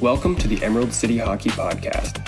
Welcome 0.00 0.36
to 0.36 0.46
the 0.48 0.62
Emerald 0.62 0.92
City 0.92 1.16
Hockey 1.16 1.48
Podcast. 1.48 2.20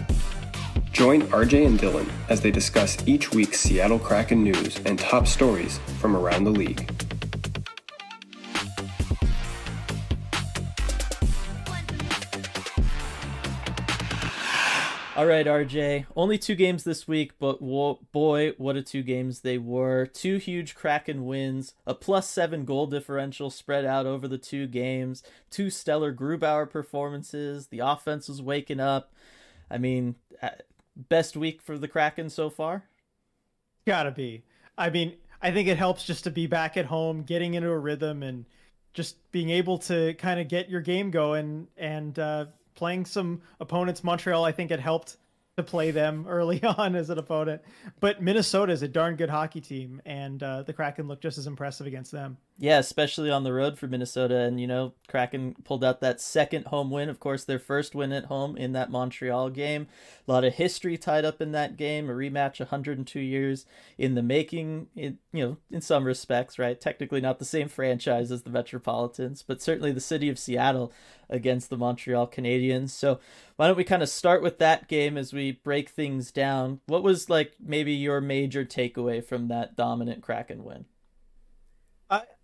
Join 0.91 1.21
RJ 1.25 1.67
and 1.67 1.79
Dylan 1.79 2.09
as 2.31 2.41
they 2.41 2.51
discuss 2.51 2.97
each 3.07 3.33
week's 3.33 3.61
Seattle 3.61 3.99
Kraken 3.99 4.43
news 4.43 4.81
and 4.87 4.99
top 4.99 5.27
stories 5.27 5.79
from 5.99 6.17
around 6.17 6.45
the 6.45 6.51
league. 6.51 6.98
All 15.19 15.27
right, 15.27 15.45
RJ. 15.45 16.07
Only 16.15 16.39
two 16.39 16.55
games 16.55 16.85
this 16.85 17.09
week, 17.09 17.41
but 17.41 17.61
wo- 17.61 17.99
boy, 18.13 18.53
what 18.57 18.77
a 18.77 18.83
two 18.83 19.03
games 19.03 19.41
they 19.41 19.59
were. 19.59 20.07
Two 20.07 20.37
huge 20.37 20.77
Kraken 20.77 21.25
wins, 21.27 21.75
a 21.89 21.93
plus 21.93 22.31
seven 22.31 22.65
goal 22.65 22.87
differential 22.87 23.51
spread 23.51 23.85
out 23.85 24.07
over 24.07 24.29
the 24.29 24.39
two 24.39 24.69
games, 24.69 25.25
two 25.51 25.71
stellar 25.71 26.15
Grubauer 26.15 26.71
performances. 26.71 27.67
The 27.67 27.81
offense 27.81 28.29
was 28.29 28.41
waking 28.41 28.79
up. 28.79 29.13
I 29.69 29.77
mean, 29.79 30.15
uh, 30.41 30.51
best 30.95 31.37
week 31.37 31.63
for 31.63 31.77
the 31.77 31.89
Kraken 31.89 32.31
so 32.31 32.49
far? 32.49 32.85
Gotta 33.89 34.13
be. 34.13 34.45
I 34.79 34.89
mean, 34.89 35.17
I 35.43 35.51
think 35.51 35.67
it 35.67 35.79
helps 35.79 36.05
just 36.05 36.23
to 36.25 36.31
be 36.31 36.47
back 36.47 36.77
at 36.77 36.87
home, 36.87 37.25
getting 37.25 37.55
into 37.55 37.71
a 37.71 37.79
rhythm, 37.79 38.23
and 38.23 38.45
just 38.95 39.17
being 39.33 39.51
able 39.51 39.79
to 39.79 40.15
kind 40.15 40.39
of 40.39 40.47
get 40.47 40.71
your 40.71 40.81
game 40.81 41.11
going 41.11 41.67
and 41.77 42.17
uh, 42.21 42.47
playing 42.79 43.05
some 43.05 43.43
opponents. 43.61 44.05
Montreal, 44.05 44.45
I 44.45 44.53
think 44.53 44.71
it 44.71 44.79
helped 44.81 45.17
to 45.57 45.63
play 45.65 45.91
them 45.91 46.27
early 46.29 46.63
on 46.63 46.95
as 46.95 47.11
an 47.11 47.19
opponent. 47.19 47.63
But 48.01 48.23
Minnesota 48.23 48.73
is 48.73 48.83
a 48.83 48.89
darn 48.89 49.17
good 49.17 49.29
hockey 49.29 49.61
team, 49.61 50.01
and 50.07 50.43
uh, 50.43 50.63
the 50.63 50.73
Kraken 50.73 51.09
looked 51.09 51.23
just 51.23 51.37
as 51.37 51.47
impressive 51.47 51.87
against 51.87 52.13
them. 52.13 52.39
Yeah, 52.61 52.81
especially 52.81 53.31
on 53.31 53.45
the 53.45 53.53
road 53.53 53.79
for 53.79 53.87
Minnesota. 53.87 54.39
And, 54.39 54.61
you 54.61 54.67
know, 54.67 54.95
Kraken 55.07 55.55
pulled 55.63 55.85
out 55.85 56.01
that 56.01 56.21
second 56.21 56.67
home 56.67 56.91
win. 56.91 57.09
Of 57.09 57.21
course, 57.21 57.45
their 57.45 57.61
first 57.61 57.95
win 57.95 58.11
at 58.11 58.25
home 58.25 58.57
in 58.57 58.73
that 58.73 58.91
Montreal 58.91 59.51
game. 59.51 59.87
A 60.27 60.33
lot 60.33 60.43
of 60.43 60.55
history 60.55 60.99
tied 60.99 61.25
up 61.25 61.41
in 61.41 61.53
that 61.53 61.77
game. 61.77 62.11
A 62.11 62.13
rematch 62.13 62.59
102 62.59 63.21
years 63.21 63.65
in 63.97 64.17
the 64.17 64.25
making, 64.25 64.89
in, 64.97 65.19
you 65.33 65.47
know, 65.47 65.57
in 65.71 65.81
some 65.81 66.03
respects, 66.03 66.59
right? 66.59 66.81
Technically 66.81 67.21
not 67.21 67.39
the 67.39 67.45
same 67.45 67.69
franchise 67.69 68.33
as 68.33 68.43
the 68.43 68.51
Metropolitans, 68.51 69.45
but 69.47 69.63
certainly 69.63 69.93
the 69.93 70.01
city 70.01 70.29
of 70.29 70.37
Seattle 70.37 70.93
against 71.31 71.71
the 71.71 71.77
Montreal 71.77 72.27
Canadiens. 72.27 72.91
So 72.91 73.21
why 73.55 73.69
don't 73.69 73.77
we 73.77 73.85
kind 73.85 74.03
of 74.03 74.09
start 74.09 74.43
with 74.43 74.59
that 74.59 74.89
game 74.89 75.17
as 75.17 75.33
we 75.33 75.53
break 75.53 75.91
things 75.91 76.33
down? 76.33 76.81
What 76.87 77.05
was 77.05 77.31
like 77.31 77.53
maybe 77.65 77.93
your 77.93 78.21
major 78.21 78.65
takeaway 78.65 79.25
from 79.25 79.47
that 79.47 79.77
dominant 79.77 80.25
Kraken 80.25 80.65
win? 80.65 80.87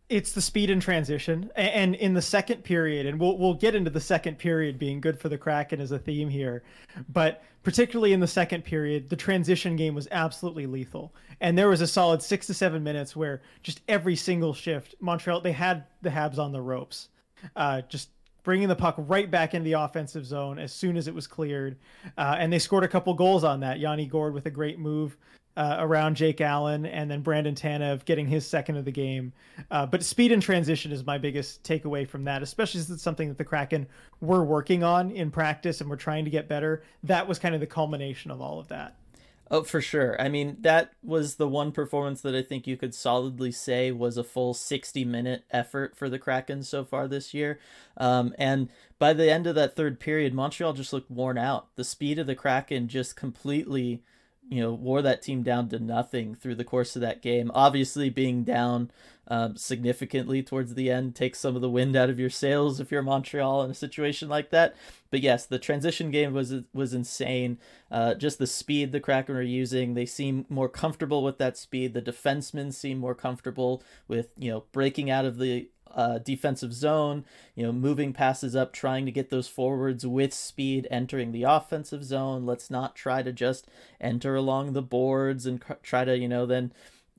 It's 0.08 0.32
the 0.32 0.42
speed 0.42 0.70
and 0.70 0.82
transition. 0.82 1.50
And 1.56 1.94
in 1.94 2.14
the 2.14 2.22
second 2.22 2.62
period 2.62 3.06
and 3.06 3.18
we'll 3.18 3.38
we'll 3.38 3.54
get 3.54 3.74
into 3.74 3.90
the 3.90 4.00
second 4.00 4.38
period 4.38 4.78
being 4.78 5.00
good 5.00 5.18
for 5.18 5.28
the 5.28 5.38
kraken 5.38 5.80
as 5.80 5.92
a 5.92 5.98
theme 5.98 6.28
here 6.28 6.62
but 7.08 7.42
particularly 7.62 8.12
in 8.12 8.20
the 8.20 8.26
second 8.26 8.64
period 8.64 9.08
the 9.08 9.16
transition 9.16 9.76
game 9.76 9.94
was 9.94 10.08
absolutely 10.10 10.66
lethal. 10.66 11.14
And 11.40 11.56
there 11.56 11.68
was 11.68 11.80
a 11.80 11.86
solid 11.86 12.22
6 12.22 12.46
to 12.46 12.54
7 12.54 12.82
minutes 12.82 13.16
where 13.16 13.42
just 13.62 13.80
every 13.88 14.16
single 14.16 14.54
shift 14.54 14.94
Montreal 15.00 15.40
they 15.40 15.52
had 15.52 15.84
the 16.02 16.10
Habs 16.10 16.38
on 16.38 16.52
the 16.52 16.60
ropes 16.60 17.08
uh, 17.56 17.82
just 17.82 18.10
bringing 18.42 18.68
the 18.68 18.76
puck 18.76 18.94
right 18.98 19.30
back 19.30 19.54
into 19.54 19.64
the 19.64 19.72
offensive 19.72 20.26
zone 20.26 20.58
as 20.58 20.72
soon 20.72 20.96
as 20.98 21.08
it 21.08 21.14
was 21.14 21.26
cleared 21.26 21.76
uh, 22.18 22.36
and 22.38 22.52
they 22.52 22.58
scored 22.58 22.84
a 22.84 22.88
couple 22.88 23.14
goals 23.14 23.42
on 23.42 23.60
that. 23.60 23.78
Yanni 23.78 24.06
Gourde 24.06 24.34
with 24.34 24.46
a 24.46 24.50
great 24.50 24.78
move 24.78 25.16
uh, 25.56 25.76
around 25.78 26.16
Jake 26.16 26.40
Allen 26.40 26.84
and 26.86 27.10
then 27.10 27.22
Brandon 27.22 27.54
Tanev 27.54 28.04
getting 28.04 28.26
his 28.26 28.46
second 28.46 28.76
of 28.76 28.84
the 28.84 28.92
game. 28.92 29.32
Uh, 29.70 29.86
but 29.86 30.02
speed 30.02 30.32
and 30.32 30.42
transition 30.42 30.92
is 30.92 31.04
my 31.06 31.18
biggest 31.18 31.62
takeaway 31.62 32.08
from 32.08 32.24
that, 32.24 32.42
especially 32.42 32.80
since 32.80 32.90
it's 32.90 33.02
something 33.02 33.28
that 33.28 33.38
the 33.38 33.44
Kraken 33.44 33.86
were 34.20 34.44
working 34.44 34.82
on 34.82 35.10
in 35.10 35.30
practice 35.30 35.80
and 35.80 35.88
we're 35.88 35.96
trying 35.96 36.24
to 36.24 36.30
get 36.30 36.48
better. 36.48 36.82
That 37.04 37.28
was 37.28 37.38
kind 37.38 37.54
of 37.54 37.60
the 37.60 37.66
culmination 37.66 38.30
of 38.30 38.40
all 38.40 38.58
of 38.58 38.68
that. 38.68 38.96
Oh, 39.50 39.62
for 39.62 39.82
sure. 39.82 40.20
I 40.20 40.30
mean, 40.30 40.56
that 40.60 40.92
was 41.02 41.36
the 41.36 41.46
one 41.46 41.70
performance 41.70 42.22
that 42.22 42.34
I 42.34 42.42
think 42.42 42.66
you 42.66 42.78
could 42.78 42.94
solidly 42.94 43.52
say 43.52 43.92
was 43.92 44.16
a 44.16 44.24
full 44.24 44.54
60 44.54 45.04
minute 45.04 45.44
effort 45.50 45.96
for 45.96 46.08
the 46.08 46.18
Kraken 46.18 46.62
so 46.62 46.82
far 46.82 47.06
this 47.06 47.34
year. 47.34 47.60
Um, 47.98 48.34
and 48.38 48.70
by 48.98 49.12
the 49.12 49.30
end 49.30 49.46
of 49.46 49.54
that 49.54 49.76
third 49.76 50.00
period, 50.00 50.32
Montreal 50.32 50.72
just 50.72 50.94
looked 50.94 51.10
worn 51.10 51.36
out. 51.36 51.68
The 51.76 51.84
speed 51.84 52.18
of 52.18 52.26
the 52.26 52.34
Kraken 52.34 52.88
just 52.88 53.16
completely 53.16 54.02
you 54.48 54.60
know 54.60 54.72
wore 54.72 55.02
that 55.02 55.22
team 55.22 55.42
down 55.42 55.68
to 55.68 55.78
nothing 55.78 56.34
through 56.34 56.54
the 56.54 56.64
course 56.64 56.96
of 56.96 57.02
that 57.02 57.22
game. 57.22 57.50
Obviously, 57.54 58.10
being 58.10 58.44
down 58.44 58.90
um, 59.28 59.56
significantly 59.56 60.42
towards 60.42 60.74
the 60.74 60.90
end 60.90 61.14
takes 61.14 61.40
some 61.40 61.56
of 61.56 61.62
the 61.62 61.70
wind 61.70 61.96
out 61.96 62.10
of 62.10 62.18
your 62.18 62.30
sails 62.30 62.78
if 62.78 62.90
you're 62.90 63.02
Montreal 63.02 63.62
in 63.62 63.70
a 63.70 63.74
situation 63.74 64.28
like 64.28 64.50
that. 64.50 64.76
But 65.10 65.20
yes, 65.20 65.46
the 65.46 65.58
transition 65.58 66.10
game 66.10 66.32
was 66.32 66.54
was 66.72 66.92
insane. 66.92 67.58
Uh, 67.90 68.14
just 68.14 68.38
the 68.38 68.46
speed 68.46 68.92
the 68.92 69.00
Kraken 69.00 69.34
were 69.34 69.42
using, 69.42 69.94
they 69.94 70.06
seem 70.06 70.44
more 70.48 70.68
comfortable 70.68 71.22
with 71.22 71.38
that 71.38 71.56
speed. 71.56 71.94
The 71.94 72.02
defensemen 72.02 72.72
seem 72.72 72.98
more 72.98 73.14
comfortable 73.14 73.82
with 74.08 74.32
you 74.36 74.50
know 74.50 74.64
breaking 74.72 75.10
out 75.10 75.24
of 75.24 75.38
the 75.38 75.68
uh, 75.94 76.18
defensive 76.18 76.72
zone, 76.72 77.24
you 77.54 77.64
know, 77.64 77.72
moving 77.72 78.12
passes 78.12 78.54
up, 78.54 78.72
trying 78.72 79.06
to 79.06 79.12
get 79.12 79.30
those 79.30 79.48
forwards 79.48 80.06
with 80.06 80.34
speed, 80.34 80.86
entering 80.90 81.32
the 81.32 81.44
offensive 81.44 82.04
zone. 82.04 82.44
Let's 82.44 82.70
not 82.70 82.96
try 82.96 83.22
to 83.22 83.32
just 83.32 83.66
enter 84.00 84.34
along 84.34 84.72
the 84.72 84.82
boards 84.82 85.46
and 85.46 85.62
try 85.82 86.04
to, 86.04 86.16
you 86.16 86.28
know, 86.28 86.46
then 86.46 86.72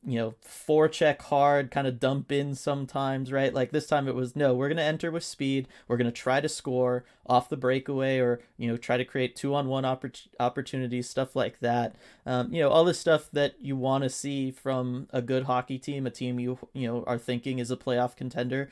you 0.06 0.20
know, 0.20 0.36
forecheck 0.46 1.20
hard, 1.24 1.72
kind 1.72 1.88
of 1.88 2.00
dump 2.00 2.32
in 2.32 2.54
sometimes, 2.54 3.32
right? 3.32 3.54
Like 3.54 3.72
this 3.72 3.88
time 3.88 4.08
it 4.08 4.16
was 4.16 4.36
no, 4.36 4.54
we're 4.54 4.68
going 4.68 4.78
to 4.78 4.84
enter 4.84 5.12
with 5.12 5.24
speed. 5.24 5.68
We're 5.88 5.98
going 5.98 6.06
to 6.06 6.12
try 6.12 6.42
to 6.42 6.50
score 6.50 7.06
off 7.26 7.50
the 7.50 7.58
breakaway 7.58 8.20
or, 8.20 8.40
you 8.58 8.70
know, 8.70 8.78
try 8.78 8.98
to 8.98 9.06
create 9.06 9.36
two 9.36 9.56
on 9.56 9.68
one 9.68 9.84
oppor- 9.84 10.28
opportunities, 10.40 11.10
stuff 11.10 11.36
like 11.36 11.60
that. 11.60 11.96
Um, 12.26 12.54
you 12.54 12.62
know, 12.62 12.70
all 12.70 12.86
this 12.86 13.00
stuff 13.00 13.30
that 13.34 13.56
you 13.60 13.76
want 13.76 14.04
to 14.04 14.10
see 14.10 14.52
from 14.52 15.08
a 15.12 15.22
good 15.22 15.44
hockey 15.46 15.80
team, 15.80 16.06
a 16.06 16.12
team 16.12 16.40
you, 16.40 16.60
you 16.74 16.88
know, 16.88 17.04
are 17.08 17.18
thinking 17.18 17.58
is 17.58 17.72
a 17.72 17.78
playoff 17.78 18.16
contender. 18.16 18.70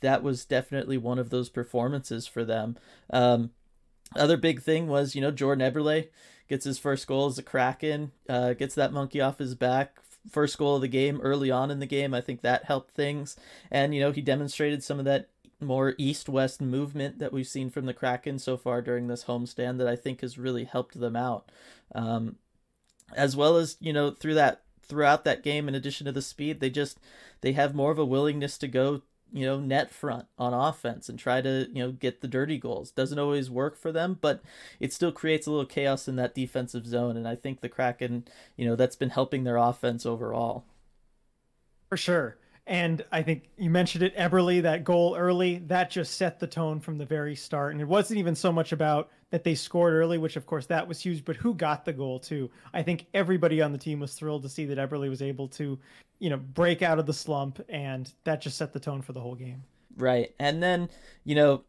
That 0.00 0.24
was 0.24 0.44
definitely 0.44 0.98
one 0.98 1.20
of 1.20 1.30
those 1.30 1.48
performances 1.48 2.26
for 2.26 2.44
them. 2.44 2.76
Um, 3.10 3.50
other 4.16 4.36
big 4.36 4.62
thing 4.62 4.88
was, 4.88 5.14
you 5.14 5.20
know, 5.20 5.30
Jordan 5.30 5.72
Eberle 5.72 6.08
gets 6.48 6.64
his 6.64 6.78
first 6.78 7.06
goal 7.06 7.26
as 7.26 7.38
a 7.38 7.42
Kraken, 7.42 8.12
uh, 8.28 8.52
gets 8.54 8.74
that 8.74 8.92
monkey 8.92 9.20
off 9.20 9.38
his 9.38 9.54
back, 9.54 9.98
first 10.30 10.58
goal 10.58 10.76
of 10.76 10.82
the 10.82 10.88
game 10.88 11.20
early 11.22 11.50
on 11.50 11.70
in 11.70 11.80
the 11.80 11.86
game. 11.86 12.14
I 12.14 12.20
think 12.20 12.42
that 12.42 12.64
helped 12.64 12.92
things. 12.92 13.36
And, 13.70 13.94
you 13.94 14.00
know, 14.00 14.12
he 14.12 14.20
demonstrated 14.20 14.82
some 14.82 14.98
of 14.98 15.04
that 15.04 15.28
more 15.60 15.94
east 15.96 16.28
west 16.28 16.60
movement 16.60 17.18
that 17.18 17.32
we've 17.32 17.46
seen 17.46 17.70
from 17.70 17.86
the 17.86 17.94
Kraken 17.94 18.38
so 18.38 18.56
far 18.56 18.82
during 18.82 19.06
this 19.06 19.24
homestand 19.24 19.78
that 19.78 19.86
I 19.86 19.96
think 19.96 20.20
has 20.20 20.38
really 20.38 20.64
helped 20.64 20.98
them 20.98 21.16
out. 21.16 21.50
Um, 21.94 22.36
as 23.14 23.36
well 23.36 23.56
as, 23.56 23.76
you 23.80 23.92
know, 23.92 24.10
through 24.10 24.34
that 24.34 24.62
throughout 24.82 25.24
that 25.24 25.42
game 25.42 25.68
in 25.68 25.74
addition 25.74 26.06
to 26.06 26.12
the 26.12 26.22
speed, 26.22 26.60
they 26.60 26.70
just 26.70 26.98
they 27.40 27.52
have 27.52 27.74
more 27.74 27.90
of 27.90 27.98
a 27.98 28.04
willingness 28.04 28.58
to 28.58 28.68
go 28.68 29.02
you 29.32 29.46
know, 29.46 29.58
net 29.58 29.90
front 29.90 30.26
on 30.38 30.52
offense 30.52 31.08
and 31.08 31.18
try 31.18 31.40
to, 31.40 31.68
you 31.72 31.82
know, 31.82 31.92
get 31.92 32.20
the 32.20 32.28
dirty 32.28 32.58
goals. 32.58 32.90
Doesn't 32.90 33.18
always 33.18 33.50
work 33.50 33.76
for 33.76 33.92
them, 33.92 34.18
but 34.20 34.42
it 34.78 34.92
still 34.92 35.12
creates 35.12 35.46
a 35.46 35.50
little 35.50 35.66
chaos 35.66 36.08
in 36.08 36.16
that 36.16 36.34
defensive 36.34 36.86
zone. 36.86 37.16
And 37.16 37.26
I 37.26 37.34
think 37.34 37.60
the 37.60 37.68
Kraken, 37.68 38.24
you 38.56 38.66
know, 38.66 38.76
that's 38.76 38.96
been 38.96 39.10
helping 39.10 39.44
their 39.44 39.56
offense 39.56 40.04
overall. 40.04 40.64
For 41.88 41.96
sure. 41.96 42.36
And 42.66 43.04
I 43.10 43.22
think 43.22 43.48
you 43.56 43.70
mentioned 43.70 44.04
it, 44.04 44.16
Eberle, 44.16 44.62
that 44.62 44.84
goal 44.84 45.16
early, 45.16 45.58
that 45.66 45.90
just 45.90 46.14
set 46.14 46.38
the 46.38 46.46
tone 46.46 46.78
from 46.78 46.98
the 46.98 47.04
very 47.04 47.34
start. 47.34 47.72
And 47.72 47.80
it 47.80 47.88
wasn't 47.88 48.20
even 48.20 48.34
so 48.34 48.52
much 48.52 48.72
about 48.72 49.10
that 49.32 49.44
they 49.44 49.54
scored 49.54 49.94
early, 49.94 50.18
which 50.18 50.36
of 50.36 50.44
course 50.44 50.66
that 50.66 50.86
was 50.86 51.00
huge, 51.00 51.24
but 51.24 51.36
who 51.36 51.54
got 51.54 51.86
the 51.86 51.92
goal 51.92 52.20
too? 52.20 52.50
I 52.74 52.82
think 52.82 53.06
everybody 53.14 53.62
on 53.62 53.72
the 53.72 53.78
team 53.78 53.98
was 53.98 54.12
thrilled 54.12 54.42
to 54.42 54.48
see 54.48 54.66
that 54.66 54.76
Eberle 54.76 55.08
was 55.08 55.22
able 55.22 55.48
to, 55.48 55.78
you 56.18 56.28
know, 56.28 56.36
break 56.36 56.82
out 56.82 56.98
of 56.98 57.06
the 57.06 57.14
slump, 57.14 57.58
and 57.70 58.12
that 58.24 58.42
just 58.42 58.58
set 58.58 58.74
the 58.74 58.78
tone 58.78 59.00
for 59.00 59.14
the 59.14 59.20
whole 59.20 59.34
game. 59.34 59.64
Right. 59.96 60.34
And 60.38 60.62
then, 60.62 60.90
you 61.24 61.34
know, 61.34 61.62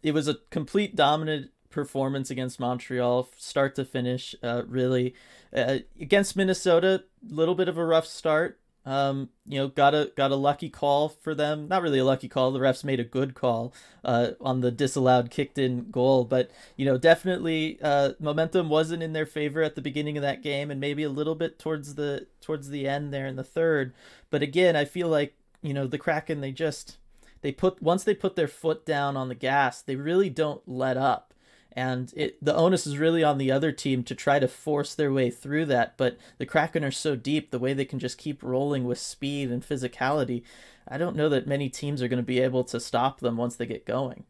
it 0.00 0.14
was 0.14 0.28
a 0.28 0.38
complete 0.50 0.94
dominant 0.94 1.50
performance 1.70 2.30
against 2.30 2.60
Montreal, 2.60 3.28
start 3.36 3.74
to 3.74 3.84
finish, 3.84 4.36
uh, 4.42 4.62
really. 4.68 5.14
Uh, 5.52 5.78
against 6.00 6.36
Minnesota, 6.36 7.02
a 7.28 7.34
little 7.34 7.56
bit 7.56 7.68
of 7.68 7.76
a 7.76 7.84
rough 7.84 8.06
start. 8.06 8.60
Um, 8.88 9.28
you 9.44 9.58
know, 9.58 9.68
got 9.68 9.94
a 9.94 10.10
got 10.16 10.30
a 10.30 10.36
lucky 10.36 10.70
call 10.70 11.10
for 11.10 11.34
them. 11.34 11.68
Not 11.68 11.82
really 11.82 11.98
a 11.98 12.06
lucky 12.06 12.26
call. 12.26 12.52
The 12.52 12.58
refs 12.58 12.82
made 12.82 12.98
a 12.98 13.04
good 13.04 13.34
call 13.34 13.74
uh, 14.02 14.30
on 14.40 14.62
the 14.62 14.70
disallowed 14.70 15.30
kicked 15.30 15.58
in 15.58 15.90
goal, 15.90 16.24
but 16.24 16.50
you 16.74 16.86
know, 16.86 16.96
definitely 16.96 17.78
uh, 17.82 18.12
momentum 18.18 18.70
wasn't 18.70 19.02
in 19.02 19.12
their 19.12 19.26
favor 19.26 19.62
at 19.62 19.74
the 19.74 19.82
beginning 19.82 20.16
of 20.16 20.22
that 20.22 20.42
game, 20.42 20.70
and 20.70 20.80
maybe 20.80 21.02
a 21.02 21.10
little 21.10 21.34
bit 21.34 21.58
towards 21.58 21.96
the 21.96 22.28
towards 22.40 22.70
the 22.70 22.88
end 22.88 23.12
there 23.12 23.26
in 23.26 23.36
the 23.36 23.44
third. 23.44 23.92
But 24.30 24.42
again, 24.42 24.74
I 24.74 24.86
feel 24.86 25.08
like 25.08 25.34
you 25.60 25.74
know 25.74 25.86
the 25.86 25.98
Kraken 25.98 26.40
they 26.40 26.52
just 26.52 26.96
they 27.42 27.52
put 27.52 27.82
once 27.82 28.04
they 28.04 28.14
put 28.14 28.36
their 28.36 28.48
foot 28.48 28.86
down 28.86 29.18
on 29.18 29.28
the 29.28 29.34
gas, 29.34 29.82
they 29.82 29.96
really 29.96 30.30
don't 30.30 30.66
let 30.66 30.96
up 30.96 31.34
and 31.78 32.12
it 32.16 32.44
the 32.44 32.54
onus 32.56 32.86
is 32.86 32.98
really 32.98 33.22
on 33.22 33.38
the 33.38 33.52
other 33.52 33.70
team 33.70 34.02
to 34.02 34.14
try 34.14 34.40
to 34.40 34.48
force 34.48 34.94
their 34.94 35.12
way 35.12 35.30
through 35.30 35.64
that 35.64 35.96
but 35.96 36.18
the 36.38 36.46
kraken 36.46 36.84
are 36.84 36.90
so 36.90 37.14
deep 37.14 37.50
the 37.50 37.58
way 37.58 37.72
they 37.72 37.84
can 37.84 38.00
just 38.00 38.18
keep 38.18 38.42
rolling 38.42 38.84
with 38.84 38.98
speed 38.98 39.50
and 39.50 39.62
physicality 39.62 40.42
i 40.88 40.98
don't 40.98 41.16
know 41.16 41.28
that 41.28 41.46
many 41.46 41.68
teams 41.68 42.02
are 42.02 42.08
going 42.08 42.18
to 42.18 42.22
be 42.22 42.40
able 42.40 42.64
to 42.64 42.80
stop 42.80 43.20
them 43.20 43.36
once 43.36 43.56
they 43.56 43.66
get 43.66 43.86
going 43.86 44.24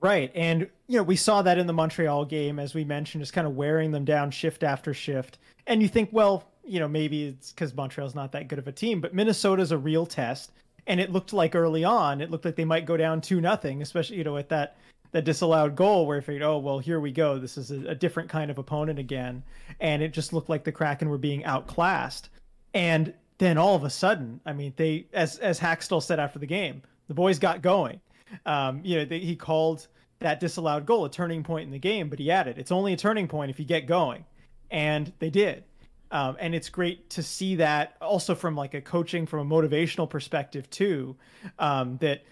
Right. 0.00 0.32
And, 0.34 0.66
you 0.86 0.96
know, 0.96 1.02
we 1.02 1.16
saw 1.16 1.42
that 1.42 1.58
in 1.58 1.66
the 1.66 1.74
Montreal 1.74 2.24
game, 2.24 2.58
as 2.58 2.72
we 2.72 2.84
mentioned, 2.84 3.20
just 3.20 3.34
kind 3.34 3.46
of 3.46 3.54
wearing 3.54 3.90
them 3.90 4.06
down 4.06 4.30
shift 4.30 4.62
after 4.62 4.94
shift. 4.94 5.38
And 5.66 5.82
you 5.82 5.88
think, 5.88 6.08
well, 6.10 6.48
you 6.64 6.80
know, 6.80 6.88
maybe 6.88 7.24
it's 7.24 7.52
because 7.52 7.74
Montreal's 7.74 8.14
not 8.14 8.32
that 8.32 8.48
good 8.48 8.58
of 8.58 8.66
a 8.66 8.72
team, 8.72 9.02
but 9.02 9.14
Minnesota's 9.14 9.72
a 9.72 9.78
real 9.78 10.06
test. 10.06 10.52
And 10.86 11.00
it 11.00 11.12
looked 11.12 11.34
like 11.34 11.54
early 11.54 11.84
on, 11.84 12.22
it 12.22 12.30
looked 12.30 12.46
like 12.46 12.56
they 12.56 12.64
might 12.64 12.86
go 12.86 12.96
down 12.96 13.20
2 13.20 13.42
nothing, 13.42 13.82
especially, 13.82 14.16
you 14.16 14.24
know, 14.24 14.38
at 14.38 14.48
that 14.48 14.78
that 15.12 15.24
disallowed 15.24 15.76
goal 15.76 16.06
where 16.06 16.16
you 16.16 16.22
figured, 16.22 16.42
oh, 16.42 16.58
well, 16.58 16.78
here 16.78 17.00
we 17.00 17.12
go. 17.12 17.38
This 17.38 17.58
is 17.58 17.70
a, 17.70 17.90
a 17.90 17.94
different 17.94 18.28
kind 18.28 18.50
of 18.50 18.58
opponent 18.58 18.98
again. 18.98 19.42
And 19.80 20.02
it 20.02 20.12
just 20.12 20.32
looked 20.32 20.48
like 20.48 20.64
the 20.64 20.72
Kraken 20.72 21.08
were 21.08 21.18
being 21.18 21.44
outclassed. 21.44 22.28
And 22.74 23.14
then 23.38 23.58
all 23.58 23.74
of 23.74 23.84
a 23.84 23.90
sudden, 23.90 24.40
I 24.46 24.52
mean, 24.52 24.74
they, 24.76 25.06
as, 25.12 25.38
as 25.38 25.58
Hakstol 25.58 26.02
said 26.02 26.20
after 26.20 26.38
the 26.38 26.46
game, 26.46 26.82
the 27.08 27.14
boys 27.14 27.38
got 27.38 27.62
going 27.62 28.00
um, 28.46 28.80
you 28.84 28.96
know, 28.96 29.04
they, 29.04 29.20
he 29.20 29.36
called 29.36 29.86
that 30.20 30.40
disallowed 30.40 30.86
goal 30.86 31.04
a 31.04 31.10
turning 31.10 31.42
point 31.42 31.64
in 31.64 31.70
the 31.70 31.78
game, 31.78 32.08
but 32.08 32.18
he 32.18 32.30
added, 32.30 32.58
it's 32.58 32.72
only 32.72 32.92
a 32.92 32.96
turning 32.96 33.28
point 33.28 33.50
if 33.50 33.58
you 33.58 33.64
get 33.64 33.86
going. 33.86 34.24
And 34.70 35.12
they 35.18 35.30
did. 35.30 35.64
Um, 36.12 36.36
and 36.40 36.54
it's 36.54 36.68
great 36.68 37.10
to 37.10 37.22
see 37.22 37.56
that 37.56 37.96
also 38.00 38.34
from 38.34 38.56
like 38.56 38.74
a 38.74 38.80
coaching, 38.80 39.26
from 39.26 39.50
a 39.50 39.54
motivational 39.54 40.10
perspective 40.10 40.68
too, 40.68 41.16
um, 41.58 41.98
that 41.98 42.24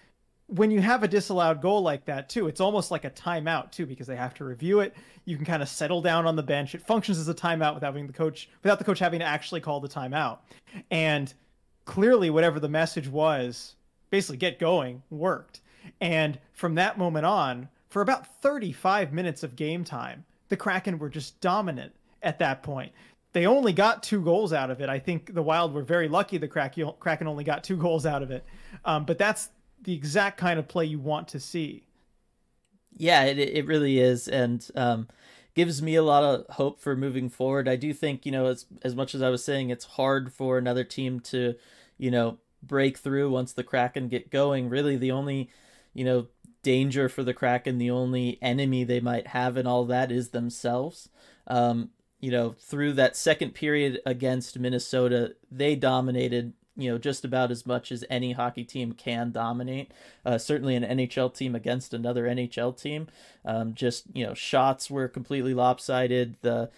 when 0.49 0.71
you 0.71 0.81
have 0.81 1.03
a 1.03 1.07
disallowed 1.07 1.61
goal 1.61 1.81
like 1.81 2.05
that 2.05 2.27
too, 2.27 2.47
it's 2.47 2.59
almost 2.59 2.89
like 2.89 3.05
a 3.05 3.09
timeout 3.11 3.71
too, 3.71 3.85
because 3.85 4.07
they 4.07 4.15
have 4.15 4.33
to 4.35 4.43
review 4.43 4.79
it. 4.79 4.95
You 5.25 5.35
can 5.35 5.45
kind 5.45 5.61
of 5.61 5.69
settle 5.69 6.01
down 6.01 6.25
on 6.25 6.35
the 6.35 6.43
bench. 6.43 6.73
It 6.73 6.81
functions 6.81 7.19
as 7.19 7.29
a 7.29 7.33
timeout 7.33 7.75
without 7.75 7.93
having 7.93 8.07
the 8.07 8.13
coach, 8.13 8.49
without 8.63 8.79
the 8.79 8.85
coach 8.85 8.99
having 8.99 9.19
to 9.19 9.25
actually 9.25 9.61
call 9.61 9.79
the 9.79 9.87
timeout. 9.87 10.39
And 10.89 11.31
clearly, 11.85 12.31
whatever 12.31 12.59
the 12.59 12.69
message 12.69 13.07
was, 13.07 13.75
basically 14.09 14.37
get 14.37 14.57
going, 14.59 15.03
worked. 15.11 15.61
And 16.01 16.39
from 16.53 16.75
that 16.75 16.97
moment 16.97 17.25
on, 17.25 17.69
for 17.89 18.01
about 18.01 18.41
35 18.41 19.13
minutes 19.13 19.43
of 19.43 19.55
game 19.55 19.83
time, 19.83 20.25
the 20.49 20.57
Kraken 20.57 20.97
were 20.97 21.09
just 21.09 21.39
dominant 21.41 21.93
at 22.23 22.39
that 22.39 22.63
point. 22.63 22.91
They 23.33 23.45
only 23.45 23.73
got 23.73 24.01
two 24.01 24.21
goals 24.21 24.51
out 24.51 24.71
of 24.71 24.81
it. 24.81 24.89
I 24.89 24.97
think 24.97 25.35
the 25.35 25.43
Wild 25.43 25.73
were 25.73 25.83
very 25.83 26.07
lucky 26.07 26.37
the 26.37 26.47
Kraken 26.47 27.27
only 27.27 27.43
got 27.43 27.63
two 27.63 27.77
goals 27.77 28.07
out 28.07 28.23
of 28.23 28.31
it. 28.31 28.43
Um, 28.83 29.05
but 29.05 29.19
that's 29.19 29.49
the 29.81 29.93
exact 29.93 30.37
kind 30.37 30.59
of 30.59 30.67
play 30.67 30.85
you 30.85 30.99
want 30.99 31.27
to 31.29 31.39
see. 31.39 31.83
Yeah, 32.97 33.23
it, 33.23 33.39
it 33.39 33.65
really 33.65 33.99
is. 33.99 34.27
And 34.27 34.67
um, 34.75 35.07
gives 35.55 35.81
me 35.81 35.95
a 35.95 36.03
lot 36.03 36.23
of 36.23 36.55
hope 36.55 36.79
for 36.79 36.95
moving 36.95 37.29
forward. 37.29 37.67
I 37.67 37.75
do 37.75 37.93
think, 37.93 38.25
you 38.25 38.31
know, 38.31 38.47
as, 38.47 38.65
as 38.83 38.95
much 38.95 39.15
as 39.15 39.21
I 39.21 39.29
was 39.29 39.43
saying, 39.43 39.69
it's 39.69 39.85
hard 39.85 40.33
for 40.33 40.57
another 40.57 40.83
team 40.83 41.19
to, 41.21 41.55
you 41.97 42.11
know, 42.11 42.39
break 42.61 42.97
through 42.97 43.29
once 43.29 43.53
the 43.53 43.63
Kraken 43.63 44.09
get 44.09 44.29
going. 44.29 44.69
Really, 44.69 44.97
the 44.97 45.11
only 45.11 45.49
you 45.93 46.05
know, 46.05 46.27
danger 46.63 47.09
for 47.09 47.23
the 47.23 47.33
Kraken, 47.33 47.77
the 47.77 47.91
only 47.91 48.37
enemy 48.41 48.83
they 48.83 48.99
might 48.99 49.27
have 49.27 49.57
and 49.57 49.67
all 49.67 49.85
that 49.85 50.11
is 50.11 50.29
themselves. 50.29 51.09
Um, 51.47 51.89
you 52.19 52.31
know, 52.31 52.55
through 52.59 52.93
that 52.93 53.15
second 53.15 53.53
period 53.53 53.99
against 54.05 54.59
Minnesota, 54.59 55.35
they 55.49 55.75
dominated, 55.75 56.53
you 56.79 56.91
know, 56.91 56.97
just 56.97 57.25
about 57.25 57.51
as 57.51 57.65
much 57.65 57.91
as 57.91 58.05
any 58.09 58.31
hockey 58.31 58.63
team 58.63 58.93
can 58.93 59.31
dominate. 59.31 59.91
Uh, 60.25 60.37
certainly 60.37 60.75
an 60.75 60.83
NHL 60.83 61.33
team 61.33 61.55
against 61.55 61.93
another 61.93 62.25
NHL 62.25 62.79
team. 62.79 63.07
Um, 63.45 63.73
just, 63.73 64.05
you 64.13 64.25
know, 64.25 64.33
shots 64.33 64.89
were 64.89 65.07
completely 65.07 65.53
lopsided. 65.53 66.35
The, 66.41 66.69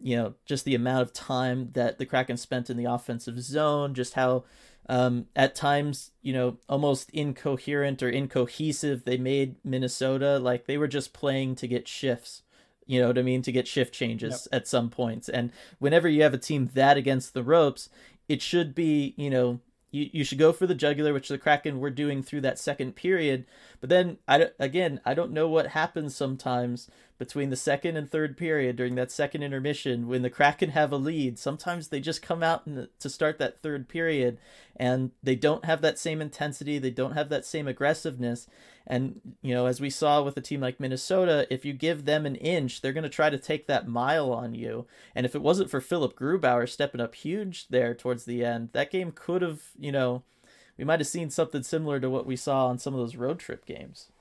you 0.00 0.16
know, 0.16 0.34
just 0.46 0.64
the 0.64 0.74
amount 0.74 1.02
of 1.02 1.12
time 1.12 1.70
that 1.72 1.98
the 1.98 2.06
Kraken 2.06 2.36
spent 2.36 2.70
in 2.70 2.76
the 2.76 2.84
offensive 2.84 3.40
zone, 3.40 3.94
just 3.94 4.14
how 4.14 4.44
um, 4.88 5.26
at 5.36 5.54
times, 5.54 6.12
you 6.22 6.32
know, 6.32 6.56
almost 6.68 7.10
incoherent 7.10 8.02
or 8.02 8.08
incohesive. 8.08 9.04
They 9.04 9.18
made 9.18 9.56
Minnesota 9.64 10.38
like 10.38 10.66
they 10.66 10.78
were 10.78 10.88
just 10.88 11.12
playing 11.12 11.56
to 11.56 11.68
get 11.68 11.86
shifts. 11.86 12.42
You 12.86 13.02
know 13.02 13.08
what 13.08 13.18
I 13.18 13.22
mean? 13.22 13.42
To 13.42 13.52
get 13.52 13.68
shift 13.68 13.92
changes 13.92 14.48
yep. 14.50 14.62
at 14.62 14.68
some 14.68 14.88
points. 14.88 15.28
And 15.28 15.52
whenever 15.78 16.08
you 16.08 16.22
have 16.22 16.32
a 16.32 16.38
team 16.38 16.70
that 16.72 16.96
against 16.96 17.34
the 17.34 17.42
ropes, 17.42 17.90
it 18.28 18.42
should 18.42 18.74
be, 18.74 19.14
you 19.16 19.30
know, 19.30 19.60
you, 19.90 20.10
you 20.12 20.24
should 20.24 20.38
go 20.38 20.52
for 20.52 20.66
the 20.66 20.74
jugular, 20.74 21.12
which 21.12 21.28
the 21.28 21.38
Kraken 21.38 21.80
were 21.80 21.90
doing 21.90 22.22
through 22.22 22.42
that 22.42 22.58
second 22.58 22.94
period. 22.94 23.46
But 23.80 23.88
then, 23.88 24.18
I, 24.28 24.50
again, 24.58 25.00
I 25.04 25.14
don't 25.14 25.32
know 25.32 25.48
what 25.48 25.68
happens 25.68 26.14
sometimes 26.14 26.90
between 27.18 27.50
the 27.50 27.56
second 27.56 27.96
and 27.96 28.10
third 28.10 28.36
period 28.36 28.76
during 28.76 28.94
that 28.94 29.10
second 29.10 29.42
intermission 29.42 30.06
when 30.06 30.22
the 30.22 30.30
Kraken 30.30 30.70
have 30.70 30.92
a 30.92 30.96
lead. 30.96 31.38
Sometimes 31.38 31.88
they 31.88 32.00
just 32.00 32.22
come 32.22 32.42
out 32.42 32.64
the, 32.64 32.88
to 33.00 33.10
start 33.10 33.38
that 33.38 33.60
third 33.60 33.88
period 33.88 34.38
and 34.76 35.10
they 35.22 35.34
don't 35.34 35.64
have 35.64 35.80
that 35.80 35.98
same 35.98 36.22
intensity, 36.22 36.78
they 36.78 36.90
don't 36.90 37.14
have 37.14 37.28
that 37.28 37.44
same 37.44 37.66
aggressiveness. 37.66 38.46
And, 38.86 39.20
you 39.42 39.52
know, 39.52 39.66
as 39.66 39.80
we 39.80 39.90
saw 39.90 40.22
with 40.22 40.36
a 40.36 40.40
team 40.40 40.60
like 40.60 40.80
Minnesota, 40.80 41.46
if 41.50 41.64
you 41.64 41.72
give 41.72 42.04
them 42.04 42.24
an 42.24 42.36
inch, 42.36 42.80
they're 42.80 42.92
going 42.92 43.02
to 43.02 43.10
try 43.10 43.28
to 43.28 43.36
take 43.36 43.66
that 43.66 43.88
mile 43.88 44.32
on 44.32 44.54
you. 44.54 44.86
And 45.14 45.26
if 45.26 45.34
it 45.34 45.42
wasn't 45.42 45.70
for 45.70 45.80
Philip 45.80 46.16
Grubauer 46.16 46.68
stepping 46.68 47.00
up 47.00 47.14
huge 47.14 47.68
there 47.68 47.94
towards 47.94 48.24
the 48.24 48.44
end, 48.44 48.70
that 48.72 48.90
game 48.90 49.12
could 49.12 49.42
have, 49.42 49.62
you 49.78 49.92
know, 49.92 50.22
we 50.78 50.84
might 50.84 51.00
have 51.00 51.08
seen 51.08 51.28
something 51.28 51.64
similar 51.64 51.98
to 51.98 52.08
what 52.08 52.24
we 52.24 52.36
saw 52.36 52.68
on 52.68 52.78
some 52.78 52.94
of 52.94 53.00
those 53.00 53.16
road 53.16 53.40
trip 53.40 53.66
games. 53.66 54.12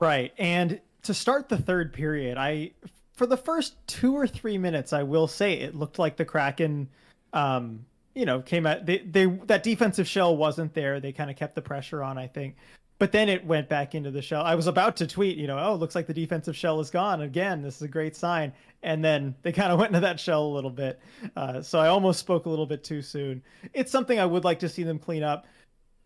Right. 0.00 0.34
And 0.36 0.80
to 1.04 1.14
start 1.14 1.48
the 1.48 1.58
third 1.58 1.92
period, 1.92 2.36
I 2.36 2.72
for 3.14 3.26
the 3.26 3.36
first 3.36 3.74
two 3.86 4.16
or 4.16 4.26
three 4.26 4.58
minutes, 4.58 4.92
I 4.92 5.02
will 5.02 5.28
say 5.28 5.54
it 5.54 5.74
looked 5.74 5.98
like 5.98 6.16
the 6.16 6.24
Kraken, 6.24 6.88
um, 7.32 7.84
you 8.14 8.26
know, 8.26 8.40
came 8.40 8.66
at 8.66 8.86
they, 8.86 8.98
they 8.98 9.26
that 9.46 9.62
defensive 9.62 10.08
shell 10.08 10.36
wasn't 10.36 10.74
there. 10.74 11.00
They 11.00 11.12
kind 11.12 11.30
of 11.30 11.36
kept 11.36 11.54
the 11.54 11.62
pressure 11.62 12.02
on, 12.02 12.18
I 12.18 12.26
think. 12.26 12.56
But 12.98 13.10
then 13.10 13.28
it 13.28 13.44
went 13.44 13.68
back 13.68 13.94
into 13.94 14.10
the 14.10 14.22
shell. 14.22 14.42
I 14.42 14.54
was 14.54 14.68
about 14.68 14.96
to 14.96 15.06
tweet, 15.06 15.36
you 15.36 15.48
know, 15.48 15.58
oh, 15.58 15.74
looks 15.74 15.96
like 15.96 16.06
the 16.06 16.14
defensive 16.14 16.56
shell 16.56 16.78
is 16.78 16.90
gone 16.90 17.22
again. 17.22 17.60
This 17.60 17.76
is 17.76 17.82
a 17.82 17.88
great 17.88 18.14
sign. 18.14 18.52
And 18.84 19.04
then 19.04 19.34
they 19.42 19.50
kind 19.50 19.72
of 19.72 19.78
went 19.80 19.90
into 19.90 20.00
that 20.00 20.20
shell 20.20 20.44
a 20.44 20.54
little 20.54 20.70
bit. 20.70 21.00
Uh, 21.36 21.60
so 21.60 21.80
I 21.80 21.88
almost 21.88 22.20
spoke 22.20 22.46
a 22.46 22.48
little 22.48 22.66
bit 22.66 22.84
too 22.84 23.02
soon. 23.02 23.42
It's 23.72 23.90
something 23.90 24.20
I 24.20 24.26
would 24.26 24.44
like 24.44 24.60
to 24.60 24.68
see 24.68 24.84
them 24.84 25.00
clean 25.00 25.24
up. 25.24 25.46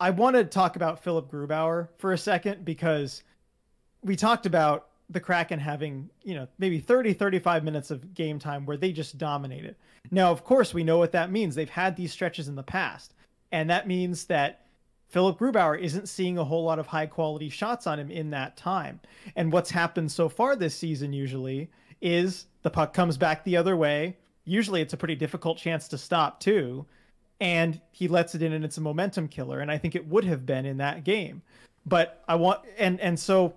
I 0.00 0.10
want 0.10 0.36
to 0.36 0.44
talk 0.44 0.76
about 0.76 1.02
Philip 1.02 1.30
Grubauer 1.30 1.88
for 1.98 2.12
a 2.12 2.18
second 2.18 2.64
because 2.64 3.22
we 4.02 4.16
talked 4.16 4.46
about 4.46 4.88
the 5.10 5.20
Kraken 5.20 5.58
having, 5.58 6.10
you 6.22 6.34
know, 6.34 6.46
maybe 6.58 6.80
30, 6.80 7.14
35 7.14 7.64
minutes 7.64 7.90
of 7.90 8.14
game 8.14 8.38
time 8.38 8.66
where 8.66 8.76
they 8.76 8.92
just 8.92 9.16
dominated. 9.18 9.76
Now, 10.10 10.30
of 10.30 10.44
course, 10.44 10.74
we 10.74 10.84
know 10.84 10.98
what 10.98 11.12
that 11.12 11.30
means. 11.30 11.54
They've 11.54 11.68
had 11.68 11.96
these 11.96 12.12
stretches 12.12 12.48
in 12.48 12.56
the 12.56 12.62
past. 12.62 13.14
And 13.50 13.70
that 13.70 13.88
means 13.88 14.24
that 14.24 14.66
Philip 15.08 15.38
Grubauer 15.38 15.78
isn't 15.80 16.08
seeing 16.08 16.36
a 16.36 16.44
whole 16.44 16.64
lot 16.64 16.78
of 16.78 16.86
high 16.86 17.06
quality 17.06 17.48
shots 17.48 17.86
on 17.86 17.98
him 17.98 18.10
in 18.10 18.30
that 18.30 18.56
time. 18.56 19.00
And 19.36 19.50
what's 19.50 19.70
happened 19.70 20.12
so 20.12 20.28
far 20.28 20.54
this 20.54 20.74
season 20.74 21.12
usually 21.12 21.70
is 22.02 22.46
the 22.62 22.70
puck 22.70 22.92
comes 22.92 23.16
back 23.16 23.44
the 23.44 23.56
other 23.56 23.76
way. 23.76 24.16
Usually 24.44 24.82
it's 24.82 24.92
a 24.92 24.98
pretty 24.98 25.14
difficult 25.14 25.56
chance 25.56 25.88
to 25.88 25.98
stop 25.98 26.40
too. 26.40 26.84
And 27.40 27.80
he 27.92 28.08
lets 28.08 28.34
it 28.34 28.42
in 28.42 28.52
and 28.52 28.64
it's 28.64 28.76
a 28.76 28.82
momentum 28.82 29.28
killer. 29.28 29.60
And 29.60 29.70
I 29.70 29.78
think 29.78 29.94
it 29.94 30.06
would 30.08 30.24
have 30.24 30.44
been 30.44 30.66
in 30.66 30.76
that 30.78 31.04
game. 31.04 31.42
But 31.86 32.22
I 32.28 32.34
want 32.34 32.60
and 32.76 33.00
and 33.00 33.18
so 33.18 33.54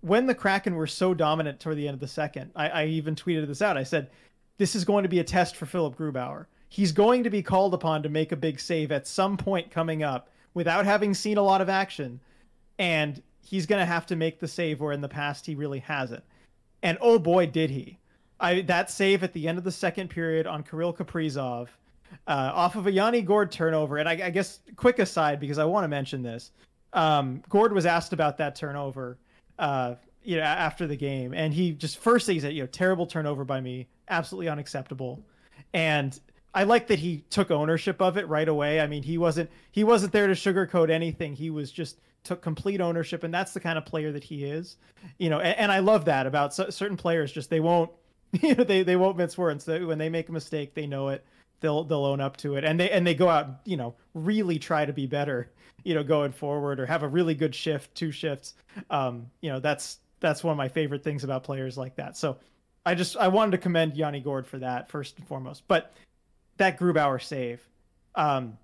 when 0.00 0.26
the 0.26 0.34
Kraken 0.34 0.74
were 0.74 0.86
so 0.86 1.14
dominant 1.14 1.60
toward 1.60 1.76
the 1.76 1.88
end 1.88 1.94
of 1.94 2.00
the 2.00 2.08
second, 2.08 2.50
I, 2.54 2.68
I 2.68 2.86
even 2.86 3.14
tweeted 3.14 3.46
this 3.46 3.62
out. 3.62 3.76
I 3.76 3.82
said, 3.82 4.10
"This 4.58 4.74
is 4.74 4.84
going 4.84 5.02
to 5.02 5.08
be 5.08 5.18
a 5.18 5.24
test 5.24 5.56
for 5.56 5.66
Philip 5.66 5.96
Grubauer. 5.96 6.46
He's 6.68 6.92
going 6.92 7.24
to 7.24 7.30
be 7.30 7.42
called 7.42 7.74
upon 7.74 8.02
to 8.02 8.08
make 8.08 8.32
a 8.32 8.36
big 8.36 8.60
save 8.60 8.92
at 8.92 9.06
some 9.06 9.36
point 9.36 9.70
coming 9.70 10.02
up 10.02 10.30
without 10.54 10.84
having 10.84 11.14
seen 11.14 11.38
a 11.38 11.42
lot 11.42 11.60
of 11.60 11.68
action, 11.68 12.20
and 12.78 13.22
he's 13.42 13.66
going 13.66 13.80
to 13.80 13.86
have 13.86 14.06
to 14.06 14.16
make 14.16 14.38
the 14.38 14.48
save 14.48 14.80
where 14.80 14.92
in 14.92 15.00
the 15.00 15.08
past 15.08 15.46
he 15.46 15.54
really 15.54 15.80
hasn't. 15.80 16.24
And 16.82 16.98
oh 17.00 17.18
boy, 17.18 17.46
did 17.46 17.70
he! 17.70 17.98
I 18.38 18.60
that 18.62 18.90
save 18.90 19.24
at 19.24 19.32
the 19.32 19.48
end 19.48 19.58
of 19.58 19.64
the 19.64 19.72
second 19.72 20.08
period 20.08 20.46
on 20.46 20.62
Kirill 20.62 20.94
Kaprizov." 20.94 21.68
Uh, 22.26 22.50
off 22.54 22.74
of 22.74 22.86
a 22.86 22.90
Yanni 22.90 23.20
Gourde 23.20 23.50
turnover, 23.50 23.98
and 23.98 24.08
I, 24.08 24.12
I 24.12 24.30
guess 24.30 24.60
quick 24.76 24.98
aside 24.98 25.38
because 25.40 25.58
I 25.58 25.66
want 25.66 25.84
to 25.84 25.88
mention 25.88 26.22
this. 26.22 26.52
Um, 26.94 27.42
Gourde 27.50 27.74
was 27.74 27.84
asked 27.84 28.14
about 28.14 28.38
that 28.38 28.56
turnover, 28.56 29.18
uh, 29.58 29.94
you 30.22 30.36
know, 30.36 30.42
after 30.42 30.86
the 30.86 30.96
game, 30.96 31.32
and 31.34 31.54
he 31.54 31.72
just 31.72 31.98
first 31.98 32.26
thing 32.26 32.34
he 32.36 32.40
said, 32.40 32.54
you 32.54 32.62
know, 32.62 32.66
terrible 32.66 33.06
turnover 33.06 33.44
by 33.44 33.60
me, 33.60 33.88
absolutely 34.08 34.48
unacceptable, 34.48 35.22
and 35.72 36.18
I 36.54 36.64
like 36.64 36.88
that 36.88 36.98
he 36.98 37.24
took 37.30 37.50
ownership 37.50 38.00
of 38.00 38.16
it 38.16 38.26
right 38.28 38.48
away. 38.48 38.80
I 38.80 38.86
mean, 38.86 39.02
he 39.02 39.18
wasn't 39.18 39.50
he 39.70 39.84
wasn't 39.84 40.12
there 40.12 40.26
to 40.26 40.32
sugarcoat 40.32 40.90
anything. 40.90 41.34
He 41.34 41.50
was 41.50 41.70
just 41.70 41.98
took 42.24 42.42
complete 42.42 42.80
ownership, 42.80 43.22
and 43.22 43.32
that's 43.32 43.52
the 43.52 43.60
kind 43.60 43.78
of 43.78 43.86
player 43.86 44.12
that 44.12 44.24
he 44.24 44.44
is, 44.44 44.76
you 45.18 45.30
know. 45.30 45.40
And, 45.40 45.56
and 45.58 45.72
I 45.72 45.80
love 45.80 46.06
that 46.06 46.26
about 46.26 46.54
certain 46.54 46.96
players. 46.96 47.32
Just 47.32 47.50
they 47.50 47.60
won't, 47.60 47.90
you 48.42 48.54
know, 48.54 48.64
they 48.64 48.82
they 48.82 48.96
won't 48.96 49.16
mince 49.16 49.36
words. 49.36 49.66
When 49.66 49.98
they 49.98 50.08
make 50.08 50.28
a 50.28 50.32
mistake, 50.32 50.74
they 50.74 50.86
know 50.86 51.08
it. 51.08 51.24
They'll 51.60 51.84
they'll 51.84 52.04
own 52.04 52.20
up 52.20 52.36
to 52.38 52.56
it, 52.56 52.64
and 52.64 52.78
they 52.78 52.90
and 52.90 53.06
they 53.06 53.14
go 53.14 53.28
out, 53.28 53.60
you 53.64 53.76
know, 53.76 53.94
really 54.14 54.58
try 54.58 54.84
to 54.84 54.92
be 54.92 55.06
better 55.06 55.50
you 55.84 55.94
know 55.94 56.02
going 56.02 56.32
forward 56.32 56.80
or 56.80 56.86
have 56.86 57.02
a 57.02 57.08
really 57.08 57.34
good 57.34 57.54
shift 57.54 57.94
two 57.94 58.10
shifts. 58.10 58.54
Um 58.90 59.26
you 59.40 59.50
know 59.50 59.60
that's 59.60 59.98
that's 60.20 60.42
one 60.42 60.52
of 60.52 60.58
my 60.58 60.68
favorite 60.68 61.02
things 61.04 61.24
about 61.24 61.44
players 61.44 61.78
like 61.78 61.96
that. 61.96 62.16
So 62.16 62.36
i 62.86 62.94
just 62.94 63.16
i 63.16 63.28
wanted 63.28 63.52
to 63.52 63.58
commend 63.58 63.96
yanni 63.96 64.20
gourde 64.20 64.46
for 64.46 64.58
that 64.58 64.90
first 64.90 65.18
and 65.18 65.26
foremost. 65.26 65.62
But 65.68 65.94
that 66.56 66.78
grubauer 66.78 67.22
save 67.22 67.66
um 68.14 68.58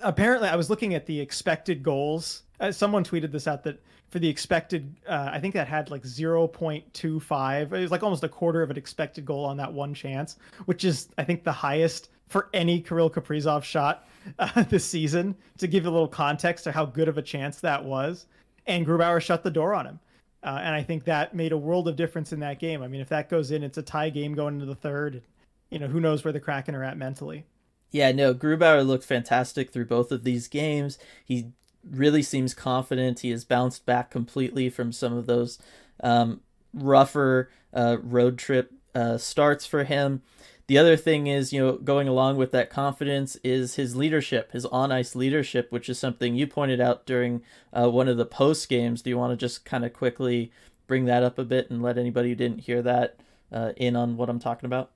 apparently 0.00 0.48
i 0.48 0.56
was 0.56 0.70
looking 0.70 0.94
at 0.94 1.06
the 1.06 1.20
expected 1.20 1.82
goals. 1.82 2.42
Uh, 2.60 2.72
someone 2.72 3.04
tweeted 3.04 3.30
this 3.30 3.46
out 3.46 3.64
that 3.64 3.82
for 4.14 4.20
the 4.20 4.28
expected, 4.28 4.94
uh, 5.08 5.30
I 5.32 5.40
think 5.40 5.54
that 5.54 5.66
had 5.66 5.90
like 5.90 6.04
0.25. 6.04 7.62
It 7.62 7.68
was 7.68 7.90
like 7.90 8.04
almost 8.04 8.22
a 8.22 8.28
quarter 8.28 8.62
of 8.62 8.70
an 8.70 8.76
expected 8.76 9.24
goal 9.24 9.44
on 9.44 9.56
that 9.56 9.72
one 9.72 9.92
chance, 9.92 10.36
which 10.66 10.84
is, 10.84 11.08
I 11.18 11.24
think, 11.24 11.42
the 11.42 11.50
highest 11.50 12.10
for 12.28 12.48
any 12.54 12.80
Kirill 12.80 13.10
Kaprizov 13.10 13.64
shot 13.64 14.06
uh, 14.38 14.62
this 14.68 14.84
season. 14.84 15.34
To 15.58 15.66
give 15.66 15.82
you 15.82 15.90
a 15.90 15.90
little 15.90 16.06
context 16.06 16.62
to 16.62 16.70
how 16.70 16.84
good 16.84 17.08
of 17.08 17.18
a 17.18 17.22
chance 17.22 17.58
that 17.58 17.84
was, 17.84 18.26
and 18.68 18.86
Grubauer 18.86 19.20
shut 19.20 19.42
the 19.42 19.50
door 19.50 19.74
on 19.74 19.84
him. 19.84 19.98
Uh, 20.44 20.60
and 20.62 20.76
I 20.76 20.84
think 20.84 21.02
that 21.06 21.34
made 21.34 21.50
a 21.50 21.58
world 21.58 21.88
of 21.88 21.96
difference 21.96 22.32
in 22.32 22.38
that 22.38 22.60
game. 22.60 22.84
I 22.84 22.86
mean, 22.86 23.00
if 23.00 23.08
that 23.08 23.28
goes 23.28 23.50
in, 23.50 23.64
it's 23.64 23.78
a 23.78 23.82
tie 23.82 24.10
game 24.10 24.34
going 24.34 24.54
into 24.54 24.66
the 24.66 24.76
third. 24.76 25.22
You 25.70 25.80
know, 25.80 25.88
who 25.88 25.98
knows 25.98 26.22
where 26.22 26.32
the 26.32 26.38
Kraken 26.38 26.76
are 26.76 26.84
at 26.84 26.96
mentally. 26.96 27.46
Yeah, 27.90 28.12
no, 28.12 28.32
Grubauer 28.32 28.86
looked 28.86 29.02
fantastic 29.02 29.72
through 29.72 29.86
both 29.86 30.12
of 30.12 30.22
these 30.22 30.46
games. 30.46 30.98
He 31.24 31.50
really 31.90 32.22
seems 32.22 32.54
confident. 32.54 33.20
He 33.20 33.30
has 33.30 33.44
bounced 33.44 33.86
back 33.86 34.10
completely 34.10 34.68
from 34.70 34.92
some 34.92 35.12
of 35.16 35.26
those 35.26 35.58
um, 36.02 36.40
rougher 36.72 37.50
uh, 37.72 37.98
road 38.02 38.38
trip 38.38 38.72
uh, 38.94 39.18
starts 39.18 39.66
for 39.66 39.84
him. 39.84 40.22
The 40.66 40.78
other 40.78 40.96
thing 40.96 41.26
is, 41.26 41.52
you 41.52 41.60
know, 41.60 41.72
going 41.76 42.08
along 42.08 42.38
with 42.38 42.50
that 42.52 42.70
confidence 42.70 43.36
is 43.44 43.74
his 43.74 43.96
leadership, 43.96 44.52
his 44.52 44.64
on 44.66 44.90
ice 44.90 45.14
leadership, 45.14 45.70
which 45.70 45.90
is 45.90 45.98
something 45.98 46.34
you 46.34 46.46
pointed 46.46 46.80
out 46.80 47.04
during 47.04 47.42
uh, 47.72 47.90
one 47.90 48.08
of 48.08 48.16
the 48.16 48.24
post 48.24 48.68
games. 48.70 49.02
Do 49.02 49.10
you 49.10 49.18
want 49.18 49.32
to 49.32 49.36
just 49.36 49.66
kind 49.66 49.84
of 49.84 49.92
quickly 49.92 50.52
bring 50.86 51.04
that 51.04 51.22
up 51.22 51.38
a 51.38 51.44
bit 51.44 51.70
and 51.70 51.82
let 51.82 51.98
anybody 51.98 52.30
who 52.30 52.34
didn't 52.34 52.60
hear 52.60 52.80
that 52.80 53.16
uh, 53.52 53.72
in 53.76 53.94
on 53.94 54.16
what 54.16 54.30
I'm 54.30 54.38
talking 54.38 54.66
about? 54.66 54.90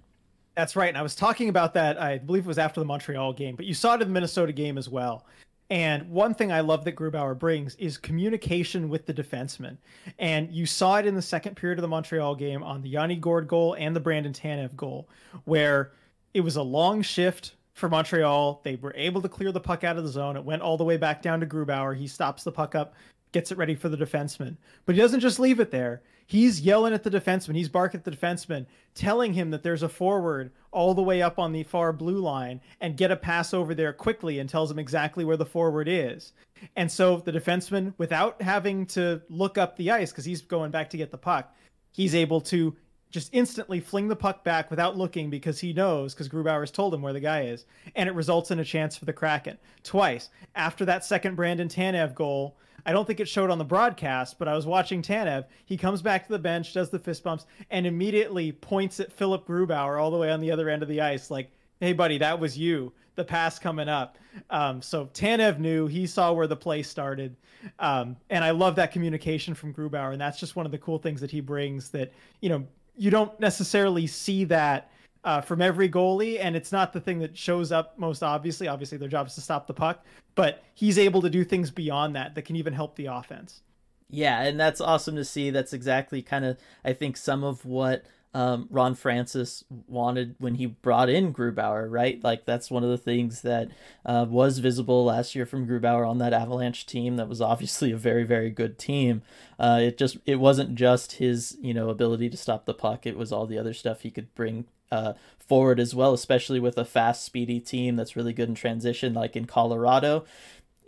That's 0.57 0.75
right. 0.75 0.89
And 0.89 0.97
I 0.97 1.03
was 1.03 1.15
talking 1.15 1.51
about 1.51 1.75
that, 1.75 2.01
I 2.01 2.19
believe 2.19 2.45
it 2.45 2.49
was 2.49 2.59
after 2.59 2.81
the 2.81 2.87
Montreal 2.87 3.35
game, 3.35 3.55
but 3.55 3.67
you 3.67 3.75
saw 3.75 3.95
it 3.95 4.03
in 4.03 4.09
the 4.09 4.15
Minnesota 4.15 4.53
game 4.53 4.79
as 4.79 4.89
well. 4.89 5.27
And 5.71 6.09
one 6.09 6.33
thing 6.33 6.51
I 6.51 6.61
love 6.61 6.85
that 6.85 6.97
Grubauer 6.97 7.39
brings 7.39 7.75
is 7.75 7.99
communication 7.99 8.89
with 8.89 9.05
the 9.05 9.13
defenseman. 9.13 9.77
And 10.19 10.51
you 10.51 10.65
saw 10.65 10.97
it 10.97 11.07
in 11.07 11.15
the 11.15 11.23
second 11.23 11.57
period 11.57 11.79
of 11.79 11.83
the 11.83 11.89
Montreal 11.89 12.37
game 12.37 12.63
on 12.63 12.81
the 12.81 12.89
Yanni 12.89 13.17
Gourde 13.17 13.49
goal 13.49 13.75
and 13.75 13.95
the 13.95 14.01
Brandon 14.01 14.33
Tanev 14.33 14.75
goal, 14.77 15.09
where 15.45 15.93
it 16.33 16.41
was 16.41 16.57
a 16.57 16.63
long 16.63 17.03
shift 17.03 17.55
for 17.75 17.91
Montreal. 17.91 18.63
They 18.65 18.77
were 18.77 18.95
able 18.97 19.21
to 19.21 19.29
clear 19.29 19.53
the 19.53 19.61
puck 19.61 19.85
out 19.85 19.99
of 19.99 20.05
the 20.05 20.11
zone. 20.11 20.37
It 20.37 20.45
went 20.45 20.63
all 20.63 20.79
the 20.79 20.85
way 20.85 20.97
back 20.97 21.21
down 21.21 21.41
to 21.41 21.47
Grubauer. 21.47 21.95
He 21.95 22.07
stops 22.07 22.45
the 22.45 22.53
puck 22.53 22.75
up, 22.75 22.95
gets 23.33 23.53
it 23.53 23.59
ready 23.59 23.75
for 23.75 23.91
the 23.91 23.97
defenseman. 23.97 24.57
But 24.87 24.95
he 24.95 25.01
doesn't 25.03 25.21
just 25.21 25.39
leave 25.39 25.61
it 25.61 25.71
there. 25.71 26.01
He's 26.27 26.63
yelling 26.63 26.95
at 26.95 27.05
the 27.05 27.11
defenseman. 27.11 27.57
He's 27.57 27.69
barking 27.69 27.99
at 27.99 28.05
the 28.05 28.11
defenseman, 28.11 28.67
telling 28.95 29.35
him 29.35 29.51
that 29.51 29.63
there's 29.63 29.83
a 29.83 29.89
forward 29.89 30.51
all 30.71 30.95
the 30.95 31.03
way 31.03 31.23
up 31.23 31.39
on 31.39 31.53
the 31.53 31.63
far 31.63 31.93
blue 31.93 32.21
line 32.21 32.61
and 32.81 32.97
get 32.97 33.11
a 33.11 33.17
pass 33.17 33.55
over 33.55 33.75
there 33.75 33.93
quickly 33.93 34.39
and 34.39 34.49
tells 34.49 34.71
him 34.71 34.79
exactly 34.79 35.25
where 35.25 35.37
the 35.37 35.47
forward 35.47 35.89
is. 35.89 36.33
And 36.77 36.91
so 36.91 37.19
the 37.19 37.33
defenseman, 37.33 37.95
without 37.99 38.43
having 38.43 38.87
to 38.87 39.23
look 39.29 39.59
up 39.59 39.77
the 39.77 39.91
ice 39.91 40.11
because 40.11 40.25
he's 40.25 40.43
going 40.43 40.71
back 40.71 40.91
to 40.91 40.97
get 40.97 41.11
the 41.11 41.19
puck, 41.19 41.55
he's 41.93 42.15
able 42.15 42.41
to 42.43 42.77
just 43.11 43.31
instantly 43.33 43.81
fling 43.81 44.09
the 44.09 44.17
puck 44.17 44.45
back 44.45 44.71
without 44.71 44.97
looking 44.97 45.31
because 45.31 45.59
he 45.61 45.73
knows 45.73 46.13
because 46.13 46.29
Grubauer's 46.29 46.71
told 46.71 46.93
him 46.93 47.03
where 47.03 47.13
the 47.13 47.21
guy 47.21 47.43
is, 47.43 47.65
and 47.97 48.09
it 48.09 48.15
results 48.15 48.51
in 48.51 48.61
a 48.61 48.65
chance 48.65 48.97
for 48.97 49.07
the 49.07 49.13
Kraken 49.13 49.59
twice. 49.83 50.29
After 50.55 50.85
that 50.85 51.05
second 51.05 51.35
Brandon 51.35 51.69
Tanev 51.69 52.15
goal, 52.15 52.59
I 52.89 52.93
don't 52.93 53.05
think 53.05 53.21
it 53.21 53.29
showed 53.29 53.51
on 53.51 53.59
the 53.59 53.67
broadcast, 53.67 54.39
but 54.39 54.49
I 54.49 54.55
was 54.55 54.65
watching 54.65 55.03
Tanev. 55.03 55.45
He 55.67 55.77
comes 55.77 56.01
back 56.01 56.25
to 56.25 56.33
the 56.33 56.39
bench, 56.39 56.73
does 56.73 56.89
the 56.89 56.99
fist 56.99 57.23
bumps, 57.23 57.45
and 57.71 57.87
immediately 57.87 58.51
points 58.51 58.99
at 58.99 59.13
Philip 59.13 59.47
Grubauer 59.47 60.01
all 60.01 60.11
the 60.11 60.17
way 60.17 60.31
on 60.31 60.41
the 60.41 60.51
other 60.51 60.71
end 60.71 60.83
of 60.83 60.89
the 60.89 61.03
ice, 61.03 61.31
like, 61.31 61.51
"Hey, 61.81 61.93
buddy, 61.93 62.17
that 62.17 62.41
was 62.41 62.57
you. 62.57 62.95
The 63.15 63.25
pass 63.25 63.59
coming 63.59 63.91
up." 63.91 64.17
Um, 64.49 64.81
so 64.81 65.05
Tanev 65.13 65.59
knew 65.59 65.87
he 65.87 66.07
saw 66.07 66.33
where 66.33 66.47
the 66.47 66.57
play 66.57 66.83
started, 66.83 67.37
um, 67.79 68.17
and 68.31 68.43
I 68.43 68.53
love 68.53 68.77
that 68.77 68.91
communication 68.91 69.53
from 69.53 69.75
Grubauer, 69.75 70.13
and 70.13 70.21
that's 70.21 70.41
just 70.41 70.57
one 70.57 70.65
of 70.65 70.73
the 70.73 70.79
cool 70.79 70.99
things 70.99 71.21
that 71.21 71.31
he 71.31 71.43
brings. 71.43 71.91
That 71.91 72.11
you 72.41 72.49
know 72.49 72.67
you 72.97 73.11
don't 73.11 73.39
necessarily 73.39 74.07
see 74.07 74.45
that 74.45 74.91
uh, 75.29 75.43
from 75.43 75.61
every 75.61 75.91
goalie, 75.91 76.39
and 76.41 76.57
it's 76.57 76.73
not 76.73 76.95
the 76.95 77.01
thing 77.01 77.19
that 77.19 77.37
shows 77.37 77.71
up 77.71 77.99
most 77.99 78.23
obviously. 78.23 78.67
Obviously, 78.67 78.97
their 78.97 79.11
job 79.11 79.27
is 79.27 79.35
to 79.35 79.43
stop 79.43 79.67
the 79.67 79.75
puck, 79.75 80.03
but 80.35 80.65
he's 80.73 80.99
able 80.99 81.21
to 81.21 81.29
do 81.29 81.45
things 81.45 81.71
beyond 81.71 82.17
that 82.17 82.35
that 82.35 82.47
can 82.47 82.57
even 82.57 82.73
help 82.73 82.97
the 82.97 83.05
offense. 83.05 83.61
Yeah, 84.09 84.41
and 84.41 84.59
that's 84.59 84.81
awesome 84.81 85.17
to 85.17 85.27
see. 85.27 85.51
That's 85.51 85.75
exactly 85.75 86.23
kind 86.23 86.47
of 86.47 86.57
I 86.83 86.95
think 86.95 87.19
some 87.19 87.45
of 87.45 87.67
what 87.67 88.07
um, 88.35 88.69
Ron 88.71 88.95
Francis 88.95 89.65
wanted 89.87 90.35
when 90.39 90.57
he 90.57 90.67
brought 90.67 91.09
in 91.09 91.33
Grubauer, 91.33 91.87
right? 91.91 92.23
Like 92.23 92.45
that's 92.45 92.71
one 92.71 92.85
of 92.85 92.91
the 92.91 92.99
things 92.99 93.43
that 93.43 93.69
uh, 94.05 94.27
was 94.29 94.59
visible 94.59 95.05
last 95.05 95.35
year 95.35 95.47
from 95.47 95.67
Grubauer 95.67 96.09
on 96.09 96.19
that 96.19 96.33
Avalanche 96.33 96.87
team. 96.87 97.17
That 97.17 97.29
was 97.29 97.41
obviously 97.41 97.91
a 97.91 97.97
very, 97.97 98.25
very 98.25 98.51
good 98.51 98.79
team. 98.79 99.23
Uh, 99.59 99.81
it 99.83 99.99
just 99.99 100.19
it 100.27 100.37
wasn't 100.37 100.75
just 100.75 101.13
his 101.13 101.57
you 101.61 101.73
know 101.73 101.89
ability 101.89 102.29
to 102.31 102.37
stop 102.37 102.67
the 102.67 102.75
puck. 102.75 103.07
It 103.07 103.17
was 103.17 103.33
all 103.33 103.47
the 103.47 103.59
other 103.59 103.75
stuff 103.75 104.03
he 104.03 104.11
could 104.11 104.35
bring 104.35 104.67
uh, 104.91 105.15
forward 105.39 105.81
as 105.81 105.95
well, 105.95 106.13
especially 106.13 106.61
with 106.61 106.77
a 106.79 106.85
fast, 106.85 107.25
speedy 107.25 107.61
team 107.61 107.97
that's 107.97 108.17
really 108.17 108.33
good 108.33 108.49
in 108.49 108.55
transition, 108.55 109.15
like 109.15 109.37
in 109.37 109.47
Colorado. 109.47 110.25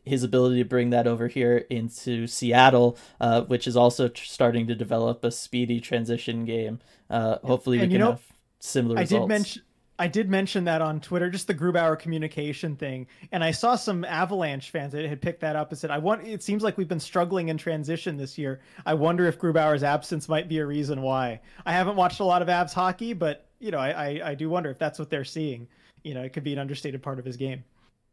His 0.04 0.22
ability 0.22 0.58
to 0.62 0.68
bring 0.68 0.90
that 0.90 1.06
over 1.06 1.28
here 1.28 1.66
into 1.70 2.26
Seattle, 2.26 2.96
uh, 3.20 3.42
which 3.42 3.66
is 3.66 3.76
also 3.76 4.08
tr- 4.08 4.24
starting 4.24 4.66
to 4.68 4.74
develop 4.74 5.22
a 5.24 5.30
speedy 5.30 5.80
transition 5.80 6.44
game. 6.44 6.80
Uh, 7.08 7.38
hopefully, 7.44 7.78
we 7.78 7.84
And 7.84 7.90
can 7.90 7.92
you 7.92 7.98
know, 7.98 8.10
have 8.12 8.22
similar 8.60 8.98
I 8.98 9.02
results. 9.02 9.22
did 9.22 9.28
mention 9.28 9.62
I 10.00 10.06
did 10.08 10.30
mention 10.30 10.64
that 10.64 10.80
on 10.80 10.98
Twitter, 10.98 11.28
just 11.28 11.46
the 11.46 11.54
Grubauer 11.54 11.98
communication 11.98 12.74
thing, 12.74 13.06
and 13.32 13.44
I 13.44 13.50
saw 13.50 13.76
some 13.76 14.02
Avalanche 14.06 14.70
fans 14.70 14.94
that 14.94 15.04
had 15.04 15.20
picked 15.20 15.42
that 15.42 15.56
up 15.56 15.68
and 15.68 15.78
said, 15.78 15.90
"I 15.90 15.98
want." 15.98 16.26
It 16.26 16.42
seems 16.42 16.62
like 16.62 16.78
we've 16.78 16.88
been 16.88 16.98
struggling 16.98 17.50
in 17.50 17.58
transition 17.58 18.16
this 18.16 18.38
year. 18.38 18.62
I 18.86 18.94
wonder 18.94 19.26
if 19.26 19.38
Grubauer's 19.38 19.82
absence 19.82 20.26
might 20.26 20.48
be 20.48 20.56
a 20.56 20.64
reason 20.64 21.02
why. 21.02 21.40
I 21.66 21.72
haven't 21.72 21.96
watched 21.96 22.20
a 22.20 22.24
lot 22.24 22.40
of 22.40 22.48
Avs 22.48 22.72
hockey, 22.72 23.12
but 23.12 23.46
you 23.58 23.70
know, 23.70 23.78
I, 23.78 23.90
I, 23.90 24.30
I 24.30 24.34
do 24.34 24.48
wonder 24.48 24.70
if 24.70 24.78
that's 24.78 24.98
what 24.98 25.10
they're 25.10 25.22
seeing. 25.22 25.68
You 26.02 26.14
know, 26.14 26.22
it 26.22 26.32
could 26.32 26.44
be 26.44 26.54
an 26.54 26.58
understated 26.58 27.02
part 27.02 27.18
of 27.18 27.26
his 27.26 27.36
game. 27.36 27.62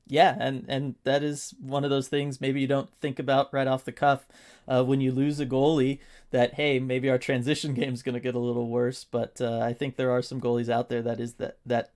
Yeah 0.09 0.35
and 0.39 0.65
and 0.67 0.95
that 1.03 1.23
is 1.23 1.53
one 1.59 1.83
of 1.83 1.89
those 1.89 2.07
things 2.07 2.41
maybe 2.41 2.61
you 2.61 2.67
don't 2.67 2.93
think 2.95 3.19
about 3.19 3.53
right 3.53 3.67
off 3.67 3.85
the 3.85 3.91
cuff 3.91 4.27
uh, 4.67 4.83
when 4.83 5.01
you 5.01 5.11
lose 5.11 5.39
a 5.39 5.45
goalie 5.45 5.99
that 6.31 6.55
hey 6.55 6.79
maybe 6.79 7.09
our 7.09 7.17
transition 7.17 7.73
game 7.75 7.93
is 7.93 8.03
going 8.03 8.13
to 8.13 8.21
get 8.21 8.35
a 8.35 8.39
little 8.39 8.69
worse 8.69 9.03
but 9.03 9.39
uh, 9.41 9.59
i 9.59 9.73
think 9.73 9.95
there 9.95 10.11
are 10.11 10.21
some 10.21 10.41
goalies 10.41 10.69
out 10.69 10.89
there 10.89 11.01
that 11.01 11.19
is 11.19 11.33
that 11.35 11.57
that 11.65 11.93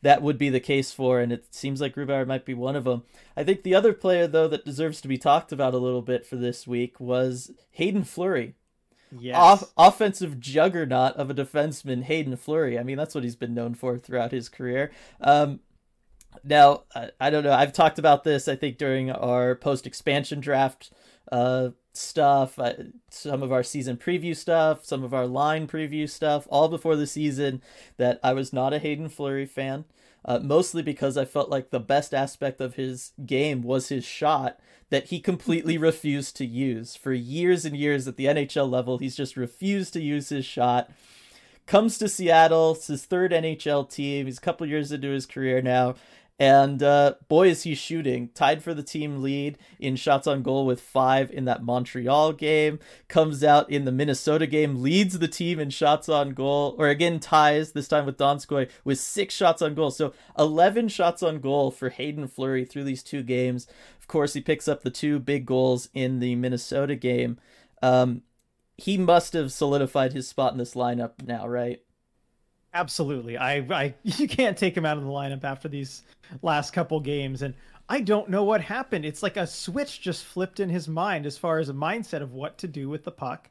that 0.00 0.22
would 0.22 0.38
be 0.38 0.48
the 0.48 0.60
case 0.60 0.92
for 0.92 1.20
and 1.20 1.32
it 1.32 1.52
seems 1.52 1.80
like 1.80 1.96
Grubauer 1.96 2.26
might 2.26 2.44
be 2.44 2.54
one 2.54 2.76
of 2.76 2.84
them 2.84 3.02
i 3.36 3.42
think 3.42 3.62
the 3.62 3.74
other 3.74 3.92
player 3.92 4.26
though 4.26 4.48
that 4.48 4.64
deserves 4.64 5.00
to 5.00 5.08
be 5.08 5.18
talked 5.18 5.52
about 5.52 5.74
a 5.74 5.78
little 5.78 6.02
bit 6.02 6.24
for 6.24 6.36
this 6.36 6.66
week 6.66 7.00
was 7.00 7.50
hayden 7.72 8.04
fleury 8.04 8.54
Yes. 9.10 9.36
off, 9.36 9.72
offensive 9.76 10.38
juggernaut 10.38 11.14
of 11.14 11.30
a 11.30 11.34
defenseman, 11.34 12.02
Hayden 12.02 12.36
Fleury. 12.36 12.78
I 12.78 12.82
mean, 12.82 12.96
that's 12.98 13.14
what 13.14 13.24
he's 13.24 13.36
been 13.36 13.54
known 13.54 13.74
for 13.74 13.98
throughout 13.98 14.32
his 14.32 14.48
career. 14.48 14.90
Um, 15.20 15.60
now, 16.44 16.84
I, 17.20 17.30
don't 17.30 17.44
know. 17.44 17.52
I've 17.52 17.72
talked 17.72 17.98
about 17.98 18.24
this, 18.24 18.48
I 18.48 18.56
think, 18.56 18.78
during 18.78 19.10
our 19.10 19.54
post 19.54 19.86
expansion 19.86 20.40
draft 20.40 20.90
uh, 21.30 21.70
stuff, 21.92 22.58
uh, 22.58 22.74
some 23.10 23.42
of 23.42 23.52
our 23.52 23.62
season 23.62 23.96
preview 23.96 24.34
stuff, 24.36 24.84
some 24.84 25.04
of 25.04 25.12
our 25.12 25.26
line 25.26 25.66
preview 25.66 26.08
stuff, 26.08 26.46
all 26.50 26.68
before 26.68 26.96
the 26.96 27.06
season, 27.06 27.62
that 27.96 28.20
I 28.22 28.32
was 28.32 28.52
not 28.52 28.72
a 28.72 28.78
Hayden 28.78 29.08
Fleury 29.08 29.46
fan. 29.46 29.84
Uh, 30.24 30.38
mostly 30.42 30.82
because 30.82 31.16
I 31.16 31.24
felt 31.24 31.48
like 31.48 31.70
the 31.70 31.80
best 31.80 32.12
aspect 32.12 32.60
of 32.60 32.74
his 32.74 33.12
game 33.24 33.62
was 33.62 33.88
his 33.88 34.04
shot 34.04 34.58
that 34.90 35.06
he 35.06 35.20
completely 35.20 35.78
refused 35.78 36.36
to 36.36 36.46
use. 36.46 36.96
For 36.96 37.12
years 37.12 37.64
and 37.64 37.76
years 37.76 38.08
at 38.08 38.16
the 38.16 38.26
NHL 38.26 38.68
level, 38.68 38.98
he's 38.98 39.16
just 39.16 39.36
refused 39.36 39.92
to 39.94 40.02
use 40.02 40.30
his 40.30 40.44
shot. 40.44 40.90
Comes 41.66 41.98
to 41.98 42.08
Seattle, 42.08 42.72
it's 42.72 42.86
his 42.86 43.04
third 43.04 43.30
NHL 43.30 43.90
team. 43.90 44.26
He's 44.26 44.38
a 44.38 44.42
couple 44.42 44.66
years 44.66 44.90
into 44.90 45.10
his 45.10 45.26
career 45.26 45.60
now. 45.60 45.94
And 46.40 46.84
uh, 46.84 47.14
boy, 47.26 47.48
is 47.48 47.64
he 47.64 47.74
shooting. 47.74 48.28
Tied 48.32 48.62
for 48.62 48.72
the 48.72 48.82
team 48.82 49.22
lead 49.22 49.58
in 49.80 49.96
shots 49.96 50.28
on 50.28 50.42
goal 50.42 50.66
with 50.66 50.80
five 50.80 51.32
in 51.32 51.46
that 51.46 51.64
Montreal 51.64 52.32
game. 52.32 52.78
Comes 53.08 53.42
out 53.42 53.68
in 53.68 53.84
the 53.84 53.90
Minnesota 53.90 54.46
game, 54.46 54.80
leads 54.80 55.18
the 55.18 55.26
team 55.26 55.58
in 55.58 55.70
shots 55.70 56.08
on 56.08 56.34
goal, 56.34 56.76
or 56.78 56.88
again 56.88 57.18
ties, 57.18 57.72
this 57.72 57.88
time 57.88 58.06
with 58.06 58.16
Donskoy, 58.16 58.70
with 58.84 59.00
six 59.00 59.34
shots 59.34 59.62
on 59.62 59.74
goal. 59.74 59.90
So 59.90 60.14
11 60.38 60.88
shots 60.88 61.24
on 61.24 61.40
goal 61.40 61.72
for 61.72 61.88
Hayden 61.88 62.28
Fleury 62.28 62.64
through 62.64 62.84
these 62.84 63.02
two 63.02 63.24
games. 63.24 63.66
Of 64.00 64.06
course, 64.06 64.34
he 64.34 64.40
picks 64.40 64.68
up 64.68 64.82
the 64.82 64.90
two 64.90 65.18
big 65.18 65.44
goals 65.44 65.88
in 65.92 66.20
the 66.20 66.36
Minnesota 66.36 66.94
game. 66.94 67.38
Um, 67.82 68.22
he 68.76 68.96
must 68.96 69.32
have 69.32 69.52
solidified 69.52 70.12
his 70.12 70.28
spot 70.28 70.52
in 70.52 70.58
this 70.58 70.74
lineup 70.74 71.14
now, 71.26 71.48
right? 71.48 71.82
Absolutely. 72.78 73.36
I, 73.36 73.56
I 73.70 73.94
you 74.04 74.28
can't 74.28 74.56
take 74.56 74.76
him 74.76 74.86
out 74.86 74.98
of 74.98 75.02
the 75.02 75.10
lineup 75.10 75.42
after 75.42 75.68
these 75.68 76.04
last 76.42 76.72
couple 76.72 77.00
games 77.00 77.42
and 77.42 77.54
I 77.88 78.00
don't 78.00 78.28
know 78.28 78.44
what 78.44 78.60
happened. 78.60 79.04
It's 79.04 79.22
like 79.22 79.36
a 79.36 79.46
switch 79.46 80.00
just 80.00 80.24
flipped 80.24 80.60
in 80.60 80.68
his 80.68 80.86
mind 80.86 81.26
as 81.26 81.38
far 81.38 81.58
as 81.58 81.70
a 81.70 81.72
mindset 81.72 82.22
of 82.22 82.34
what 82.34 82.58
to 82.58 82.68
do 82.68 82.88
with 82.88 83.02
the 83.02 83.10
puck. 83.10 83.50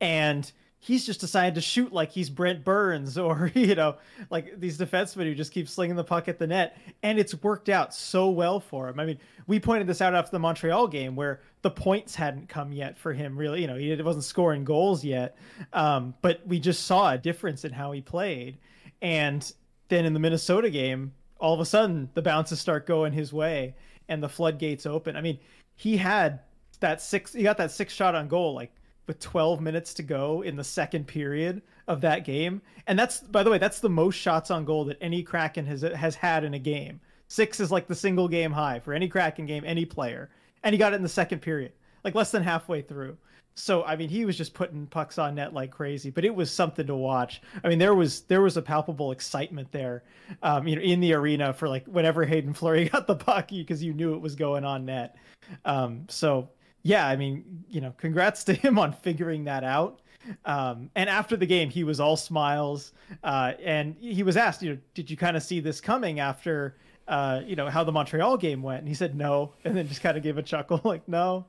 And 0.00 0.50
he's 0.84 1.06
just 1.06 1.18
decided 1.18 1.54
to 1.54 1.62
shoot 1.62 1.94
like 1.94 2.12
he's 2.12 2.28
Brent 2.28 2.62
Burns 2.62 3.16
or 3.18 3.50
you 3.54 3.74
know 3.74 3.96
like 4.30 4.60
these 4.60 4.76
defensemen 4.78 5.24
who 5.24 5.34
just 5.34 5.52
keep 5.52 5.68
slinging 5.68 5.96
the 5.96 6.04
puck 6.04 6.28
at 6.28 6.38
the 6.38 6.46
net 6.46 6.76
and 7.02 7.18
it's 7.18 7.34
worked 7.42 7.70
out 7.70 7.94
so 7.94 8.28
well 8.28 8.60
for 8.60 8.88
him. 8.88 9.00
I 9.00 9.06
mean, 9.06 9.18
we 9.46 9.58
pointed 9.58 9.86
this 9.86 10.02
out 10.02 10.14
after 10.14 10.30
the 10.30 10.38
Montreal 10.38 10.88
game 10.88 11.16
where 11.16 11.40
the 11.62 11.70
points 11.70 12.14
hadn't 12.14 12.48
come 12.48 12.72
yet 12.72 12.98
for 12.98 13.14
him 13.14 13.36
really, 13.36 13.62
you 13.62 13.66
know, 13.66 13.76
he 13.76 13.94
wasn't 14.02 14.24
scoring 14.24 14.64
goals 14.64 15.02
yet. 15.02 15.38
Um, 15.72 16.14
but 16.20 16.46
we 16.46 16.60
just 16.60 16.84
saw 16.84 17.12
a 17.12 17.18
difference 17.18 17.64
in 17.64 17.72
how 17.72 17.92
he 17.92 18.02
played. 18.02 18.58
And 19.00 19.50
then 19.88 20.04
in 20.04 20.12
the 20.12 20.20
Minnesota 20.20 20.68
game, 20.68 21.12
all 21.38 21.54
of 21.54 21.60
a 21.60 21.66
sudden 21.66 22.10
the 22.14 22.22
bounces 22.22 22.60
start 22.60 22.86
going 22.86 23.12
his 23.12 23.32
way 23.32 23.74
and 24.08 24.22
the 24.22 24.28
floodgates 24.28 24.84
open. 24.84 25.16
I 25.16 25.22
mean, 25.22 25.38
he 25.76 25.96
had 25.96 26.40
that 26.80 27.00
six 27.00 27.32
he 27.32 27.42
got 27.42 27.56
that 27.56 27.70
six 27.70 27.94
shot 27.94 28.14
on 28.14 28.28
goal 28.28 28.54
like 28.54 28.70
with 29.06 29.20
12 29.20 29.60
minutes 29.60 29.94
to 29.94 30.02
go 30.02 30.42
in 30.42 30.56
the 30.56 30.64
second 30.64 31.06
period 31.06 31.62
of 31.88 32.00
that 32.00 32.24
game. 32.24 32.62
And 32.86 32.98
that's 32.98 33.20
by 33.20 33.42
the 33.42 33.50
way, 33.50 33.58
that's 33.58 33.80
the 33.80 33.90
most 33.90 34.16
shots 34.16 34.50
on 34.50 34.64
goal 34.64 34.84
that 34.86 34.98
any 35.00 35.22
Kraken 35.22 35.66
has 35.66 35.82
has 35.82 36.14
had 36.14 36.44
in 36.44 36.54
a 36.54 36.58
game. 36.58 37.00
6 37.28 37.60
is 37.60 37.70
like 37.70 37.86
the 37.86 37.94
single 37.94 38.28
game 38.28 38.52
high 38.52 38.80
for 38.80 38.92
any 38.92 39.08
Kraken 39.08 39.46
game, 39.46 39.64
any 39.66 39.84
player. 39.84 40.30
And 40.62 40.72
he 40.72 40.78
got 40.78 40.92
it 40.92 40.96
in 40.96 41.02
the 41.02 41.08
second 41.08 41.40
period, 41.40 41.72
like 42.04 42.14
less 42.14 42.30
than 42.30 42.42
halfway 42.42 42.82
through. 42.82 43.16
So 43.54 43.84
I 43.84 43.96
mean, 43.96 44.08
he 44.08 44.24
was 44.24 44.36
just 44.36 44.54
putting 44.54 44.86
pucks 44.86 45.18
on 45.18 45.36
net 45.36 45.54
like 45.54 45.70
crazy, 45.70 46.10
but 46.10 46.24
it 46.24 46.34
was 46.34 46.50
something 46.50 46.86
to 46.86 46.94
watch. 46.94 47.40
I 47.62 47.68
mean, 47.68 47.78
there 47.78 47.94
was 47.94 48.22
there 48.22 48.42
was 48.42 48.56
a 48.56 48.62
palpable 48.62 49.12
excitement 49.12 49.70
there, 49.70 50.02
um, 50.42 50.66
you 50.66 50.76
know, 50.76 50.82
in 50.82 51.00
the 51.00 51.14
arena 51.14 51.52
for 51.52 51.68
like 51.68 51.86
whenever 51.86 52.24
Hayden 52.24 52.52
Fleury 52.52 52.88
got 52.88 53.06
the 53.06 53.14
puck 53.14 53.48
because 53.48 53.82
you 53.82 53.92
knew 53.92 54.14
it 54.14 54.20
was 54.20 54.34
going 54.34 54.64
on 54.64 54.86
net. 54.86 55.16
Um, 55.64 56.06
so 56.08 56.48
yeah, 56.84 57.08
I 57.08 57.16
mean, 57.16 57.64
you 57.68 57.80
know, 57.80 57.94
congrats 57.96 58.44
to 58.44 58.54
him 58.54 58.78
on 58.78 58.92
figuring 58.92 59.44
that 59.44 59.64
out. 59.64 60.00
Um, 60.44 60.90
and 60.94 61.08
after 61.08 61.36
the 61.36 61.46
game, 61.46 61.70
he 61.70 61.82
was 61.82 61.98
all 61.98 62.16
smiles. 62.16 62.92
Uh, 63.22 63.52
and 63.62 63.96
he 63.98 64.22
was 64.22 64.36
asked, 64.36 64.62
you 64.62 64.74
know, 64.74 64.78
did 64.92 65.10
you 65.10 65.16
kind 65.16 65.36
of 65.36 65.42
see 65.42 65.60
this 65.60 65.80
coming 65.80 66.20
after, 66.20 66.76
uh, 67.08 67.40
you 67.44 67.56
know, 67.56 67.70
how 67.70 67.84
the 67.84 67.92
Montreal 67.92 68.36
game 68.36 68.62
went? 68.62 68.80
And 68.80 68.88
he 68.88 68.94
said 68.94 69.16
no, 69.16 69.54
and 69.64 69.74
then 69.74 69.88
just 69.88 70.02
kind 70.02 70.16
of 70.16 70.22
gave 70.22 70.36
a 70.36 70.42
chuckle, 70.42 70.80
like 70.84 71.06
no. 71.08 71.46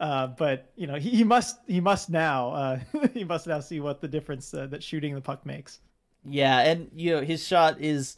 Uh, 0.00 0.26
but 0.26 0.70
you 0.76 0.88
know, 0.88 0.96
he, 0.96 1.10
he, 1.10 1.24
must 1.24 1.60
he 1.66 1.80
must 1.80 2.10
now 2.10 2.50
uh, 2.50 2.78
he 3.14 3.24
must 3.24 3.46
now 3.46 3.60
see 3.60 3.80
what 3.80 4.00
the 4.00 4.08
difference 4.08 4.52
uh, 4.52 4.66
that 4.66 4.82
shooting 4.82 5.14
the 5.14 5.20
puck 5.20 5.46
makes. 5.46 5.80
Yeah, 6.24 6.60
and 6.60 6.90
you 6.94 7.12
know, 7.12 7.20
his 7.22 7.46
shot 7.46 7.80
is 7.80 8.16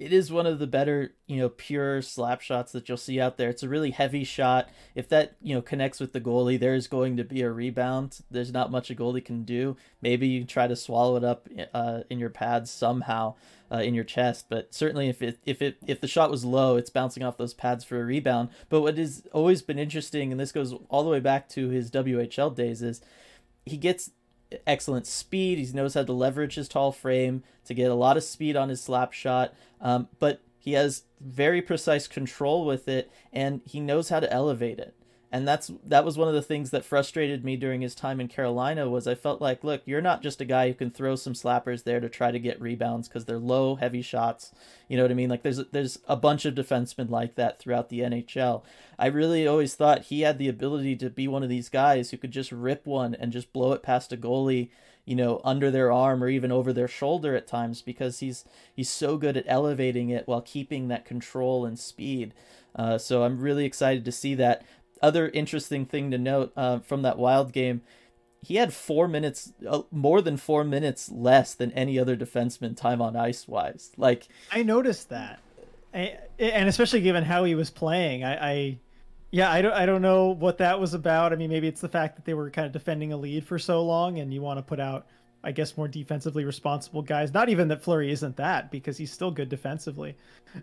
it 0.00 0.14
is 0.14 0.32
one 0.32 0.46
of 0.46 0.58
the 0.58 0.66
better, 0.66 1.12
you 1.26 1.36
know, 1.36 1.50
pure 1.50 2.00
slap 2.00 2.40
shots 2.40 2.72
that 2.72 2.88
you'll 2.88 2.96
see 2.96 3.20
out 3.20 3.36
there. 3.36 3.50
It's 3.50 3.62
a 3.62 3.68
really 3.68 3.90
heavy 3.90 4.24
shot. 4.24 4.70
If 4.94 5.10
that, 5.10 5.36
you 5.42 5.54
know, 5.54 5.60
connects 5.60 6.00
with 6.00 6.14
the 6.14 6.22
goalie, 6.22 6.58
there's 6.58 6.86
going 6.86 7.18
to 7.18 7.24
be 7.24 7.42
a 7.42 7.50
rebound. 7.50 8.20
There's 8.30 8.50
not 8.50 8.70
much 8.70 8.90
a 8.90 8.94
goalie 8.94 9.22
can 9.22 9.44
do. 9.44 9.76
Maybe 10.00 10.26
you 10.26 10.44
try 10.44 10.66
to 10.66 10.74
swallow 10.74 11.16
it 11.16 11.24
up 11.24 11.48
uh, 11.74 12.00
in 12.08 12.18
your 12.18 12.30
pads 12.30 12.70
somehow 12.70 13.34
uh, 13.70 13.76
in 13.76 13.92
your 13.92 14.04
chest, 14.04 14.46
but 14.48 14.74
certainly 14.74 15.08
if 15.08 15.20
it 15.22 15.38
if 15.44 15.60
it 15.62 15.76
if 15.86 16.00
the 16.00 16.08
shot 16.08 16.30
was 16.30 16.46
low, 16.46 16.76
it's 16.76 16.90
bouncing 16.90 17.22
off 17.22 17.36
those 17.36 17.54
pads 17.54 17.84
for 17.84 18.00
a 18.00 18.04
rebound. 18.04 18.48
But 18.70 18.80
what 18.80 18.96
has 18.96 19.22
always 19.32 19.60
been 19.60 19.78
interesting, 19.78 20.32
and 20.32 20.40
this 20.40 20.50
goes 20.50 20.74
all 20.88 21.04
the 21.04 21.10
way 21.10 21.20
back 21.20 21.48
to 21.50 21.68
his 21.68 21.90
WHL 21.90 22.54
days, 22.54 22.82
is 22.82 23.00
he 23.66 23.76
gets 23.76 24.10
excellent 24.66 25.06
speed. 25.06 25.58
He 25.58 25.72
knows 25.72 25.94
how 25.94 26.04
to 26.04 26.12
leverage 26.12 26.54
his 26.54 26.68
tall 26.68 26.92
frame 26.92 27.42
to 27.64 27.74
get 27.74 27.90
a 27.90 27.94
lot 27.94 28.16
of 28.16 28.24
speed 28.24 28.56
on 28.56 28.68
his 28.68 28.80
slap 28.80 29.12
shot. 29.12 29.54
Um, 29.80 30.08
but 30.18 30.40
he 30.58 30.72
has 30.72 31.04
very 31.20 31.62
precise 31.62 32.06
control 32.06 32.66
with 32.66 32.88
it, 32.88 33.10
and 33.32 33.60
he 33.64 33.80
knows 33.80 34.08
how 34.08 34.20
to 34.20 34.32
elevate 34.32 34.78
it 34.78 34.94
and 35.32 35.46
that's 35.46 35.70
that 35.84 36.04
was 36.04 36.18
one 36.18 36.28
of 36.28 36.34
the 36.34 36.42
things 36.42 36.70
that 36.70 36.84
frustrated 36.84 37.44
me 37.44 37.56
during 37.56 37.82
his 37.82 37.94
time 37.94 38.20
in 38.20 38.28
Carolina 38.28 38.88
was 38.88 39.06
I 39.06 39.14
felt 39.14 39.40
like 39.40 39.62
look 39.62 39.82
you're 39.84 40.00
not 40.00 40.22
just 40.22 40.40
a 40.40 40.44
guy 40.44 40.68
who 40.68 40.74
can 40.74 40.90
throw 40.90 41.14
some 41.14 41.34
slappers 41.34 41.84
there 41.84 42.00
to 42.00 42.08
try 42.08 42.30
to 42.30 42.38
get 42.38 42.60
rebounds 42.60 43.08
because 43.08 43.24
they're 43.24 43.38
low 43.38 43.76
heavy 43.76 44.02
shots. 44.02 44.52
You 44.88 44.96
know 44.96 45.04
what 45.04 45.12
I 45.12 45.14
mean? 45.14 45.30
Like 45.30 45.42
there's 45.42 45.64
there's 45.70 45.98
a 46.08 46.16
bunch 46.16 46.44
of 46.44 46.54
defensemen 46.54 47.10
like 47.10 47.36
that 47.36 47.58
throughout 47.58 47.88
the 47.88 48.00
NHL 48.00 48.62
I 48.98 49.06
really 49.06 49.46
always 49.46 49.74
thought 49.74 50.02
he 50.02 50.22
had 50.22 50.38
the 50.38 50.48
ability 50.48 50.96
to 50.96 51.10
be 51.10 51.28
one 51.28 51.42
of 51.42 51.48
these 51.48 51.68
guys 51.68 52.10
who 52.10 52.18
could 52.18 52.32
just 52.32 52.50
rip 52.52 52.86
one 52.86 53.14
and 53.14 53.32
just 53.32 53.52
blow 53.52 53.72
it 53.72 53.82
past 53.82 54.12
a 54.12 54.16
goalie 54.16 54.70
you 55.04 55.16
know 55.16 55.40
under 55.44 55.70
their 55.70 55.90
arm 55.90 56.22
or 56.22 56.28
even 56.28 56.52
over 56.52 56.72
their 56.72 56.88
shoulder 56.88 57.34
at 57.34 57.46
times 57.46 57.82
because 57.82 58.18
he's 58.20 58.44
he's 58.74 58.90
so 58.90 59.16
good 59.16 59.36
at 59.36 59.44
elevating 59.46 60.10
it 60.10 60.26
while 60.26 60.42
keeping 60.42 60.88
that 60.88 61.04
control 61.04 61.64
and 61.64 61.78
speed. 61.78 62.34
Uh, 62.76 62.96
so 62.98 63.24
I'm 63.24 63.40
really 63.40 63.64
excited 63.64 64.04
to 64.04 64.12
see 64.12 64.34
that 64.36 64.64
other 65.02 65.28
interesting 65.28 65.86
thing 65.86 66.10
to 66.10 66.18
note 66.18 66.52
uh, 66.56 66.78
from 66.80 67.02
that 67.02 67.18
wild 67.18 67.52
game 67.52 67.82
he 68.42 68.56
had 68.56 68.72
four 68.72 69.06
minutes 69.06 69.52
uh, 69.68 69.82
more 69.90 70.22
than 70.22 70.36
four 70.36 70.64
minutes 70.64 71.10
less 71.10 71.54
than 71.54 71.70
any 71.72 71.98
other 71.98 72.16
defenseman 72.16 72.76
time 72.76 73.00
on 73.02 73.16
ice 73.16 73.46
wise 73.46 73.92
like 73.96 74.28
i 74.52 74.62
noticed 74.62 75.08
that 75.08 75.40
I, 75.92 76.18
and 76.38 76.68
especially 76.68 77.00
given 77.00 77.24
how 77.24 77.44
he 77.44 77.54
was 77.54 77.70
playing 77.70 78.24
I, 78.24 78.50
I 78.50 78.78
yeah 79.30 79.50
I 79.50 79.60
don't, 79.62 79.72
I 79.72 79.86
don't 79.86 80.02
know 80.02 80.28
what 80.28 80.58
that 80.58 80.78
was 80.80 80.94
about 80.94 81.32
i 81.32 81.36
mean 81.36 81.50
maybe 81.50 81.68
it's 81.68 81.80
the 81.80 81.88
fact 81.88 82.16
that 82.16 82.24
they 82.24 82.34
were 82.34 82.50
kind 82.50 82.66
of 82.66 82.72
defending 82.72 83.12
a 83.12 83.16
lead 83.16 83.46
for 83.46 83.58
so 83.58 83.84
long 83.84 84.18
and 84.18 84.32
you 84.32 84.40
want 84.40 84.58
to 84.58 84.62
put 84.62 84.80
out 84.80 85.06
I 85.42 85.52
guess 85.52 85.76
more 85.76 85.88
defensively 85.88 86.44
responsible 86.44 87.02
guys. 87.02 87.32
Not 87.32 87.48
even 87.48 87.68
that 87.68 87.82
Fleury 87.82 88.10
isn't 88.12 88.36
that 88.36 88.70
because 88.70 88.96
he's 88.98 89.12
still 89.12 89.30
good 89.30 89.48
defensively. 89.48 90.16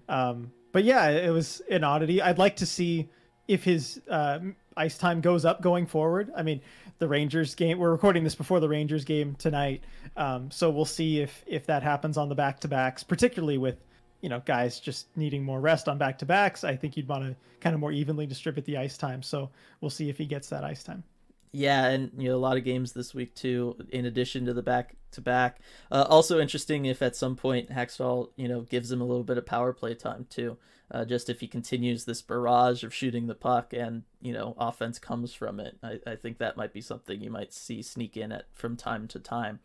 Um, 0.07 0.51
but 0.71 0.83
yeah, 0.83 1.09
it 1.09 1.31
was 1.31 1.61
an 1.69 1.83
oddity. 1.83 2.21
I'd 2.21 2.37
like 2.37 2.57
to 2.57 2.65
see 2.65 3.09
if 3.47 3.63
his 3.63 4.01
uh, 4.09 4.39
ice 4.75 4.97
time 4.97 5.21
goes 5.21 5.45
up 5.45 5.61
going 5.61 5.85
forward. 5.85 6.31
I 6.35 6.43
mean, 6.43 6.61
the 6.99 7.07
Rangers 7.07 7.55
game. 7.55 7.77
We're 7.77 7.91
recording 7.91 8.23
this 8.23 8.35
before 8.35 8.59
the 8.59 8.69
Rangers 8.69 9.05
game 9.05 9.35
tonight, 9.35 9.83
um, 10.15 10.49
so 10.51 10.69
we'll 10.69 10.85
see 10.85 11.21
if 11.21 11.43
if 11.45 11.65
that 11.67 11.83
happens 11.83 12.17
on 12.17 12.29
the 12.29 12.35
back 12.35 12.59
to 12.61 12.67
backs, 12.67 13.03
particularly 13.03 13.57
with 13.57 13.77
you 14.21 14.29
know 14.29 14.41
guys 14.45 14.79
just 14.79 15.07
needing 15.15 15.43
more 15.43 15.59
rest 15.59 15.87
on 15.87 15.97
back 15.97 16.17
to 16.19 16.25
backs. 16.25 16.63
I 16.63 16.75
think 16.75 16.97
you'd 16.97 17.07
want 17.07 17.23
to 17.23 17.35
kind 17.59 17.73
of 17.73 17.79
more 17.79 17.91
evenly 17.91 18.25
distribute 18.25 18.65
the 18.65 18.77
ice 18.77 18.97
time. 18.97 19.21
So 19.21 19.49
we'll 19.81 19.91
see 19.91 20.09
if 20.09 20.17
he 20.17 20.25
gets 20.25 20.49
that 20.49 20.63
ice 20.63 20.83
time. 20.83 21.03
Yeah, 21.51 21.85
and 21.87 22.11
you 22.17 22.29
know 22.29 22.35
a 22.35 22.37
lot 22.37 22.57
of 22.57 22.63
games 22.63 22.93
this 22.93 23.13
week 23.13 23.33
too. 23.35 23.77
In 23.89 24.05
addition 24.05 24.45
to 24.45 24.53
the 24.53 24.63
back 24.63 24.95
to 25.11 25.21
back, 25.21 25.59
also 25.91 26.39
interesting 26.39 26.85
if 26.85 27.01
at 27.01 27.15
some 27.15 27.35
point 27.35 27.69
Hakstol 27.69 28.29
you 28.35 28.47
know 28.47 28.61
gives 28.61 28.91
him 28.91 29.01
a 29.01 29.05
little 29.05 29.23
bit 29.23 29.37
of 29.37 29.45
power 29.45 29.73
play 29.73 29.93
time 29.93 30.25
too. 30.29 30.57
Uh, 30.89 31.03
just 31.03 31.29
if 31.29 31.41
he 31.41 31.47
continues 31.47 32.05
this 32.05 32.21
barrage 32.21 32.83
of 32.83 32.93
shooting 32.93 33.27
the 33.27 33.35
puck 33.35 33.73
and 33.73 34.03
you 34.21 34.31
know 34.31 34.55
offense 34.57 34.99
comes 34.99 35.33
from 35.33 35.59
it, 35.59 35.77
I, 35.83 35.99
I 36.07 36.15
think 36.15 36.37
that 36.37 36.57
might 36.57 36.73
be 36.73 36.81
something 36.81 37.21
you 37.21 37.29
might 37.29 37.53
see 37.53 37.81
sneak 37.81 38.15
in 38.15 38.31
at 38.31 38.45
from 38.53 38.77
time 38.77 39.07
to 39.09 39.19
time. 39.19 39.59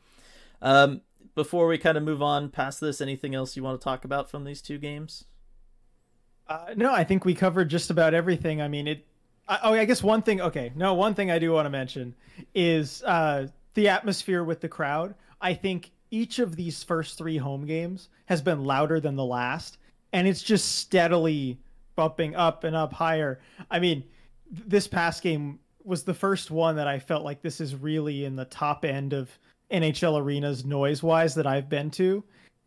Um, 0.61 1.03
before 1.35 1.67
we 1.67 1.79
kind 1.79 1.97
of 1.97 2.03
move 2.03 2.23
on 2.23 2.49
past 2.49 2.81
this, 2.81 3.01
anything 3.01 3.35
else 3.35 3.57
you 3.57 3.63
want 3.63 3.81
to 3.81 3.85
talk 3.85 4.05
about 4.05 4.31
from 4.31 4.45
these 4.45 4.61
two 4.61 4.79
games? 4.79 5.25
Uh, 6.49 6.75
no, 6.77 6.93
I 6.93 7.05
think 7.05 7.25
we 7.25 7.35
covered 7.35 7.69
just 7.69 7.91
about 7.91 8.15
everything. 8.15 8.61
I 8.61 8.69
mean, 8.69 8.89
it 8.89 9.07
I, 9.49 9.59
oh, 9.65 9.75
I 9.75 9.85
guess 9.85 10.03
one 10.03 10.23
thing. 10.23 10.41
Okay, 10.41 10.73
no, 10.75 10.95
one 10.95 11.15
thing 11.15 11.31
I 11.31 11.39
do 11.39 11.53
want 11.53 11.67
to 11.67 11.71
mention 11.71 12.15
is 12.55 13.03
uh, 13.05 13.49
the 13.75 13.89
atmosphere 13.89 14.45
with 14.45 14.61
the 14.61 14.69
crowd. 14.69 15.15
I 15.41 15.55
think 15.55 15.91
each 16.11 16.39
of 16.39 16.57
these 16.57 16.83
first 16.83 17.19
three 17.19 17.39
home 17.39 17.67
games 17.67 18.09
has 18.27 18.41
been 18.41 18.65
louder 18.65 19.01
than 19.01 19.17
the 19.17 19.25
last, 19.25 19.79
and 20.13 20.27
it's 20.27 20.43
just 20.43 20.77
steadily 20.77 21.59
bumping 21.97 22.35
up 22.35 22.65
and 22.65 22.75
up 22.75 22.93
higher. 22.93 23.41
I 23.71 23.79
mean, 23.79 24.05
this 24.51 24.87
past 24.87 25.23
game 25.23 25.59
was 25.85 26.05
the 26.05 26.15
first 26.15 26.51
one 26.51 26.77
that 26.77 26.87
I 26.87 26.99
felt 26.99 27.25
like 27.25 27.43
this 27.43 27.61
is 27.61 27.75
really 27.75 28.25
in 28.25 28.37
the 28.37 28.45
top 28.45 28.85
end 28.85 29.13
of 29.13 29.31
NHL 29.71 30.21
arenas 30.21 30.65
noise 30.65 31.03
wise 31.03 31.35
that 31.35 31.47
I've 31.47 31.69
been 31.69 31.91
to 31.93 32.23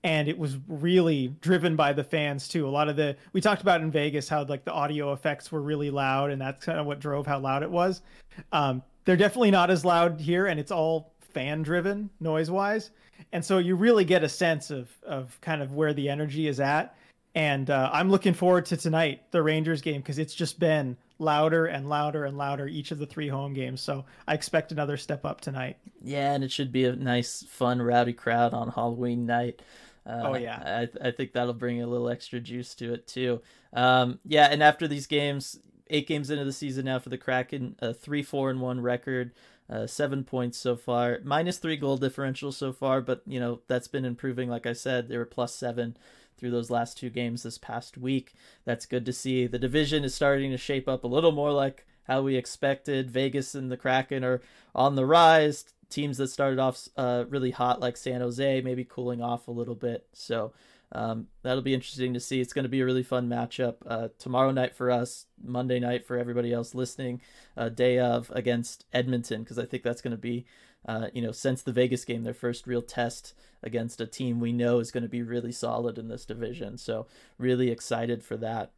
and 0.05 0.27
it 0.27 0.37
was 0.37 0.57
really 0.67 1.29
driven 1.41 1.75
by 1.75 1.91
the 1.91 2.03
fans 2.03 2.47
too. 2.47 2.67
A 2.67 2.69
lot 2.69 2.89
of 2.89 2.95
the 2.95 3.17
we 3.33 3.41
talked 3.41 3.63
about 3.63 3.81
in 3.81 3.89
Vegas 3.89 4.29
how 4.29 4.45
like 4.45 4.63
the 4.63 4.71
audio 4.71 5.13
effects 5.13 5.51
were 5.51 5.63
really 5.63 5.89
loud, 5.89 6.29
and 6.29 6.39
that's 6.39 6.63
kind 6.63 6.79
of 6.79 6.85
what 6.85 6.99
drove 6.99 7.25
how 7.25 7.39
loud 7.39 7.63
it 7.63 7.71
was. 7.71 8.03
Um, 8.51 8.83
they're 9.03 9.17
definitely 9.17 9.49
not 9.49 9.71
as 9.71 9.83
loud 9.83 10.21
here, 10.21 10.45
and 10.45 10.59
it's 10.59 10.71
all 10.71 11.15
fan 11.19 11.63
driven 11.63 12.11
noise 12.19 12.51
wise, 12.51 12.91
and 13.31 13.43
so 13.43 13.57
you 13.57 13.75
really 13.75 14.05
get 14.05 14.23
a 14.23 14.29
sense 14.29 14.69
of 14.69 14.91
of 15.01 15.41
kind 15.41 15.63
of 15.63 15.73
where 15.73 15.91
the 15.91 16.07
energy 16.07 16.47
is 16.47 16.59
at. 16.59 16.95
And 17.35 17.69
uh, 17.69 17.89
I'm 17.91 18.09
looking 18.09 18.33
forward 18.33 18.65
to 18.67 18.77
tonight, 18.77 19.23
the 19.31 19.43
Rangers 19.43 19.81
game, 19.81 20.01
because 20.01 20.17
it's 20.17 20.33
just 20.33 20.57
been 20.57 20.95
louder 21.19 21.65
and 21.65 21.89
louder 21.89 22.23
and 22.23 22.37
louder 22.37 22.65
each 22.65 22.91
of 22.91 22.97
the 22.97 23.05
three 23.05 23.27
home 23.27 23.53
games. 23.53 23.81
So 23.81 24.05
I 24.25 24.33
expect 24.33 24.71
another 24.71 24.95
step 24.95 25.25
up 25.25 25.41
tonight. 25.41 25.77
Yeah, 26.01 26.33
and 26.33 26.45
it 26.45 26.51
should 26.51 26.71
be 26.71 26.85
a 26.85 26.95
nice, 26.95 27.43
fun, 27.43 27.81
rowdy 27.81 28.13
crowd 28.13 28.53
on 28.53 28.69
Halloween 28.69 29.25
night. 29.25 29.61
Uh, 30.05 30.21
oh 30.23 30.35
yeah, 30.35 30.87
I 31.01 31.07
I 31.07 31.11
think 31.11 31.33
that'll 31.33 31.53
bring 31.53 31.81
a 31.81 31.87
little 31.87 32.09
extra 32.09 32.39
juice 32.39 32.75
to 32.75 32.93
it 32.93 33.07
too. 33.07 33.41
Um, 33.73 34.19
yeah, 34.23 34.47
and 34.51 34.61
after 34.61 34.87
these 34.87 35.07
games, 35.07 35.59
eight 35.89 36.07
games 36.07 36.29
into 36.29 36.45
the 36.45 36.53
season 36.53 36.85
now 36.85 36.99
for 36.99 37.09
the 37.09 37.17
Kraken, 37.17 37.75
a 37.79 37.93
three 37.93 38.21
four 38.21 38.51
and 38.51 38.61
one 38.61 38.79
record, 38.81 39.31
uh, 39.67 39.87
seven 39.87 40.23
points 40.23 40.59
so 40.59 40.75
far, 40.75 41.19
minus 41.23 41.57
three 41.57 41.75
goal 41.75 41.97
differential 41.97 42.51
so 42.51 42.71
far, 42.71 43.01
but 43.01 43.23
you 43.25 43.39
know 43.39 43.61
that's 43.67 43.87
been 43.87 44.05
improving. 44.05 44.47
Like 44.47 44.67
I 44.67 44.73
said, 44.73 45.09
they 45.09 45.17
were 45.17 45.25
plus 45.25 45.55
seven 45.55 45.97
through 46.37 46.51
those 46.51 46.69
last 46.69 46.97
two 46.97 47.09
games 47.09 47.43
this 47.43 47.57
past 47.57 47.97
week. 47.97 48.33
That's 48.65 48.85
good 48.85 49.05
to 49.05 49.13
see. 49.13 49.47
The 49.47 49.59
division 49.59 50.03
is 50.03 50.13
starting 50.13 50.51
to 50.51 50.57
shape 50.57 50.87
up 50.87 51.03
a 51.03 51.07
little 51.07 51.31
more 51.31 51.51
like 51.51 51.85
how 52.03 52.21
we 52.21 52.35
expected. 52.35 53.09
Vegas 53.09 53.55
and 53.55 53.71
the 53.71 53.77
Kraken 53.77 54.23
are 54.23 54.41
on 54.73 54.95
the 54.95 55.05
rise. 55.05 55.65
Teams 55.89 56.17
that 56.17 56.27
started 56.27 56.59
off 56.59 56.87
uh, 56.97 57.25
really 57.29 57.51
hot, 57.51 57.79
like 57.79 57.95
San 57.95 58.21
Jose, 58.21 58.61
maybe 58.61 58.83
cooling 58.83 59.21
off 59.21 59.47
a 59.47 59.51
little 59.51 59.75
bit. 59.75 60.07
So 60.13 60.51
um, 60.91 61.27
that'll 61.41 61.61
be 61.61 61.73
interesting 61.73 62.13
to 62.13 62.19
see. 62.19 62.41
It's 62.41 62.53
going 62.53 62.63
to 62.63 62.69
be 62.69 62.81
a 62.81 62.85
really 62.85 63.03
fun 63.03 63.29
matchup 63.29 63.75
uh, 63.85 64.09
tomorrow 64.17 64.51
night 64.51 64.75
for 64.75 64.89
us, 64.91 65.25
Monday 65.43 65.79
night 65.79 66.05
for 66.05 66.17
everybody 66.17 66.53
else 66.53 66.73
listening, 66.73 67.21
uh, 67.55 67.69
day 67.69 67.99
of 67.99 68.31
against 68.33 68.85
Edmonton, 68.93 69.43
because 69.43 69.59
I 69.59 69.65
think 69.65 69.83
that's 69.83 70.01
going 70.01 70.11
to 70.11 70.17
be, 70.17 70.45
uh, 70.87 71.07
you 71.13 71.21
know, 71.21 71.31
since 71.31 71.61
the 71.61 71.71
Vegas 71.71 72.05
game, 72.05 72.23
their 72.23 72.33
first 72.33 72.67
real 72.67 72.81
test 72.81 73.33
against 73.63 73.99
a 73.99 74.05
team 74.05 74.39
we 74.39 74.53
know 74.53 74.79
is 74.79 74.91
going 74.91 75.03
to 75.03 75.09
be 75.09 75.23
really 75.23 75.51
solid 75.51 75.97
in 75.97 76.07
this 76.07 76.25
division. 76.25 76.77
So 76.77 77.07
really 77.37 77.71
excited 77.71 78.23
for 78.23 78.37
that. 78.37 78.71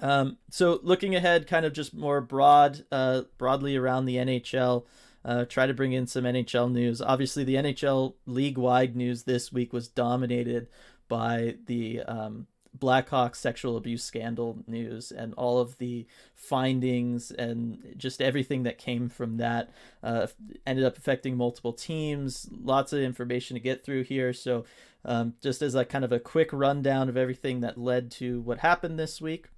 Um, 0.00 0.38
so 0.50 0.80
looking 0.82 1.14
ahead, 1.14 1.46
kind 1.46 1.64
of 1.64 1.72
just 1.72 1.94
more 1.94 2.20
broad, 2.20 2.84
uh, 2.90 3.22
broadly 3.38 3.76
around 3.76 4.06
the 4.06 4.16
NHL. 4.16 4.84
Uh, 5.24 5.44
try 5.44 5.66
to 5.66 5.74
bring 5.74 5.92
in 5.92 6.08
some 6.08 6.24
NHL 6.24 6.72
news. 6.72 7.00
Obviously, 7.00 7.44
the 7.44 7.54
NHL 7.54 8.14
league 8.26 8.58
wide 8.58 8.96
news 8.96 9.22
this 9.22 9.52
week 9.52 9.72
was 9.72 9.86
dominated 9.86 10.66
by 11.08 11.56
the 11.66 12.00
um, 12.00 12.48
Blackhawks 12.78 13.36
sexual 13.36 13.76
abuse 13.76 14.02
scandal 14.02 14.58
news 14.66 15.12
and 15.12 15.34
all 15.34 15.58
of 15.58 15.76
the 15.78 16.06
findings 16.34 17.30
and 17.30 17.94
just 17.96 18.22
everything 18.22 18.62
that 18.62 18.78
came 18.78 19.08
from 19.08 19.36
that 19.36 19.70
uh, 20.02 20.26
ended 20.66 20.84
up 20.84 20.96
affecting 20.96 21.36
multiple 21.36 21.72
teams. 21.72 22.48
Lots 22.50 22.92
of 22.92 23.00
information 23.00 23.54
to 23.54 23.60
get 23.60 23.84
through 23.84 24.04
here. 24.04 24.32
So, 24.32 24.64
um, 25.04 25.34
just 25.42 25.62
as 25.62 25.74
a 25.74 25.84
kind 25.84 26.04
of 26.04 26.12
a 26.12 26.20
quick 26.20 26.50
rundown 26.52 27.08
of 27.08 27.16
everything 27.16 27.60
that 27.60 27.76
led 27.76 28.10
to 28.12 28.40
what 28.40 28.58
happened 28.58 28.98
this 28.98 29.20
week. 29.20 29.48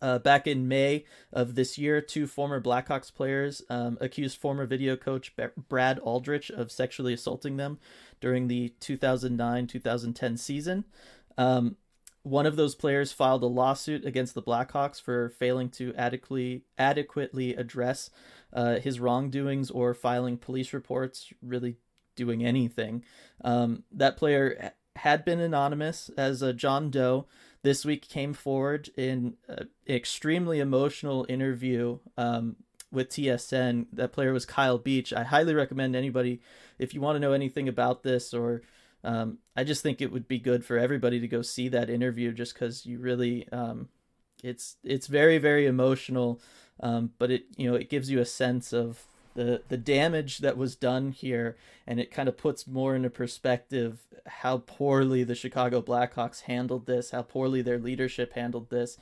Uh, 0.00 0.18
back 0.18 0.48
in 0.48 0.66
May 0.66 1.04
of 1.32 1.54
this 1.54 1.78
year, 1.78 2.00
two 2.00 2.26
former 2.26 2.60
Blackhawks 2.60 3.14
players 3.14 3.62
um, 3.70 3.98
accused 4.00 4.36
former 4.36 4.66
video 4.66 4.96
coach 4.96 5.32
Brad 5.68 6.00
Aldrich 6.00 6.50
of 6.50 6.72
sexually 6.72 7.14
assaulting 7.14 7.56
them 7.56 7.78
during 8.20 8.48
the 8.48 8.70
2009 8.80 9.68
2010 9.68 10.36
season. 10.36 10.84
Um, 11.38 11.76
one 12.22 12.46
of 12.46 12.56
those 12.56 12.74
players 12.74 13.12
filed 13.12 13.42
a 13.42 13.46
lawsuit 13.46 14.04
against 14.04 14.34
the 14.34 14.42
Blackhawks 14.42 15.00
for 15.00 15.30
failing 15.30 15.68
to 15.70 15.92
adequately 15.96 16.62
adequately 16.78 17.54
address 17.54 18.10
uh, 18.52 18.76
his 18.76 19.00
wrongdoings 19.00 19.70
or 19.70 19.94
filing 19.94 20.36
police 20.36 20.72
reports, 20.72 21.32
really 21.42 21.76
doing 22.16 22.44
anything. 22.44 23.04
Um, 23.42 23.84
that 23.92 24.16
player 24.16 24.72
had 24.96 25.24
been 25.24 25.40
anonymous 25.40 26.10
as 26.16 26.42
a 26.42 26.52
John 26.52 26.90
Doe, 26.90 27.26
this 27.62 27.84
week 27.84 28.08
came 28.08 28.34
forward 28.34 28.90
in 28.96 29.34
an 29.48 29.68
extremely 29.88 30.58
emotional 30.60 31.24
interview 31.28 31.98
um, 32.16 32.56
with 32.90 33.08
TSN. 33.08 33.86
That 33.92 34.12
player 34.12 34.32
was 34.32 34.44
Kyle 34.44 34.78
Beach. 34.78 35.12
I 35.12 35.22
highly 35.22 35.54
recommend 35.54 35.94
anybody, 35.94 36.40
if 36.78 36.92
you 36.92 37.00
want 37.00 37.16
to 37.16 37.20
know 37.20 37.32
anything 37.32 37.68
about 37.68 38.02
this, 38.02 38.34
or 38.34 38.62
um, 39.04 39.38
I 39.56 39.64
just 39.64 39.82
think 39.82 40.00
it 40.00 40.12
would 40.12 40.28
be 40.28 40.38
good 40.38 40.64
for 40.64 40.78
everybody 40.78 41.20
to 41.20 41.28
go 41.28 41.42
see 41.42 41.68
that 41.68 41.90
interview, 41.90 42.32
just 42.32 42.54
because 42.54 42.86
you 42.86 42.98
really, 42.98 43.48
um, 43.50 43.88
it's 44.42 44.76
it's 44.84 45.06
very 45.06 45.38
very 45.38 45.66
emotional, 45.66 46.40
um, 46.80 47.10
but 47.18 47.30
it 47.30 47.44
you 47.56 47.70
know 47.70 47.76
it 47.76 47.90
gives 47.90 48.10
you 48.10 48.20
a 48.20 48.24
sense 48.24 48.72
of 48.72 49.04
the 49.34 49.62
the 49.68 49.76
damage 49.76 50.38
that 50.38 50.56
was 50.56 50.76
done 50.76 51.10
here 51.10 51.56
and 51.86 51.98
it 51.98 52.10
kind 52.10 52.28
of 52.28 52.36
puts 52.36 52.66
more 52.66 52.94
into 52.94 53.10
perspective 53.10 54.06
how 54.26 54.58
poorly 54.58 55.24
the 55.24 55.34
Chicago 55.34 55.80
Blackhawks 55.80 56.42
handled 56.42 56.86
this 56.86 57.10
how 57.10 57.22
poorly 57.22 57.62
their 57.62 57.78
leadership 57.78 58.34
handled 58.34 58.70
this 58.70 58.98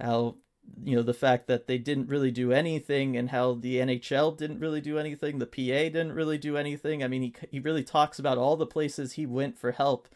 how 0.00 0.36
you 0.84 0.96
know 0.96 1.02
the 1.02 1.14
fact 1.14 1.46
that 1.46 1.66
they 1.66 1.78
didn't 1.78 2.08
really 2.08 2.30
do 2.30 2.52
anything 2.52 3.16
and 3.16 3.30
how 3.30 3.54
the 3.54 3.76
NHL 3.76 4.36
didn't 4.36 4.60
really 4.60 4.80
do 4.80 4.98
anything 4.98 5.38
the 5.38 5.46
PA 5.46 5.88
didn't 5.88 6.12
really 6.12 6.38
do 6.38 6.56
anything. 6.56 7.02
I 7.02 7.08
mean 7.08 7.22
he 7.22 7.34
he 7.50 7.60
really 7.60 7.84
talks 7.84 8.18
about 8.18 8.38
all 8.38 8.56
the 8.56 8.66
places 8.66 9.12
he 9.12 9.26
went 9.26 9.58
for 9.58 9.72
help 9.72 10.08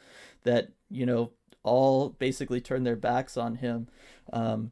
that 0.45 0.73
you 0.91 1.07
know 1.07 1.33
all 1.63 2.11
basically 2.11 2.61
turned 2.61 2.87
their 2.87 2.97
backs 2.97 3.37
on 3.37 3.57
him. 3.57 3.89
Um, 4.33 4.71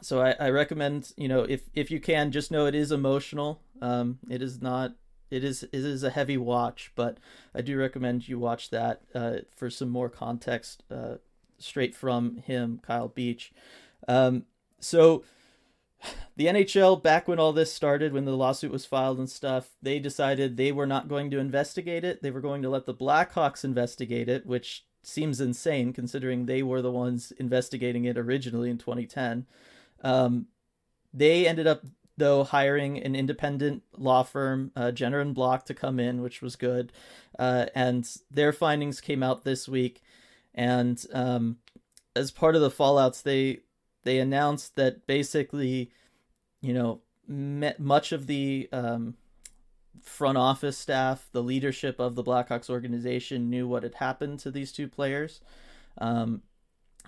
so 0.00 0.20
I, 0.20 0.36
I 0.38 0.50
recommend 0.50 1.12
you 1.16 1.28
know 1.28 1.42
if 1.42 1.62
if 1.74 1.90
you 1.90 2.00
can 2.00 2.30
just 2.30 2.50
know 2.50 2.66
it 2.66 2.74
is 2.74 2.92
emotional. 2.92 3.62
Um 3.82 4.18
it 4.28 4.42
is 4.42 4.60
not 4.60 4.94
it 5.30 5.44
is 5.44 5.62
it 5.62 5.72
is 5.72 6.02
a 6.02 6.10
heavy 6.10 6.36
watch 6.36 6.90
but 6.96 7.18
i 7.54 7.60
do 7.60 7.78
recommend 7.78 8.28
you 8.28 8.36
watch 8.36 8.70
that 8.70 9.02
uh, 9.14 9.36
for 9.54 9.70
some 9.70 9.88
more 9.88 10.08
context 10.08 10.82
uh, 10.90 11.14
straight 11.58 11.94
from 11.94 12.36
him 12.38 12.80
kyle 12.84 13.08
beach. 13.08 13.52
Um 14.08 14.44
so 14.80 15.22
the 16.36 16.46
nhl 16.46 17.02
back 17.02 17.28
when 17.28 17.38
all 17.38 17.52
this 17.52 17.72
started 17.72 18.12
when 18.12 18.24
the 18.24 18.36
lawsuit 18.36 18.72
was 18.72 18.86
filed 18.86 19.18
and 19.18 19.30
stuff 19.30 19.70
they 19.82 19.98
decided 19.98 20.56
they 20.56 20.72
were 20.72 20.86
not 20.86 21.08
going 21.08 21.30
to 21.30 21.38
investigate 21.38 22.04
it 22.04 22.22
they 22.22 22.30
were 22.30 22.40
going 22.40 22.62
to 22.62 22.70
let 22.70 22.86
the 22.86 22.94
blackhawks 22.94 23.64
investigate 23.64 24.28
it 24.28 24.46
which 24.46 24.84
seems 25.02 25.40
insane 25.40 25.92
considering 25.92 26.44
they 26.46 26.62
were 26.62 26.82
the 26.82 26.90
ones 26.90 27.32
investigating 27.32 28.04
it 28.04 28.18
originally 28.18 28.70
in 28.70 28.78
2010 28.78 29.46
um, 30.02 30.46
they 31.12 31.46
ended 31.46 31.66
up 31.66 31.82
though 32.20 32.44
hiring 32.44 32.98
an 33.02 33.16
independent 33.16 33.82
law 33.96 34.22
firm, 34.22 34.70
uh, 34.76 34.92
Jenner 34.92 35.18
and 35.18 35.34
Block, 35.34 35.64
to 35.66 35.74
come 35.74 35.98
in, 35.98 36.22
which 36.22 36.40
was 36.40 36.54
good. 36.54 36.92
Uh, 37.38 37.66
and 37.74 38.08
their 38.30 38.52
findings 38.52 39.00
came 39.00 39.22
out 39.22 39.42
this 39.42 39.68
week. 39.68 40.02
And 40.54 41.04
um, 41.12 41.56
as 42.14 42.30
part 42.30 42.54
of 42.54 42.60
the 42.60 42.70
fallouts, 42.70 43.22
they 43.22 43.60
they 44.04 44.18
announced 44.18 44.76
that 44.76 45.06
basically, 45.06 45.90
you 46.60 46.72
know, 46.72 47.00
much 47.28 48.12
of 48.12 48.26
the 48.26 48.68
um, 48.72 49.14
front 50.02 50.38
office 50.38 50.78
staff, 50.78 51.28
the 51.32 51.42
leadership 51.42 52.00
of 52.00 52.14
the 52.14 52.24
Blackhawks 52.24 52.70
organization, 52.70 53.50
knew 53.50 53.68
what 53.68 53.82
had 53.82 53.94
happened 53.96 54.38
to 54.40 54.50
these 54.50 54.72
two 54.72 54.88
players. 54.88 55.40
Um, 55.98 56.42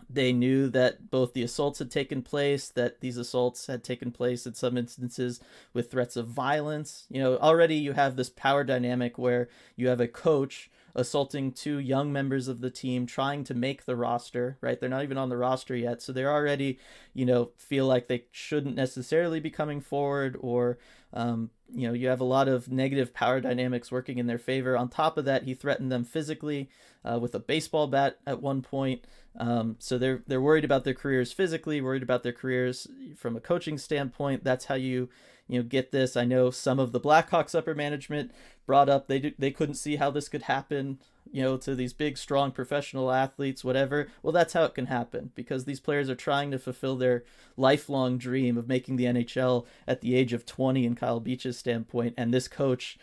they 0.09 0.33
knew 0.33 0.69
that 0.71 1.11
both 1.11 1.33
the 1.33 1.43
assaults 1.43 1.79
had 1.79 1.91
taken 1.91 2.23
place, 2.23 2.69
that 2.69 3.01
these 3.01 3.17
assaults 3.17 3.67
had 3.67 3.83
taken 3.83 4.11
place 4.11 4.47
in 4.47 4.55
some 4.55 4.77
instances 4.77 5.41
with 5.73 5.91
threats 5.91 6.17
of 6.17 6.29
violence. 6.29 7.07
You 7.09 7.23
know, 7.23 7.37
already 7.39 7.77
you 7.77 7.93
have 7.93 8.17
this 8.17 8.31
power 8.31 8.65
dynamic 8.65 9.19
where 9.19 9.49
you 9.77 9.89
have 9.89 10.01
a 10.01 10.09
coach 10.09 10.71
assaulting 10.95 11.53
two 11.53 11.79
young 11.79 12.13
members 12.13 12.49
of 12.49 12.61
the 12.61 12.71
team 12.71 13.07
trying 13.07 13.45
to 13.45 13.55
make 13.55 13.85
the 13.85 13.97
roster, 13.97 14.59
right? 14.61 14.79
They're 14.79 14.89
not 14.89 15.05
even 15.05 15.19
on 15.19 15.29
the 15.29 15.37
roster 15.37 15.75
yet. 15.77 16.03
So 16.03 16.13
they're 16.13 16.33
already, 16.33 16.79
you 17.15 17.25
know, 17.25 17.51
feel 17.57 17.87
like 17.87 18.09
they 18.09 18.25
shouldn't 18.31 18.77
necessarily 18.77 19.41
be 19.41 19.51
coming 19.51 19.81
forward 19.81 20.37
or, 20.41 20.79
um, 21.13 21.51
you 21.75 21.87
know, 21.87 21.95
you 21.95 22.09
have 22.09 22.21
a 22.21 22.25
lot 22.25 22.49
of 22.49 22.71
negative 22.71 23.15
power 23.15 23.41
dynamics 23.41 23.91
working 23.91 24.19
in 24.19 24.27
their 24.27 24.39
favor. 24.39 24.77
On 24.77 24.89
top 24.89 25.17
of 25.17 25.25
that, 25.25 25.45
he 25.45 25.55
threatened 25.55 25.91
them 25.91 26.05
physically 26.05 26.69
uh, 27.05 27.19
with 27.19 27.35
a 27.35 27.41
baseball 27.41 27.87
bat 27.87 28.19
at 28.27 28.43
one 28.43 28.63
point. 28.63 29.05
Um, 29.39 29.77
so 29.79 29.97
they're 29.97 30.23
they're 30.27 30.43
worried 30.43 30.65
about 30.65 30.85
their 30.85 30.95
careers 30.95 31.33
physically, 31.33 31.81
worried 31.81 32.03
about 32.03 32.23
their 32.23 32.33
careers 32.35 32.87
from 33.17 33.35
a 33.35 33.41
coaching 33.41 33.79
standpoint. 33.79 34.45
That's 34.45 34.67
how 34.67 34.75
you 34.75 35.09
you 35.49 35.59
know 35.59 35.65
get 35.65 35.93
this. 35.93 36.17
I 36.17 36.25
know 36.25 36.51
some 36.51 36.79
of 36.79 36.93
the 36.93 37.01
Blackhawks 37.01 37.55
upper 37.55 37.75
management 37.75 38.33
brought 38.67 38.89
up 38.89 39.09
they 39.09 39.19
do, 39.19 39.33
they 39.39 39.51
couldn't 39.51 39.75
see 39.75 39.97
how 39.97 40.11
this 40.11 40.29
could 40.29 40.43
happen. 40.43 40.99
You 41.31 41.43
know, 41.43 41.57
to 41.59 41.75
these 41.75 41.95
big, 41.95 42.19
strong 42.19 42.51
professional 42.51 43.11
athletes, 43.11 43.65
whatever. 43.65 44.09
Well, 44.23 44.33
that's 44.33 44.53
how 44.53 44.65
it 44.65 44.75
can 44.75 44.87
happen 44.87 45.31
because 45.35 45.65
these 45.65 45.81
players 45.81 46.11
are 46.11 46.15
trying 46.15 46.51
to 46.51 46.59
fulfill 46.59 46.97
their 46.97 47.25
lifelong 47.57 48.19
dream 48.19 48.59
of 48.59 48.69
making 48.69 48.97
the 48.97 49.05
NHL 49.05 49.65
at 49.89 50.03
the 50.03 50.15
age 50.15 50.35
of 50.35 50.45
20 50.45 50.85
in 50.85 50.95
Kyle 50.95 51.21
Beach's 51.21 51.57
standpoint, 51.57 52.15
and 52.19 52.35
this 52.35 52.49
coach 52.49 52.99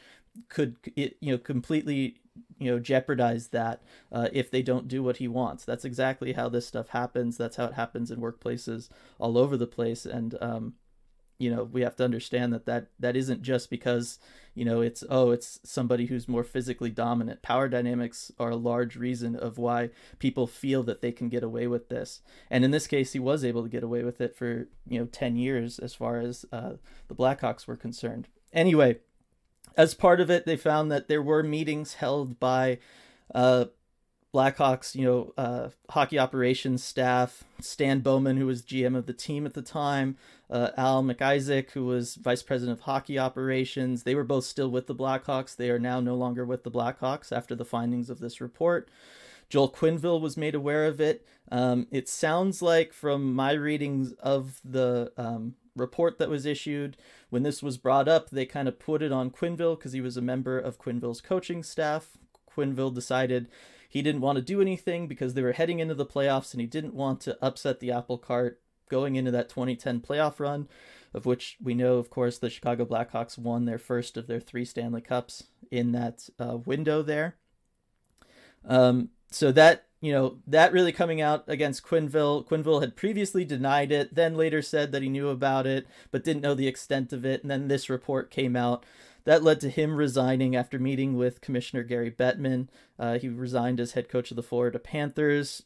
could 0.47 0.75
it, 0.95 1.17
you 1.19 1.32
know 1.32 1.38
completely 1.38 2.19
you 2.58 2.71
know 2.71 2.80
jeopardize 2.80 3.47
that 3.47 3.82
uh, 4.12 4.30
if 4.32 4.49
they 4.49 4.62
don't 4.62 4.88
do 4.88 5.04
what 5.04 5.17
he 5.17 5.28
wants 5.28 5.65
that's 5.65 5.86
exactly 5.86 6.34
how 6.34 6.47
this 6.47 6.67
stuff 6.67 6.89
happens 6.89 7.38
that's 7.38 7.58
how 7.58 7.65
it 7.65 7.73
happens 7.73 8.12
in 8.12 8.19
workplaces 8.19 8.89
all 9.17 9.38
over 9.38 9.58
the 9.58 9.67
place 9.67 10.06
and 10.06 10.38
um, 10.39 10.73
you 11.39 11.49
know 11.49 11.63
we 11.63 11.82
have 11.82 11.95
to 11.95 12.04
understand 12.04 12.54
that 12.54 12.65
that 12.67 12.88
that 12.99 13.15
isn't 13.15 13.41
just 13.41 13.69
because 13.69 14.19
you 14.54 14.63
know 14.63 14.82
it's 14.82 15.04
oh 15.10 15.32
it's 15.32 15.60
somebody 15.63 16.06
who's 16.06 16.28
more 16.28 16.43
physically 16.43 16.91
dominant. 16.91 17.41
Power 17.41 17.67
dynamics 17.67 18.32
are 18.38 18.52
a 18.52 18.56
large 18.56 18.95
reason 18.95 19.36
of 19.36 19.58
why 19.58 19.89
people 20.19 20.45
feel 20.45 20.84
that 20.84 21.02
they 21.02 21.12
can 21.12 21.30
get 21.30 21.43
away 21.43 21.65
with 21.65 21.89
this. 21.89 22.21
And 22.52 22.63
in 22.63 22.71
this 22.71 22.86
case 22.86 23.13
he 23.13 23.19
was 23.19 23.43
able 23.43 23.63
to 23.63 23.69
get 23.69 23.84
away 23.84 24.04
with 24.04 24.21
it 24.21 24.36
for 24.36 24.67
you 24.86 24.99
know 24.99 25.06
10 25.06 25.38
years 25.38 25.80
as 25.80 25.95
far 25.95 26.19
as 26.19 26.45
uh, 26.52 26.73
the 27.08 27.15
blackhawks 27.15 27.65
were 27.65 27.78
concerned. 27.78 28.28
Anyway 28.54 28.97
as 29.78 29.93
part 29.93 30.19
of 30.19 30.30
it, 30.30 30.45
they 30.45 30.58
found 30.58 30.91
that 30.91 31.08
there 31.08 31.21
were 31.21 31.41
meetings 31.41 31.95
held 31.95 32.38
by 32.38 32.80
uh, 33.34 33.65
Blackhawks, 34.33 34.93
you 34.93 35.05
know, 35.05 35.33
uh, 35.37 35.69
hockey 35.89 36.19
operations 36.19 36.83
staff, 36.83 37.43
Stan 37.59 38.01
Bowman, 38.01 38.37
who 38.37 38.45
was 38.45 38.61
GM 38.61 38.95
of 38.95 39.07
the 39.07 39.13
team 39.13 39.45
at 39.45 39.55
the 39.55 39.63
time, 39.63 40.17
uh, 40.51 40.69
Al 40.77 41.03
MacIsaac, 41.03 41.71
who 41.71 41.85
was 41.85 42.15
vice 42.15 42.43
president 42.43 42.77
of 42.77 42.85
hockey 42.85 43.17
operations. 43.17 44.03
They 44.03 44.13
were 44.13 44.23
both 44.23 44.45
still 44.45 44.69
with 44.69 44.85
the 44.85 44.95
Blackhawks. 44.95 45.55
They 45.55 45.71
are 45.71 45.79
now 45.79 45.99
no 45.99 46.13
longer 46.13 46.45
with 46.45 46.63
the 46.63 46.71
Blackhawks 46.71 47.31
after 47.31 47.55
the 47.55 47.65
findings 47.65 48.09
of 48.09 48.19
this 48.19 48.39
report. 48.39 48.89
Joel 49.49 49.71
Quenneville 49.71 50.21
was 50.21 50.37
made 50.37 50.53
aware 50.53 50.85
of 50.85 51.01
it. 51.01 51.25
Um, 51.51 51.87
it 51.89 52.07
sounds 52.07 52.61
like, 52.61 52.93
from 52.93 53.33
my 53.33 53.53
readings 53.53 54.11
of 54.19 54.61
the 54.63 55.11
um, 55.17 55.55
report 55.75 56.19
that 56.19 56.29
was 56.29 56.45
issued. 56.45 56.97
When 57.31 57.41
this 57.41 57.63
was 57.63 57.79
brought 57.79 58.07
up, 58.07 58.29
they 58.29 58.45
kind 58.45 58.67
of 58.67 58.77
put 58.77 59.01
it 59.01 59.11
on 59.11 59.31
Quenneville 59.31 59.77
because 59.77 59.93
he 59.93 60.01
was 60.01 60.17
a 60.17 60.21
member 60.21 60.59
of 60.59 60.77
Quenneville's 60.77 61.21
coaching 61.21 61.63
staff. 61.63 62.17
Quenneville 62.55 62.93
decided 62.93 63.47
he 63.89 64.02
didn't 64.02 64.21
want 64.21 64.38
to 64.38 64.41
do 64.41 64.62
anything 64.62 65.08
because 65.08 65.34
they 65.34 65.41
were 65.41 65.52
heading 65.52 65.80
into 65.80 65.95
the 65.95 66.06
playoffs 66.06 66.54
and 66.54 66.62
he 66.62 66.67
didn't 66.67 66.93
want 66.93 67.19
to 67.21 67.38
upset 67.43 67.80
the 67.80 67.91
apple 67.91 68.19
cart 68.19 68.62
going 68.89 69.15
into 69.15 69.32
that 69.32 69.49
2010 69.49 70.02
playoff 70.02 70.39
run, 70.39 70.67
of 71.13 71.25
which 71.25 71.58
we 71.62 71.73
know, 71.73 71.97
of 71.97 72.10
course, 72.10 72.38
the 72.38 72.49
Chicago 72.49 72.86
Blackhawks 72.86 73.38
won 73.38 73.65
their 73.65 73.78
first 73.78 74.15
of 74.15 74.28
their 74.28 74.39
three 74.39 74.65
Stanley 74.65 75.02
Cups 75.02 75.45
in 75.71 75.91
that 75.93 76.30
uh, 76.39 76.58
window 76.58 77.02
there. 77.02 77.36
Um, 78.65 79.10
so 79.32 79.52
that 79.52 79.86
you 80.02 80.12
know 80.12 80.39
that 80.47 80.73
really 80.73 80.91
coming 80.91 81.21
out 81.21 81.43
against 81.47 81.84
Quenneville. 81.84 82.47
Quenneville 82.47 82.82
had 82.82 82.95
previously 82.95 83.45
denied 83.45 83.91
it, 83.91 84.15
then 84.15 84.36
later 84.36 84.62
said 84.62 84.91
that 84.91 85.02
he 85.02 85.10
knew 85.10 85.30
about 85.30 85.67
it, 85.67 85.88
but 86.12 86.23
didn't 86.23 86.41
know 86.41 86.56
the 86.56 86.67
extent 86.67 87.13
of 87.13 87.25
it. 87.25 87.41
And 87.41 87.52
then 87.52 87.67
this 87.67 87.89
report 87.89 88.32
came 88.32 88.56
out. 88.56 88.86
That 89.25 89.43
led 89.43 89.60
to 89.62 89.69
him 89.69 89.95
resigning 89.95 90.55
after 90.55 90.79
meeting 90.79 91.15
with 91.15 91.41
Commissioner 91.41 91.84
Gary 91.84 92.12
Bettman. 92.12 92.67
Uh, 92.97 93.19
he 93.19 93.29
resigned 93.29 93.79
as 93.79 93.91
head 93.91 94.10
coach 94.10 94.32
of 94.32 94.36
the 94.36 94.43
Florida 94.43 94.79
Panthers. 94.79 95.63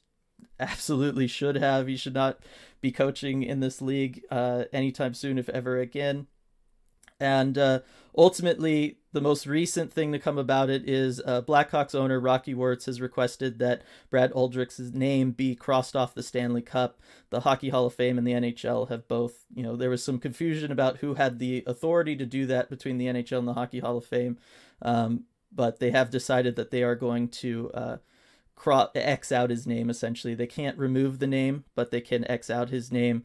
Absolutely 0.59 1.27
should 1.27 1.55
have. 1.55 1.87
He 1.87 1.97
should 1.97 2.13
not 2.13 2.39
be 2.81 2.91
coaching 2.91 3.43
in 3.43 3.59
this 3.59 3.81
league 3.81 4.21
uh, 4.29 4.65
anytime 4.73 5.13
soon, 5.13 5.37
if 5.37 5.49
ever 5.49 5.79
again. 5.79 6.27
And 7.23 7.57
uh, 7.57 7.79
ultimately, 8.17 8.97
the 9.13 9.21
most 9.21 9.47
recent 9.47 9.93
thing 9.93 10.11
to 10.11 10.19
come 10.19 10.37
about 10.37 10.69
it 10.69 10.89
is 10.89 11.21
uh, 11.25 11.41
Blackhawks 11.41 11.95
owner 11.95 12.19
Rocky 12.19 12.53
Wirtz 12.53 12.85
has 12.87 12.99
requested 12.99 13.59
that 13.59 13.83
Brad 14.09 14.33
Aldrich's 14.33 14.93
name 14.93 15.31
be 15.31 15.55
crossed 15.55 15.95
off 15.95 16.13
the 16.13 16.21
Stanley 16.21 16.61
Cup. 16.61 16.99
The 17.29 17.39
Hockey 17.39 17.69
Hall 17.69 17.85
of 17.85 17.93
Fame 17.93 18.17
and 18.17 18.27
the 18.27 18.33
NHL 18.33 18.89
have 18.89 19.07
both, 19.07 19.45
you 19.55 19.63
know, 19.63 19.77
there 19.77 19.89
was 19.89 20.03
some 20.03 20.19
confusion 20.19 20.69
about 20.69 20.97
who 20.97 21.13
had 21.13 21.39
the 21.39 21.63
authority 21.65 22.17
to 22.17 22.25
do 22.25 22.45
that 22.47 22.69
between 22.69 22.97
the 22.97 23.05
NHL 23.05 23.39
and 23.39 23.47
the 23.47 23.53
Hockey 23.53 23.79
Hall 23.79 23.97
of 23.97 24.05
Fame, 24.05 24.37
um, 24.81 25.23
but 25.49 25.79
they 25.79 25.91
have 25.91 26.09
decided 26.09 26.57
that 26.57 26.71
they 26.71 26.83
are 26.83 26.95
going 26.95 27.29
to 27.29 27.71
uh, 27.71 27.97
X 28.95 29.31
out 29.31 29.49
his 29.49 29.65
name. 29.65 29.89
Essentially, 29.89 30.35
they 30.35 30.47
can't 30.47 30.77
remove 30.77 31.19
the 31.19 31.27
name, 31.27 31.63
but 31.73 31.89
they 31.89 32.01
can 32.01 32.29
X 32.29 32.49
out 32.49 32.69
his 32.69 32.91
name. 32.91 33.23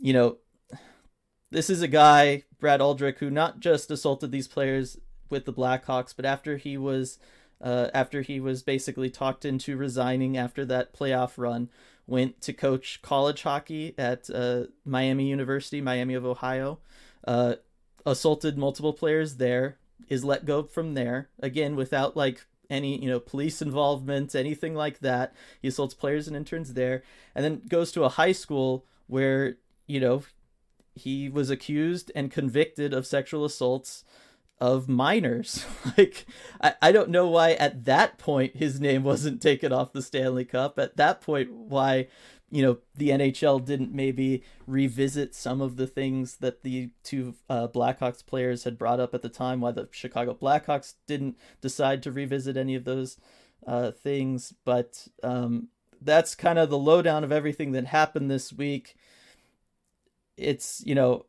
You 0.00 0.12
know, 0.12 0.36
this 1.54 1.70
is 1.70 1.82
a 1.82 1.88
guy, 1.88 2.42
Brad 2.58 2.80
Aldrich, 2.80 3.18
who 3.20 3.30
not 3.30 3.60
just 3.60 3.88
assaulted 3.90 4.32
these 4.32 4.48
players 4.48 4.98
with 5.30 5.44
the 5.44 5.52
Blackhawks, 5.52 6.12
but 6.14 6.24
after 6.24 6.56
he 6.56 6.76
was 6.76 7.18
uh, 7.60 7.90
after 7.94 8.22
he 8.22 8.40
was 8.40 8.62
basically 8.62 9.08
talked 9.08 9.44
into 9.44 9.76
resigning 9.76 10.36
after 10.36 10.64
that 10.64 10.92
playoff 10.92 11.38
run, 11.38 11.70
went 12.08 12.40
to 12.42 12.52
coach 12.52 13.00
college 13.02 13.42
hockey 13.42 13.94
at 13.96 14.28
uh, 14.30 14.64
Miami 14.84 15.28
University, 15.28 15.80
Miami 15.80 16.14
of 16.14 16.26
Ohio, 16.26 16.80
uh, 17.26 17.54
assaulted 18.04 18.58
multiple 18.58 18.92
players 18.92 19.36
there, 19.36 19.78
is 20.08 20.24
let 20.24 20.44
go 20.44 20.64
from 20.64 20.94
there 20.94 21.28
again 21.38 21.76
without 21.76 22.16
like 22.16 22.44
any 22.68 23.00
you 23.00 23.08
know 23.08 23.20
police 23.20 23.62
involvement, 23.62 24.34
anything 24.34 24.74
like 24.74 24.98
that. 24.98 25.32
He 25.62 25.68
assaults 25.68 25.94
players 25.94 26.26
and 26.26 26.36
interns 26.36 26.74
there, 26.74 27.04
and 27.32 27.44
then 27.44 27.62
goes 27.68 27.92
to 27.92 28.02
a 28.02 28.08
high 28.08 28.32
school 28.32 28.84
where 29.06 29.56
you 29.86 30.00
know 30.00 30.24
he 30.94 31.28
was 31.28 31.50
accused 31.50 32.12
and 32.14 32.30
convicted 32.30 32.92
of 32.92 33.06
sexual 33.06 33.44
assaults 33.44 34.04
of 34.60 34.88
minors. 34.88 35.66
like 35.98 36.26
I, 36.60 36.74
I 36.80 36.92
don't 36.92 37.10
know 37.10 37.28
why 37.28 37.52
at 37.52 37.84
that 37.84 38.18
point 38.18 38.56
his 38.56 38.80
name 38.80 39.02
wasn't 39.02 39.42
taken 39.42 39.72
off 39.72 39.92
the 39.92 40.02
Stanley 40.02 40.44
Cup. 40.44 40.78
At 40.78 40.96
that 40.96 41.20
point 41.20 41.52
why 41.52 42.08
you 42.50 42.62
know 42.62 42.78
the 42.94 43.08
NHL 43.08 43.64
didn't 43.64 43.92
maybe 43.92 44.44
revisit 44.66 45.34
some 45.34 45.60
of 45.60 45.76
the 45.76 45.86
things 45.86 46.36
that 46.36 46.62
the 46.62 46.90
two 47.02 47.34
uh, 47.50 47.68
Blackhawks 47.68 48.24
players 48.24 48.64
had 48.64 48.78
brought 48.78 49.00
up 49.00 49.14
at 49.14 49.22
the 49.22 49.28
time. 49.28 49.60
Why 49.60 49.72
the 49.72 49.88
Chicago 49.90 50.34
Blackhawks 50.34 50.94
didn't 51.06 51.36
decide 51.60 52.02
to 52.04 52.12
revisit 52.12 52.56
any 52.56 52.74
of 52.74 52.84
those 52.84 53.18
uh, 53.66 53.90
things. 53.90 54.54
But 54.64 55.08
um, 55.22 55.68
that's 56.00 56.34
kind 56.34 56.58
of 56.58 56.70
the 56.70 56.78
lowdown 56.78 57.24
of 57.24 57.32
everything 57.32 57.72
that 57.72 57.86
happened 57.86 58.30
this 58.30 58.52
week 58.52 58.94
it's 60.36 60.82
you 60.84 60.94
know 60.94 61.26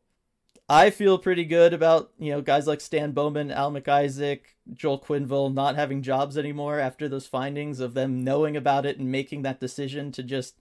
I 0.68 0.90
feel 0.90 1.18
pretty 1.18 1.44
good 1.44 1.72
about 1.72 2.10
you 2.18 2.30
know 2.32 2.40
guys 2.40 2.66
like 2.66 2.80
Stan 2.80 3.12
Bowman, 3.12 3.50
Al 3.50 3.70
MacIsaac, 3.70 4.40
Joel 4.72 5.00
Quenneville 5.00 5.54
not 5.54 5.76
having 5.76 6.02
jobs 6.02 6.36
anymore 6.36 6.80
after 6.80 7.08
those 7.08 7.26
findings 7.26 7.78
of 7.78 7.94
them 7.94 8.24
knowing 8.24 8.56
about 8.56 8.84
it 8.84 8.98
and 8.98 9.10
making 9.10 9.42
that 9.42 9.60
decision 9.60 10.10
to 10.12 10.22
just 10.22 10.56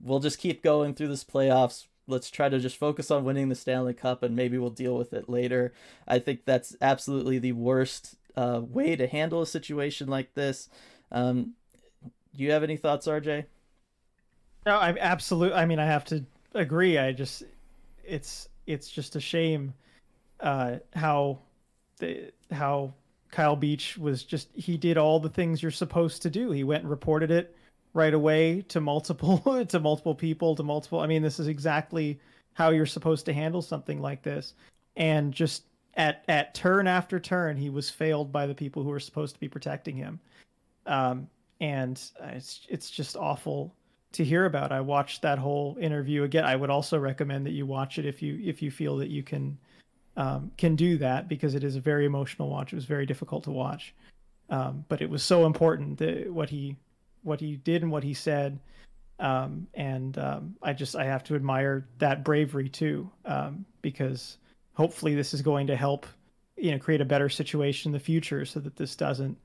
we'll 0.00 0.20
just 0.20 0.38
keep 0.38 0.62
going 0.62 0.94
through 0.94 1.08
this 1.08 1.24
playoffs. 1.24 1.86
Let's 2.06 2.30
try 2.30 2.48
to 2.48 2.58
just 2.58 2.76
focus 2.76 3.10
on 3.10 3.24
winning 3.24 3.48
the 3.48 3.54
Stanley 3.54 3.94
Cup 3.94 4.22
and 4.22 4.36
maybe 4.36 4.58
we'll 4.58 4.70
deal 4.70 4.96
with 4.96 5.12
it 5.12 5.28
later. 5.28 5.72
I 6.06 6.18
think 6.18 6.44
that's 6.44 6.76
absolutely 6.80 7.38
the 7.38 7.52
worst 7.52 8.16
uh, 8.36 8.60
way 8.62 8.96
to 8.96 9.06
handle 9.06 9.40
a 9.42 9.46
situation 9.46 10.08
like 10.08 10.34
this. 10.34 10.68
Um, 11.10 11.54
do 12.36 12.42
you 12.42 12.50
have 12.50 12.62
any 12.62 12.76
thoughts, 12.76 13.06
RJ? 13.06 13.44
No, 14.66 14.78
I'm 14.78 14.96
absolutely. 14.98 15.56
I 15.56 15.66
mean, 15.66 15.78
I 15.78 15.86
have 15.86 16.04
to 16.06 16.24
agree. 16.54 16.98
I 16.98 17.12
just 17.12 17.44
it's 18.06 18.48
it's 18.66 18.88
just 18.88 19.16
a 19.16 19.20
shame 19.20 19.74
uh, 20.40 20.76
how 20.94 21.38
the 21.98 22.32
how 22.50 22.94
Kyle 23.30 23.56
Beach 23.56 23.98
was 23.98 24.22
just 24.22 24.48
he 24.54 24.76
did 24.76 24.96
all 24.96 25.18
the 25.20 25.28
things 25.28 25.62
you're 25.62 25.70
supposed 25.70 26.22
to 26.22 26.30
do. 26.30 26.50
He 26.50 26.64
went 26.64 26.82
and 26.82 26.90
reported 26.90 27.30
it 27.30 27.56
right 27.92 28.14
away 28.14 28.62
to 28.68 28.80
multiple 28.80 29.64
to 29.68 29.80
multiple 29.80 30.14
people 30.14 30.54
to 30.56 30.62
multiple. 30.62 31.00
I 31.00 31.06
mean, 31.06 31.22
this 31.22 31.38
is 31.38 31.48
exactly 31.48 32.20
how 32.54 32.70
you're 32.70 32.86
supposed 32.86 33.26
to 33.26 33.32
handle 33.32 33.62
something 33.62 34.00
like 34.00 34.22
this. 34.22 34.54
And 34.96 35.32
just 35.32 35.64
at 35.94 36.24
at 36.28 36.54
turn 36.54 36.86
after 36.86 37.18
turn, 37.18 37.56
he 37.56 37.70
was 37.70 37.90
failed 37.90 38.30
by 38.30 38.46
the 38.46 38.54
people 38.54 38.82
who 38.82 38.90
were 38.90 39.00
supposed 39.00 39.34
to 39.34 39.40
be 39.40 39.48
protecting 39.48 39.96
him. 39.96 40.20
Um, 40.86 41.28
and 41.60 42.00
it's 42.20 42.66
it's 42.68 42.90
just 42.90 43.16
awful 43.16 43.74
to 44.14 44.24
hear 44.24 44.46
about. 44.46 44.72
I 44.72 44.80
watched 44.80 45.22
that 45.22 45.38
whole 45.38 45.76
interview 45.80 46.22
again. 46.22 46.44
I 46.44 46.56
would 46.56 46.70
also 46.70 46.98
recommend 46.98 47.46
that 47.46 47.52
you 47.52 47.66
watch 47.66 47.98
it 47.98 48.06
if 48.06 48.22
you 48.22 48.40
if 48.42 48.62
you 48.62 48.70
feel 48.70 48.96
that 48.98 49.08
you 49.08 49.22
can 49.22 49.58
um, 50.16 50.50
can 50.56 50.76
do 50.76 50.96
that 50.98 51.28
because 51.28 51.54
it 51.54 51.64
is 51.64 51.76
a 51.76 51.80
very 51.80 52.06
emotional 52.06 52.48
watch. 52.48 52.72
It 52.72 52.76
was 52.76 52.84
very 52.84 53.06
difficult 53.06 53.44
to 53.44 53.50
watch, 53.50 53.94
um, 54.50 54.84
but 54.88 55.02
it 55.02 55.10
was 55.10 55.22
so 55.22 55.46
important 55.46 55.98
that 55.98 56.32
what 56.32 56.48
he 56.48 56.76
what 57.22 57.40
he 57.40 57.56
did 57.56 57.82
and 57.82 57.90
what 57.90 58.04
he 58.04 58.14
said. 58.14 58.58
Um, 59.20 59.66
and 59.74 60.18
um, 60.18 60.56
I 60.62 60.72
just 60.72 60.96
I 60.96 61.04
have 61.04 61.24
to 61.24 61.34
admire 61.34 61.86
that 61.98 62.24
bravery 62.24 62.68
too 62.68 63.10
um, 63.24 63.64
because 63.82 64.38
hopefully 64.74 65.14
this 65.14 65.34
is 65.34 65.42
going 65.42 65.66
to 65.68 65.76
help 65.76 66.06
you 66.56 66.70
know 66.70 66.78
create 66.78 67.00
a 67.00 67.04
better 67.04 67.28
situation 67.28 67.88
in 67.88 67.92
the 67.92 67.98
future 67.98 68.44
so 68.44 68.60
that 68.60 68.76
this 68.76 68.94
doesn't 68.94 69.36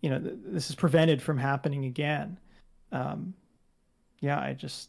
you 0.00 0.10
know 0.10 0.18
th- 0.18 0.34
this 0.44 0.70
is 0.70 0.74
prevented 0.74 1.22
from 1.22 1.38
happening 1.38 1.84
again. 1.84 2.36
Um, 2.90 3.34
yeah, 4.22 4.40
I 4.40 4.54
just 4.54 4.88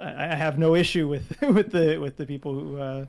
I, 0.00 0.32
I 0.32 0.34
have 0.34 0.58
no 0.58 0.74
issue 0.74 1.06
with 1.06 1.40
with 1.42 1.70
the 1.70 1.98
with 1.98 2.16
the 2.16 2.26
people 2.26 2.52
who 2.58 2.78
uh, 2.78 3.06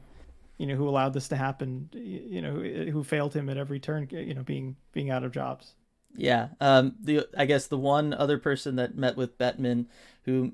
you 0.58 0.68
know 0.68 0.76
who 0.76 0.88
allowed 0.88 1.14
this 1.14 1.30
to 1.30 1.36
happen. 1.36 1.90
You 1.94 2.42
know 2.42 2.52
who, 2.52 2.92
who 2.92 3.04
failed 3.04 3.34
him 3.34 3.50
at 3.50 3.58
every 3.58 3.80
turn. 3.80 4.08
You 4.12 4.36
know 4.36 4.44
being 4.44 4.76
being 4.92 5.10
out 5.10 5.24
of 5.24 5.32
jobs. 5.32 5.74
Yeah. 6.16 6.50
Um. 6.62 6.96
The 7.02 7.28
I 7.36 7.46
guess 7.46 7.66
the 7.66 7.78
one 7.78 8.14
other 8.14 8.38
person 8.38 8.76
that 8.76 8.96
met 8.96 9.18
with 9.18 9.38
Bettman, 9.40 9.88
who 10.26 10.52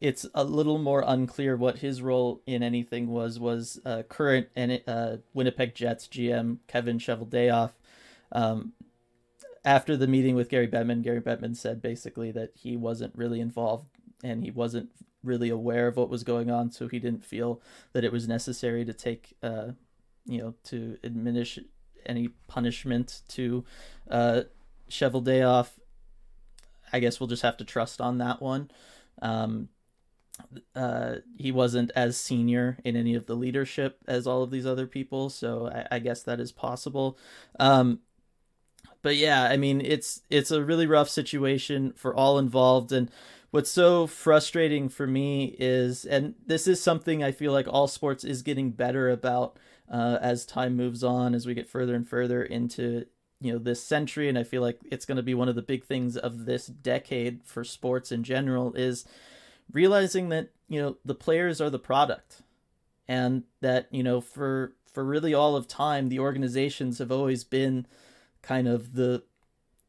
it's 0.00 0.26
a 0.34 0.42
little 0.42 0.78
more 0.78 1.04
unclear 1.06 1.56
what 1.56 1.78
his 1.78 2.00
role 2.00 2.40
in 2.46 2.62
anything 2.62 3.08
was, 3.08 3.38
was 3.38 3.78
uh, 3.84 4.02
current 4.08 4.48
and 4.56 4.80
uh, 4.86 5.18
Winnipeg 5.34 5.74
Jets 5.74 6.08
GM 6.08 6.58
Kevin 6.66 6.98
Cheveldayoff. 6.98 7.72
Um, 8.32 8.72
after 9.62 9.96
the 9.96 10.06
meeting 10.06 10.34
with 10.34 10.48
Gary 10.48 10.66
Bettman, 10.66 11.02
Gary 11.02 11.20
Bettman 11.20 11.54
said 11.54 11.82
basically 11.82 12.30
that 12.32 12.52
he 12.54 12.78
wasn't 12.78 13.14
really 13.14 13.40
involved 13.40 13.84
and 14.22 14.44
he 14.44 14.50
wasn't 14.50 14.90
really 15.22 15.50
aware 15.50 15.88
of 15.88 15.96
what 15.96 16.08
was 16.08 16.24
going 16.24 16.50
on, 16.50 16.70
so 16.70 16.88
he 16.88 16.98
didn't 16.98 17.24
feel 17.24 17.60
that 17.92 18.04
it 18.04 18.12
was 18.12 18.26
necessary 18.26 18.84
to 18.84 18.92
take, 18.92 19.36
uh, 19.42 19.68
you 20.26 20.38
know, 20.38 20.54
to 20.64 20.96
administer 21.02 21.62
any 22.06 22.28
punishment 22.48 23.22
to 23.28 23.64
uh, 24.10 24.42
Cheveldayoff. 24.90 25.78
I 26.92 27.00
guess 27.00 27.20
we'll 27.20 27.28
just 27.28 27.42
have 27.42 27.56
to 27.58 27.64
trust 27.64 28.00
on 28.00 28.18
that 28.18 28.40
one. 28.40 28.70
Um, 29.22 29.68
uh, 30.74 31.16
he 31.36 31.52
wasn't 31.52 31.90
as 31.94 32.16
senior 32.16 32.78
in 32.84 32.96
any 32.96 33.14
of 33.14 33.26
the 33.26 33.34
leadership 33.34 33.98
as 34.08 34.26
all 34.26 34.42
of 34.42 34.50
these 34.50 34.66
other 34.66 34.86
people, 34.86 35.28
so 35.28 35.68
I, 35.68 35.96
I 35.96 35.98
guess 35.98 36.22
that 36.22 36.40
is 36.40 36.52
possible. 36.52 37.18
Um, 37.58 38.00
but 39.02 39.16
yeah, 39.16 39.44
I 39.44 39.56
mean, 39.56 39.80
it's 39.80 40.22
it's 40.30 40.50
a 40.50 40.64
really 40.64 40.86
rough 40.86 41.08
situation 41.08 41.92
for 41.96 42.14
all 42.14 42.38
involved, 42.38 42.92
and 42.92 43.10
what's 43.50 43.70
so 43.70 44.06
frustrating 44.06 44.88
for 44.88 45.06
me 45.06 45.56
is, 45.58 46.04
and 46.04 46.34
this 46.46 46.66
is 46.66 46.82
something 46.82 47.22
I 47.22 47.32
feel 47.32 47.52
like 47.52 47.66
all 47.68 47.88
sports 47.88 48.24
is 48.24 48.42
getting 48.42 48.70
better 48.70 49.10
about 49.10 49.56
uh, 49.90 50.18
as 50.20 50.46
time 50.46 50.76
moves 50.76 51.02
on, 51.02 51.34
as 51.34 51.46
we 51.46 51.54
get 51.54 51.68
further 51.68 51.94
and 51.94 52.08
further 52.08 52.42
into 52.42 53.06
you 53.40 53.52
know 53.52 53.58
this 53.58 53.82
century, 53.82 54.28
and 54.28 54.38
I 54.38 54.44
feel 54.44 54.62
like 54.62 54.78
it's 54.90 55.06
going 55.06 55.16
to 55.16 55.22
be 55.22 55.34
one 55.34 55.48
of 55.48 55.54
the 55.54 55.62
big 55.62 55.84
things 55.84 56.16
of 56.16 56.44
this 56.44 56.66
decade 56.66 57.40
for 57.44 57.64
sports 57.64 58.12
in 58.12 58.22
general 58.22 58.74
is 58.74 59.04
realizing 59.72 60.28
that 60.28 60.50
you 60.68 60.80
know 60.80 60.96
the 61.04 61.14
players 61.14 61.60
are 61.60 61.70
the 61.70 61.78
product 61.78 62.42
and 63.08 63.44
that 63.60 63.88
you 63.90 64.02
know 64.02 64.20
for 64.20 64.74
for 64.92 65.04
really 65.04 65.32
all 65.32 65.56
of 65.56 65.66
time 65.66 66.08
the 66.08 66.18
organizations 66.18 66.98
have 66.98 67.10
always 67.10 67.44
been 67.44 67.86
kind 68.42 68.68
of 68.68 68.94
the 68.94 69.22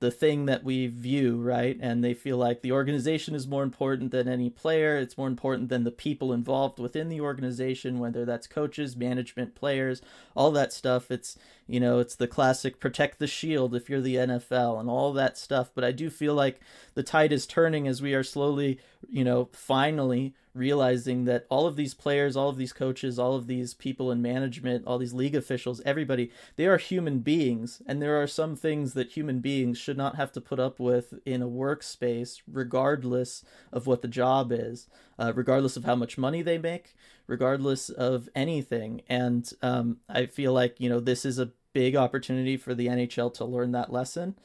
the 0.02 0.12
thing 0.12 0.48
that 0.48 0.64
we 0.64 0.88
view, 0.88 1.40
right? 1.40 1.78
And 1.80 2.04
they 2.04 2.16
feel 2.16 2.36
like 2.36 2.62
the 2.62 2.72
organization 2.72 3.36
is 3.36 3.48
more 3.48 3.62
important 3.62 4.10
than 4.10 4.28
any 4.28 4.50
player. 4.50 4.98
It's 4.98 5.16
more 5.16 5.28
important 5.28 5.70
than 5.70 5.84
the 5.84 5.92
people 5.92 6.34
involved 6.34 6.80
within 6.80 7.08
the 7.08 7.22
organization, 7.22 8.00
whether 8.00 8.26
that's 8.26 8.48
coaches, 8.48 8.98
management, 8.98 9.54
players, 9.54 10.02
all 10.36 10.50
that 10.52 10.74
stuff. 10.74 11.12
It's, 11.12 11.38
you 11.72 11.80
know, 11.80 12.00
it's 12.00 12.16
the 12.16 12.28
classic 12.28 12.82
protect 12.82 13.18
the 13.18 13.28
shield 13.28 13.74
if 13.74 13.90
you're 13.90 14.02
the 14.02 14.16
NFL 14.16 14.78
and 14.78 14.90
all 14.90 15.14
that 15.14 15.38
stuff. 15.38 15.72
But 15.74 15.86
I 15.86 15.94
do 15.94 16.10
feel 16.10 16.34
like 16.34 16.60
the 16.96 17.02
tide 17.02 17.32
is 17.32 17.48
turning 17.48 17.88
as 17.88 18.02
we 18.02 18.14
are 18.14 18.24
slowly, 18.24 18.78
you 19.10 19.24
know, 19.24 19.48
finally 19.54 20.36
realizing 20.54 21.24
that 21.24 21.46
all 21.50 21.66
of 21.66 21.78
these 21.78 21.94
players, 21.94 22.36
all 22.36 22.50
of 22.50 22.58
these 22.58 22.74
coaches, 22.74 23.18
all 23.18 23.36
of 23.36 23.48
these 23.48 23.74
people 23.74 24.12
in 24.12 24.22
management, 24.22 24.86
all 24.86 24.98
these 24.98 25.14
league 25.14 25.34
officials, 25.34 25.82
everybody, 25.86 26.30
they 26.58 26.66
are 26.66 26.78
human 26.78 27.20
beings. 27.20 27.82
And 27.88 28.02
there 28.02 28.22
are 28.22 28.28
some 28.28 28.58
things 28.58 28.94
that 28.94 29.12
human 29.12 29.40
beings 29.40 29.78
should 29.78 29.98
not 29.98 30.18
have 30.18 30.34
to 30.34 30.42
put 30.42 30.60
up 30.60 30.78
with 30.78 31.14
in 31.26 31.42
a 31.42 31.48
workspace, 31.48 32.42
regardless 32.52 33.46
of 33.72 33.88
what 33.88 34.02
the 34.02 34.10
job 34.10 34.52
is, 34.52 34.88
uh, 35.18 35.32
regardless 35.34 35.78
of 35.78 35.86
how 35.86 35.96
much 35.96 36.18
money 36.18 36.42
they 36.42 36.58
make, 36.58 36.96
regardless 37.28 37.90
of 37.90 38.28
anything. 38.36 39.04
And 39.08 39.50
um, 39.62 40.00
I 40.10 40.26
feel 40.26 40.52
like, 40.52 40.82
you 40.82 40.90
know, 40.90 41.00
this 41.00 41.24
is 41.24 41.40
a 41.40 41.52
big 41.74 41.96
opportunity 41.96 42.58
for 42.58 42.74
the 42.74 42.88
NHL 42.88 43.34
to 43.36 43.46
learn 43.46 43.72
that 43.72 43.92
lesson. 43.92 44.36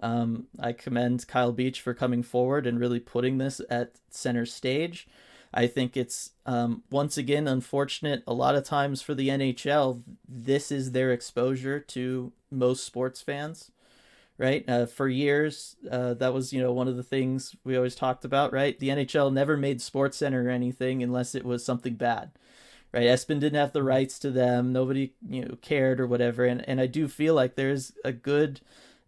Um, 0.00 0.46
I 0.58 0.72
commend 0.72 1.26
Kyle 1.26 1.52
Beach 1.52 1.80
for 1.80 1.94
coming 1.94 2.22
forward 2.22 2.66
and 2.66 2.78
really 2.78 3.00
putting 3.00 3.38
this 3.38 3.60
at 3.70 3.92
center 4.10 4.46
stage. 4.46 5.08
I 5.54 5.66
think 5.66 5.96
it's 5.96 6.32
um, 6.44 6.82
once 6.90 7.16
again 7.16 7.48
unfortunate. 7.48 8.22
A 8.26 8.34
lot 8.34 8.56
of 8.56 8.64
times 8.64 9.00
for 9.00 9.14
the 9.14 9.28
NHL, 9.28 10.02
this 10.28 10.70
is 10.70 10.92
their 10.92 11.12
exposure 11.12 11.80
to 11.80 12.32
most 12.50 12.84
sports 12.84 13.22
fans, 13.22 13.70
right? 14.36 14.68
Uh, 14.68 14.84
for 14.84 15.08
years, 15.08 15.76
uh, 15.90 16.12
that 16.14 16.34
was 16.34 16.52
you 16.52 16.60
know 16.60 16.72
one 16.72 16.88
of 16.88 16.96
the 16.96 17.02
things 17.02 17.56
we 17.64 17.76
always 17.76 17.94
talked 17.94 18.24
about, 18.24 18.52
right? 18.52 18.78
The 18.78 18.90
NHL 18.90 19.32
never 19.32 19.56
made 19.56 19.80
Sports 19.80 20.18
Center 20.18 20.46
or 20.46 20.50
anything 20.50 21.02
unless 21.02 21.34
it 21.34 21.44
was 21.44 21.64
something 21.64 21.94
bad, 21.94 22.32
right? 22.96 23.06
ESPN 23.06 23.40
didn't 23.40 23.60
have 23.60 23.72
the 23.72 23.82
rights 23.82 24.18
to 24.20 24.30
them. 24.30 24.72
Nobody 24.72 25.14
you 25.28 25.44
know 25.44 25.56
cared 25.62 26.00
or 26.00 26.06
whatever, 26.06 26.44
and 26.44 26.66
and 26.68 26.80
I 26.80 26.86
do 26.86 27.08
feel 27.08 27.34
like 27.34 27.54
there's 27.54 27.92
a 28.04 28.12
good 28.12 28.60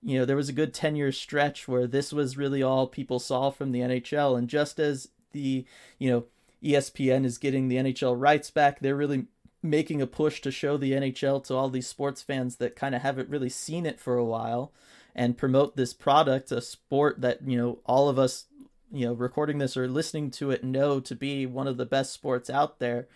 you 0.02 0.18
know, 0.18 0.24
there 0.24 0.36
was 0.36 0.48
a 0.48 0.54
good 0.54 0.72
10 0.72 0.96
year 0.96 1.12
stretch 1.12 1.66
where 1.66 1.86
this 1.86 2.12
was 2.12 2.36
really 2.36 2.62
all 2.62 2.86
people 2.86 3.18
saw 3.18 3.50
from 3.50 3.72
the 3.72 3.80
NHL. 3.80 4.38
And 4.38 4.48
just 4.48 4.78
as 4.78 5.08
the, 5.32 5.64
you 5.98 6.10
know, 6.10 6.24
ESPN 6.62 7.24
is 7.24 7.38
getting 7.38 7.68
the 7.68 7.76
NHL 7.76 8.14
rights 8.18 8.50
back. 8.50 8.80
They're 8.80 8.96
really 8.96 9.26
making 9.62 10.00
a 10.00 10.06
push 10.06 10.40
to 10.42 10.50
show 10.50 10.76
the 10.76 10.92
NHL 10.92 11.44
to 11.44 11.54
all 11.54 11.68
these 11.68 11.88
sports 11.88 12.22
fans 12.22 12.56
that 12.56 12.76
kind 12.76 12.94
of 12.94 13.02
haven't 13.02 13.28
really 13.28 13.48
seen 13.48 13.86
it 13.86 13.98
for 13.98 14.16
a 14.16 14.24
while 14.24 14.72
and 15.14 15.38
promote 15.38 15.76
this 15.76 15.92
product, 15.92 16.52
a 16.52 16.60
sport 16.60 17.20
that, 17.20 17.46
you 17.46 17.58
know, 17.58 17.78
all 17.84 18.08
of 18.08 18.18
us, 18.18 18.46
you 18.92 19.04
know, 19.04 19.12
recording 19.12 19.58
this 19.58 19.76
or 19.76 19.88
listening 19.88 20.30
to 20.30 20.50
it 20.50 20.62
know 20.62 21.00
to 21.00 21.14
be 21.14 21.44
one 21.44 21.66
of 21.66 21.76
the 21.76 21.86
best 21.86 22.12
sports 22.12 22.48
out 22.48 22.78
there. 22.78 23.08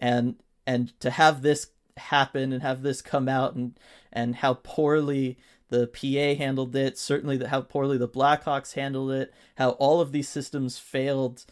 And 0.00 0.36
and 0.66 0.98
to 1.00 1.10
have 1.10 1.42
this 1.42 1.68
happen 1.96 2.52
and 2.52 2.62
have 2.62 2.82
this 2.82 3.02
come 3.02 3.28
out 3.28 3.54
and 3.54 3.78
and 4.12 4.36
how 4.36 4.54
poorly 4.54 5.38
the 5.68 5.86
PA 5.86 6.36
handled 6.36 6.74
it, 6.74 6.98
certainly 6.98 7.36
the, 7.36 7.48
how 7.48 7.60
poorly 7.60 7.96
the 7.96 8.08
Blackhawks 8.08 8.74
handled 8.74 9.12
it, 9.12 9.32
how 9.56 9.70
all 9.70 10.00
of 10.00 10.10
these 10.10 10.28
systems 10.28 10.78
failed 10.78 11.44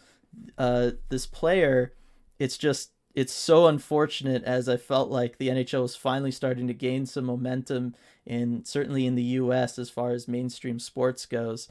uh, 0.57 0.91
this 1.07 1.25
player, 1.25 1.93
it's 2.37 2.57
just 2.57 2.91
it's 3.15 3.33
so 3.33 3.67
unfortunate 3.67 4.43
as 4.43 4.69
I 4.69 4.77
felt 4.77 5.09
like 5.09 5.37
the 5.37 5.49
NHL 5.49 5.81
was 5.81 5.95
finally 5.95 6.31
starting 6.31 6.67
to 6.67 6.73
gain 6.73 7.05
some 7.05 7.25
momentum 7.25 7.95
in 8.25 8.63
certainly 8.65 9.05
in 9.05 9.15
the 9.15 9.23
U.S. 9.23 9.79
as 9.79 9.89
far 9.89 10.11
as 10.11 10.27
mainstream 10.27 10.79
sports 10.79 11.25
goes. 11.25 11.69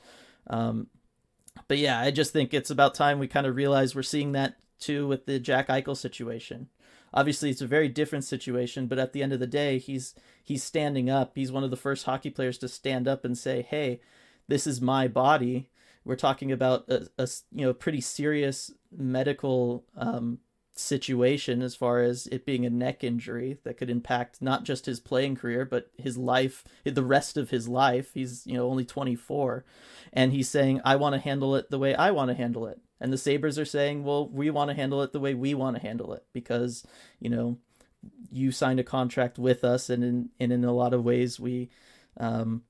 Um, 0.49 0.89
but 1.69 1.79
yeah, 1.79 2.01
I 2.01 2.11
just 2.11 2.33
think 2.33 2.53
it's 2.53 2.71
about 2.71 2.95
time 2.95 3.19
we 3.19 3.29
kind 3.29 3.47
of 3.47 3.57
realize 3.57 3.95
we're 3.95 4.03
seeing 4.03 4.33
that 4.33 4.57
too 4.79 5.07
with 5.07 5.27
the 5.27 5.39
Jack 5.39 5.69
Eichel 5.69 5.97
situation. 5.97 6.69
Obviously, 7.13 7.51
it's 7.51 7.63
a 7.63 7.67
very 7.67 7.89
different 7.89 8.25
situation, 8.25 8.87
but 8.87 8.99
at 8.99 9.13
the 9.13 9.23
end 9.23 9.33
of 9.33 9.41
the 9.41 9.47
day, 9.47 9.79
he's 9.79 10.15
he's 10.43 10.63
standing 10.63 11.09
up. 11.09 11.33
He's 11.35 11.53
one 11.53 11.65
of 11.65 11.71
the 11.71 11.77
first 11.77 12.05
hockey 12.05 12.31
players 12.31 12.59
to 12.59 12.69
stand 12.69 13.09
up 13.09 13.25
and 13.25 13.37
say, 13.37 13.63
"Hey, 13.63 14.01
this 14.47 14.67
is 14.67 14.81
my 14.81 15.09
body 15.09 15.71
we're 16.09 16.17
talking 16.17 16.51
about 16.51 16.89
a, 16.89 17.07
a 17.19 17.29
you 17.53 17.67
know 17.67 17.75
pretty 17.75 18.01
serious 18.01 18.73
medical 18.91 19.85
um, 19.95 20.39
situation 20.75 21.61
as 21.61 21.75
far 21.75 22.01
as 22.01 22.27
it 22.29 22.47
being 22.47 22.65
a 22.65 22.71
neck 22.71 23.05
injury 23.05 23.59
that 23.65 23.77
could 23.77 23.91
impact 23.91 24.41
not 24.41 24.65
just 24.65 24.87
his 24.87 25.01
playing 25.01 25.37
career 25.37 25.67
but 25.67 25.91
his 25.99 26.17
life 26.17 26.65
the 26.85 27.05
rest 27.05 27.37
of 27.37 27.51
his 27.51 27.69
life 27.69 28.13
he's 28.15 28.47
you 28.47 28.55
know 28.55 28.69
only 28.71 28.87
24 28.87 29.65
and 30.13 30.33
he's 30.33 30.49
saying 30.49 30.81
i 30.85 30.97
want 30.97 31.15
to 31.15 31.21
handle 31.21 31.55
it 31.55 31.71
the 31.71 31.79
way 31.79 31.95
i 31.95 32.11
want 32.11 32.31
to 32.31 32.35
handle 32.35 32.67
it 32.67 32.81
and 33.01 33.13
the 33.13 33.19
sabres 33.19 33.59
are 33.59 33.65
saying 33.65 34.05
well 34.05 34.29
we 34.29 34.51
want 34.51 34.69
to 34.71 34.77
handle 34.77 35.03
it 35.03 35.13
the 35.13 35.21
way 35.21 35.35
we 35.35 35.55
want 35.55 35.77
to 35.77 35.83
handle 35.83 36.13
it 36.13 36.25
because 36.33 36.87
you 37.21 37.31
know 37.31 37.59
you 38.31 38.53
signed 38.53 38.81
a 38.81 38.85
contract 38.85 39.39
with 39.39 39.65
us 39.65 39.91
and 39.91 40.05
in 40.05 40.31
and 40.39 40.53
in 40.53 40.65
a 40.65 40.73
lot 40.73 40.95
of 40.95 41.05
ways 41.05 41.41
we 41.41 41.69
um, 42.19 42.63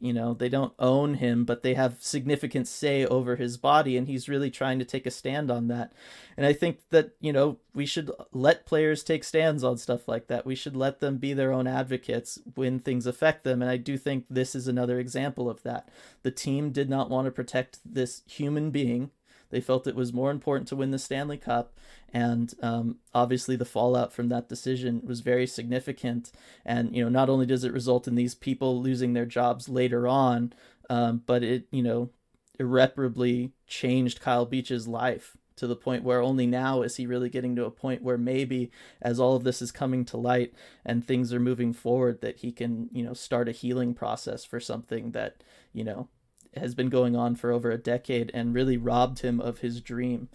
you 0.00 0.12
know 0.12 0.32
they 0.32 0.48
don't 0.48 0.72
own 0.78 1.14
him 1.14 1.44
but 1.44 1.62
they 1.62 1.74
have 1.74 1.96
significant 2.00 2.66
say 2.66 3.04
over 3.04 3.36
his 3.36 3.56
body 3.56 3.96
and 3.96 4.08
he's 4.08 4.28
really 4.28 4.50
trying 4.50 4.78
to 4.78 4.84
take 4.84 5.06
a 5.06 5.10
stand 5.10 5.50
on 5.50 5.68
that. 5.68 5.92
And 6.36 6.46
i 6.46 6.52
think 6.52 6.78
that 6.90 7.12
you 7.20 7.32
know 7.32 7.58
we 7.74 7.86
should 7.86 8.10
let 8.32 8.66
players 8.66 9.04
take 9.04 9.24
stands 9.24 9.62
on 9.62 9.76
stuff 9.76 10.08
like 10.08 10.26
that. 10.28 10.46
We 10.46 10.54
should 10.54 10.76
let 10.76 11.00
them 11.00 11.18
be 11.18 11.34
their 11.34 11.52
own 11.52 11.66
advocates 11.66 12.38
when 12.54 12.78
things 12.78 13.06
affect 13.06 13.44
them. 13.44 13.60
And 13.60 13.70
i 13.70 13.76
do 13.76 13.98
think 13.98 14.24
this 14.30 14.54
is 14.54 14.66
another 14.66 14.98
example 14.98 15.50
of 15.50 15.62
that. 15.64 15.88
The 16.22 16.30
team 16.30 16.70
did 16.70 16.88
not 16.88 17.10
want 17.10 17.26
to 17.26 17.30
protect 17.30 17.78
this 17.84 18.22
human 18.26 18.70
being 18.70 19.10
they 19.50 19.60
felt 19.60 19.86
it 19.86 19.96
was 19.96 20.12
more 20.12 20.30
important 20.30 20.68
to 20.68 20.76
win 20.76 20.90
the 20.90 20.98
Stanley 20.98 21.36
Cup, 21.36 21.74
and 22.12 22.54
um, 22.62 22.96
obviously 23.14 23.56
the 23.56 23.64
fallout 23.64 24.12
from 24.12 24.28
that 24.28 24.48
decision 24.48 25.02
was 25.04 25.20
very 25.20 25.46
significant. 25.46 26.32
And 26.64 26.94
you 26.94 27.02
know, 27.02 27.10
not 27.10 27.28
only 27.28 27.46
does 27.46 27.64
it 27.64 27.72
result 27.72 28.08
in 28.08 28.14
these 28.14 28.34
people 28.34 28.80
losing 28.80 29.12
their 29.12 29.26
jobs 29.26 29.68
later 29.68 30.08
on, 30.08 30.52
um, 30.88 31.22
but 31.26 31.42
it 31.42 31.66
you 31.70 31.82
know 31.82 32.10
irreparably 32.58 33.52
changed 33.66 34.20
Kyle 34.20 34.46
Beach's 34.46 34.86
life 34.86 35.36
to 35.60 35.66
the 35.66 35.76
point 35.76 36.04
where 36.04 36.22
only 36.22 36.46
now 36.46 36.80
is 36.80 36.96
he 36.96 37.06
really 37.06 37.28
getting 37.28 37.54
to 37.54 37.66
a 37.66 37.70
point 37.70 38.02
where 38.02 38.16
maybe 38.16 38.70
as 39.02 39.20
all 39.20 39.36
of 39.36 39.44
this 39.44 39.60
is 39.60 39.70
coming 39.70 40.06
to 40.06 40.16
light 40.16 40.54
and 40.86 41.04
things 41.04 41.34
are 41.34 41.40
moving 41.40 41.74
forward 41.74 42.22
that 42.22 42.38
he 42.38 42.50
can 42.50 42.88
you 42.92 43.02
know 43.02 43.12
start 43.12 43.46
a 43.46 43.52
healing 43.52 43.92
process 43.92 44.42
for 44.42 44.58
something 44.58 45.10
that 45.10 45.42
you 45.74 45.84
know 45.84 46.08
has 46.56 46.74
been 46.74 46.88
going 46.88 47.16
on 47.16 47.36
for 47.36 47.52
over 47.52 47.70
a 47.70 47.78
decade 47.78 48.30
and 48.34 48.54
really 48.54 48.76
robbed 48.76 49.20
him 49.20 49.40
of 49.40 49.58
his 49.58 49.80
dream. 49.80 50.28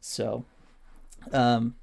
So, 0.00 0.44
um, 1.32 1.76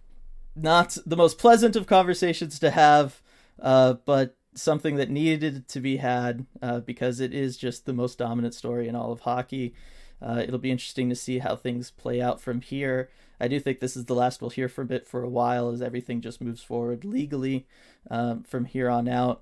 not 0.55 0.97
the 1.05 1.17
most 1.17 1.37
pleasant 1.37 1.75
of 1.75 1.85
conversations 1.85 2.59
to 2.59 2.71
have, 2.71 3.21
uh, 3.61 3.93
but 4.05 4.37
something 4.53 4.95
that 4.95 5.09
needed 5.09 5.67
to 5.67 5.79
be 5.79 5.97
had 5.97 6.45
uh, 6.61 6.79
because 6.79 7.19
it 7.19 7.33
is 7.33 7.57
just 7.57 7.85
the 7.85 7.93
most 7.93 8.17
dominant 8.17 8.53
story 8.53 8.87
in 8.87 8.95
all 8.95 9.11
of 9.11 9.21
hockey. 9.21 9.75
Uh, 10.21 10.41
it'll 10.45 10.59
be 10.59 10.71
interesting 10.71 11.09
to 11.09 11.15
see 11.15 11.39
how 11.39 11.55
things 11.55 11.91
play 11.91 12.21
out 12.21 12.39
from 12.41 12.61
here. 12.61 13.09
I 13.39 13.49
do 13.49 13.59
think 13.59 13.79
this 13.79 13.97
is 13.97 14.05
the 14.05 14.15
last 14.15 14.41
we'll 14.41 14.49
hear 14.49 14.69
from 14.69 14.91
it 14.91 15.07
for 15.07 15.23
a 15.23 15.29
while 15.29 15.69
as 15.69 15.81
everything 15.81 16.21
just 16.21 16.41
moves 16.41 16.63
forward 16.63 17.03
legally 17.03 17.67
um, 18.09 18.43
from 18.43 18.65
here 18.65 18.89
on 18.89 19.09
out. 19.09 19.41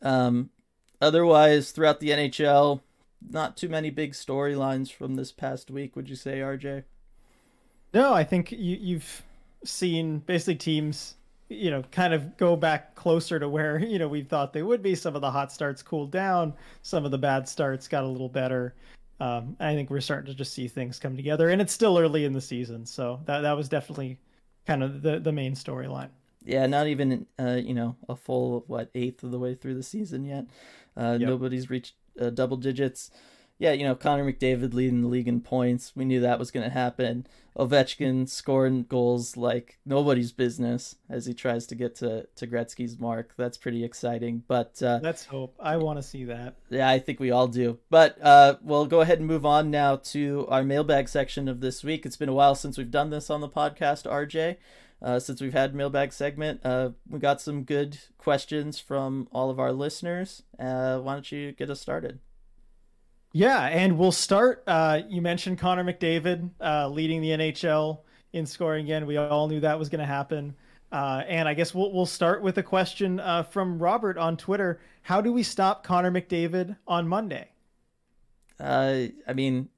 Um, 0.00 0.50
otherwise, 1.00 1.72
throughout 1.72 1.98
the 1.98 2.10
NHL, 2.10 2.82
not 3.30 3.56
too 3.56 3.68
many 3.68 3.90
big 3.90 4.12
storylines 4.12 4.92
from 4.92 5.14
this 5.14 5.32
past 5.32 5.70
week, 5.70 5.96
would 5.96 6.08
you 6.08 6.16
say, 6.16 6.38
RJ? 6.38 6.84
No, 7.92 8.12
I 8.12 8.24
think 8.24 8.52
you, 8.52 8.76
you've 8.80 9.22
seen 9.64 10.18
basically 10.18 10.56
teams, 10.56 11.14
you 11.48 11.70
know, 11.70 11.82
kind 11.90 12.12
of 12.12 12.36
go 12.36 12.56
back 12.56 12.94
closer 12.94 13.38
to 13.38 13.48
where 13.48 13.78
you 13.78 13.98
know 13.98 14.08
we 14.08 14.22
thought 14.22 14.52
they 14.52 14.62
would 14.62 14.82
be. 14.82 14.94
Some 14.94 15.14
of 15.14 15.20
the 15.20 15.30
hot 15.30 15.52
starts 15.52 15.82
cooled 15.82 16.10
down, 16.10 16.54
some 16.82 17.04
of 17.04 17.10
the 17.10 17.18
bad 17.18 17.48
starts 17.48 17.88
got 17.88 18.04
a 18.04 18.08
little 18.08 18.28
better. 18.28 18.74
Um, 19.20 19.56
I 19.60 19.74
think 19.74 19.90
we're 19.90 20.00
starting 20.00 20.26
to 20.26 20.34
just 20.34 20.52
see 20.52 20.66
things 20.66 20.98
come 20.98 21.16
together, 21.16 21.50
and 21.50 21.62
it's 21.62 21.72
still 21.72 21.98
early 21.98 22.24
in 22.24 22.32
the 22.32 22.40
season, 22.40 22.84
so 22.84 23.20
that 23.26 23.40
that 23.40 23.56
was 23.56 23.68
definitely 23.68 24.18
kind 24.66 24.82
of 24.82 25.02
the 25.02 25.20
the 25.20 25.32
main 25.32 25.54
storyline. 25.54 26.10
Yeah, 26.44 26.66
not 26.66 26.88
even 26.88 27.26
uh, 27.38 27.60
you 27.62 27.74
know 27.74 27.96
a 28.08 28.16
full 28.16 28.64
what 28.66 28.90
eighth 28.94 29.22
of 29.22 29.30
the 29.30 29.38
way 29.38 29.54
through 29.54 29.74
the 29.74 29.82
season 29.82 30.24
yet. 30.24 30.46
Uh, 30.96 31.16
yep. 31.18 31.28
Nobody's 31.28 31.70
reached 31.70 31.94
uh, 32.20 32.30
double 32.30 32.56
digits. 32.56 33.10
Yeah, 33.58 33.72
you 33.72 33.84
know, 33.84 33.94
Connor 33.94 34.30
McDavid 34.30 34.74
leading 34.74 35.02
the 35.02 35.08
league 35.08 35.28
in 35.28 35.40
points. 35.40 35.92
We 35.94 36.04
knew 36.04 36.20
that 36.20 36.40
was 36.40 36.50
going 36.50 36.64
to 36.64 36.74
happen. 36.74 37.26
Ovechkin 37.56 38.28
scoring 38.28 38.84
goals 38.88 39.36
like 39.36 39.78
nobody's 39.86 40.32
business 40.32 40.96
as 41.08 41.26
he 41.26 41.34
tries 41.34 41.64
to 41.68 41.76
get 41.76 41.94
to, 41.96 42.26
to 42.34 42.46
Gretzky's 42.48 42.98
mark. 42.98 43.32
That's 43.36 43.56
pretty 43.56 43.84
exciting. 43.84 44.42
But 44.48 44.82
uh, 44.82 44.98
let's 45.02 45.24
hope. 45.24 45.54
I 45.60 45.76
want 45.76 46.00
to 46.00 46.02
see 46.02 46.24
that. 46.24 46.56
Yeah, 46.68 46.88
I 46.88 46.98
think 46.98 47.20
we 47.20 47.30
all 47.30 47.46
do. 47.46 47.78
But 47.90 48.18
uh, 48.20 48.56
we'll 48.60 48.86
go 48.86 49.02
ahead 49.02 49.18
and 49.18 49.28
move 49.28 49.46
on 49.46 49.70
now 49.70 49.96
to 49.96 50.46
our 50.48 50.64
mailbag 50.64 51.08
section 51.08 51.46
of 51.46 51.60
this 51.60 51.84
week. 51.84 52.04
It's 52.04 52.16
been 52.16 52.28
a 52.28 52.34
while 52.34 52.56
since 52.56 52.76
we've 52.76 52.90
done 52.90 53.10
this 53.10 53.30
on 53.30 53.40
the 53.40 53.48
podcast, 53.48 54.02
RJ. 54.10 54.56
Uh, 55.02 55.18
since 55.18 55.40
we've 55.40 55.52
had 55.52 55.74
mailbag 55.74 56.12
segment. 56.12 56.60
Uh, 56.64 56.90
we 57.08 57.18
got 57.18 57.40
some 57.40 57.64
good 57.64 57.98
questions 58.18 58.78
from 58.78 59.28
all 59.32 59.50
of 59.50 59.58
our 59.58 59.72
listeners. 59.72 60.42
Uh, 60.58 60.98
why 60.98 61.14
don't 61.14 61.30
you 61.30 61.52
get 61.52 61.70
us 61.70 61.80
started? 61.80 62.20
Yeah, 63.32 63.66
and 63.66 63.98
we'll 63.98 64.12
start. 64.12 64.62
Uh, 64.66 65.00
you 65.08 65.20
mentioned 65.20 65.58
Connor 65.58 65.84
McDavid 65.84 66.50
uh, 66.60 66.88
leading 66.88 67.20
the 67.20 67.30
NHL 67.30 67.98
in 68.32 68.46
scoring 68.46 68.84
again. 68.84 69.06
We 69.06 69.16
all 69.16 69.48
knew 69.48 69.60
that 69.60 69.78
was 69.78 69.88
going 69.88 70.00
to 70.00 70.06
happen. 70.06 70.54
Uh, 70.92 71.24
and 71.26 71.48
I 71.48 71.54
guess 71.54 71.74
we'll 71.74 71.92
we'll 71.92 72.06
start 72.06 72.40
with 72.40 72.56
a 72.58 72.62
question 72.62 73.18
uh, 73.18 73.42
from 73.42 73.80
Robert 73.80 74.16
on 74.16 74.36
Twitter. 74.36 74.80
How 75.02 75.20
do 75.20 75.32
we 75.32 75.42
stop 75.42 75.82
Connor 75.82 76.12
McDavid 76.12 76.76
on 76.86 77.08
Monday? 77.08 77.48
Uh, 78.60 79.06
I 79.26 79.32
mean, 79.34 79.68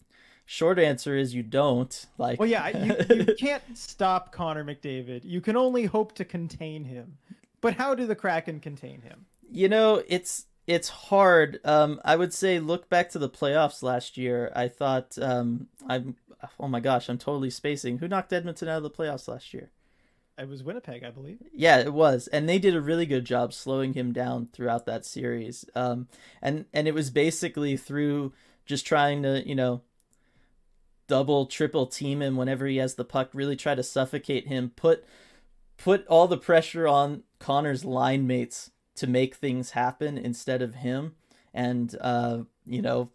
short 0.47 0.78
answer 0.78 1.16
is 1.16 1.34
you 1.34 1.42
don't. 1.42 2.07
Like, 2.16 2.38
well, 2.38 2.49
yeah, 2.49 2.68
you, 2.68 2.97
you 3.14 3.34
can't 3.38 3.62
stop 3.74 4.32
Connor 4.32 4.64
McDavid. 4.64 5.22
You 5.24 5.42
can 5.42 5.57
only 5.57 5.84
hope 5.84 6.14
to 6.14 6.24
contain 6.24 6.84
him. 6.84 7.18
But 7.61 7.74
how 7.74 7.94
do 7.94 8.07
the 8.07 8.14
Kraken 8.14 8.61
contain 8.61 9.03
him? 9.03 9.26
You 9.51 9.68
know, 9.68 10.03
it's 10.09 10.47
it's 10.66 10.88
hard. 10.88 11.61
Um, 11.64 12.01
I 12.05 12.16
would 12.16 12.32
say 12.32 12.59
look 12.61 12.88
back 12.88 13.11
to 13.11 13.18
the 13.18 13.28
playoffs 13.28 13.82
last 13.82 14.16
year. 14.16 14.53
I 14.57 14.68
thought 14.68 15.18
um, 15.20 15.68
I'm. 15.86 16.16
Oh 16.61 16.68
my 16.68 16.80
gosh, 16.80 17.09
I'm 17.09 17.18
totally 17.18 17.51
spacing. 17.51 17.99
Who 17.99 18.09
knocked 18.09 18.32
Edmonton 18.32 18.68
out 18.68 18.76
of 18.76 18.82
the 18.82 18.90
playoffs 18.90 19.26
last 19.26 19.53
year? 19.53 19.70
It 20.38 20.49
was 20.49 20.62
Winnipeg, 20.62 21.03
I 21.03 21.11
believe. 21.11 21.38
Yeah, 21.53 21.78
it 21.78 21.94
was, 21.94 22.26
and 22.26 22.47
they 22.47 22.59
did 22.59 22.76
a 22.76 22.80
really 22.80 23.07
good 23.07 23.24
job 23.24 23.55
slowing 23.55 23.94
him 23.94 24.12
down 24.12 24.49
throughout 24.53 24.84
that 24.84 25.07
series. 25.07 25.64
Um, 25.74 26.09
and 26.42 26.66
and 26.74 26.86
it 26.86 26.94
was 26.94 27.11
basically 27.11 27.76
through 27.76 28.32
just 28.66 28.86
trying 28.86 29.22
to 29.22 29.47
you 29.49 29.55
know 29.55 29.80
double, 31.07 31.46
triple 31.46 31.86
team 31.86 32.22
him 32.22 32.36
whenever 32.36 32.66
he 32.66 32.76
has 32.78 32.94
the 32.94 33.04
puck. 33.04 33.30
Really 33.32 33.57
try 33.57 33.74
to 33.74 33.82
suffocate 33.82 34.48
him. 34.48 34.72
Put 34.76 35.04
put 35.76 36.07
all 36.07 36.26
the 36.26 36.38
pressure 36.38 36.88
on 36.88 37.22
Connor's 37.38 37.84
line 37.84 38.26
mates 38.26 38.70
to 38.96 39.07
make 39.07 39.34
things 39.34 39.70
happen 39.70 40.16
instead 40.16 40.62
of 40.62 40.76
him. 40.76 41.14
And 41.52 41.94
uh, 42.00 42.40
you 42.64 42.82
know, 42.82 43.11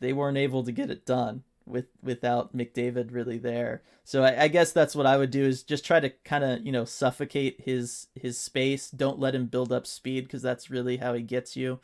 they 0.00 0.12
weren't 0.12 0.38
able 0.38 0.64
to 0.64 0.72
get 0.72 0.90
it 0.90 1.06
done 1.06 1.44
with 1.66 1.86
without 2.02 2.56
McDavid 2.56 3.12
really 3.12 3.38
there. 3.38 3.82
So 4.04 4.24
I, 4.24 4.44
I 4.44 4.48
guess 4.48 4.72
that's 4.72 4.96
what 4.96 5.06
I 5.06 5.16
would 5.16 5.30
do 5.30 5.44
is 5.44 5.62
just 5.62 5.84
try 5.84 6.00
to 6.00 6.10
kind 6.24 6.44
of 6.44 6.64
you 6.64 6.72
know 6.72 6.84
suffocate 6.84 7.62
his 7.62 8.08
his 8.14 8.38
space. 8.38 8.90
Don't 8.90 9.20
let 9.20 9.34
him 9.34 9.46
build 9.46 9.72
up 9.72 9.86
speed 9.86 10.24
because 10.24 10.42
that's 10.42 10.70
really 10.70 10.98
how 10.98 11.14
he 11.14 11.22
gets 11.22 11.56
you. 11.56 11.80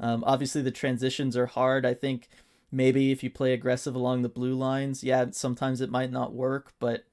Um, 0.00 0.22
obviously 0.26 0.62
the 0.62 0.70
transitions 0.70 1.36
are 1.36 1.46
hard. 1.46 1.84
I 1.84 1.94
think 1.94 2.28
maybe 2.70 3.10
if 3.10 3.22
you 3.22 3.30
play 3.30 3.52
aggressive 3.52 3.94
along 3.94 4.22
the 4.22 4.28
blue 4.28 4.54
lines, 4.54 5.02
yeah, 5.02 5.26
sometimes 5.32 5.80
it 5.80 5.90
might 5.90 6.10
not 6.10 6.32
work, 6.32 6.72
but 6.78 7.04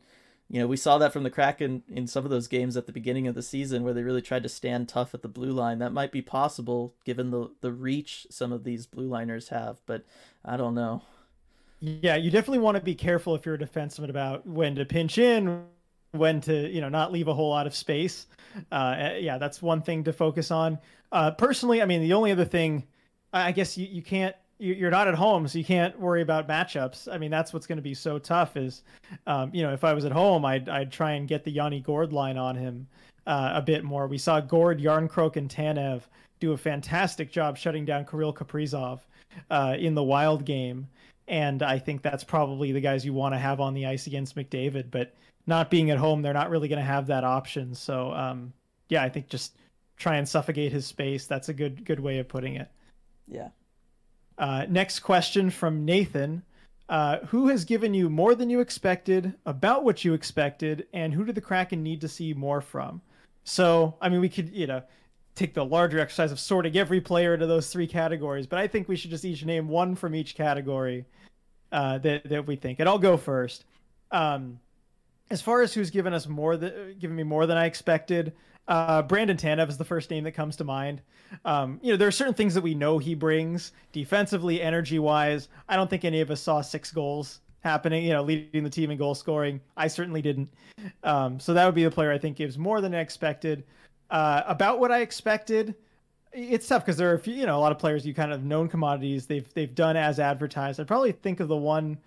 you 0.49 0.59
know, 0.59 0.67
we 0.67 0.77
saw 0.77 0.99
that 0.99 1.11
from 1.11 1.23
the 1.23 1.31
Kraken 1.31 1.83
in 1.89 1.97
in 1.97 2.07
some 2.07 2.23
of 2.23 2.29
those 2.29 2.47
games 2.47 2.77
at 2.77 2.85
the 2.85 2.91
beginning 2.91 3.27
of 3.27 3.33
the 3.33 3.41
season 3.41 3.83
where 3.83 3.93
they 3.93 4.03
really 4.03 4.21
tried 4.21 4.43
to 4.43 4.49
stand 4.49 4.87
tough 4.87 5.13
at 5.15 5.23
the 5.23 5.27
blue 5.27 5.51
line. 5.51 5.79
That 5.79 5.91
might 5.91 6.11
be 6.11 6.21
possible 6.21 6.93
given 7.03 7.31
the 7.31 7.49
the 7.61 7.71
reach 7.71 8.27
some 8.29 8.51
of 8.51 8.63
these 8.63 8.85
blue 8.85 9.07
liners 9.07 9.49
have, 9.49 9.81
but 9.85 10.05
I 10.43 10.55
don't 10.55 10.75
know. 10.75 11.01
Yeah, 11.79 12.15
you 12.15 12.29
definitely 12.31 12.59
want 12.59 12.77
to 12.77 12.83
be 12.83 12.95
careful 12.95 13.35
if 13.35 13.45
you're 13.45 13.55
a 13.55 13.59
defenseman 13.59 14.09
about 14.09 14.45
when 14.45 14.75
to 14.75 14.85
pinch 14.85 15.17
in, 15.17 15.65
when 16.11 16.41
to 16.41 16.69
you 16.69 16.79
know 16.79 16.89
not 16.89 17.11
leave 17.11 17.27
a 17.27 17.33
whole 17.33 17.49
lot 17.49 17.65
of 17.65 17.75
space. 17.75 18.27
Uh, 18.71 18.95
eh, 18.97 19.17
yeah, 19.17 19.37
that's 19.39 19.61
one 19.61 19.81
thing 19.81 20.03
to 20.03 20.13
focus 20.13 20.51
on. 20.51 20.77
Uh, 21.11 21.31
personally, 21.31 21.81
I 21.81 21.85
mean, 21.85 22.01
the 22.01 22.13
only 22.13 22.31
other 22.31 22.45
thing, 22.45 22.85
I 23.33 23.51
guess 23.51 23.77
you, 23.77 23.87
you 23.87 24.01
can't 24.01 24.35
you're 24.57 24.91
not 24.91 25.07
at 25.07 25.15
home, 25.15 25.47
so 25.47 25.57
you 25.57 25.65
can't 25.65 25.99
worry 25.99 26.21
about 26.21 26.47
matchups. 26.47 27.11
I 27.11 27.17
mean, 27.17 27.31
that's 27.31 27.53
what's 27.53 27.67
going 27.67 27.77
to 27.77 27.81
be 27.81 27.93
so 27.93 28.17
tough. 28.17 28.55
Is 28.55 28.83
um, 29.27 29.51
you 29.53 29.63
know, 29.63 29.73
if 29.73 29.83
I 29.83 29.93
was 29.93 30.05
at 30.05 30.11
home, 30.11 30.45
I'd 30.45 30.69
I'd 30.69 30.91
try 30.91 31.13
and 31.13 31.27
get 31.27 31.43
the 31.43 31.51
Yanni 31.51 31.81
Gourde 31.81 32.13
line 32.13 32.37
on 32.37 32.55
him 32.55 32.87
uh, 33.27 33.51
a 33.55 33.61
bit 33.61 33.83
more. 33.83 34.07
We 34.07 34.17
saw 34.17 34.39
Gourde, 34.39 34.81
Jarnkrok, 34.81 35.35
and 35.35 35.49
Tanev 35.49 36.03
do 36.39 36.53
a 36.53 36.57
fantastic 36.57 37.31
job 37.31 37.57
shutting 37.57 37.85
down 37.85 38.05
Kirill 38.05 38.33
Kaprizov 38.33 39.01
uh, 39.49 39.75
in 39.77 39.93
the 39.93 40.03
Wild 40.03 40.45
game, 40.45 40.87
and 41.27 41.61
I 41.61 41.77
think 41.77 42.01
that's 42.01 42.23
probably 42.23 42.71
the 42.71 42.81
guys 42.81 43.05
you 43.05 43.13
want 43.13 43.33
to 43.33 43.39
have 43.39 43.59
on 43.59 43.73
the 43.73 43.85
ice 43.85 44.07
against 44.07 44.35
McDavid. 44.35 44.89
But 44.89 45.13
not 45.47 45.69
being 45.69 45.91
at 45.91 45.97
home, 45.97 46.21
they're 46.21 46.33
not 46.33 46.49
really 46.49 46.67
going 46.67 46.79
to 46.79 46.85
have 46.85 47.07
that 47.07 47.23
option. 47.23 47.75
So 47.75 48.11
um, 48.13 48.53
yeah, 48.89 49.03
I 49.03 49.09
think 49.09 49.27
just 49.27 49.57
try 49.97 50.15
and 50.15 50.27
suffocate 50.27 50.71
his 50.71 50.85
space. 50.85 51.27
That's 51.27 51.49
a 51.49 51.53
good 51.53 51.83
good 51.83 51.99
way 51.99 52.19
of 52.19 52.27
putting 52.29 52.55
it. 52.55 52.69
Yeah. 53.27 53.49
Uh, 54.37 54.65
next 54.69 54.99
question 54.99 55.49
from 55.49 55.85
Nathan. 55.85 56.43
Uh, 56.87 57.17
who 57.25 57.47
has 57.47 57.65
given 57.65 57.95
you 57.95 58.11
more 58.11 58.35
than 58.35 58.47
you 58.47 58.59
expected, 58.59 59.33
about 59.47 59.83
what 59.83 60.05
you 60.05 60.13
expected, 60.13 60.85
and 60.93 61.11
who 61.11 61.25
did 61.25 61.33
the 61.33 61.41
Kraken 61.41 61.81
need 61.81 61.99
to 62.01 62.07
see 62.07 62.31
more 62.31 62.61
from? 62.61 63.01
So, 63.43 63.95
I 63.99 64.07
mean, 64.07 64.21
we 64.21 64.29
could, 64.29 64.51
you 64.51 64.67
know, 64.67 64.83
take 65.33 65.55
the 65.55 65.65
larger 65.65 65.99
exercise 65.99 66.31
of 66.31 66.39
sorting 66.39 66.77
every 66.77 67.01
player 67.01 67.33
into 67.33 67.47
those 67.47 67.71
three 67.71 67.87
categories, 67.87 68.47
but 68.47 68.59
I 68.59 68.67
think 68.67 68.87
we 68.87 68.95
should 68.95 69.09
just 69.09 69.25
each 69.25 69.43
name 69.43 69.67
one 69.67 69.95
from 69.95 70.13
each 70.15 70.35
category 70.35 71.05
uh, 71.71 71.97
that 71.99 72.29
that 72.29 72.47
we 72.47 72.55
think. 72.55 72.79
And 72.79 72.87
I'll 72.87 72.99
go 72.99 73.17
first. 73.17 73.65
Um, 74.11 74.59
as 75.29 75.41
far 75.41 75.61
as 75.61 75.73
who's 75.73 75.89
given 75.89 76.13
us 76.13 76.27
more 76.27 76.55
than 76.55 76.97
given 76.99 77.15
me 77.15 77.23
more 77.23 77.45
than 77.45 77.57
I 77.57 77.65
expected, 77.65 78.33
uh, 78.67 79.01
Brandon 79.03 79.37
Tanev 79.37 79.69
is 79.69 79.77
the 79.77 79.85
first 79.85 80.09
name 80.09 80.23
that 80.23 80.31
comes 80.31 80.55
to 80.57 80.63
mind. 80.63 81.01
Um, 81.43 81.79
you 81.81 81.91
know, 81.91 81.97
there 81.97 82.07
are 82.07 82.11
certain 82.11 82.33
things 82.33 82.53
that 82.53 82.61
we 82.61 82.73
know 82.73 82.97
he 82.97 83.15
brings 83.15 83.71
defensively, 83.91 84.61
energy 84.61 84.99
wise. 84.99 85.49
I 85.69 85.75
don't 85.75 85.89
think 85.89 86.05
any 86.05 86.21
of 86.21 86.31
us 86.31 86.41
saw 86.41 86.61
six 86.61 86.91
goals 86.91 87.41
happening, 87.61 88.05
you 88.05 88.13
know, 88.13 88.23
leading 88.23 88.63
the 88.63 88.69
team 88.69 88.91
in 88.91 88.97
goal 88.97 89.15
scoring. 89.15 89.59
I 89.75 89.87
certainly 89.87 90.21
didn't. 90.21 90.49
Um, 91.03 91.39
so 91.39 91.53
that 91.53 91.65
would 91.65 91.75
be 91.75 91.83
the 91.83 91.91
player 91.91 92.11
I 92.11 92.17
think 92.17 92.37
gives 92.37 92.57
more 92.57 92.81
than 92.81 92.93
I 92.93 92.99
expected. 92.99 93.63
Uh, 94.09 94.43
about 94.45 94.79
what 94.79 94.91
I 94.91 95.01
expected, 95.01 95.75
it's 96.31 96.67
tough 96.67 96.85
because 96.85 96.97
there 96.97 97.09
are 97.09 97.15
a 97.15 97.19
few, 97.19 97.33
you 97.33 97.45
know, 97.45 97.57
a 97.57 97.61
lot 97.61 97.71
of 97.71 97.79
players 97.79 98.05
you 98.05 98.13
kind 98.13 98.31
of 98.31 98.43
known 98.43 98.67
commodities. 98.67 99.25
They've 99.25 99.51
they've 99.53 99.73
done 99.73 99.97
as 99.97 100.19
advertised. 100.19 100.79
I'd 100.79 100.87
probably 100.87 101.11
think 101.11 101.39
of 101.39 101.47
the 101.47 101.55
one 101.55 101.97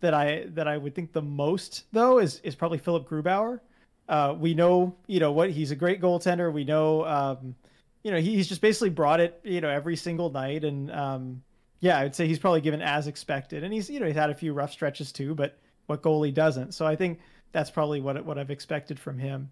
that 0.00 0.14
I 0.14 0.44
that 0.48 0.66
I 0.66 0.78
would 0.78 0.94
think 0.94 1.12
the 1.12 1.22
most 1.22 1.84
though 1.92 2.18
is 2.18 2.40
is 2.40 2.54
probably 2.54 2.78
Philip 2.78 3.08
Grubauer. 3.08 3.60
Uh, 4.08 4.34
we 4.38 4.54
know, 4.54 4.94
you 5.06 5.20
know, 5.20 5.32
what 5.32 5.50
he's 5.50 5.70
a 5.70 5.76
great 5.76 6.00
goaltender. 6.00 6.52
We 6.52 6.64
know, 6.64 7.04
um, 7.06 7.54
you 8.02 8.10
know, 8.10 8.18
he's 8.18 8.48
just 8.48 8.60
basically 8.60 8.90
brought 8.90 9.20
it, 9.20 9.40
you 9.44 9.60
know, 9.60 9.68
every 9.68 9.96
single 9.96 10.30
night. 10.30 10.64
And 10.64 10.90
um, 10.90 11.42
yeah, 11.80 11.98
I 11.98 12.02
would 12.02 12.14
say 12.14 12.26
he's 12.26 12.38
probably 12.38 12.60
given 12.60 12.82
as 12.82 13.06
expected. 13.06 13.64
And 13.64 13.72
he's, 13.72 13.88
you 13.88 14.00
know, 14.00 14.06
he's 14.06 14.16
had 14.16 14.30
a 14.30 14.34
few 14.34 14.52
rough 14.52 14.72
stretches 14.72 15.12
too, 15.12 15.34
but 15.34 15.58
what 15.86 16.02
goalie 16.02 16.34
doesn't? 16.34 16.72
So 16.72 16.86
I 16.86 16.96
think 16.96 17.20
that's 17.52 17.70
probably 17.70 18.00
what 18.00 18.24
what 18.24 18.38
I've 18.38 18.50
expected 18.50 18.98
from 18.98 19.18
him. 19.18 19.50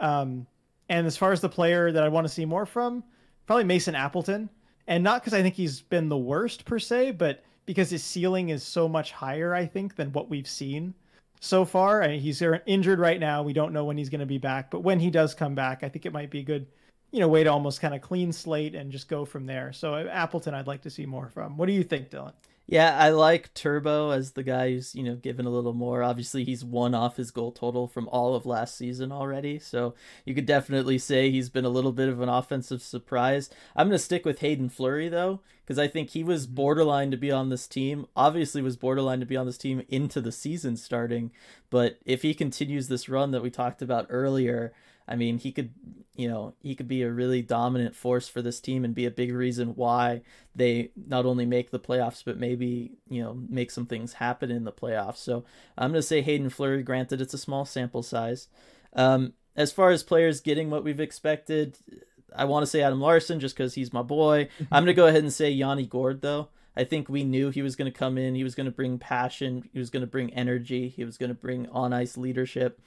Um, 0.00 0.46
and 0.88 1.06
as 1.06 1.16
far 1.16 1.32
as 1.32 1.40
the 1.40 1.48
player 1.48 1.92
that 1.92 2.02
I 2.02 2.08
want 2.08 2.26
to 2.26 2.32
see 2.32 2.44
more 2.44 2.66
from, 2.66 3.02
probably 3.46 3.64
Mason 3.64 3.94
Appleton. 3.94 4.50
And 4.86 5.02
not 5.02 5.22
because 5.22 5.32
I 5.32 5.42
think 5.42 5.54
he's 5.54 5.80
been 5.80 6.08
the 6.08 6.16
worst 6.16 6.64
per 6.64 6.78
se, 6.78 7.12
but 7.12 7.42
because 7.64 7.88
his 7.88 8.04
ceiling 8.04 8.50
is 8.50 8.62
so 8.62 8.86
much 8.86 9.12
higher, 9.12 9.54
I 9.54 9.64
think, 9.64 9.96
than 9.96 10.12
what 10.12 10.28
we've 10.28 10.48
seen 10.48 10.94
so 11.44 11.64
far. 11.64 12.02
I 12.02 12.08
mean, 12.08 12.20
he's 12.20 12.42
injured 12.66 12.98
right 12.98 13.20
now. 13.20 13.42
We 13.42 13.52
don't 13.52 13.72
know 13.72 13.84
when 13.84 13.98
he's 13.98 14.08
going 14.08 14.20
to 14.20 14.26
be 14.26 14.38
back, 14.38 14.70
but 14.70 14.80
when 14.80 15.00
he 15.00 15.10
does 15.10 15.34
come 15.34 15.54
back, 15.54 15.82
I 15.82 15.88
think 15.88 16.06
it 16.06 16.12
might 16.12 16.30
be 16.30 16.40
a 16.40 16.44
good, 16.44 16.66
you 17.10 17.20
know, 17.20 17.28
way 17.28 17.44
to 17.44 17.50
almost 17.50 17.80
kind 17.80 17.94
of 17.94 18.00
clean 18.00 18.32
slate 18.32 18.74
and 18.74 18.90
just 18.90 19.08
go 19.08 19.24
from 19.24 19.46
there. 19.46 19.72
So 19.72 19.94
uh, 19.94 20.08
Appleton, 20.10 20.54
I'd 20.54 20.66
like 20.66 20.82
to 20.82 20.90
see 20.90 21.06
more 21.06 21.28
from. 21.28 21.56
What 21.56 21.66
do 21.66 21.72
you 21.72 21.84
think, 21.84 22.10
Dylan? 22.10 22.32
Yeah, 22.66 22.96
I 22.98 23.10
like 23.10 23.52
Turbo 23.52 24.10
as 24.10 24.32
the 24.32 24.42
guy 24.42 24.70
who's, 24.70 24.94
you 24.94 25.02
know, 25.02 25.16
given 25.16 25.44
a 25.44 25.50
little 25.50 25.74
more. 25.74 26.02
Obviously, 26.02 26.44
he's 26.44 26.64
one 26.64 26.94
off 26.94 27.18
his 27.18 27.30
goal 27.30 27.52
total 27.52 27.86
from 27.86 28.08
all 28.08 28.34
of 28.34 28.46
last 28.46 28.78
season 28.78 29.12
already. 29.12 29.58
So 29.58 29.94
you 30.24 30.34
could 30.34 30.46
definitely 30.46 30.96
say 30.96 31.30
he's 31.30 31.50
been 31.50 31.66
a 31.66 31.70
little 31.70 31.92
bit 31.92 32.08
of 32.08 32.22
an 32.22 32.30
offensive 32.30 32.80
surprise. 32.80 33.50
I'm 33.76 33.88
going 33.88 33.98
to 33.98 34.02
stick 34.02 34.24
with 34.24 34.38
Hayden 34.38 34.70
Fleury, 34.70 35.10
though, 35.10 35.40
because 35.62 35.78
I 35.78 35.88
think 35.88 36.10
he 36.10 36.24
was 36.24 36.46
mm-hmm. 36.46 36.54
borderline 36.54 37.10
to 37.10 37.18
be 37.18 37.30
on 37.30 37.50
this 37.50 37.68
team. 37.68 38.06
Obviously, 38.16 38.62
was 38.62 38.78
borderline 38.78 39.20
to 39.20 39.26
be 39.26 39.36
on 39.36 39.44
this 39.44 39.58
team 39.58 39.82
into 39.90 40.22
the 40.22 40.32
season 40.32 40.78
starting. 40.78 41.32
But 41.68 41.98
if 42.06 42.22
he 42.22 42.32
continues 42.32 42.88
this 42.88 43.10
run 43.10 43.30
that 43.32 43.42
we 43.42 43.50
talked 43.50 43.82
about 43.82 44.06
earlier, 44.08 44.72
I 45.06 45.16
mean, 45.16 45.38
he 45.38 45.52
could, 45.52 45.70
you 46.16 46.28
know, 46.28 46.54
he 46.62 46.74
could 46.74 46.88
be 46.88 47.02
a 47.02 47.10
really 47.10 47.42
dominant 47.42 47.94
force 47.94 48.28
for 48.28 48.40
this 48.40 48.60
team 48.60 48.84
and 48.84 48.94
be 48.94 49.06
a 49.06 49.10
big 49.10 49.32
reason 49.32 49.74
why 49.74 50.22
they 50.54 50.90
not 51.06 51.26
only 51.26 51.44
make 51.44 51.70
the 51.70 51.80
playoffs, 51.80 52.22
but 52.24 52.38
maybe, 52.38 52.92
you 53.08 53.22
know, 53.22 53.34
make 53.48 53.70
some 53.70 53.86
things 53.86 54.14
happen 54.14 54.50
in 54.50 54.64
the 54.64 54.72
playoffs. 54.72 55.18
So 55.18 55.44
I'm 55.76 55.90
going 55.90 56.00
to 56.00 56.06
say 56.06 56.22
Hayden 56.22 56.50
Fleury, 56.50 56.82
granted, 56.82 57.20
it's 57.20 57.34
a 57.34 57.38
small 57.38 57.64
sample 57.64 58.02
size. 58.02 58.48
Um, 58.94 59.34
as 59.56 59.72
far 59.72 59.90
as 59.90 60.02
players 60.02 60.40
getting 60.40 60.70
what 60.70 60.84
we've 60.84 61.00
expected, 61.00 61.76
I 62.34 62.44
want 62.44 62.62
to 62.62 62.66
say 62.66 62.82
Adam 62.82 63.00
Larsson 63.00 63.40
just 63.40 63.56
because 63.56 63.74
he's 63.74 63.92
my 63.92 64.02
boy. 64.02 64.48
I'm 64.72 64.84
going 64.84 64.86
to 64.86 64.94
go 64.94 65.06
ahead 65.06 65.22
and 65.22 65.32
say 65.32 65.50
Yanni 65.50 65.86
Gourde, 65.86 66.22
though. 66.22 66.48
I 66.76 66.84
think 66.84 67.08
we 67.08 67.22
knew 67.22 67.50
he 67.50 67.62
was 67.62 67.76
going 67.76 67.90
to 67.90 67.96
come 67.96 68.18
in. 68.18 68.34
He 68.34 68.42
was 68.42 68.56
going 68.56 68.66
to 68.66 68.72
bring 68.72 68.98
passion. 68.98 69.68
He 69.72 69.78
was 69.78 69.90
going 69.90 70.00
to 70.00 70.08
bring 70.08 70.32
energy. 70.34 70.88
He 70.88 71.04
was 71.04 71.18
going 71.18 71.28
to 71.28 71.34
bring 71.34 71.68
on 71.68 71.92
ice 71.92 72.16
leadership. 72.16 72.80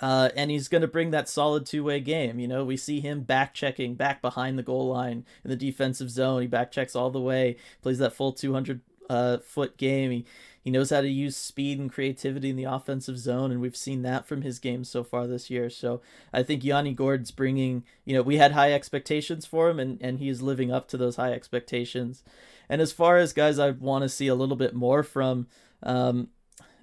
Uh, 0.00 0.28
and 0.36 0.50
he's 0.50 0.68
going 0.68 0.82
to 0.82 0.88
bring 0.88 1.10
that 1.10 1.28
solid 1.28 1.66
two 1.66 1.84
way 1.84 2.00
game. 2.00 2.38
You 2.38 2.46
know, 2.46 2.64
we 2.64 2.76
see 2.76 3.00
him 3.00 3.22
back 3.22 3.52
checking 3.54 3.94
back 3.94 4.22
behind 4.22 4.58
the 4.58 4.62
goal 4.62 4.88
line 4.88 5.24
in 5.44 5.50
the 5.50 5.56
defensive 5.56 6.10
zone. 6.10 6.42
He 6.42 6.46
back 6.46 6.70
checks 6.70 6.94
all 6.94 7.10
the 7.10 7.20
way, 7.20 7.56
plays 7.82 7.98
that 7.98 8.12
full 8.12 8.32
200 8.32 8.80
uh, 9.10 9.38
foot 9.38 9.76
game. 9.76 10.10
He, 10.10 10.24
He 10.62 10.70
knows 10.70 10.90
how 10.90 11.00
to 11.00 11.08
use 11.08 11.36
speed 11.36 11.78
and 11.78 11.90
creativity 11.90 12.50
in 12.50 12.56
the 12.56 12.64
offensive 12.64 13.18
zone, 13.18 13.50
and 13.50 13.60
we've 13.60 13.76
seen 13.76 14.02
that 14.02 14.26
from 14.26 14.42
his 14.42 14.58
game 14.58 14.84
so 14.84 15.02
far 15.02 15.26
this 15.26 15.50
year. 15.50 15.70
So 15.70 16.02
I 16.32 16.42
think 16.42 16.62
Yanni 16.62 16.92
Gourde's 16.92 17.30
bringing, 17.30 17.84
you 18.04 18.14
know, 18.14 18.22
we 18.22 18.36
had 18.36 18.52
high 18.52 18.72
expectations 18.72 19.46
for 19.46 19.70
him, 19.70 19.80
and, 19.80 19.98
and 20.00 20.18
he 20.18 20.28
is 20.28 20.42
living 20.42 20.70
up 20.70 20.86
to 20.88 20.96
those 20.96 21.16
high 21.16 21.32
expectations. 21.32 22.22
And 22.68 22.80
as 22.82 22.92
far 22.92 23.16
as 23.16 23.32
guys 23.32 23.58
I 23.58 23.70
want 23.70 24.02
to 24.02 24.08
see 24.08 24.28
a 24.28 24.34
little 24.34 24.56
bit 24.56 24.74
more 24.74 25.02
from, 25.02 25.46
um, 25.82 26.28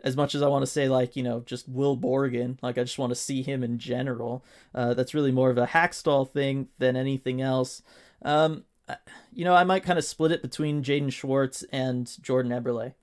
as 0.06 0.16
much 0.16 0.36
as 0.36 0.42
I 0.42 0.48
want 0.48 0.62
to 0.62 0.72
say 0.72 0.88
like 0.88 1.16
you 1.18 1.24
know 1.24 1.42
just 1.46 1.68
Will 1.68 1.98
Borgen, 1.98 2.58
like 2.62 2.78
I 2.78 2.84
just 2.84 3.00
want 3.00 3.12
to 3.12 3.16
see 3.16 3.42
him 3.42 3.64
in 3.64 3.80
general. 3.80 4.46
Uh, 4.74 4.94
that's 4.94 5.14
really 5.14 5.32
more 5.32 5.50
of 5.50 5.58
a 5.58 5.68
Hakstol 5.68 6.30
thing 6.30 6.70
than 6.78 6.96
anything 6.96 7.42
else. 7.42 7.82
Um, 8.22 8.64
you 9.34 9.44
know, 9.44 9.56
I 9.56 9.64
might 9.64 9.84
kind 9.84 10.00
of 10.00 10.06
split 10.06 10.32
it 10.32 10.42
between 10.42 10.84
Jaden 10.84 11.12
Schwartz 11.12 11.64
and 11.72 12.10
Jordan 12.22 12.52
Eberle. 12.52 12.94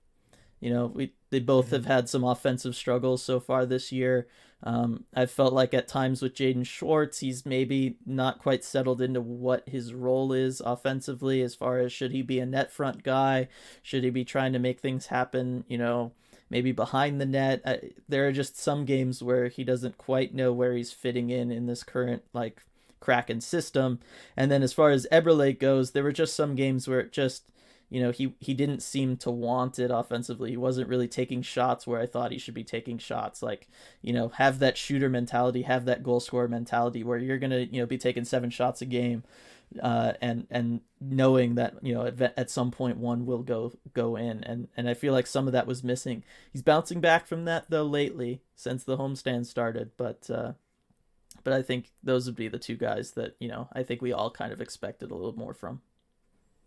You 0.61 0.70
know, 0.70 0.86
we 0.86 1.12
they 1.30 1.40
both 1.40 1.72
have 1.72 1.86
had 1.86 2.09
some 2.09 2.22
offensive 2.22 2.76
struggles 2.76 3.22
so 3.22 3.40
far 3.40 3.66
this 3.66 3.90
year. 3.90 4.28
Um, 4.64 5.05
I 5.12 5.26
felt 5.26 5.53
like 5.53 5.74
at 5.74 5.88
times 5.88 6.22
with 6.22 6.34
Jaden 6.34 6.64
Schwartz, 6.64 7.18
he's 7.18 7.44
maybe 7.44 7.96
not 8.07 8.38
quite 8.38 8.62
settled 8.62 9.00
into 9.03 9.20
what 9.20 9.68
his 9.68 9.92
role 9.92 10.32
is 10.32 10.61
offensively, 10.61 11.42
as 11.42 11.57
far 11.57 11.80
as 11.80 11.92
should 11.92 12.12
he 12.12 12.22
be 12.22 12.38
a 12.38 12.46
net 12.46 12.70
front 12.70 13.03
guy, 13.03 13.48
should 13.82 14.05
he 14.05 14.11
be 14.11 14.24
trying 14.24 14.53
to 14.53 14.61
make 14.61 14.78
things 14.78 15.07
happen, 15.07 15.64
you 15.66 15.78
know, 15.78 16.12
maybe 16.53 16.70
behind 16.70 17.18
the 17.18 17.26
net. 17.26 17.62
Uh, 17.64 17.78
there 18.09 18.28
are 18.28 18.32
just 18.32 18.59
some 18.59 18.84
games 18.84 19.22
where 19.22 19.48
he 19.48 19.64
doesn't 19.64 19.96
quite 19.96 20.34
know 20.34 20.53
where 20.53 20.74
he's 20.74 20.92
fitting 20.92 21.30
in 21.30 21.50
in 21.50 21.64
this 21.66 21.82
current 21.82 22.22
like 22.34 22.62
Kraken 23.00 23.40
system. 23.40 23.98
And 24.36 24.50
then 24.50 24.62
as 24.62 24.74
far 24.74 24.90
as 24.90 25.07
Eberle 25.11 25.59
goes, 25.59 25.90
there 25.90 26.05
were 26.05 26.12
just 26.12 26.36
some 26.36 26.55
games 26.55 26.86
where 26.86 27.00
it 27.00 27.11
just 27.11 27.50
you 27.88 28.00
know 28.03 28.11
he 28.11 28.34
he 28.38 28.53
didn't 28.53 28.82
seem 28.82 29.16
to 29.18 29.30
want 29.30 29.78
it 29.78 29.90
offensively. 29.90 30.50
He 30.50 30.57
wasn't 30.59 30.88
really 30.88 31.09
taking 31.09 31.40
shots 31.40 31.86
where 31.86 32.00
I 32.00 32.07
thought 32.07 32.32
he 32.32 32.38
should 32.38 32.55
be 32.55 32.64
taking 32.64 32.98
shots. 32.98 33.42
Like 33.42 33.66
you 34.03 34.12
know 34.12 34.28
have 34.28 34.59
that 34.59 34.76
shooter 34.76 35.09
mentality, 35.09 35.62
have 35.62 35.86
that 35.86 36.03
goal 36.03 36.20
scorer 36.20 36.48
mentality 36.48 37.03
where 37.03 37.18
you're 37.18 37.38
gonna 37.38 37.61
you 37.61 37.80
know 37.80 37.86
be 37.86 37.98
taking 37.98 38.26
seven 38.26 38.50
shots 38.50 38.82
a 38.82 38.86
game. 38.86 39.24
Uh, 39.80 40.14
and 40.20 40.46
and 40.50 40.80
knowing 41.00 41.54
that 41.56 41.74
you 41.82 41.94
know 41.94 42.06
at, 42.06 42.20
at 42.36 42.50
some 42.50 42.70
point 42.70 42.96
one 42.96 43.26
will 43.26 43.42
go 43.42 43.72
go 43.94 44.16
in 44.16 44.42
and 44.44 44.68
and 44.76 44.88
I 44.88 44.94
feel 44.94 45.12
like 45.12 45.26
some 45.26 45.46
of 45.46 45.52
that 45.52 45.66
was 45.66 45.84
missing. 45.84 46.24
He's 46.52 46.62
bouncing 46.62 47.00
back 47.00 47.26
from 47.26 47.44
that 47.44 47.66
though 47.68 47.84
lately 47.84 48.42
since 48.54 48.84
the 48.84 48.98
homestand 48.98 49.46
started, 49.46 49.92
but 49.96 50.28
uh, 50.30 50.52
but 51.44 51.52
I 51.52 51.62
think 51.62 51.90
those 52.02 52.26
would 52.26 52.36
be 52.36 52.48
the 52.48 52.58
two 52.58 52.76
guys 52.76 53.12
that 53.12 53.36
you 53.38 53.48
know 53.48 53.68
I 53.72 53.82
think 53.82 54.02
we 54.02 54.12
all 54.12 54.30
kind 54.30 54.52
of 54.52 54.60
expected 54.60 55.10
a 55.10 55.14
little 55.14 55.36
more 55.36 55.54
from. 55.54 55.80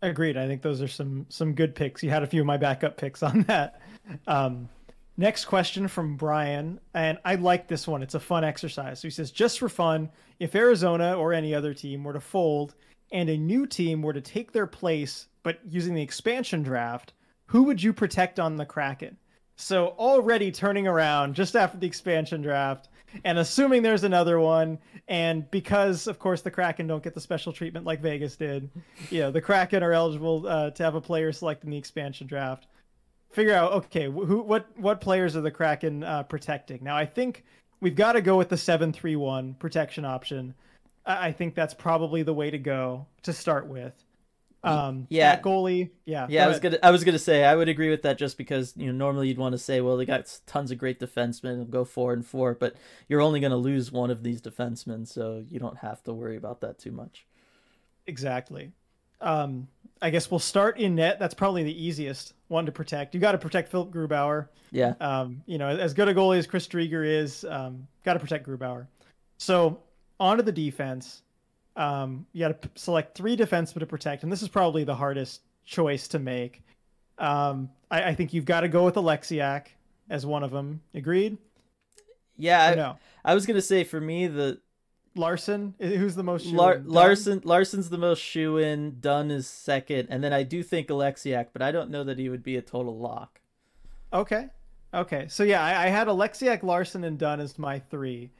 Agreed. 0.02 0.36
I 0.36 0.46
think 0.46 0.62
those 0.62 0.82
are 0.82 0.88
some 0.88 1.26
some 1.28 1.54
good 1.54 1.74
picks. 1.74 2.02
You 2.02 2.10
had 2.10 2.22
a 2.22 2.26
few 2.26 2.40
of 2.40 2.46
my 2.46 2.58
backup 2.58 2.96
picks 2.96 3.22
on 3.22 3.42
that. 3.48 3.80
Um, 4.26 4.68
next 5.16 5.46
question 5.46 5.88
from 5.88 6.16
Brian, 6.16 6.80
and 6.94 7.18
I 7.24 7.36
like 7.36 7.68
this 7.68 7.88
one. 7.88 8.02
It's 8.02 8.14
a 8.14 8.20
fun 8.20 8.44
exercise. 8.44 9.00
So 9.00 9.08
he 9.08 9.12
says, 9.12 9.30
just 9.30 9.58
for 9.58 9.68
fun, 9.68 10.10
if 10.38 10.54
Arizona 10.54 11.16
or 11.16 11.32
any 11.32 11.54
other 11.54 11.72
team 11.72 12.04
were 12.04 12.12
to 12.12 12.20
fold 12.20 12.74
and 13.12 13.28
a 13.28 13.36
new 13.36 13.66
team 13.66 14.02
were 14.02 14.12
to 14.12 14.20
take 14.20 14.52
their 14.52 14.66
place, 14.66 15.28
but 15.42 15.60
using 15.68 15.94
the 15.94 16.02
expansion 16.02 16.62
draft, 16.62 17.12
who 17.46 17.64
would 17.64 17.82
you 17.82 17.92
protect 17.92 18.40
on 18.40 18.56
the 18.56 18.66
Kraken? 18.66 19.16
So 19.56 19.88
already 19.98 20.52
turning 20.52 20.86
around 20.86 21.34
just 21.34 21.56
after 21.56 21.78
the 21.78 21.86
expansion 21.86 22.42
draft 22.42 22.88
and 23.24 23.38
assuming 23.38 23.82
there's 23.82 24.04
another 24.04 24.38
one, 24.38 24.78
and 25.08 25.50
because 25.50 26.06
of 26.06 26.18
course 26.18 26.42
the 26.42 26.50
Kraken 26.50 26.86
don't 26.86 27.02
get 27.02 27.14
the 27.14 27.20
special 27.20 27.52
treatment 27.52 27.86
like 27.86 28.00
Vegas 28.00 28.36
did, 28.36 28.70
you 29.10 29.20
know 29.20 29.30
the 29.30 29.40
Kraken 29.40 29.82
are 29.82 29.92
eligible 29.92 30.46
uh, 30.46 30.70
to 30.70 30.82
have 30.82 30.94
a 30.94 31.00
player 31.00 31.32
selected 31.32 31.66
in 31.66 31.70
the 31.70 31.78
expansion 31.78 32.26
draft. 32.26 32.66
Figure 33.30 33.54
out 33.54 33.72
okay 33.72 34.04
who 34.04 34.42
what 34.42 34.66
what 34.76 35.00
players 35.00 35.36
are 35.36 35.40
the 35.40 35.50
Kraken 35.50 36.04
uh, 36.04 36.24
protecting? 36.24 36.82
Now 36.82 36.96
I 36.96 37.06
think 37.06 37.44
we've 37.80 37.96
got 37.96 38.12
to 38.12 38.20
go 38.20 38.36
with 38.36 38.48
the 38.48 38.56
seven 38.56 38.92
three 38.92 39.16
one 39.16 39.54
protection 39.54 40.04
option. 40.04 40.54
I, 41.06 41.32
think 41.32 41.54
that's 41.54 41.74
probably 41.74 42.22
the 42.22 42.34
way 42.34 42.50
to 42.50 42.58
go 42.58 43.06
to 43.22 43.32
start 43.32 43.66
with. 43.66 43.92
Um, 44.64 45.06
yeah, 45.10 45.40
goalie. 45.40 45.90
Yeah, 46.04 46.26
yeah. 46.28 46.42
Go 46.42 46.44
I 46.44 46.48
was 46.48 46.60
gonna, 46.60 46.78
I 46.82 46.90
was 46.90 47.04
gonna 47.04 47.18
say, 47.18 47.44
I 47.44 47.54
would 47.54 47.68
agree 47.68 47.88
with 47.90 48.02
that, 48.02 48.18
just 48.18 48.36
because 48.36 48.74
you 48.76 48.86
know 48.86 48.92
normally 48.92 49.28
you'd 49.28 49.38
want 49.38 49.52
to 49.52 49.58
say, 49.58 49.80
well, 49.80 49.96
they 49.96 50.04
got 50.04 50.40
tons 50.46 50.70
of 50.72 50.78
great 50.78 50.98
defensemen, 50.98 51.52
and 51.52 51.70
go 51.70 51.84
four 51.84 52.12
and 52.12 52.26
four, 52.26 52.54
but 52.54 52.74
you're 53.08 53.20
only 53.20 53.38
gonna 53.38 53.56
lose 53.56 53.92
one 53.92 54.10
of 54.10 54.24
these 54.24 54.42
defensemen, 54.42 55.06
so 55.06 55.44
you 55.48 55.60
don't 55.60 55.78
have 55.78 56.02
to 56.04 56.12
worry 56.12 56.36
about 56.36 56.60
that 56.62 56.78
too 56.78 56.90
much. 56.90 57.26
Exactly. 58.06 58.72
Um, 59.20 59.68
I 60.02 60.10
guess 60.10 60.30
we'll 60.30 60.40
start 60.40 60.78
in 60.78 60.96
net. 60.96 61.18
That's 61.18 61.34
probably 61.34 61.62
the 61.62 61.84
easiest 61.84 62.34
one 62.48 62.66
to 62.66 62.72
protect. 62.72 63.14
You 63.14 63.20
got 63.20 63.32
to 63.32 63.38
protect 63.38 63.70
Philip 63.70 63.90
Grubauer. 63.90 64.48
Yeah. 64.70 64.94
Um, 65.00 65.42
you 65.46 65.58
know, 65.58 65.68
as 65.68 65.94
good 65.94 66.08
a 66.08 66.14
goalie 66.14 66.38
as 66.38 66.46
Chris 66.46 66.68
Driedger 66.68 67.04
is, 67.06 67.44
um, 67.44 67.86
got 68.04 68.14
to 68.14 68.18
protect 68.18 68.46
Grubauer. 68.46 68.86
So 69.38 69.80
onto 70.18 70.42
the 70.42 70.52
defense. 70.52 71.22
Um, 71.76 72.26
you 72.32 72.40
got 72.40 72.62
to 72.62 72.68
p- 72.68 72.74
select 72.74 73.16
three 73.16 73.36
defensemen 73.36 73.80
to 73.80 73.86
protect, 73.86 74.22
and 74.22 74.32
this 74.32 74.42
is 74.42 74.48
probably 74.48 74.84
the 74.84 74.94
hardest 74.94 75.42
choice 75.64 76.08
to 76.08 76.18
make. 76.18 76.62
Um, 77.18 77.70
I, 77.90 78.04
I 78.04 78.14
think 78.14 78.32
you've 78.32 78.44
got 78.44 78.60
to 78.60 78.68
go 78.68 78.84
with 78.84 78.94
Oleksiak 78.94 79.66
as 80.08 80.24
one 80.24 80.42
of 80.42 80.50
them. 80.50 80.80
Agreed? 80.94 81.38
Yeah, 82.36 82.64
I, 82.64 82.74
no? 82.74 82.98
I 83.24 83.34
was 83.34 83.46
gonna 83.46 83.62
say 83.62 83.84
for 83.84 84.00
me 84.00 84.26
the 84.26 84.60
Larsson, 85.14 85.74
who's 85.78 86.14
the 86.14 86.22
most 86.22 86.46
Lar- 86.46 86.82
Larsson 86.84 87.40
Larsson's 87.44 87.88
the 87.88 87.98
most 87.98 88.20
shoe 88.20 88.58
in. 88.58 89.00
Dunn 89.00 89.30
is 89.30 89.46
second, 89.46 90.08
and 90.10 90.22
then 90.22 90.32
I 90.32 90.42
do 90.42 90.62
think 90.62 90.88
Oleksiak, 90.88 91.48
but 91.52 91.62
I 91.62 91.72
don't 91.72 91.90
know 91.90 92.04
that 92.04 92.18
he 92.18 92.28
would 92.28 92.42
be 92.42 92.56
a 92.56 92.62
total 92.62 92.98
lock. 92.98 93.40
Okay, 94.12 94.48
okay, 94.92 95.26
so 95.28 95.42
yeah, 95.42 95.64
I, 95.64 95.84
I 95.84 95.88
had 95.88 96.08
Oleksiak, 96.08 96.62
Larsson, 96.62 97.04
and 97.04 97.18
Dunn 97.18 97.40
as 97.40 97.58
my 97.58 97.78
three. 97.78 98.30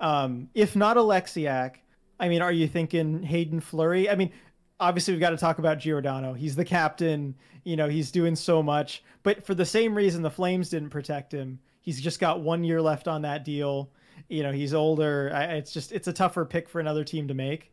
Um, 0.00 0.48
if 0.54 0.76
not 0.76 0.96
Oleksiak, 0.96 1.76
I 2.18 2.28
mean, 2.28 2.42
are 2.42 2.52
you 2.52 2.68
thinking 2.68 3.22
Hayden 3.22 3.60
Fleury? 3.60 4.08
I 4.08 4.14
mean, 4.14 4.32
obviously 4.80 5.14
we've 5.14 5.20
got 5.20 5.30
to 5.30 5.36
talk 5.36 5.58
about 5.58 5.78
Giordano. 5.78 6.32
He's 6.32 6.56
the 6.56 6.64
captain. 6.64 7.34
You 7.64 7.76
know, 7.76 7.88
he's 7.88 8.10
doing 8.10 8.36
so 8.36 8.62
much. 8.62 9.02
But 9.22 9.44
for 9.44 9.54
the 9.54 9.64
same 9.64 9.94
reason 9.94 10.22
the 10.22 10.30
Flames 10.30 10.70
didn't 10.70 10.90
protect 10.90 11.32
him, 11.32 11.58
he's 11.80 12.00
just 12.00 12.20
got 12.20 12.40
one 12.40 12.64
year 12.64 12.80
left 12.80 13.08
on 13.08 13.22
that 13.22 13.44
deal. 13.44 13.90
You 14.28 14.42
know, 14.42 14.52
he's 14.52 14.74
older. 14.74 15.30
It's 15.34 15.72
just 15.72 15.92
it's 15.92 16.08
a 16.08 16.12
tougher 16.12 16.44
pick 16.44 16.68
for 16.68 16.80
another 16.80 17.04
team 17.04 17.28
to 17.28 17.34
make. 17.34 17.72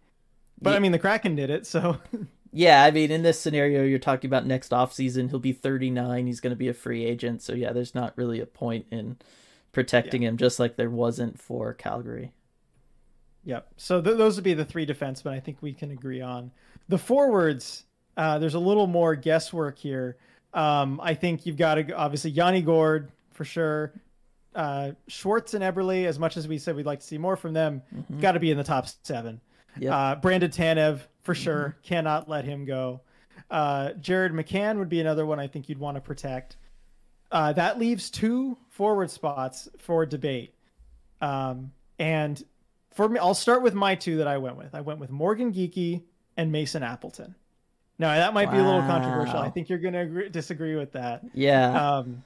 But 0.61 0.71
yeah. 0.71 0.75
I 0.77 0.79
mean, 0.79 0.91
the 0.91 0.99
Kraken 0.99 1.35
did 1.35 1.49
it, 1.49 1.65
so. 1.65 1.97
yeah, 2.51 2.83
I 2.83 2.91
mean, 2.91 3.11
in 3.11 3.23
this 3.23 3.39
scenario, 3.39 3.83
you're 3.83 3.99
talking 3.99 4.29
about 4.29 4.45
next 4.45 4.71
offseason. 4.71 5.29
He'll 5.29 5.39
be 5.39 5.51
39. 5.51 6.27
He's 6.27 6.39
going 6.39 6.51
to 6.51 6.57
be 6.57 6.69
a 6.69 6.73
free 6.73 7.05
agent. 7.05 7.41
So 7.41 7.53
yeah, 7.53 7.71
there's 7.71 7.95
not 7.95 8.13
really 8.17 8.39
a 8.39 8.45
point 8.45 8.85
in 8.91 9.17
protecting 9.73 10.21
yeah. 10.21 10.29
him, 10.29 10.37
just 10.37 10.59
like 10.59 10.77
there 10.77 10.89
wasn't 10.89 11.39
for 11.39 11.73
Calgary. 11.73 12.31
Yep. 13.43 13.67
So 13.75 14.01
th- 14.01 14.17
those 14.17 14.35
would 14.35 14.43
be 14.43 14.53
the 14.53 14.63
three 14.63 14.85
defensemen 14.85 15.31
I 15.31 15.39
think 15.39 15.57
we 15.61 15.73
can 15.73 15.91
agree 15.91 16.21
on. 16.21 16.51
The 16.87 16.97
forwards, 16.97 17.83
uh, 18.15 18.39
there's 18.39 18.53
a 18.53 18.59
little 18.59 18.87
more 18.87 19.15
guesswork 19.15 19.77
here. 19.77 20.17
Um, 20.53 21.01
I 21.03 21.15
think 21.15 21.45
you've 21.45 21.57
got 21.57 21.75
to 21.75 21.91
obviously 21.93 22.31
Yanni 22.31 22.61
Gourde 22.61 23.11
for 23.31 23.43
sure. 23.43 23.93
Uh, 24.55 24.91
Schwartz 25.07 25.55
and 25.55 25.63
Eberle, 25.63 26.05
as 26.05 26.19
much 26.19 26.37
as 26.37 26.47
we 26.47 26.59
said 26.59 26.75
we'd 26.75 26.85
like 26.85 26.99
to 26.99 27.05
see 27.05 27.17
more 27.17 27.35
from 27.35 27.53
them, 27.53 27.81
mm-hmm. 27.93 28.19
got 28.19 28.33
to 28.33 28.39
be 28.39 28.51
in 28.51 28.57
the 28.57 28.63
top 28.63 28.87
seven. 29.03 29.41
Yep. 29.79 29.91
Uh, 29.91 30.15
Brandon 30.15 30.51
Tanev 30.51 31.01
for 31.23 31.33
mm-hmm. 31.33 31.43
sure, 31.43 31.77
cannot 31.81 32.29
let 32.29 32.45
him 32.45 32.65
go. 32.65 33.01
Uh, 33.49 33.93
Jared 33.93 34.31
McCann 34.31 34.77
would 34.77 34.89
be 34.89 35.01
another 35.01 35.25
one 35.25 35.39
I 35.39 35.47
think 35.47 35.69
you'd 35.69 35.79
want 35.79 35.95
to 35.95 36.01
protect. 36.01 36.57
Uh, 37.31 37.51
that 37.53 37.79
leaves 37.79 38.11
two 38.11 38.57
forward 38.73 39.11
spots 39.11 39.69
for 39.77 40.03
debate. 40.03 40.55
Um, 41.21 41.71
and 41.99 42.43
for 42.91 43.07
me, 43.07 43.19
I'll 43.19 43.35
start 43.35 43.61
with 43.61 43.75
my 43.75 43.93
two 43.93 44.17
that 44.17 44.27
I 44.27 44.39
went 44.39 44.57
with. 44.57 44.73
I 44.73 44.81
went 44.81 44.99
with 44.99 45.11
Morgan 45.11 45.53
Geekie 45.53 46.01
and 46.35 46.51
Mason 46.51 46.81
Appleton. 46.81 47.35
Now 47.99 48.15
that 48.15 48.33
might 48.33 48.47
wow. 48.47 48.53
be 48.53 48.57
a 48.57 48.63
little 48.63 48.81
controversial. 48.81 49.37
I 49.37 49.51
think 49.51 49.69
you're 49.69 49.79
going 49.79 49.93
to 49.93 50.29
disagree 50.29 50.75
with 50.75 50.91
that. 50.93 51.23
Yeah. 51.35 51.97
Um, 51.97 52.23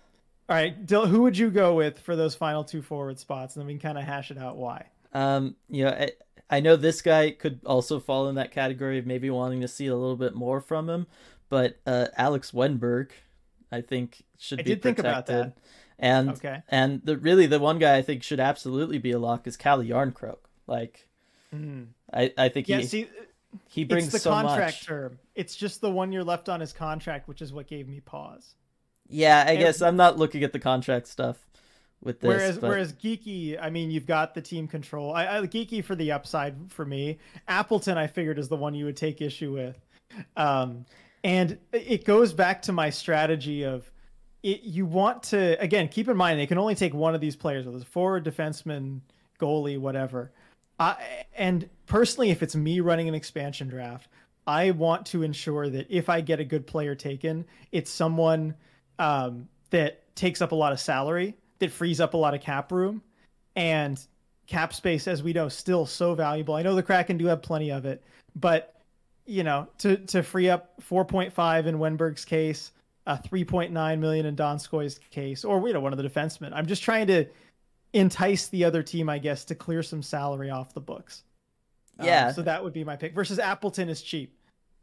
all 0.47 0.55
right, 0.55 0.85
Dill, 0.85 1.05
who 1.05 1.23
would 1.23 1.37
you 1.37 1.51
go 1.51 1.75
with 1.75 1.99
for 1.99 2.15
those 2.15 2.33
final 2.33 2.63
two 2.63 2.81
forward 2.81 3.19
spots, 3.19 3.55
and 3.55 3.61
then 3.61 3.67
we 3.67 3.73
can 3.73 3.81
kind 3.81 3.97
of 3.97 4.05
hash 4.05 4.31
it 4.31 4.37
out 4.37 4.55
why. 4.55 4.85
Um, 5.13 5.57
you 5.67 5.83
know, 5.83 5.91
I, 5.91 6.11
I 6.49 6.59
know 6.61 6.77
this 6.77 7.01
guy 7.01 7.31
could 7.31 7.59
also 7.65 7.99
fall 7.99 8.29
in 8.29 8.35
that 8.35 8.51
category 8.51 8.97
of 8.97 9.05
maybe 9.05 9.29
wanting 9.29 9.59
to 9.59 9.67
see 9.67 9.87
a 9.87 9.95
little 9.95 10.15
bit 10.15 10.33
more 10.33 10.61
from 10.61 10.89
him, 10.89 11.07
but 11.49 11.77
uh, 11.85 12.07
Alex 12.15 12.51
Wennberg, 12.51 13.09
I 13.69 13.81
think 13.81 14.23
should 14.37 14.61
I 14.61 14.63
be 14.63 14.69
did 14.69 14.81
protected. 14.81 15.03
think 15.03 15.13
about 15.13 15.25
that. 15.25 15.57
And 15.99 16.29
okay. 16.29 16.61
and 16.69 17.01
the 17.03 17.17
really 17.17 17.47
the 17.47 17.59
one 17.59 17.79
guy 17.79 17.97
I 17.97 18.01
think 18.01 18.21
should 18.21 18.39
absolutely 18.39 18.99
be 18.99 19.11
a 19.11 19.19
lock 19.19 19.47
is 19.47 19.57
Calle 19.57 19.83
Jarnkrok. 19.83 20.37
Like, 20.67 21.07
mm. 21.53 21.87
I 22.13 22.31
I 22.37 22.49
think 22.49 22.67
yeah, 22.67 22.77
he 22.77 22.85
see, 22.85 23.07
he 23.67 23.83
brings 23.83 24.05
it's 24.05 24.13
the 24.13 24.19
so 24.19 24.31
contract 24.31 24.77
much. 24.77 24.85
term. 24.85 25.19
It's 25.33 25.55
just 25.55 25.81
the 25.81 25.89
one 25.89 26.11
year 26.11 26.23
left 26.23 26.49
on 26.49 26.59
his 26.59 26.71
contract, 26.71 27.27
which 27.27 27.41
is 27.41 27.51
what 27.51 27.67
gave 27.67 27.87
me 27.87 27.99
pause. 27.99 28.53
Yeah, 29.09 29.43
I 29.47 29.51
and, 29.51 29.59
guess 29.59 29.81
I'm 29.81 29.95
not 29.95 30.17
looking 30.17 30.43
at 30.43 30.53
the 30.53 30.59
contract 30.59 31.07
stuff 31.07 31.37
with 32.03 32.19
this. 32.19 32.27
Whereas 32.27 32.57
but... 32.59 32.69
whereas 32.69 32.93
Geekie, 32.93 33.57
I 33.59 33.71
mean, 33.71 33.89
you've 33.89 34.05
got 34.05 34.35
the 34.35 34.41
team 34.41 34.67
control. 34.67 35.13
I, 35.13 35.37
I 35.37 35.41
Geekie 35.47 35.83
for 35.83 35.95
the 35.95 36.11
upside 36.11 36.55
for 36.69 36.85
me. 36.85 37.17
Appleton, 37.47 37.97
I 37.97 38.05
figured 38.05 38.37
is 38.37 38.49
the 38.49 38.55
one 38.55 38.75
you 38.75 38.85
would 38.85 38.97
take 38.97 39.21
issue 39.21 39.53
with, 39.53 39.79
um, 40.35 40.85
and 41.23 41.57
it 41.71 42.05
goes 42.05 42.33
back 42.33 42.61
to 42.63 42.71
my 42.71 42.91
strategy 42.91 43.63
of 43.63 43.91
it, 44.47 44.63
you 44.63 44.85
want 44.85 45.23
to 45.23 45.61
again 45.61 45.89
keep 45.89 46.07
in 46.07 46.15
mind 46.15 46.39
they 46.39 46.47
can 46.47 46.57
only 46.57 46.75
take 46.75 46.93
one 46.93 47.13
of 47.13 47.21
these 47.21 47.35
players, 47.35 47.65
whether 47.65 47.77
it's 47.77 47.85
forward, 47.85 48.23
defenseman, 48.23 49.01
goalie, 49.39 49.77
whatever. 49.77 50.31
I, 50.79 51.25
and 51.35 51.69
personally, 51.85 52.29
if 52.29 52.41
it's 52.41 52.55
me 52.55 52.79
running 52.79 53.09
an 53.09 53.15
expansion 53.15 53.67
draft, 53.67 54.07
I 54.45 54.71
want 54.71 55.05
to 55.07 55.23
ensure 55.23 55.69
that 55.69 55.87
if 55.89 56.07
I 56.07 56.21
get 56.21 56.39
a 56.39 56.45
good 56.45 56.65
player 56.65 56.95
taken, 56.95 57.45
it's 57.71 57.91
someone 57.91 58.55
um, 58.99 59.49
that 59.71 60.15
takes 60.15 60.41
up 60.41 60.53
a 60.53 60.55
lot 60.55 60.71
of 60.71 60.79
salary, 60.79 61.35
that 61.59 61.71
frees 61.71 61.99
up 61.99 62.13
a 62.13 62.17
lot 62.17 62.33
of 62.33 62.39
cap 62.41 62.71
room, 62.71 63.01
and 63.55 63.99
cap 64.45 64.73
space, 64.73 65.07
as 65.07 65.21
we 65.21 65.33
know, 65.33 65.49
still 65.49 65.85
so 65.85 66.13
valuable. 66.15 66.53
I 66.53 66.61
know 66.61 66.75
the 66.75 66.83
Kraken 66.83 67.17
do 67.17 67.25
have 67.25 67.41
plenty 67.41 67.71
of 67.71 67.85
it, 67.85 68.01
but 68.35 68.75
you 69.25 69.43
know, 69.43 69.67
to 69.79 69.97
to 69.97 70.23
free 70.23 70.49
up 70.49 70.79
4.5 70.81 71.65
in 71.65 71.79
Wennberg's 71.79 72.23
case, 72.23 72.71
uh, 73.07 73.17
3.9 73.17 73.99
million 73.99 74.25
in 74.25 74.35
Donskoy's 74.35 74.99
case, 75.09 75.45
or 75.45 75.65
you 75.65 75.73
know, 75.73 75.79
one 75.79 75.93
of 75.93 75.97
the 75.97 76.07
defensemen. 76.07 76.51
I'm 76.53 76.67
just 76.67 76.83
trying 76.83 77.07
to 77.07 77.25
entice 77.93 78.47
the 78.47 78.65
other 78.65 78.83
team, 78.83 79.09
I 79.09 79.17
guess, 79.17 79.45
to 79.45 79.55
clear 79.55 79.81
some 79.81 80.03
salary 80.03 80.49
off 80.49 80.73
the 80.73 80.81
books. 80.81 81.23
Um, 81.97 82.05
yeah. 82.05 82.27
Um, 82.27 82.33
so 82.33 82.41
that 82.43 82.63
would 82.63 82.73
be 82.73 82.83
my 82.83 82.97
pick. 82.97 83.15
Versus 83.15 83.39
Appleton 83.39 83.87
is 83.87 84.01
cheap, 84.01 84.37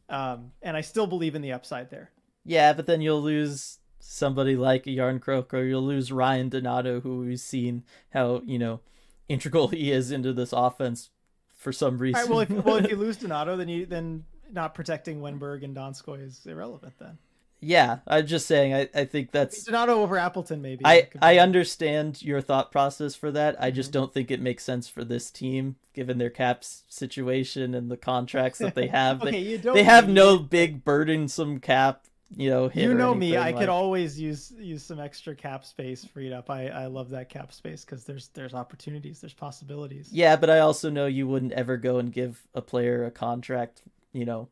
um, 0.09 0.53
and 0.63 0.75
I 0.75 0.81
still 0.81 1.07
believe 1.07 1.35
in 1.35 1.43
the 1.43 1.53
upside 1.53 1.91
there. 1.91 2.11
Yeah, 2.47 2.73
but 2.73 2.87
then 2.87 3.03
you'll 3.03 3.23
lose 3.23 3.79
somebody 4.01 4.57
like 4.57 4.85
Jarnkrok, 4.85 5.53
or 5.53 5.63
you'll 5.63 5.85
lose 5.85 6.11
Ryan 6.11 6.49
Donato, 6.49 7.01
who 7.01 7.21
we've 7.21 7.39
seen 7.39 7.85
how 8.11 8.41
you 8.47 8.59
know 8.59 8.81
integral 9.29 9.69
he 9.69 9.93
is 9.93 10.11
into 10.11 10.33
this 10.33 10.53
offense 10.53 11.11
for 11.55 11.73
some 11.73 11.99
reason. 11.99 12.31
well, 12.31 12.41
if, 12.41 12.51
well, 12.51 12.77
if 12.77 12.91
you 12.91 12.97
lose 12.99 13.19
Donato, 13.19 13.57
then 13.59 13.69
you 13.69 13.85
then 13.85 14.25
not 14.51 14.75
protecting 14.75 15.21
Wennberg 15.21 15.63
and 15.63 15.77
Donskoy 15.77 16.27
is 16.27 16.47
irrelevant 16.47 16.95
then. 16.99 17.19
Yeah, 17.65 17.99
I'm 18.07 18.27
just 18.27 18.47
saying. 18.47 18.75
I, 18.75 18.89
I 18.95 19.05
think 19.05 19.31
that's 19.33 19.65
Donato 19.65 20.03
over 20.03 20.19
Appleton. 20.19 20.61
Maybe 20.61 20.85
I 20.85 21.09
I 21.21 21.39
understand 21.39 22.23
your 22.23 22.41
thought 22.41 22.71
process 22.71 23.15
for 23.15 23.31
that. 23.33 23.61
I 23.61 23.71
just 23.71 23.91
mm-hmm. 23.91 24.01
don't 24.01 24.13
think 24.13 24.31
it 24.31 24.41
makes 24.41 24.65
sense 24.65 24.89
for 24.89 25.05
this 25.05 25.31
team 25.31 25.77
given 25.95 26.19
their 26.19 26.31
caps 26.31 26.85
situation 26.89 27.75
and 27.75 27.91
the 27.91 27.97
contracts 27.97 28.59
that 28.59 28.75
they 28.75 28.89
have. 28.89 29.23
okay, 29.23 29.31
they, 29.31 29.39
you 29.39 29.59
don't 29.59 29.75
they 29.75 29.85
have 29.85 30.09
no 30.09 30.39
big 30.39 30.85
burdensome 30.85 31.61
cap. 31.61 32.05
You 32.37 32.51
know, 32.51 32.71
you 32.75 32.95
know 32.95 33.15
me. 33.15 33.37
I 33.37 33.51
like... 33.51 33.59
could 33.59 33.69
always 33.69 34.19
use 34.19 34.53
use 34.59 34.83
some 34.83 34.99
extra 34.99 35.35
cap 35.35 35.65
space 35.65 36.05
freed 36.05 36.33
up. 36.33 36.51
I 36.51 36.69
I 36.69 36.87
love 36.87 37.11
that 37.11 37.29
cap 37.29 37.53
space 37.53 37.85
because 37.85 38.05
there's 38.05 38.29
there's 38.29 38.55
opportunities, 38.55 39.21
there's 39.21 39.35
possibilities. 39.35 40.09
Yeah, 40.13 40.37
but 40.37 40.51
I 40.51 40.61
also 40.61 40.91
know 40.91 41.07
you 41.07 41.29
wouldn't 41.29 41.53
ever 41.53 41.77
go 41.77 41.99
and 41.99 42.13
give 42.13 42.43
a 42.55 42.61
player 42.61 43.05
a 43.05 43.11
contract. 43.11 43.83
You 44.13 44.25
know, 44.25 44.49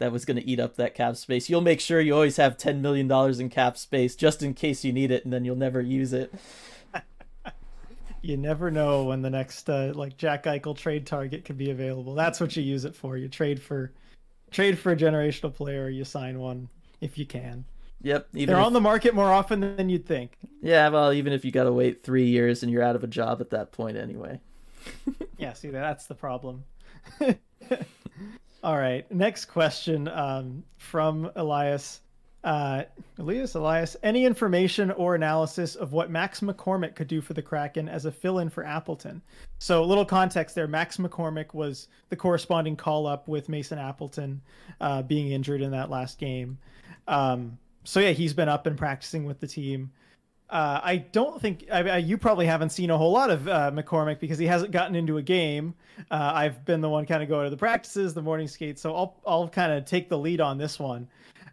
that 0.00 0.10
was 0.10 0.24
going 0.24 0.38
to 0.38 0.46
eat 0.46 0.58
up 0.58 0.76
that 0.76 0.94
cap 0.94 1.14
space. 1.16 1.48
You'll 1.48 1.60
make 1.60 1.78
sure 1.78 2.00
you 2.00 2.14
always 2.14 2.38
have 2.38 2.56
$10 2.56 2.80
million 2.80 3.10
in 3.40 3.48
cap 3.50 3.76
space 3.76 4.16
just 4.16 4.42
in 4.42 4.54
case 4.54 4.82
you 4.82 4.92
need 4.92 5.10
it, 5.12 5.24
and 5.24 5.32
then 5.32 5.44
you'll 5.44 5.56
never 5.56 5.80
use 5.80 6.12
it. 6.12 6.34
you 8.22 8.36
never 8.36 8.70
know 8.70 9.04
when 9.04 9.22
the 9.22 9.30
next 9.30 9.68
uh, 9.70 9.92
like 9.94 10.16
Jack 10.16 10.44
Eichel 10.44 10.76
trade 10.76 11.06
target 11.06 11.44
could 11.44 11.58
be 11.58 11.70
available. 11.70 12.14
That's 12.14 12.40
what 12.40 12.56
you 12.56 12.62
use 12.62 12.84
it 12.84 12.96
for. 12.96 13.16
You 13.16 13.28
trade 13.28 13.62
for 13.62 13.92
trade 14.50 14.78
for 14.78 14.92
a 14.92 14.96
generational 14.96 15.54
player, 15.54 15.88
you 15.88 16.04
sign 16.04 16.40
one 16.40 16.68
if 17.00 17.16
you 17.18 17.26
can. 17.26 17.64
Yep. 18.02 18.28
They're 18.32 18.58
if... 18.58 18.64
on 18.64 18.72
the 18.72 18.80
market 18.80 19.14
more 19.14 19.30
often 19.30 19.76
than 19.76 19.90
you'd 19.90 20.06
think. 20.06 20.32
Yeah, 20.62 20.88
well, 20.88 21.12
even 21.12 21.34
if 21.34 21.44
you 21.44 21.52
got 21.52 21.64
to 21.64 21.72
wait 21.72 22.02
three 22.02 22.26
years 22.26 22.62
and 22.62 22.72
you're 22.72 22.82
out 22.82 22.96
of 22.96 23.04
a 23.04 23.06
job 23.06 23.42
at 23.42 23.50
that 23.50 23.70
point 23.72 23.98
anyway. 23.98 24.40
yeah, 25.36 25.52
see, 25.52 25.68
that's 25.68 26.06
the 26.06 26.14
problem. 26.14 26.64
All 28.62 28.76
right. 28.76 29.10
Next 29.10 29.46
question 29.46 30.08
um, 30.08 30.64
from 30.76 31.30
Elias. 31.36 32.00
Uh, 32.42 32.84
Elias, 33.18 33.54
Elias, 33.54 33.96
any 34.02 34.24
information 34.24 34.90
or 34.92 35.14
analysis 35.14 35.76
of 35.76 35.92
what 35.92 36.10
Max 36.10 36.40
McCormick 36.40 36.94
could 36.94 37.08
do 37.08 37.20
for 37.20 37.34
the 37.34 37.42
Kraken 37.42 37.86
as 37.86 38.06
a 38.06 38.12
fill 38.12 38.38
in 38.38 38.48
for 38.48 38.64
Appleton? 38.64 39.20
So, 39.58 39.82
a 39.82 39.84
little 39.84 40.06
context 40.06 40.54
there. 40.54 40.66
Max 40.66 40.96
McCormick 40.96 41.52
was 41.52 41.88
the 42.08 42.16
corresponding 42.16 42.76
call 42.76 43.06
up 43.06 43.28
with 43.28 43.50
Mason 43.50 43.78
Appleton 43.78 44.40
uh, 44.80 45.02
being 45.02 45.32
injured 45.32 45.60
in 45.60 45.70
that 45.72 45.90
last 45.90 46.18
game. 46.18 46.56
Um, 47.08 47.58
so, 47.84 48.00
yeah, 48.00 48.12
he's 48.12 48.32
been 48.32 48.48
up 48.48 48.66
and 48.66 48.76
practicing 48.76 49.26
with 49.26 49.40
the 49.40 49.46
team. 49.46 49.90
Uh, 50.50 50.80
I 50.82 50.96
don't 50.96 51.40
think 51.40 51.66
I, 51.72 51.88
I, 51.88 51.96
you 51.98 52.18
probably 52.18 52.44
haven't 52.44 52.70
seen 52.70 52.90
a 52.90 52.98
whole 52.98 53.12
lot 53.12 53.30
of 53.30 53.46
uh, 53.46 53.70
McCormick 53.72 54.18
because 54.18 54.36
he 54.36 54.46
hasn't 54.46 54.72
gotten 54.72 54.96
into 54.96 55.18
a 55.18 55.22
game. 55.22 55.74
Uh, 56.10 56.32
I've 56.34 56.64
been 56.64 56.80
the 56.80 56.88
one 56.88 57.06
kind 57.06 57.22
of 57.22 57.28
going 57.28 57.44
to 57.44 57.50
the 57.50 57.56
practices, 57.56 58.14
the 58.14 58.22
morning 58.22 58.48
skates, 58.48 58.82
so 58.82 58.94
I'll 58.94 59.20
I'll 59.24 59.48
kind 59.48 59.72
of 59.72 59.84
take 59.84 60.08
the 60.08 60.18
lead 60.18 60.40
on 60.40 60.58
this 60.58 60.80
one. 60.80 61.08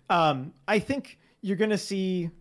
Um, 0.09 0.51
I 0.67 0.79
think 0.79 1.19
you're 1.41 1.57
going 1.57 1.69
to 1.69 1.77
see, 1.77 2.31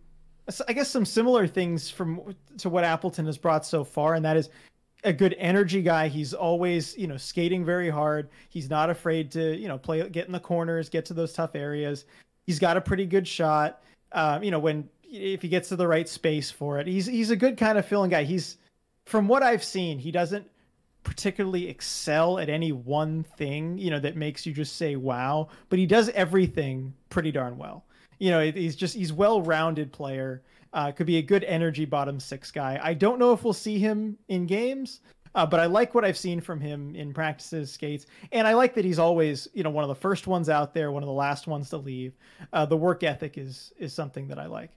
I 0.67 0.73
guess, 0.73 0.89
some 0.89 1.05
similar 1.05 1.45
things 1.45 1.91
from 1.91 2.35
to 2.57 2.69
what 2.69 2.83
Appleton 2.83 3.27
has 3.27 3.37
brought 3.37 3.63
so 3.63 3.83
far, 3.83 4.15
and 4.15 4.25
that 4.25 4.35
is 4.35 4.49
a 5.03 5.13
good 5.13 5.35
energy 5.37 5.83
guy. 5.83 6.07
He's 6.07 6.33
always 6.33 6.97
you 6.97 7.05
know 7.05 7.17
skating 7.17 7.63
very 7.63 7.89
hard. 7.89 8.29
He's 8.49 8.67
not 8.67 8.89
afraid 8.89 9.31
to 9.33 9.55
you 9.55 9.67
know 9.67 9.77
play, 9.77 10.09
get 10.09 10.25
in 10.25 10.31
the 10.31 10.39
corners, 10.39 10.89
get 10.89 11.05
to 11.05 11.13
those 11.13 11.33
tough 11.33 11.55
areas. 11.55 12.05
He's 12.47 12.57
got 12.57 12.77
a 12.77 12.81
pretty 12.81 13.05
good 13.05 13.27
shot. 13.27 13.83
Um, 14.13 14.41
you 14.41 14.49
know 14.49 14.59
when 14.59 14.89
if 15.09 15.41
he 15.41 15.47
gets 15.47 15.69
to 15.69 15.75
the 15.75 15.87
right 15.87 16.07
space 16.07 16.51
for 16.51 16.79
it. 16.79 16.87
He's 16.87 17.05
he's 17.05 17.31
a 17.31 17.35
good 17.35 17.57
kind 17.57 17.77
of 17.77 17.85
filling 17.85 18.11
guy. 18.11 18.23
He's 18.23 18.57
from 19.05 19.27
what 19.27 19.43
I've 19.43 19.63
seen, 19.63 19.99
he 19.99 20.11
doesn't 20.11 20.45
particularly 21.03 21.69
excel 21.69 22.37
at 22.37 22.49
any 22.49 22.73
one 22.73 23.23
thing, 23.37 23.77
you 23.77 23.89
know, 23.89 23.99
that 23.99 24.17
makes 24.17 24.45
you 24.45 24.51
just 24.51 24.75
say 24.75 24.97
wow, 24.97 25.47
but 25.69 25.79
he 25.79 25.85
does 25.85 26.09
everything 26.09 26.93
pretty 27.09 27.31
darn 27.31 27.57
well. 27.57 27.85
You 28.19 28.31
know, 28.31 28.51
he's 28.51 28.75
just 28.75 28.95
he's 28.95 29.13
well-rounded 29.13 29.93
player. 29.93 30.43
Uh, 30.73 30.91
could 30.91 31.07
be 31.07 31.17
a 31.17 31.21
good 31.21 31.45
energy 31.45 31.85
bottom 31.85 32.19
six 32.19 32.51
guy. 32.51 32.77
I 32.83 32.93
don't 32.93 33.19
know 33.19 33.31
if 33.31 33.43
we'll 33.45 33.53
see 33.53 33.79
him 33.79 34.17
in 34.27 34.45
games, 34.45 34.99
uh, 35.33 35.45
but 35.45 35.61
I 35.61 35.65
like 35.67 35.95
what 35.95 36.03
I've 36.03 36.17
seen 36.17 36.41
from 36.41 36.59
him 36.59 36.93
in 36.93 37.13
practices, 37.13 37.71
skates, 37.71 38.05
and 38.33 38.45
I 38.45 38.53
like 38.53 38.75
that 38.75 38.83
he's 38.83 38.99
always, 38.99 39.47
you 39.53 39.63
know, 39.63 39.69
one 39.69 39.85
of 39.85 39.87
the 39.87 39.95
first 39.95 40.27
ones 40.27 40.49
out 40.49 40.73
there, 40.73 40.91
one 40.91 41.03
of 41.03 41.07
the 41.07 41.13
last 41.13 41.47
ones 41.47 41.69
to 41.69 41.77
leave. 41.77 42.17
Uh, 42.51 42.65
the 42.65 42.75
work 42.75 43.03
ethic 43.03 43.37
is 43.37 43.71
is 43.77 43.93
something 43.93 44.27
that 44.27 44.39
I 44.39 44.47
like. 44.47 44.71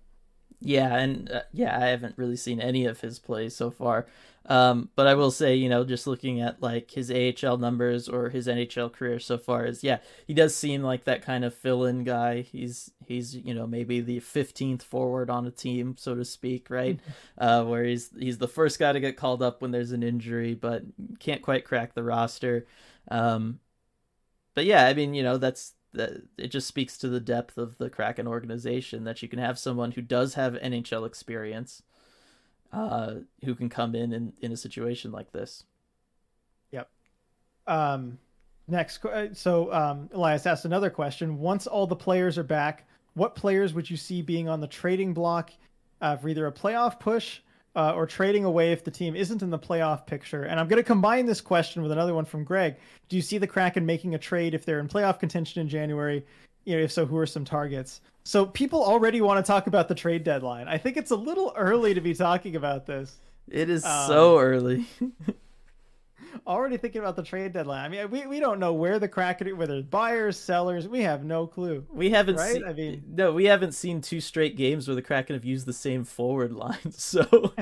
Yeah, 0.62 0.94
and 0.94 1.30
uh, 1.30 1.42
yeah, 1.52 1.78
I 1.78 1.86
haven't 1.86 2.18
really 2.18 2.36
seen 2.36 2.60
any 2.60 2.84
of 2.84 3.00
his 3.00 3.18
plays 3.18 3.56
so 3.56 3.70
far. 3.70 4.06
Um, 4.46 4.90
but 4.94 5.06
I 5.06 5.14
will 5.14 5.30
say, 5.30 5.54
you 5.54 5.68
know, 5.68 5.84
just 5.84 6.06
looking 6.06 6.40
at 6.40 6.60
like 6.62 6.90
his 6.90 7.10
AHL 7.10 7.56
numbers 7.56 8.08
or 8.08 8.28
his 8.28 8.46
NHL 8.46 8.88
career 8.90 9.18
so 9.18 9.38
far 9.38 9.64
is 9.64 9.82
yeah, 9.82 9.98
he 10.26 10.34
does 10.34 10.54
seem 10.54 10.82
like 10.82 11.04
that 11.04 11.22
kind 11.22 11.44
of 11.44 11.54
fill-in 11.54 12.04
guy. 12.04 12.42
He's 12.42 12.90
he's 13.06 13.34
you 13.36 13.54
know 13.54 13.66
maybe 13.66 14.00
the 14.00 14.20
15th 14.20 14.82
forward 14.82 15.30
on 15.30 15.46
a 15.46 15.50
team, 15.50 15.96
so 15.98 16.14
to 16.14 16.24
speak, 16.24 16.68
right? 16.68 17.00
uh, 17.38 17.64
where 17.64 17.84
he's 17.84 18.10
he's 18.18 18.38
the 18.38 18.48
first 18.48 18.78
guy 18.78 18.92
to 18.92 19.00
get 19.00 19.16
called 19.16 19.42
up 19.42 19.62
when 19.62 19.70
there's 19.70 19.92
an 19.92 20.02
injury, 20.02 20.54
but 20.54 20.82
can't 21.20 21.42
quite 21.42 21.64
crack 21.64 21.94
the 21.94 22.02
roster. 22.02 22.66
Um, 23.10 23.60
but 24.54 24.64
yeah, 24.66 24.86
I 24.86 24.94
mean, 24.94 25.14
you 25.14 25.22
know, 25.22 25.38
that's 25.38 25.74
that 25.92 26.22
it 26.38 26.48
just 26.48 26.68
speaks 26.68 26.96
to 26.98 27.08
the 27.08 27.20
depth 27.20 27.58
of 27.58 27.78
the 27.78 27.90
Kraken 27.90 28.26
organization 28.26 29.04
that 29.04 29.22
you 29.22 29.28
can 29.28 29.38
have 29.38 29.58
someone 29.58 29.92
who 29.92 30.02
does 30.02 30.34
have 30.34 30.54
NHL 30.54 31.06
experience, 31.06 31.82
uh, 32.72 33.14
who 33.44 33.54
can 33.54 33.68
come 33.68 33.94
in, 33.94 34.12
in 34.12 34.32
in 34.40 34.52
a 34.52 34.56
situation 34.56 35.10
like 35.10 35.32
this. 35.32 35.64
Yep. 36.70 36.88
Um, 37.66 38.18
next, 38.68 39.04
uh, 39.04 39.34
so 39.34 39.72
um, 39.72 40.08
Elias 40.12 40.46
asked 40.46 40.64
another 40.64 40.90
question. 40.90 41.38
Once 41.38 41.66
all 41.66 41.86
the 41.86 41.96
players 41.96 42.38
are 42.38 42.44
back, 42.44 42.86
what 43.14 43.34
players 43.34 43.74
would 43.74 43.90
you 43.90 43.96
see 43.96 44.22
being 44.22 44.48
on 44.48 44.60
the 44.60 44.66
trading 44.66 45.12
block 45.12 45.50
uh, 46.00 46.16
for 46.16 46.28
either 46.28 46.46
a 46.46 46.52
playoff 46.52 47.00
push 47.00 47.40
uh, 47.76 47.92
or 47.94 48.06
trading 48.06 48.44
away 48.44 48.72
if 48.72 48.84
the 48.84 48.90
team 48.90 49.14
isn't 49.14 49.42
in 49.42 49.50
the 49.50 49.58
playoff 49.58 50.06
picture? 50.06 50.44
And 50.44 50.58
I'm 50.58 50.68
going 50.68 50.82
to 50.82 50.86
combine 50.86 51.26
this 51.26 51.40
question 51.40 51.82
with 51.82 51.92
another 51.92 52.14
one 52.14 52.24
from 52.24 52.44
Greg. 52.44 52.76
Do 53.08 53.16
you 53.16 53.22
see 53.22 53.38
the 53.38 53.46
Kraken 53.46 53.86
making 53.86 54.14
a 54.14 54.18
trade 54.18 54.54
if 54.54 54.64
they're 54.64 54.80
in 54.80 54.88
playoff 54.88 55.18
contention 55.18 55.60
in 55.60 55.68
January? 55.68 56.24
You 56.64 56.76
know, 56.76 56.82
if 56.82 56.92
so, 56.92 57.06
who 57.06 57.16
are 57.16 57.26
some 57.26 57.44
targets? 57.44 58.00
So 58.24 58.44
people 58.46 58.82
already 58.82 59.20
want 59.20 59.44
to 59.44 59.48
talk 59.48 59.66
about 59.66 59.88
the 59.88 59.94
trade 59.94 60.24
deadline. 60.24 60.68
I 60.68 60.78
think 60.78 60.96
it's 60.96 61.10
a 61.10 61.16
little 61.16 61.52
early 61.56 61.94
to 61.94 62.00
be 62.00 62.14
talking 62.14 62.56
about 62.56 62.86
this. 62.86 63.18
It 63.48 63.70
is 63.70 63.84
um, 63.84 64.06
so 64.06 64.38
early. 64.38 64.86
already 66.46 66.76
thinking 66.76 67.00
about 67.00 67.16
the 67.16 67.22
trade 67.22 67.52
deadline. 67.52 67.84
I 67.84 67.88
mean, 67.88 68.10
we, 68.10 68.26
we 68.26 68.40
don't 68.40 68.58
know 68.58 68.72
where 68.72 68.98
the 68.98 69.08
Kraken, 69.08 69.56
whether 69.56 69.82
buyers, 69.82 70.38
sellers, 70.38 70.88
we 70.88 71.02
have 71.02 71.24
no 71.24 71.46
clue. 71.46 71.84
We 71.92 72.10
haven't 72.10 72.36
right? 72.36 72.54
seen. 72.54 72.64
I 72.64 72.72
mean, 72.72 73.02
no, 73.08 73.32
we 73.32 73.44
haven't 73.44 73.72
seen 73.72 74.00
two 74.00 74.20
straight 74.20 74.56
games 74.56 74.88
where 74.88 74.94
the 74.94 75.02
Kraken 75.02 75.34
have 75.34 75.44
used 75.44 75.66
the 75.66 75.72
same 75.72 76.04
forward 76.04 76.52
line. 76.52 76.78
So, 76.90 77.24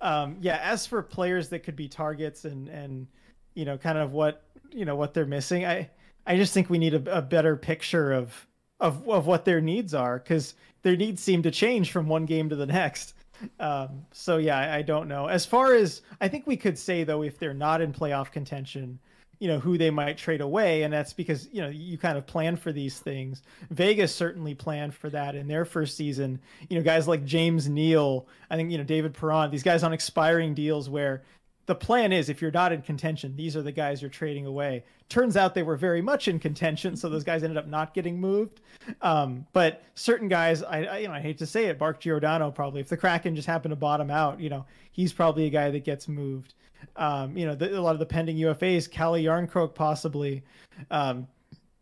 um, 0.00 0.36
yeah. 0.40 0.60
As 0.62 0.86
for 0.86 1.02
players 1.02 1.48
that 1.48 1.60
could 1.60 1.76
be 1.76 1.88
targets 1.88 2.44
and 2.44 2.68
and 2.68 3.06
you 3.54 3.64
know, 3.64 3.78
kind 3.78 3.96
of 3.96 4.12
what 4.12 4.42
you 4.70 4.84
know 4.84 4.96
what 4.96 5.14
they're 5.14 5.26
missing, 5.26 5.64
I 5.64 5.90
I 6.26 6.36
just 6.36 6.52
think 6.52 6.68
we 6.68 6.78
need 6.78 6.94
a, 6.94 7.18
a 7.18 7.22
better 7.22 7.56
picture 7.56 8.12
of 8.12 8.46
of 8.80 9.08
of 9.08 9.26
what 9.26 9.44
their 9.44 9.60
needs 9.60 9.94
are 9.94 10.18
because 10.18 10.54
their 10.82 10.96
needs 10.96 11.22
seem 11.22 11.42
to 11.42 11.50
change 11.50 11.90
from 11.90 12.06
one 12.06 12.26
game 12.26 12.48
to 12.50 12.56
the 12.56 12.66
next. 12.66 13.14
Um, 13.60 14.06
so 14.12 14.38
yeah, 14.38 14.58
I, 14.58 14.76
I, 14.76 14.82
don't 14.82 15.08
know. 15.08 15.26
As 15.26 15.44
far 15.44 15.74
as 15.74 16.02
I 16.20 16.28
think 16.28 16.46
we 16.46 16.56
could 16.56 16.78
say 16.78 17.04
though, 17.04 17.22
if 17.22 17.38
they're 17.38 17.54
not 17.54 17.80
in 17.80 17.92
playoff 17.92 18.30
contention, 18.30 18.98
you 19.38 19.48
know 19.48 19.58
who 19.58 19.76
they 19.76 19.90
might 19.90 20.16
trade 20.16 20.40
away 20.40 20.82
and 20.82 20.92
that's 20.92 21.12
because 21.12 21.48
you 21.52 21.60
know 21.60 21.68
you 21.68 21.98
kind 21.98 22.16
of 22.16 22.26
plan 22.26 22.56
for 22.56 22.72
these 22.72 22.98
things 22.98 23.42
vegas 23.70 24.14
certainly 24.14 24.54
planned 24.54 24.94
for 24.94 25.10
that 25.10 25.34
in 25.34 25.46
their 25.46 25.64
first 25.64 25.96
season 25.96 26.40
you 26.68 26.76
know 26.78 26.82
guys 26.82 27.06
like 27.06 27.24
james 27.24 27.68
neal 27.68 28.26
i 28.50 28.56
think 28.56 28.70
you 28.70 28.78
know 28.78 28.84
david 28.84 29.12
perron 29.12 29.50
these 29.50 29.62
guys 29.62 29.82
on 29.82 29.92
expiring 29.92 30.54
deals 30.54 30.88
where 30.88 31.22
the 31.66 31.74
plan 31.74 32.12
is 32.12 32.28
if 32.28 32.40
you're 32.40 32.50
not 32.50 32.72
in 32.72 32.82
contention 32.82 33.36
these 33.36 33.56
are 33.56 33.62
the 33.62 33.72
guys 33.72 34.00
you're 34.00 34.10
trading 34.10 34.46
away. 34.46 34.84
Turns 35.08 35.36
out 35.36 35.54
they 35.54 35.62
were 35.62 35.76
very 35.76 36.02
much 36.02 36.28
in 36.28 36.38
contention 36.38 36.96
so 36.96 37.08
those 37.08 37.24
guys 37.24 37.42
ended 37.42 37.58
up 37.58 37.66
not 37.66 37.94
getting 37.94 38.20
moved. 38.20 38.60
Um, 39.02 39.46
but 39.52 39.82
certain 39.94 40.28
guys 40.28 40.62
I, 40.62 40.84
I, 40.84 40.98
you 40.98 41.08
know 41.08 41.14
i 41.14 41.20
hate 41.20 41.38
to 41.38 41.46
say 41.46 41.66
it 41.66 41.80
mark 41.80 42.00
giordano 42.00 42.50
probably 42.50 42.80
if 42.80 42.88
the 42.88 42.96
kraken 42.96 43.34
just 43.34 43.48
happened 43.48 43.72
to 43.72 43.76
bottom 43.76 44.10
out 44.10 44.40
you 44.40 44.48
know 44.48 44.64
he's 44.96 45.12
probably 45.12 45.44
a 45.44 45.50
guy 45.50 45.70
that 45.70 45.84
gets 45.84 46.08
moved. 46.08 46.54
Um, 46.96 47.36
you 47.36 47.46
know, 47.46 47.54
the, 47.54 47.78
a 47.78 47.80
lot 47.80 47.94
of 47.94 47.98
the 47.98 48.06
pending 48.06 48.38
UFAs, 48.38 48.90
Calle 48.90 49.22
Jarnkrok 49.22 49.74
possibly, 49.74 50.42
because 50.88 51.12
um, 51.12 51.28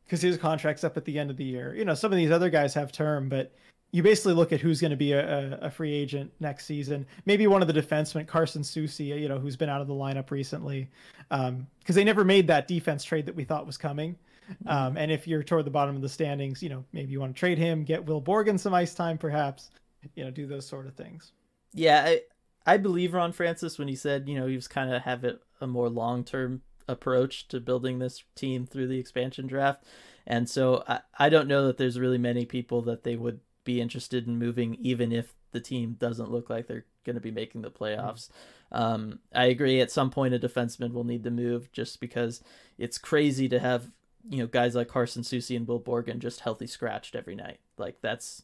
his 0.09 0.37
contract's 0.37 0.82
up 0.82 0.97
at 0.97 1.05
the 1.05 1.18
end 1.18 1.30
of 1.30 1.37
the 1.37 1.45
year. 1.45 1.74
You 1.74 1.85
know, 1.85 1.95
some 1.95 2.12
of 2.12 2.16
these 2.16 2.32
other 2.32 2.51
guys 2.51 2.74
have 2.74 2.91
term, 2.91 3.28
but 3.28 3.53
you 3.95 4.03
basically 4.03 4.33
look 4.33 4.53
at 4.53 4.61
who's 4.61 4.81
going 4.81 4.91
to 4.91 4.97
be 4.97 5.13
a, 5.13 5.57
a, 5.63 5.71
free 5.71 5.95
agent 5.95 6.33
next 6.41 6.67
season. 6.67 7.07
Maybe 7.27 7.47
one 7.47 7.63
of 7.63 7.69
the 7.69 7.81
defensemen, 7.81 8.27
Carson 8.27 8.63
Soucy, 8.63 9.21
you 9.21 9.29
know, 9.29 9.39
who's 9.39 9.55
been 9.55 9.69
out 9.69 9.81
of 9.81 9.87
the 9.87 9.95
lineup 9.95 10.33
recently, 10.33 10.91
because 11.29 11.49
um, 11.49 11.69
they 11.87 12.03
never 12.03 12.25
made 12.25 12.49
that 12.49 12.67
defense 12.67 13.05
trade 13.05 13.25
that 13.27 13.37
we 13.37 13.45
thought 13.45 13.69
was 13.69 13.77
coming. 13.77 14.17
Mm-hmm. 14.51 14.69
Um, 14.69 14.97
and 14.97 15.13
if 15.13 15.29
you're 15.29 15.45
toward 15.45 15.65
the 15.65 15.71
bottom 15.71 15.95
of 15.95 16.03
the 16.03 16.09
standings, 16.09 16.61
you 16.61 16.71
know, 16.71 16.85
maybe 16.93 17.13
you 17.13 17.21
want 17.21 17.37
to 17.37 17.39
trade 17.39 17.57
him, 17.57 17.85
get 17.85 18.05
Will 18.05 18.21
Borgen 18.21 18.59
some 18.59 18.75
ice 18.75 18.95
time, 18.95 19.17
perhaps, 19.17 19.71
you 20.17 20.25
know, 20.25 20.31
do 20.33 20.49
those 20.49 20.67
sort 20.67 20.89
of 20.89 20.97
things. 20.97 21.31
Yeah, 21.73 22.03
I, 22.05 22.23
I 22.67 22.79
believe 22.79 23.15
Ron 23.15 23.31
Francis 23.31 23.79
when 23.79 23.87
he 23.87 23.95
said, 23.95 24.29
you 24.29 24.35
know, 24.35 24.49
he 24.49 24.57
was 24.57 24.67
kind 24.67 24.93
of 24.93 25.03
have 25.03 25.23
a, 25.23 25.39
a 25.61 25.69
more 25.69 25.89
long 25.89 26.25
term 26.25 26.63
approach 26.89 27.47
to 27.47 27.61
building 27.61 28.01
this 28.01 28.25
team 28.35 28.67
through 28.67 28.89
the 28.89 28.99
expansion 28.99 29.47
draft. 29.47 29.85
And 30.27 30.51
so 30.51 30.83
I, 30.89 31.03
I 31.17 31.29
don't 31.29 31.47
know 31.47 31.69
that 31.69 31.77
there's 31.77 32.01
really 32.01 32.19
many 32.19 32.45
people 32.45 32.83
that 32.83 33.05
they 33.05 33.15
would 33.15 33.39
be 33.65 33.81
interested 33.81 34.27
in 34.27 34.39
moving, 34.39 34.77
even 34.81 35.12
if 35.12 35.35
the 35.53 35.61
team 35.61 35.97
doesn't 35.99 36.31
look 36.31 36.51
like 36.51 36.67
they're 36.67 36.85
going 37.05 37.15
to 37.15 37.21
be 37.21 37.31
making 37.31 37.62
the 37.62 37.71
playoffs. 37.71 38.29
Um, 38.73 39.21
I 39.35 39.47
agree. 39.47 39.81
At 39.81 39.91
some 39.91 40.11
point, 40.11 40.35
a 40.35 40.39
defenseman 40.39 40.93
will 40.93 41.05
need 41.05 41.25
to 41.25 41.31
move 41.31 41.73
just 41.73 42.01
because 42.01 42.43
it's 42.79 42.99
crazy 42.99 43.49
to 43.49 43.59
have 43.59 43.91
you 44.29 44.39
know 44.39 44.47
guys 44.47 44.75
like 44.75 44.89
Carson 44.89 45.23
Soucy 45.23 45.57
and 45.57 45.67
Will 45.69 45.81
Borgen 45.81 46.19
just 46.19 46.41
healthy 46.41 46.67
scratched 46.67 47.15
every 47.15 47.35
night. 47.35 47.61
Like 47.79 47.97
that's 48.01 48.43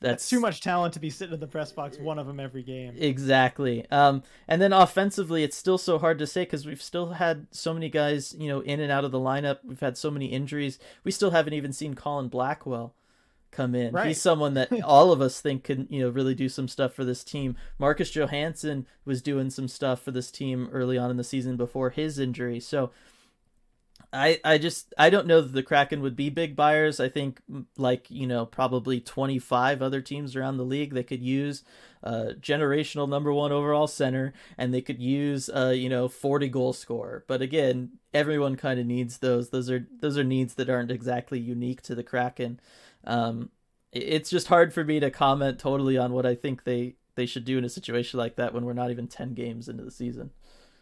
that's, 0.00 0.22
that's, 0.22 0.30
too 0.30 0.38
much 0.38 0.60
talent 0.60 0.94
to 0.94 1.00
be 1.00 1.10
sitting 1.10 1.34
in 1.34 1.40
the 1.40 1.48
press 1.48 1.72
box, 1.72 1.98
one 1.98 2.20
of 2.20 2.28
them 2.28 2.38
every 2.38 2.62
game. 2.62 2.94
Exactly. 2.96 3.84
Um, 3.90 4.22
and 4.46 4.62
then 4.62 4.72
offensively, 4.72 5.42
it's 5.42 5.56
still 5.56 5.78
so 5.78 5.98
hard 5.98 6.20
to 6.20 6.26
say 6.26 6.42
because 6.42 6.64
we've 6.64 6.82
still 6.82 7.14
had 7.14 7.48
so 7.50 7.74
many 7.74 7.88
guys, 7.88 8.32
you 8.38 8.46
know, 8.46 8.60
in 8.60 8.78
and 8.78 8.92
out 8.92 9.04
of 9.04 9.10
the 9.10 9.18
lineup. 9.18 9.58
We've 9.64 9.80
had 9.80 9.98
so 9.98 10.08
many 10.08 10.26
injuries. 10.26 10.78
We 11.02 11.10
still 11.10 11.32
haven't 11.32 11.54
even 11.54 11.72
seen 11.72 11.94
Colin 11.94 12.28
Blackwell 12.28 12.94
come 13.50 13.74
in. 13.74 13.92
Right. 13.92 14.08
He's 14.08 14.20
someone 14.20 14.54
that 14.54 14.72
all 14.84 15.12
of 15.12 15.20
us 15.20 15.40
think 15.40 15.64
can, 15.64 15.86
you 15.90 16.00
know, 16.00 16.10
really 16.10 16.34
do 16.34 16.48
some 16.48 16.68
stuff 16.68 16.94
for 16.94 17.04
this 17.04 17.24
team. 17.24 17.56
Marcus 17.78 18.10
Johansson 18.10 18.86
was 19.04 19.22
doing 19.22 19.50
some 19.50 19.68
stuff 19.68 20.00
for 20.02 20.10
this 20.10 20.30
team 20.30 20.68
early 20.72 20.98
on 20.98 21.10
in 21.10 21.16
the 21.16 21.24
season 21.24 21.56
before 21.56 21.90
his 21.90 22.18
injury. 22.18 22.60
So 22.60 22.90
I, 24.12 24.40
I 24.42 24.56
just 24.56 24.94
I 24.96 25.10
don't 25.10 25.26
know 25.26 25.42
that 25.42 25.52
the 25.52 25.62
Kraken 25.62 26.00
would 26.00 26.16
be 26.16 26.30
big 26.30 26.56
buyers. 26.56 26.98
I 26.98 27.10
think 27.10 27.40
mm, 27.50 27.66
like 27.76 28.10
you 28.10 28.26
know 28.26 28.46
probably 28.46 29.00
25 29.00 29.82
other 29.82 30.00
teams 30.00 30.34
around 30.34 30.56
the 30.56 30.64
league 30.64 30.94
they 30.94 31.02
could 31.02 31.22
use 31.22 31.62
a 32.02 32.34
generational 32.40 33.08
number 33.08 33.32
one 33.32 33.52
overall 33.52 33.86
center 33.86 34.32
and 34.56 34.72
they 34.72 34.80
could 34.80 35.00
use 35.00 35.50
a 35.52 35.74
you 35.74 35.90
know 35.90 36.08
40 36.08 36.48
goal 36.48 36.72
scorer. 36.72 37.24
But 37.26 37.42
again, 37.42 37.98
everyone 38.14 38.56
kind 38.56 38.80
of 38.80 38.86
needs 38.86 39.18
those. 39.18 39.50
Those 39.50 39.70
are 39.70 39.86
those 40.00 40.16
are 40.16 40.24
needs 40.24 40.54
that 40.54 40.70
aren't 40.70 40.90
exactly 40.90 41.38
unique 41.38 41.82
to 41.82 41.94
the 41.94 42.04
Kraken. 42.04 42.60
Um, 43.08 43.50
it's 43.90 44.30
just 44.30 44.46
hard 44.46 44.72
for 44.72 44.84
me 44.84 45.00
to 45.00 45.10
comment 45.10 45.58
totally 45.58 45.98
on 45.98 46.12
what 46.12 46.26
I 46.26 46.34
think 46.34 46.64
they 46.64 46.94
they 47.14 47.26
should 47.26 47.44
do 47.44 47.58
in 47.58 47.64
a 47.64 47.68
situation 47.68 48.18
like 48.18 48.36
that 48.36 48.54
when 48.54 48.64
we're 48.64 48.74
not 48.74 48.92
even 48.92 49.08
10 49.08 49.34
games 49.34 49.68
into 49.68 49.82
the 49.82 49.90
season. 49.90 50.30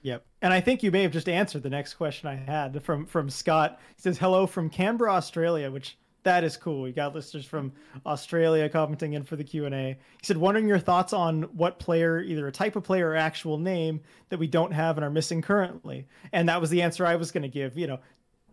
Yep. 0.03 0.27
And 0.43 0.53
I 0.53 0.61
think 0.61 0.83
you 0.83 0.91
may 0.91 1.03
have 1.03 1.13
just 1.13 1.31
answered 1.31 1.63
the 1.63 1.71
next 1.71 1.95
question 1.95 2.29
I 2.29 2.35
had 2.35 2.83
from 2.85 3.07
from 3.07 3.31
Scott. 3.31 3.81
He 3.97 4.03
says 4.03 4.19
hello 4.19 4.47
from 4.47 4.69
Canberra, 4.69 5.13
Australia, 5.13 5.71
which 5.71 5.97
that 6.25 6.43
is 6.43 6.57
cool. 6.57 6.83
We 6.83 6.93
got 6.93 7.15
listeners 7.15 7.47
from 7.47 7.73
Australia 8.05 8.69
commenting 8.69 9.13
in 9.13 9.23
for 9.23 9.37
the 9.37 9.45
Q&A. 9.45 9.97
He 10.19 10.27
said 10.27 10.37
wondering 10.37 10.67
your 10.67 10.81
thoughts 10.81 11.13
on 11.13 11.45
what 11.45 11.79
player, 11.79 12.21
either 12.21 12.49
a 12.49 12.53
type 12.53 12.75
of 12.75 12.83
player 12.83 13.11
or 13.11 13.17
actual 13.17 13.59
name 13.59 14.01
that 14.31 14.39
we 14.41 14.49
don't 14.49 14.73
have 14.73 14.99
and 14.99 15.05
are 15.05 15.11
missing 15.11 15.41
currently. 15.41 16.09
And 16.33 16.49
that 16.49 16.61
was 16.61 16.69
the 16.71 16.83
answer 16.83 17.07
I 17.07 17.15
was 17.15 17.31
going 17.31 17.45
to 17.45 17.49
give, 17.49 17.79
you 17.79 17.87
know, 17.87 18.01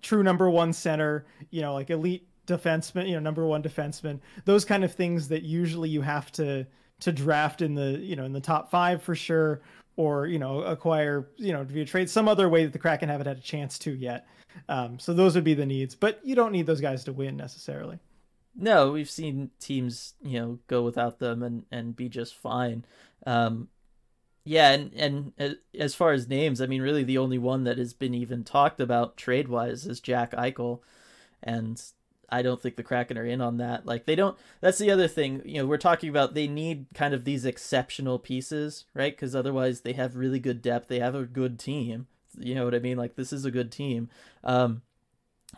true 0.03 0.21
number 0.21 0.47
1 0.51 0.71
center, 0.73 1.25
you 1.49 1.61
know, 1.61 1.73
like 1.73 1.89
elite 1.89 2.27
defenseman, 2.47 3.07
you 3.07 3.13
know, 3.13 3.19
number 3.19 3.45
1 3.45 3.63
defenseman. 3.63 4.19
Those 4.45 4.65
kind 4.65 4.83
of 4.83 4.93
things 4.93 5.27
that 5.29 5.43
usually 5.43 5.89
you 5.89 6.01
have 6.01 6.31
to 6.33 6.65
to 6.99 7.11
draft 7.11 7.61
in 7.61 7.75
the, 7.75 7.99
you 7.99 8.15
know, 8.15 8.23
in 8.23 8.31
the 8.31 8.39
top 8.39 8.71
5 8.71 9.01
for 9.01 9.13
sure 9.13 9.61
or 9.95 10.25
you 10.25 10.39
know 10.39 10.61
acquire 10.61 11.29
you 11.37 11.53
know 11.53 11.63
via 11.63 11.85
trade 11.85 12.09
some 12.09 12.27
other 12.27 12.49
way 12.49 12.63
that 12.63 12.73
the 12.73 12.79
Kraken 12.79 13.09
haven't 13.09 13.27
had 13.27 13.37
a 13.37 13.41
chance 13.41 13.77
to 13.79 13.93
yet. 13.93 14.27
Um, 14.69 14.99
so 14.99 15.13
those 15.13 15.35
would 15.35 15.43
be 15.43 15.55
the 15.55 15.65
needs, 15.65 15.95
but 15.95 16.19
you 16.23 16.35
don't 16.35 16.51
need 16.51 16.65
those 16.65 16.81
guys 16.81 17.03
to 17.05 17.13
win 17.13 17.35
necessarily. 17.35 17.99
No, 18.55 18.91
we've 18.91 19.09
seen 19.09 19.49
teams 19.59 20.13
you 20.21 20.39
know 20.39 20.59
go 20.67 20.83
without 20.83 21.19
them 21.19 21.43
and 21.43 21.65
and 21.71 21.95
be 21.95 22.09
just 22.09 22.35
fine. 22.35 22.85
Um, 23.25 23.69
yeah, 24.45 24.71
and 24.71 24.91
and 25.37 25.57
as 25.77 25.95
far 25.95 26.11
as 26.11 26.27
names, 26.27 26.61
I 26.61 26.65
mean, 26.65 26.81
really 26.81 27.03
the 27.03 27.17
only 27.17 27.37
one 27.37 27.63
that 27.63 27.77
has 27.77 27.93
been 27.93 28.13
even 28.13 28.43
talked 28.43 28.79
about 28.79 29.17
trade 29.17 29.47
wise 29.47 29.85
is 29.85 29.99
Jack 29.99 30.31
Eichel, 30.31 30.81
and 31.41 31.81
I 32.33 32.41
don't 32.41 32.59
think 32.59 32.77
the 32.77 32.83
Kraken 32.83 33.15
are 33.19 33.25
in 33.25 33.41
on 33.41 33.57
that. 33.57 33.85
Like 33.85 34.05
they 34.05 34.15
don't. 34.15 34.35
That's 34.59 34.79
the 34.79 34.89
other 34.89 35.07
thing. 35.07 35.43
You 35.45 35.59
know, 35.59 35.67
we're 35.67 35.77
talking 35.77 36.09
about 36.09 36.33
they 36.33 36.47
need 36.47 36.87
kind 36.95 37.13
of 37.13 37.25
these 37.25 37.45
exceptional 37.45 38.17
pieces, 38.17 38.85
right? 38.95 39.15
Because 39.15 39.35
otherwise, 39.35 39.81
they 39.81 39.93
have 39.93 40.15
really 40.15 40.39
good 40.39 40.59
depth. 40.59 40.87
They 40.87 40.99
have 40.99 41.13
a 41.13 41.25
good 41.25 41.59
team. 41.59 42.07
You 42.39 42.55
know 42.55 42.65
what 42.65 42.73
I 42.73 42.79
mean? 42.79 42.97
Like 42.97 43.15
this 43.15 43.31
is 43.33 43.45
a 43.45 43.51
good 43.51 43.71
team. 43.71 44.09
Um, 44.43 44.81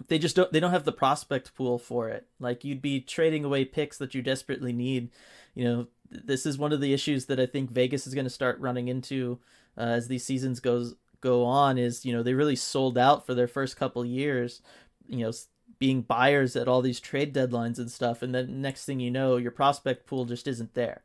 they 0.09 0.19
just 0.19 0.35
don't. 0.35 0.51
They 0.51 0.59
don't 0.59 0.71
have 0.71 0.83
the 0.83 0.91
prospect 0.91 1.55
pool 1.55 1.79
for 1.79 2.09
it. 2.09 2.27
Like 2.41 2.65
you'd 2.65 2.81
be 2.81 2.99
trading 2.99 3.45
away 3.45 3.63
picks 3.63 3.97
that 3.99 4.13
you 4.13 4.21
desperately 4.21 4.73
need. 4.73 5.11
You 5.53 5.63
know, 5.63 5.87
this 6.11 6.45
is 6.45 6.57
one 6.57 6.73
of 6.73 6.81
the 6.81 6.93
issues 6.93 7.27
that 7.27 7.39
I 7.39 7.45
think 7.45 7.71
Vegas 7.71 8.05
is 8.05 8.13
going 8.13 8.25
to 8.25 8.29
start 8.29 8.59
running 8.59 8.89
into 8.89 9.39
uh, 9.77 9.81
as 9.81 10.09
these 10.09 10.25
seasons 10.25 10.59
goes 10.59 10.95
go 11.21 11.45
on. 11.45 11.77
Is 11.77 12.03
you 12.03 12.11
know 12.11 12.21
they 12.21 12.33
really 12.33 12.57
sold 12.57 12.97
out 12.97 13.25
for 13.25 13.33
their 13.33 13.47
first 13.47 13.77
couple 13.77 14.05
years. 14.05 14.61
You 15.07 15.19
know 15.25 15.31
being 15.79 16.01
buyers 16.01 16.55
at 16.55 16.67
all 16.67 16.81
these 16.81 16.99
trade 16.99 17.33
deadlines 17.33 17.77
and 17.77 17.91
stuff 17.91 18.21
and 18.21 18.33
then 18.33 18.61
next 18.61 18.85
thing 18.85 18.99
you 18.99 19.11
know 19.11 19.37
your 19.37 19.51
prospect 19.51 20.05
pool 20.05 20.25
just 20.25 20.47
isn't 20.47 20.73
there 20.73 21.01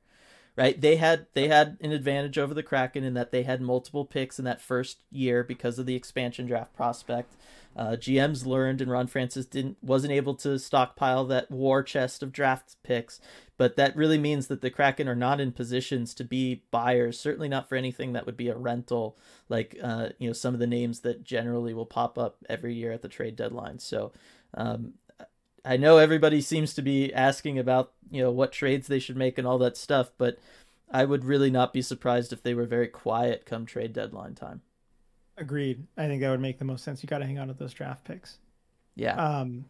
right? 0.56 0.80
They 0.80 0.96
had 0.96 1.26
they 1.32 1.48
had 1.48 1.78
an 1.80 1.92
advantage 1.92 2.36
over 2.38 2.54
the 2.54 2.62
kraken 2.62 3.02
in 3.02 3.14
that 3.14 3.30
they 3.32 3.44
had 3.44 3.60
multiple 3.60 4.04
picks 4.04 4.38
in 4.38 4.44
that 4.44 4.60
first 4.60 4.98
year 5.10 5.42
because 5.42 5.78
of 5.78 5.86
the 5.86 5.94
expansion 5.94 6.46
draft 6.46 6.74
prospect. 6.74 7.34
Uh, 7.76 7.92
gms 7.92 8.44
learned 8.44 8.80
and 8.80 8.90
ron 8.90 9.06
francis 9.06 9.46
didn't 9.46 9.76
wasn't 9.80 10.12
able 10.12 10.34
to 10.34 10.58
stockpile 10.58 11.24
that 11.24 11.48
war 11.52 11.84
chest 11.84 12.20
of 12.20 12.32
draft 12.32 12.74
picks 12.82 13.20
but 13.56 13.76
that 13.76 13.94
really 13.94 14.18
means 14.18 14.48
that 14.48 14.60
the 14.60 14.70
kraken 14.70 15.08
are 15.08 15.14
not 15.14 15.40
in 15.40 15.52
positions 15.52 16.12
to 16.12 16.24
be 16.24 16.64
buyers 16.72 17.18
certainly 17.18 17.48
not 17.48 17.68
for 17.68 17.76
anything 17.76 18.12
that 18.12 18.26
would 18.26 18.36
be 18.36 18.48
a 18.48 18.56
rental 18.56 19.16
like 19.50 19.76
uh, 19.82 20.08
you 20.18 20.28
know 20.28 20.32
some 20.32 20.54
of 20.54 20.60
the 20.60 20.66
names 20.66 21.00
that 21.00 21.24
generally 21.24 21.74
will 21.74 21.84
pop 21.84 22.16
up 22.16 22.38
every 22.48 22.72
year 22.72 22.92
at 22.92 23.02
the 23.02 23.08
trade 23.08 23.36
deadline. 23.36 23.78
So 23.78 24.12
um, 24.54 24.94
I 25.64 25.76
know 25.76 25.98
everybody 25.98 26.40
seems 26.40 26.74
to 26.74 26.82
be 26.82 27.12
asking 27.12 27.58
about 27.58 27.92
you 28.10 28.22
know 28.22 28.30
what 28.30 28.52
trades 28.52 28.88
they 28.88 28.98
should 28.98 29.16
make 29.16 29.38
and 29.38 29.46
all 29.46 29.58
that 29.58 29.76
stuff, 29.76 30.10
but 30.18 30.38
I 30.90 31.04
would 31.04 31.24
really 31.24 31.50
not 31.50 31.72
be 31.72 31.82
surprised 31.82 32.32
if 32.32 32.42
they 32.42 32.54
were 32.54 32.66
very 32.66 32.88
quiet 32.88 33.46
come 33.46 33.66
trade 33.66 33.92
deadline 33.92 34.34
time. 34.34 34.62
Agreed. 35.36 35.86
I 35.96 36.06
think 36.06 36.20
that 36.20 36.30
would 36.30 36.40
make 36.40 36.58
the 36.58 36.64
most 36.64 36.84
sense. 36.84 37.02
You 37.02 37.08
got 37.08 37.18
to 37.18 37.26
hang 37.26 37.38
on 37.38 37.48
to 37.48 37.54
those 37.54 37.72
draft 37.72 38.04
picks. 38.04 38.38
Yeah. 38.94 39.14
Um, 39.14 39.64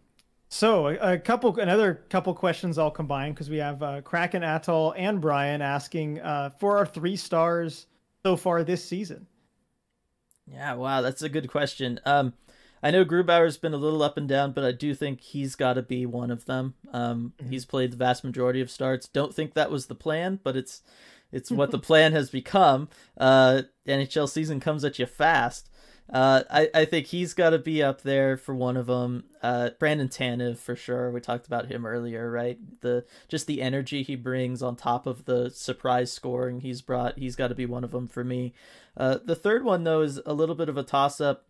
so 0.49 0.89
a, 0.89 1.13
a 1.13 1.19
couple, 1.19 1.57
another 1.61 2.03
couple 2.09 2.35
questions 2.35 2.77
all 2.77 2.91
combined 2.91 3.35
because 3.35 3.49
we 3.49 3.59
have 3.59 3.83
uh, 3.83 4.01
Kraken 4.01 4.43
Atoll 4.43 4.95
and 4.97 5.21
Brian 5.21 5.63
asking 5.63 6.21
uh, 6.21 6.51
for 6.59 6.79
our 6.79 6.87
three 6.87 7.17
stars 7.17 7.87
so 8.25 8.37
far 8.37 8.65
this 8.65 8.85
season. 8.85 9.27
Yeah, 10.51 10.75
wow, 10.75 11.03
that's 11.03 11.23
a 11.23 11.29
good 11.29 11.49
question. 11.49 12.01
Um, 12.05 12.33
I 12.83 12.91
know 12.91 13.05
Grubauer's 13.05 13.59
been 13.59 13.75
a 13.75 13.79
little 13.79 14.03
up 14.03 14.17
and 14.17 14.29
down, 14.29 14.53
but 14.53 14.65
I 14.65 14.73
do 14.73 14.95
think 14.95 15.21
he's 15.21 15.55
got 15.55 15.75
to 15.75 15.83
be 15.83 16.07
one 16.07 16.31
of 16.31 16.47
them. 16.47 16.75
Um, 16.93 17.35
mm-hmm. 17.39 17.51
He's 17.51 17.65
played 17.65 17.93
the 17.93 17.97
vast 17.97 18.25
majority 18.25 18.61
of 18.61 18.71
starts. 18.71 19.09
Don't 19.09 19.35
think 19.35 19.55
that 19.55 19.71
was 19.71 19.87
the 19.87 19.95
plan, 19.95 20.41
but 20.43 20.57
it's 20.57 20.83
it's 21.33 21.51
what 21.51 21.71
the 21.71 21.79
plan 21.79 22.13
has 22.13 22.31
become. 22.31 22.89
Uh, 23.17 23.63
NHL 23.87 24.29
season 24.29 24.61
comes 24.61 24.85
at 24.85 24.99
you 24.99 25.07
fast. 25.07 25.71
Uh, 26.13 26.43
I, 26.51 26.69
I 26.75 26.85
think 26.87 27.07
he's 27.07 27.35
got 27.35 27.51
to 27.51 27.59
be 27.59 27.83
up 27.83 28.03
there 28.03 28.37
for 28.37 28.53
one 28.53 28.77
of 28.77 28.87
them. 28.87 29.25
Uh, 29.43 29.71
Brandon 29.79 30.09
Tanev 30.09 30.59
for 30.59 30.75
sure. 30.75 31.11
We 31.13 31.21
talked 31.21 31.47
about 31.47 31.67
him 31.67 31.87
earlier, 31.87 32.29
right? 32.31 32.59
The 32.81 33.05
just 33.29 33.47
the 33.47 33.63
energy 33.63 34.03
he 34.03 34.17
brings 34.17 34.61
on 34.61 34.75
top 34.75 35.07
of 35.07 35.25
the 35.25 35.51
surprise 35.51 36.13
scoring 36.13 36.61
he's 36.61 36.83
brought. 36.83 37.19
He's 37.19 37.37
got 37.37 37.49
to 37.49 37.55
be 37.55 37.67
one 37.67 37.85
of 37.85 37.93
them 37.93 38.09
for 38.09 38.25
me. 38.25 38.55
Uh, 38.97 39.19
the 39.25 39.37
third 39.37 39.63
one 39.63 39.85
though 39.85 40.03
is 40.03 40.21
a 40.27 40.35
little 40.35 40.57
bit 40.57 40.69
of 40.69 40.77
a 40.77 40.83
toss 40.83 41.21
up. 41.21 41.47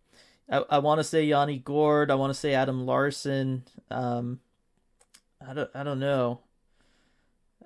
I, 0.51 0.63
I 0.69 0.79
want 0.79 0.99
to 0.99 1.03
say 1.03 1.23
Yanni 1.23 1.59
Gourde. 1.59 2.11
I 2.11 2.15
want 2.15 2.33
to 2.33 2.39
say 2.39 2.53
Adam 2.53 2.85
Larsson. 2.85 3.63
Um, 3.89 4.39
I 5.47 5.53
don't 5.53 5.69
I 5.73 5.83
don't 5.83 5.99
know. 5.99 6.41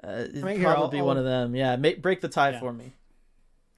Uh, 0.04 0.26
it'd 0.30 0.42
probably 0.42 0.66
I'll, 0.66 0.88
be 0.88 1.00
I'll... 1.00 1.06
one 1.06 1.18
of 1.18 1.26
them. 1.26 1.56
Yeah, 1.56 1.76
make, 1.78 2.02
break 2.02 2.22
the 2.22 2.30
tie 2.30 2.52
yeah. 2.52 2.60
for 2.60 2.72
me. 2.72 2.94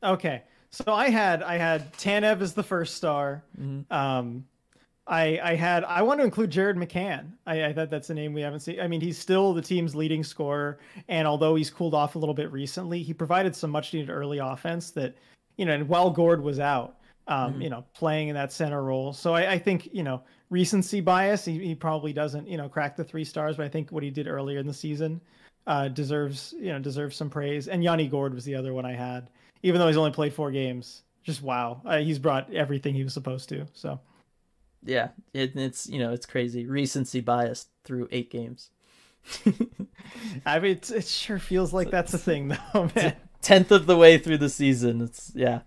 Okay, 0.03 0.43
so 0.69 0.93
I 0.93 1.09
had 1.09 1.41
I 1.41 1.57
had 1.57 1.93
Tanev 1.93 2.41
as 2.41 2.53
the 2.53 2.63
first 2.63 2.95
star. 2.95 3.43
Mm-hmm. 3.59 3.91
Um, 3.93 4.45
I 5.07 5.39
I 5.41 5.55
had 5.55 5.83
I 5.85 6.01
want 6.01 6.19
to 6.19 6.25
include 6.25 6.51
Jared 6.51 6.75
McCann. 6.75 7.31
I, 7.45 7.65
I 7.65 7.73
thought 7.73 7.89
that's 7.89 8.09
a 8.09 8.13
name 8.13 8.33
we 8.33 8.41
haven't 8.41 8.59
seen. 8.59 8.79
I 8.79 8.87
mean, 8.87 9.01
he's 9.01 9.17
still 9.17 9.53
the 9.53 9.61
team's 9.61 9.95
leading 9.95 10.23
scorer, 10.23 10.79
and 11.07 11.27
although 11.27 11.55
he's 11.55 11.69
cooled 11.69 11.93
off 11.93 12.15
a 12.15 12.19
little 12.19 12.35
bit 12.35 12.51
recently, 12.51 13.01
he 13.01 13.13
provided 13.13 13.55
some 13.55 13.71
much 13.71 13.93
needed 13.93 14.09
early 14.09 14.39
offense 14.39 14.91
that 14.91 15.15
you 15.55 15.65
know. 15.65 15.73
And 15.73 15.87
while 15.87 16.09
Gourde 16.09 16.41
was 16.41 16.59
out, 16.59 16.97
um, 17.27 17.53
mm-hmm. 17.53 17.61
you 17.61 17.69
know, 17.69 17.85
playing 17.93 18.29
in 18.29 18.35
that 18.35 18.51
center 18.51 18.83
role, 18.83 19.13
so 19.13 19.33
I, 19.33 19.53
I 19.53 19.59
think 19.59 19.89
you 19.93 20.03
know 20.03 20.21
recency 20.49 21.01
bias. 21.01 21.45
He, 21.45 21.59
he 21.59 21.75
probably 21.75 22.13
doesn't 22.13 22.47
you 22.47 22.57
know 22.57 22.69
crack 22.69 22.95
the 22.95 23.03
three 23.03 23.25
stars, 23.25 23.57
but 23.57 23.65
I 23.65 23.69
think 23.69 23.91
what 23.91 24.03
he 24.03 24.09
did 24.09 24.27
earlier 24.27 24.59
in 24.59 24.67
the 24.67 24.73
season 24.73 25.21
uh, 25.65 25.87
deserves 25.89 26.53
you 26.59 26.71
know 26.71 26.79
deserves 26.79 27.15
some 27.15 27.29
praise. 27.29 27.67
And 27.67 27.83
Yanni 27.83 28.07
Gourde 28.07 28.33
was 28.33 28.45
the 28.45 28.55
other 28.55 28.73
one 28.73 28.85
I 28.85 28.93
had, 28.93 29.29
even 29.63 29.79
though 29.79 29.87
he's 29.87 29.97
only 29.97 30.11
played 30.11 30.33
four 30.33 30.51
games. 30.51 31.03
Just 31.23 31.41
wow, 31.41 31.81
uh, 31.85 31.97
he's 31.97 32.19
brought 32.19 32.53
everything 32.53 32.95
he 32.95 33.03
was 33.03 33.13
supposed 33.13 33.49
to. 33.49 33.67
So 33.73 33.99
yeah, 34.83 35.09
it, 35.33 35.55
it's 35.55 35.87
you 35.87 35.99
know 35.99 36.13
it's 36.13 36.25
crazy 36.25 36.65
recency 36.65 37.19
bias 37.19 37.67
through 37.83 38.07
eight 38.11 38.31
games. 38.31 38.69
I 40.45 40.59
mean, 40.59 40.79
it 40.89 41.05
sure 41.05 41.39
feels 41.39 41.73
like 41.73 41.89
that's 41.89 42.13
a 42.13 42.17
thing, 42.17 42.47
though, 42.49 42.89
man. 42.95 43.15
Tenth 43.41 43.71
of 43.71 43.85
the 43.85 43.97
way 43.97 44.17
through 44.17 44.37
the 44.37 44.49
season. 44.49 45.01
It's 45.01 45.31
yeah. 45.35 45.61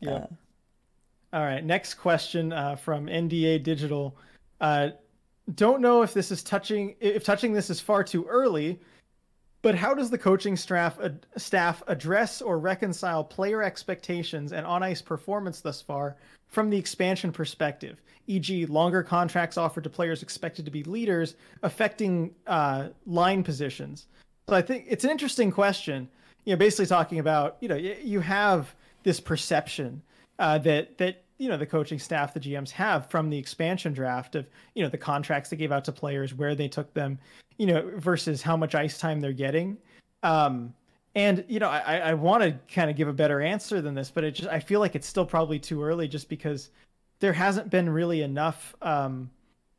Yeah. 0.00 0.10
Uh, 0.10 0.26
All 1.34 1.42
right. 1.42 1.64
Next 1.64 1.94
question 1.94 2.52
uh, 2.52 2.76
from 2.76 3.06
NDA 3.06 3.64
Digital. 3.64 4.16
Uh, 4.60 4.90
don't 5.56 5.80
know 5.80 6.02
if 6.02 6.14
this 6.14 6.30
is 6.30 6.44
touching 6.44 6.94
if 7.00 7.24
touching 7.24 7.52
this 7.52 7.70
is 7.70 7.80
far 7.80 8.04
too 8.04 8.24
early, 8.26 8.80
but 9.60 9.74
how 9.74 9.94
does 9.94 10.10
the 10.10 10.16
coaching 10.16 10.56
staff 10.56 10.96
staff 11.36 11.82
address 11.88 12.40
or 12.40 12.60
reconcile 12.60 13.24
player 13.24 13.64
expectations 13.64 14.52
and 14.52 14.64
on 14.64 14.84
ice 14.84 15.02
performance 15.02 15.60
thus 15.60 15.82
far 15.82 16.16
from 16.46 16.70
the 16.70 16.78
expansion 16.78 17.32
perspective? 17.32 18.00
e.g., 18.28 18.66
longer 18.66 19.02
contracts 19.02 19.58
offered 19.58 19.82
to 19.84 19.90
players 19.90 20.22
expected 20.22 20.64
to 20.64 20.70
be 20.70 20.84
leaders, 20.84 21.34
affecting 21.64 22.32
uh, 22.46 22.90
line 23.06 23.42
positions. 23.42 24.06
So 24.48 24.54
I 24.54 24.62
think 24.62 24.84
it's 24.88 25.02
an 25.02 25.10
interesting 25.10 25.50
question. 25.50 26.08
You 26.44 26.52
know, 26.52 26.58
basically 26.58 26.86
talking 26.86 27.18
about 27.18 27.56
you 27.58 27.66
know 27.66 27.74
you 27.74 28.20
have 28.20 28.72
this 29.02 29.18
perception 29.18 30.00
uh, 30.38 30.58
that 30.58 30.96
that 30.98 31.23
you 31.44 31.50
know 31.50 31.58
the 31.58 31.66
coaching 31.66 31.98
staff, 31.98 32.32
the 32.32 32.40
GMs 32.40 32.70
have 32.70 33.10
from 33.10 33.28
the 33.28 33.36
expansion 33.36 33.92
draft 33.92 34.34
of 34.34 34.46
you 34.74 34.82
know 34.82 34.88
the 34.88 34.96
contracts 34.96 35.50
they 35.50 35.56
gave 35.58 35.72
out 35.72 35.84
to 35.84 35.92
players, 35.92 36.32
where 36.32 36.54
they 36.54 36.68
took 36.68 36.92
them, 36.94 37.18
you 37.58 37.66
know, 37.66 37.92
versus 37.96 38.40
how 38.40 38.56
much 38.56 38.74
ice 38.74 38.96
time 38.96 39.20
they're 39.20 39.34
getting. 39.34 39.76
Um, 40.22 40.72
and 41.14 41.44
you 41.46 41.60
know, 41.60 41.68
I, 41.68 41.98
I 41.98 42.14
want 42.14 42.42
to 42.44 42.58
kind 42.74 42.88
of 42.88 42.96
give 42.96 43.08
a 43.08 43.12
better 43.12 43.42
answer 43.42 43.82
than 43.82 43.94
this, 43.94 44.10
but 44.10 44.24
it 44.24 44.30
just 44.36 44.48
I 44.48 44.58
feel 44.58 44.80
like 44.80 44.94
it's 44.94 45.06
still 45.06 45.26
probably 45.26 45.58
too 45.58 45.84
early, 45.84 46.08
just 46.08 46.30
because 46.30 46.70
there 47.20 47.34
hasn't 47.34 47.68
been 47.68 47.90
really 47.90 48.22
enough, 48.22 48.74
um, 48.80 49.30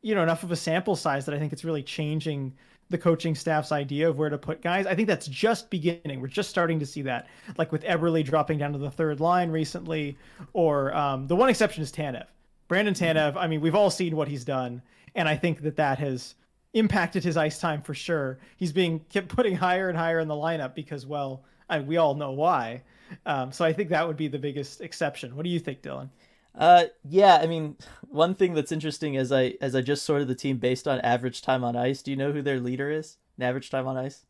you 0.02 0.14
know, 0.14 0.22
enough 0.22 0.44
of 0.44 0.52
a 0.52 0.56
sample 0.56 0.94
size 0.94 1.26
that 1.26 1.34
I 1.34 1.40
think 1.40 1.52
it's 1.52 1.64
really 1.64 1.82
changing 1.82 2.54
the 2.88 2.98
coaching 2.98 3.34
staff's 3.34 3.72
idea 3.72 4.08
of 4.08 4.18
where 4.18 4.30
to 4.30 4.38
put 4.38 4.62
guys. 4.62 4.86
I 4.86 4.94
think 4.94 5.08
that's 5.08 5.26
just 5.26 5.70
beginning. 5.70 6.20
We're 6.20 6.28
just 6.28 6.50
starting 6.50 6.78
to 6.80 6.86
see 6.86 7.02
that, 7.02 7.28
like 7.58 7.72
with 7.72 7.82
Eberle 7.84 8.24
dropping 8.24 8.58
down 8.58 8.72
to 8.72 8.78
the 8.78 8.90
third 8.90 9.20
line 9.20 9.50
recently, 9.50 10.16
or 10.52 10.94
um, 10.94 11.26
the 11.26 11.36
one 11.36 11.48
exception 11.48 11.82
is 11.82 11.90
Tanev. 11.90 12.26
Brandon 12.68 12.94
Tanev. 12.94 13.36
I 13.36 13.46
mean, 13.46 13.60
we've 13.60 13.74
all 13.74 13.90
seen 13.90 14.16
what 14.16 14.28
he's 14.28 14.44
done, 14.44 14.82
and 15.14 15.28
I 15.28 15.36
think 15.36 15.62
that 15.62 15.76
that 15.76 15.98
has 15.98 16.34
impacted 16.74 17.24
his 17.24 17.36
ice 17.36 17.58
time 17.58 17.82
for 17.82 17.94
sure. 17.94 18.38
He's 18.56 18.72
being 18.72 19.00
kept 19.08 19.28
putting 19.28 19.56
higher 19.56 19.88
and 19.88 19.96
higher 19.96 20.20
in 20.20 20.28
the 20.28 20.34
lineup 20.34 20.74
because, 20.74 21.06
well, 21.06 21.42
I, 21.68 21.80
we 21.80 21.96
all 21.96 22.14
know 22.14 22.32
why. 22.32 22.82
Um, 23.24 23.52
so 23.52 23.64
I 23.64 23.72
think 23.72 23.88
that 23.90 24.06
would 24.06 24.16
be 24.16 24.28
the 24.28 24.38
biggest 24.38 24.80
exception. 24.80 25.34
What 25.36 25.44
do 25.44 25.48
you 25.48 25.58
think, 25.60 25.80
Dylan? 25.82 26.10
Uh, 26.56 26.84
yeah, 27.08 27.36
I 27.36 27.46
mean, 27.46 27.76
one 28.08 28.34
thing 28.34 28.54
that's 28.54 28.72
interesting 28.72 29.16
as 29.16 29.30
I 29.30 29.54
as 29.60 29.74
I 29.74 29.82
just 29.82 30.04
sorted 30.04 30.28
the 30.28 30.34
team 30.34 30.58
based 30.58 30.88
on 30.88 31.00
average 31.00 31.42
time 31.42 31.62
on 31.64 31.76
ice. 31.76 32.02
Do 32.02 32.10
you 32.10 32.16
know 32.16 32.32
who 32.32 32.42
their 32.42 32.60
leader 32.60 32.90
is? 32.90 33.18
average 33.38 33.68
time 33.68 33.86
on 33.86 33.96
ice. 33.98 34.24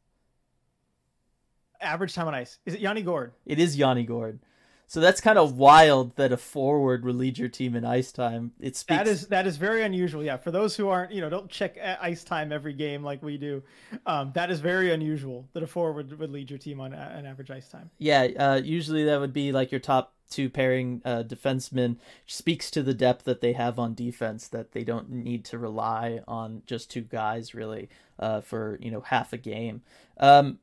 Average 1.81 2.14
time 2.14 2.27
on 2.27 2.35
ice. 2.35 2.59
Is 2.66 2.74
it 2.74 2.81
Yanni 2.81 3.03
Gourde? 3.03 3.33
It 3.45 3.61
is 3.61 3.77
Yanni 3.77 4.03
Gourde. 4.05 4.41
So 4.89 5.01
that's 5.01 5.20
kind 5.20 5.39
of 5.39 5.57
wild 5.57 6.14
that 6.16 6.30
a 6.30 6.37
forward 6.37 7.05
would 7.05 7.16
lead 7.16 7.39
your 7.39 7.49
team 7.49 7.74
in 7.74 7.84
ice 7.84 8.12
time. 8.12 8.53
It 8.61 8.76
speaks. 8.76 8.99
That 8.99 9.09
is 9.09 9.26
that 9.28 9.47
is 9.47 9.57
very 9.57 9.82
unusual. 9.82 10.22
Yeah, 10.22 10.37
for 10.37 10.53
those 10.53 10.76
who 10.76 10.89
aren't, 10.89 11.11
you 11.11 11.20
know, 11.20 11.28
don't 11.28 11.51
check 11.51 11.76
ice 12.01 12.22
time 12.22 12.53
every 12.53 12.72
game 12.72 13.03
like 13.03 13.22
we 13.22 13.37
do. 13.37 13.62
Um, 14.07 14.30
that 14.34 14.51
is 14.51 14.61
very 14.61 14.93
unusual 14.93 15.49
that 15.55 15.62
a 15.62 15.66
forward 15.66 16.16
would 16.18 16.30
lead 16.30 16.51
your 16.51 16.59
team 16.59 16.80
on 16.80 16.93
an 16.93 17.26
average 17.26 17.51
ice 17.51 17.68
time. 17.68 17.91
Yeah, 17.99 18.28
uh, 18.39 18.61
usually 18.62 19.05
that 19.05 19.18
would 19.18 19.32
be 19.32 19.51
like 19.51 19.72
your 19.72 19.80
top 19.80 20.12
two 20.30 20.49
pairing 20.49 21.03
uh, 21.05 21.24
defensemen. 21.26 21.97
Speaks 22.26 22.70
to 22.70 22.82
the 22.82 22.95
depth 22.95 23.24
that 23.24 23.41
they 23.41 23.55
have 23.55 23.80
on 23.80 23.95
defense. 23.95 24.47
That 24.47 24.70
they 24.70 24.84
don't 24.84 25.11
need 25.11 25.45
to 25.47 25.59
rely 25.59 26.20
on 26.28 26.62
just 26.66 26.91
two 26.91 27.03
guys 27.03 27.55
really 27.55 27.89
uh, 28.20 28.41
for 28.41 28.78
you 28.80 28.93
know 28.93 29.01
half 29.01 29.32
a 29.32 29.39
game. 29.39 29.82
Um, 30.18 30.61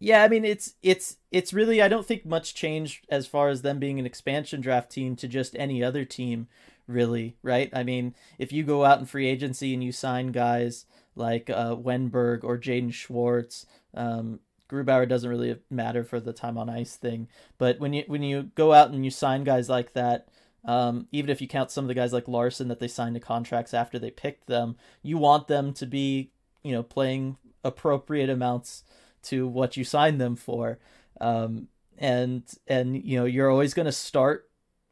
yeah, 0.00 0.24
I 0.24 0.28
mean 0.28 0.46
it's 0.46 0.74
it's 0.82 1.18
it's 1.30 1.52
really 1.52 1.80
I 1.82 1.88
don't 1.88 2.06
think 2.06 2.24
much 2.24 2.54
changed 2.54 3.06
as 3.10 3.26
far 3.26 3.50
as 3.50 3.60
them 3.60 3.78
being 3.78 4.00
an 4.00 4.06
expansion 4.06 4.62
draft 4.62 4.90
team 4.90 5.14
to 5.16 5.28
just 5.28 5.54
any 5.56 5.84
other 5.84 6.06
team 6.06 6.48
really, 6.86 7.36
right? 7.42 7.70
I 7.72 7.82
mean, 7.84 8.14
if 8.38 8.50
you 8.50 8.64
go 8.64 8.84
out 8.84 8.98
in 8.98 9.06
free 9.06 9.28
agency 9.28 9.74
and 9.74 9.84
you 9.84 9.92
sign 9.92 10.32
guys 10.32 10.86
like 11.14 11.48
uh, 11.50 11.76
Wennberg 11.76 12.42
or 12.42 12.58
Jaden 12.58 12.92
Schwartz, 12.92 13.66
um, 13.94 14.40
Grubauer 14.68 15.08
doesn't 15.08 15.28
really 15.28 15.58
matter 15.70 16.02
for 16.02 16.18
the 16.18 16.32
time 16.32 16.56
on 16.56 16.70
ice 16.70 16.96
thing, 16.96 17.28
but 17.58 17.78
when 17.78 17.92
you 17.92 18.04
when 18.06 18.22
you 18.22 18.44
go 18.54 18.72
out 18.72 18.90
and 18.90 19.04
you 19.04 19.10
sign 19.10 19.44
guys 19.44 19.68
like 19.68 19.92
that, 19.92 20.28
um, 20.64 21.08
even 21.12 21.28
if 21.28 21.42
you 21.42 21.48
count 21.48 21.70
some 21.70 21.84
of 21.84 21.88
the 21.88 21.94
guys 21.94 22.12
like 22.12 22.26
Larsson 22.26 22.68
that 22.68 22.80
they 22.80 22.88
signed 22.88 23.14
to 23.14 23.20
contracts 23.20 23.74
after 23.74 23.98
they 23.98 24.10
picked 24.10 24.46
them, 24.46 24.76
you 25.02 25.18
want 25.18 25.46
them 25.46 25.74
to 25.74 25.86
be 25.86 26.30
you 26.62 26.72
know 26.72 26.82
playing 26.82 27.36
appropriate 27.64 28.30
amounts 28.30 28.84
to 29.24 29.46
what 29.46 29.76
you 29.76 29.84
signed 29.84 30.20
them 30.20 30.36
for. 30.36 30.78
Um, 31.20 31.68
and 31.98 32.42
and 32.66 33.02
you 33.04 33.18
know 33.18 33.26
you're 33.26 33.50
always 33.50 33.74
going 33.74 33.86
to 33.86 33.92
start 33.92 34.48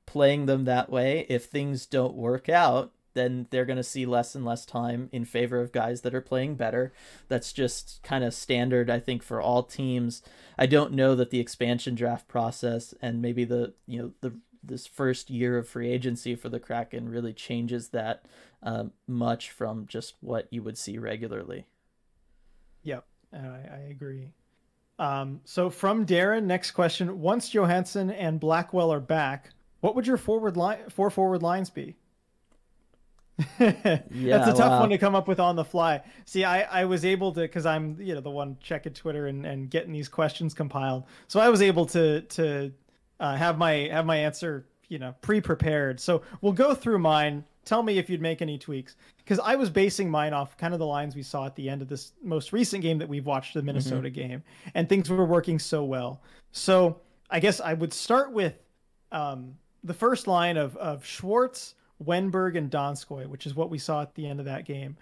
playing 0.07 0.47
them 0.47 0.65
that 0.65 0.91
way. 0.91 1.27
If 1.29 1.47
things 1.47 1.87
don't 1.87 2.15
work 2.15 2.49
out, 2.49 2.93
then 3.15 3.47
they're 3.51 3.65
going 3.65 3.79
to 3.79 3.83
see 3.83 4.07
less 4.07 4.35
and 4.35 4.45
less 4.45 4.65
time 4.65 5.09
in 5.11 5.25
favor 5.25 5.61
of 5.61 5.73
guys 5.73 6.03
that 6.03 6.15
are 6.15 6.21
playing 6.21 6.55
better. 6.55 6.93
That's 7.29 7.53
just 7.53 8.01
kind 8.03 8.23
of 8.23 8.35
standard, 8.35 8.91
I 8.91 9.01
think, 9.01 9.23
for 9.23 9.41
all 9.41 9.63
teams. 9.63 10.23
I 10.59 10.67
don't 10.67 10.93
know 10.93 11.15
that 11.15 11.31
the 11.31 11.41
expansion 11.41 11.95
draft 11.95 12.29
process 12.29 12.95
and 13.03 13.23
maybe 13.23 13.45
the 13.45 13.75
you 13.87 14.01
know 14.01 14.13
the 14.21 14.35
this 14.63 14.87
first 14.87 15.31
year 15.31 15.57
of 15.59 15.69
free 15.69 15.91
agency 15.91 16.35
for 16.35 16.49
the 16.49 16.61
Kraken 16.61 17.09
really 17.09 17.33
changes 17.33 17.89
that 17.89 18.25
uh, 18.63 18.85
much 19.07 19.51
from 19.51 19.87
just 19.87 20.15
what 20.21 20.47
you 20.51 20.63
would 20.63 20.77
see 20.77 20.99
regularly. 20.99 21.67
Yep. 22.83 23.05
I, 23.33 23.37
I 23.37 23.79
agree. 23.91 24.29
Um, 24.99 25.41
so 25.45 25.71
from 25.71 26.07
Darren, 26.07 26.45
next 26.45 26.73
question: 26.73 27.21
Once 27.21 27.51
Johansson 27.51 28.11
and 28.11 28.41
Blackwell 28.41 28.93
are 28.93 29.01
back, 29.01 29.51
what 29.81 29.95
would 29.95 30.07
your 30.07 30.17
forward 30.17 30.57
line, 30.57 30.79
four 30.89 31.11
forward 31.11 31.43
lines 31.43 31.71
be? 31.71 31.97
yeah, 33.61 33.71
That's 34.11 34.49
a 34.49 34.53
tough 34.53 34.73
wow. 34.73 34.81
one 34.81 34.91
to 34.91 34.99
come 34.99 35.15
up 35.15 35.29
with 35.29 35.39
on 35.39 35.55
the 35.55 35.65
fly. 35.65 36.03
See, 36.25 36.45
I, 36.45 36.63
I 36.63 36.85
was 36.87 37.05
able 37.05 37.33
to 37.35 37.41
because 37.41 37.67
I'm 37.67 37.97
you 38.01 38.15
know 38.15 38.21
the 38.21 38.31
one 38.31 38.57
checking 38.61 38.93
Twitter 38.93 39.27
and, 39.27 39.47
and 39.47 39.71
getting 39.71 39.93
these 39.93 40.09
questions 40.09 40.55
compiled. 40.55 41.05
So 41.29 41.39
I 41.39 41.49
was 41.49 41.63
able 41.63 41.87
to 41.87 42.23
to 42.23 42.73
uh, 43.21 43.37
have 43.37 43.57
my 43.57 43.89
have 43.93 44.07
my 44.07 44.17
answer 44.17 44.67
you 44.89 44.99
know 44.99 45.15
pre 45.21 45.41
prepared. 45.41 46.01
So 46.01 46.23
we'll 46.41 46.53
go 46.53 46.75
through 46.75 46.99
mine 46.99 47.45
tell 47.69 47.83
me 47.83 47.99
if 47.99 48.09
you'd 48.09 48.23
make 48.23 48.41
any 48.41 48.57
tweaks 48.57 48.97
because 49.19 49.39
I 49.39 49.55
was 49.55 49.69
basing 49.69 50.11
mine 50.11 50.33
off 50.33 50.57
kind 50.57 50.73
of 50.73 50.81
the 50.81 50.87
lines 50.87 51.15
we 51.15 51.23
saw 51.23 51.45
at 51.45 51.55
the 51.55 51.69
end 51.69 51.83
of 51.83 51.89
this 51.89 52.13
most 52.23 52.53
recent 52.53 52.83
game 52.83 52.99
that 52.99 53.09
we've 53.09 53.27
watched, 53.27 53.53
the 53.53 53.63
Minnesota 53.63 54.09
mm-hmm. 54.09 54.29
game, 54.29 54.43
and 54.75 54.89
things 54.89 55.11
were 55.11 55.27
working 55.27 55.59
so 55.59 55.85
well. 55.85 56.23
So 56.53 56.99
I 57.31 57.41
guess 57.41 57.61
I 57.61 57.75
would 57.75 57.93
start 57.93 58.33
with 58.33 58.55
um, 59.13 59.55
the 59.85 59.95
first 59.95 60.27
line 60.27 60.57
of 60.57 60.77
of 60.79 61.05
Schwartz, 61.05 61.75
Wennberg, 62.03 62.57
and 62.57 62.71
Donskoy, 62.71 63.27
which 63.27 63.47
is 63.47 63.55
what 63.55 63.69
we 63.69 63.79
saw 63.79 64.01
at 64.01 64.15
the 64.15 64.27
end 64.27 64.41
of 64.41 64.47
that 64.47 64.65
game. 64.65 64.97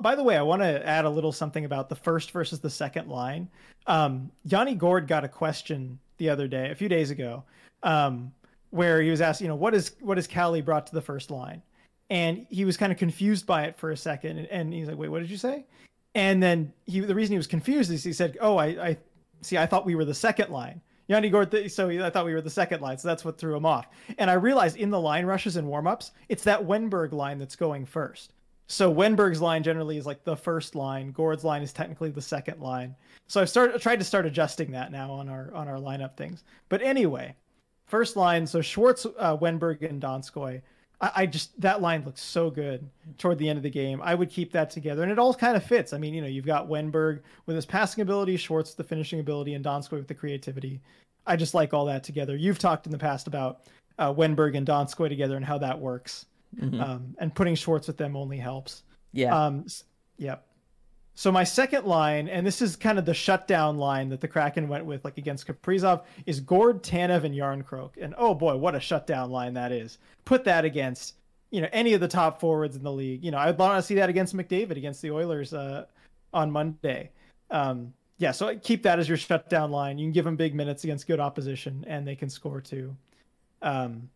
By 0.00 0.14
the 0.14 0.22
way, 0.22 0.36
I 0.36 0.42
want 0.42 0.62
to 0.62 0.86
add 0.86 1.04
a 1.04 1.10
little 1.10 1.32
something 1.32 1.64
about 1.64 1.88
the 1.88 1.96
first 1.96 2.30
versus 2.30 2.60
the 2.60 2.70
second 2.70 3.08
line. 3.08 3.48
Um, 3.86 4.30
Yanni 4.44 4.74
Gourde 4.74 5.06
got 5.06 5.24
a 5.24 5.28
question 5.28 5.98
the 6.16 6.30
other 6.30 6.48
day, 6.48 6.70
a 6.70 6.74
few 6.74 6.88
days 6.88 7.10
ago, 7.10 7.44
um, 7.82 8.32
where 8.70 9.02
he 9.02 9.10
was 9.10 9.20
asked, 9.20 9.40
you 9.40 9.48
know, 9.48 9.56
what 9.56 9.74
is 9.74 9.96
what 10.00 10.18
is 10.18 10.26
Calle 10.26 10.62
brought 10.62 10.86
to 10.86 10.94
the 10.94 11.02
first 11.02 11.30
line? 11.30 11.62
And 12.08 12.46
he 12.48 12.64
was 12.64 12.76
kind 12.76 12.92
of 12.92 12.98
confused 12.98 13.46
by 13.46 13.64
it 13.64 13.76
for 13.76 13.90
a 13.90 13.96
second 13.96 14.38
and, 14.38 14.72
he's 14.72 14.86
like 14.86 14.96
wait 14.96 15.08
what 15.08 15.20
did 15.20 15.30
you 15.30 15.36
say 15.36 15.64
and 16.14 16.42
then 16.42 16.72
he 16.84 17.00
the 17.00 17.14
reason 17.14 17.32
he 17.32 17.36
was 17.36 17.48
confused 17.48 17.90
is 17.90 18.04
he 18.04 18.12
said 18.12 18.38
oh 18.40 18.56
i 18.56 18.66
i 18.66 18.96
see 19.40 19.58
i 19.58 19.66
thought 19.66 19.84
we 19.84 19.96
were 19.96 20.04
the 20.04 20.14
second 20.14 20.50
line 20.50 20.80
Yanni 21.08 21.30
Gourde. 21.30 21.50
Th- 21.50 21.72
so 21.72 21.88
I 21.88 22.10
thought 22.10 22.24
we 22.24 22.34
were 22.34 22.40
the 22.40 22.50
second 22.50 22.80
line, 22.80 22.98
so 22.98 23.08
that's 23.08 23.24
what 23.24 23.38
threw 23.38 23.54
him 23.54 23.66
off. 23.66 23.86
And 24.18 24.30
I 24.30 24.34
realized 24.34 24.76
in 24.76 24.90
the 24.90 25.00
line 25.00 25.24
rushes 25.24 25.56
and 25.56 25.68
warmups, 25.68 26.10
it's 26.28 26.44
that 26.44 26.60
Wennberg 26.60 27.12
line 27.12 27.38
that's 27.38 27.56
going 27.56 27.86
first. 27.86 28.32
So 28.68 28.92
Wennberg's 28.92 29.40
line 29.40 29.62
generally 29.62 29.96
is 29.96 30.06
like 30.06 30.24
the 30.24 30.36
first 30.36 30.74
line. 30.74 31.12
Gourde's 31.12 31.44
line 31.44 31.62
is 31.62 31.72
technically 31.72 32.10
the 32.10 32.22
second 32.22 32.60
line. 32.60 32.96
So 33.28 33.40
I've 33.40 33.48
started 33.48 33.80
tried 33.80 34.00
to 34.00 34.04
start 34.04 34.26
adjusting 34.26 34.72
that 34.72 34.90
now 34.90 35.12
on 35.12 35.28
our 35.28 35.54
on 35.54 35.68
our 35.68 35.78
lineup 35.78 36.16
things. 36.16 36.42
But 36.68 36.82
anyway, 36.82 37.34
first 37.86 38.16
line. 38.16 38.46
So 38.46 38.60
Schwartz, 38.60 39.06
uh, 39.06 39.36
Wennberg, 39.36 39.88
and 39.88 40.02
Donskoy. 40.02 40.62
I, 41.00 41.12
I 41.16 41.26
just 41.26 41.58
that 41.60 41.80
line 41.80 42.04
looks 42.04 42.22
so 42.22 42.50
good 42.50 42.88
toward 43.18 43.38
the 43.38 43.48
end 43.48 43.56
of 43.56 43.62
the 43.62 43.70
game. 43.70 44.00
I 44.02 44.14
would 44.14 44.30
keep 44.30 44.52
that 44.52 44.70
together, 44.70 45.02
and 45.02 45.12
it 45.12 45.18
all 45.18 45.34
kind 45.34 45.56
of 45.56 45.64
fits. 45.64 45.92
I 45.92 45.98
mean, 45.98 46.14
you 46.14 46.20
know, 46.20 46.28
you've 46.28 46.46
got 46.46 46.68
Wennberg 46.68 47.20
with 47.46 47.56
his 47.56 47.66
passing 47.66 48.02
ability, 48.02 48.36
Schwartz 48.36 48.70
with 48.70 48.76
the 48.78 48.84
finishing 48.84 49.20
ability, 49.20 49.54
and 49.54 49.64
Donskoy 49.64 49.92
with 49.92 50.08
the 50.08 50.14
creativity. 50.14 50.80
I 51.26 51.36
just 51.36 51.54
like 51.54 51.74
all 51.74 51.84
that 51.86 52.04
together. 52.04 52.36
You've 52.36 52.58
talked 52.58 52.86
in 52.86 52.92
the 52.92 52.98
past 52.98 53.26
about 53.26 53.62
uh, 53.98 54.12
Wennberg 54.12 54.56
and 54.56 54.66
Donskoy 54.66 55.08
together 55.08 55.36
and 55.36 55.44
how 55.44 55.58
that 55.58 55.78
works. 55.78 56.26
Mm-hmm. 56.60 56.80
Um, 56.80 57.14
and 57.18 57.34
putting 57.34 57.54
Schwartz 57.54 57.88
with 57.88 57.96
them 57.96 58.16
only 58.16 58.38
helps. 58.38 58.84
Yeah. 59.12 59.36
Um, 59.36 59.66
yep. 60.18 60.46
So 61.18 61.32
my 61.32 61.44
second 61.44 61.86
line, 61.86 62.28
and 62.28 62.46
this 62.46 62.60
is 62.60 62.76
kind 62.76 62.98
of 62.98 63.06
the 63.06 63.14
shutdown 63.14 63.78
line 63.78 64.10
that 64.10 64.20
the 64.20 64.28
Kraken 64.28 64.68
went 64.68 64.84
with, 64.84 65.02
like 65.02 65.16
against 65.16 65.46
Kaprizov, 65.46 66.04
is 66.26 66.40
Gourde, 66.40 66.82
Tanev, 66.82 67.24
and 67.24 67.34
Jarnkrok. 67.34 67.92
And 67.98 68.14
oh 68.18 68.34
boy, 68.34 68.54
what 68.56 68.74
a 68.74 68.80
shutdown 68.80 69.30
line 69.30 69.54
that 69.54 69.72
is! 69.72 69.96
Put 70.26 70.44
that 70.44 70.66
against 70.66 71.14
you 71.50 71.62
know 71.62 71.68
any 71.72 71.94
of 71.94 72.02
the 72.02 72.08
top 72.08 72.38
forwards 72.38 72.76
in 72.76 72.82
the 72.82 72.92
league. 72.92 73.24
You 73.24 73.30
know, 73.30 73.38
I'd 73.38 73.56
want 73.56 73.78
to 73.78 73.82
see 73.82 73.94
that 73.94 74.10
against 74.10 74.36
McDavid 74.36 74.76
against 74.76 75.00
the 75.00 75.10
Oilers 75.10 75.54
uh, 75.54 75.86
on 76.34 76.50
Monday. 76.50 77.10
Um, 77.50 77.94
yeah, 78.18 78.32
so 78.32 78.54
keep 78.58 78.82
that 78.82 78.98
as 78.98 79.08
your 79.08 79.16
shutdown 79.16 79.70
line. 79.70 79.98
You 79.98 80.04
can 80.04 80.12
give 80.12 80.26
them 80.26 80.36
big 80.36 80.54
minutes 80.54 80.84
against 80.84 81.06
good 81.06 81.20
opposition, 81.20 81.82
and 81.88 82.06
they 82.06 82.14
can 82.14 82.28
score 82.28 82.60
too. 82.60 82.94
Um, 83.62 84.10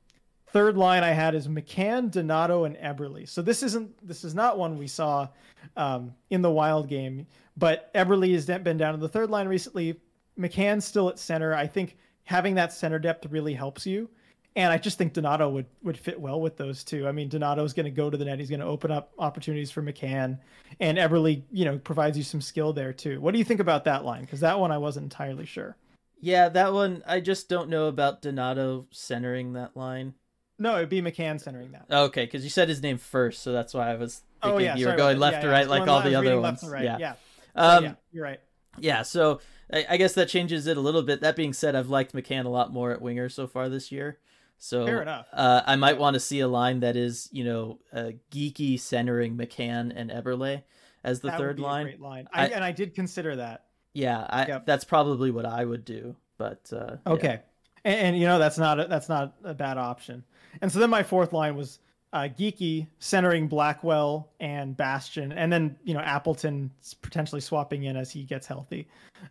third 0.53 0.77
line 0.77 1.03
I 1.05 1.11
had 1.11 1.35
is 1.35 1.49
McCann, 1.49 2.11
Donato, 2.11 2.65
and 2.65 2.77
Eberle. 2.77 3.29
So 3.29 3.43
this 3.43 3.63
isn't 3.63 4.07
this 4.07 4.25
is 4.25 4.35
not 4.35 4.59
one 4.59 4.79
we 4.79 4.87
saw 4.87 5.29
um, 5.77 6.15
in 6.31 6.43
the 6.43 6.51
Wild 6.51 6.89
game, 6.89 7.27
but 7.57 7.93
Eberle 7.95 8.33
has 8.33 8.47
been 8.47 8.77
down 8.77 8.95
in 8.95 9.01
the 9.01 9.09
third 9.09 9.31
line 9.31 9.49
recently. 9.49 10.01
McCann's 10.39 10.85
still 10.85 11.09
at 11.09 11.19
center. 11.19 11.55
I 11.55 11.67
think 11.67 11.97
having 12.25 12.55
that 12.55 12.73
center 12.73 12.99
depth 12.99 13.27
really 13.27 13.55
helps 13.55 13.87
you. 13.87 14.09
And 14.57 14.73
I 14.73 14.79
just 14.79 14.99
think 14.99 15.13
Donato 15.13 15.49
would, 15.49 15.67
would 15.85 15.97
fit 15.97 16.21
well 16.21 16.41
with 16.41 16.57
those 16.57 16.83
two. 16.83 17.07
I 17.07 17.13
mean, 17.13 17.29
Donato 17.29 17.63
is 17.63 17.73
going 17.73 17.85
to 17.85 17.91
go 17.91 18.11
to 18.11 18.17
the 18.17 18.25
net. 18.25 18.41
He's 18.41 18.51
going 18.51 18.61
to 18.61 18.67
open 18.67 18.91
up 18.91 19.13
opportunities 19.19 19.71
for 19.71 19.81
McCann, 19.81 20.39
and 20.81 20.99
Eberle, 20.99 21.43
you 21.53 21.65
know, 21.65 21.79
provides 21.79 22.19
you 22.19 22.25
some 22.25 22.41
skill 22.41 22.73
there 22.73 22.93
too. 22.93 23.21
What 23.21 23.33
do 23.33 23.39
you 23.39 23.45
think 23.45 23.61
about 23.61 23.85
that 23.85 24.05
line? 24.05 24.23
Because 24.23 24.41
that 24.41 24.59
one 24.59 24.73
I 24.73 24.79
wasn't 24.79 25.05
entirely 25.05 25.47
sure. 25.47 25.77
Yeah, 26.21 26.49
that 26.51 26.73
one 26.73 27.03
I 27.07 27.21
just 27.21 27.49
don't 27.49 27.71
know 27.71 27.87
about 27.87 28.23
Donato 28.23 28.87
centering 28.91 29.53
that 29.53 29.77
line. 29.77 30.15
No, 30.61 30.77
it'd 30.77 30.91
be 30.91 31.01
McCann 31.01 31.41
centering 31.41 31.73
that. 31.73 31.87
Okay, 31.91 32.27
because 32.27 32.45
you 32.45 32.51
said 32.51 32.69
his 32.69 32.83
name 32.83 32.99
first, 32.99 33.43
so 33.43 33.51
that's 33.51 33.73
why 33.73 33.91
I 33.91 33.97
was 33.97 34.23
thinking 34.43 34.57
oh, 34.57 34.59
yeah, 34.59 34.77
you 34.77 34.87
were 34.87 34.95
going 34.95 35.19
left 35.19 35.37
yeah, 35.37 35.41
to 35.41 35.47
yeah, 35.47 35.53
right 35.53 35.69
like 35.69 35.89
all 35.89 36.03
the 36.03 36.15
other 36.15 36.39
ones. 36.39 36.63
Right. 36.63 36.85
Yeah, 36.85 36.99
yeah. 36.99 37.15
Um, 37.57 37.85
yeah, 37.85 37.95
you're 38.13 38.25
right. 38.25 38.41
Yeah, 38.79 39.03
so 39.03 39.41
I, 39.73 39.87
I, 39.91 39.97
guess 39.97 40.13
that 40.15 40.29
changes 40.29 40.67
it 40.67 40.77
a 40.77 40.81
little 40.81 41.03
bit. 41.03 41.23
That 41.23 41.35
being 41.35 41.55
said, 41.55 41.75
I've 41.75 41.89
liked 41.89 42.13
McCann 42.13 42.45
a 42.45 42.51
lot 42.51 42.73
more 42.73 42.93
at 42.93 43.01
winger 43.01 43.29
so 43.29 43.47
far 43.47 43.69
this 43.69 43.91
year. 43.91 44.19
So 44.59 44.85
Fair 44.85 45.01
enough. 45.01 45.27
Uh, 45.33 45.63
I 45.67 45.77
might 45.77 45.99
want 45.99 46.15
to 46.15 46.21
see 46.21 46.41
a 46.41 46.49
line 46.49 46.81
that 46.81 46.95
is, 46.95 47.31
you 47.33 47.45
know, 47.45 47.79
uh, 47.93 48.11
Geekie 48.31 48.79
centering 48.79 49.37
McCann 49.37 49.93
and 49.95 50.11
Eberle 50.11 50.63
as 51.03 51.21
the 51.21 51.31
that 51.31 51.39
third 51.39 51.59
line. 51.59 51.87
great 51.87 52.01
line. 52.01 52.29
I, 52.33 52.43
I, 52.43 52.47
and 52.49 52.63
I 52.63 52.73
did 52.73 52.95
consider 52.95 53.37
that. 53.37 53.65
Yeah, 53.95 54.27
I, 54.29 54.47
yep. 54.47 54.67
that's 54.67 54.85
probably 54.85 55.31
what 55.31 55.47
I 55.47 55.65
would 55.65 55.87
do. 55.87 56.17
But 56.37 56.71
uh, 56.73 56.97
okay, 57.07 57.41
yeah. 57.85 57.93
and, 57.93 58.01
and, 58.01 58.19
you 58.19 58.27
know 58.27 58.39
that's 58.39 58.57
not 58.57 58.81
a, 58.81 58.87
that's 58.87 59.09
not 59.09 59.35
a 59.45 59.53
bad 59.55 59.79
option. 59.79 60.25
And 60.63 60.71
so 60.71 60.79
then 60.79 60.91
my 60.91 61.03
fourth 61.03 61.33
line 61.33 61.57
was 61.57 61.79
uh, 62.13 62.29
Geekie 62.39 62.87
centering 62.99 63.47
Blackwell 63.47 64.29
and 64.41 64.77
Bastian, 64.77 65.33
and 65.33 65.53
then 65.53 65.77
you 65.85 65.95
know 65.95 66.01
Appleton 66.01 66.71
potentially 67.03 67.41
swapping 67.41 67.85
in 67.85 67.97
as 67.97 68.11
he 68.11 68.25
gets 68.25 68.47
healthy. 68.47 68.89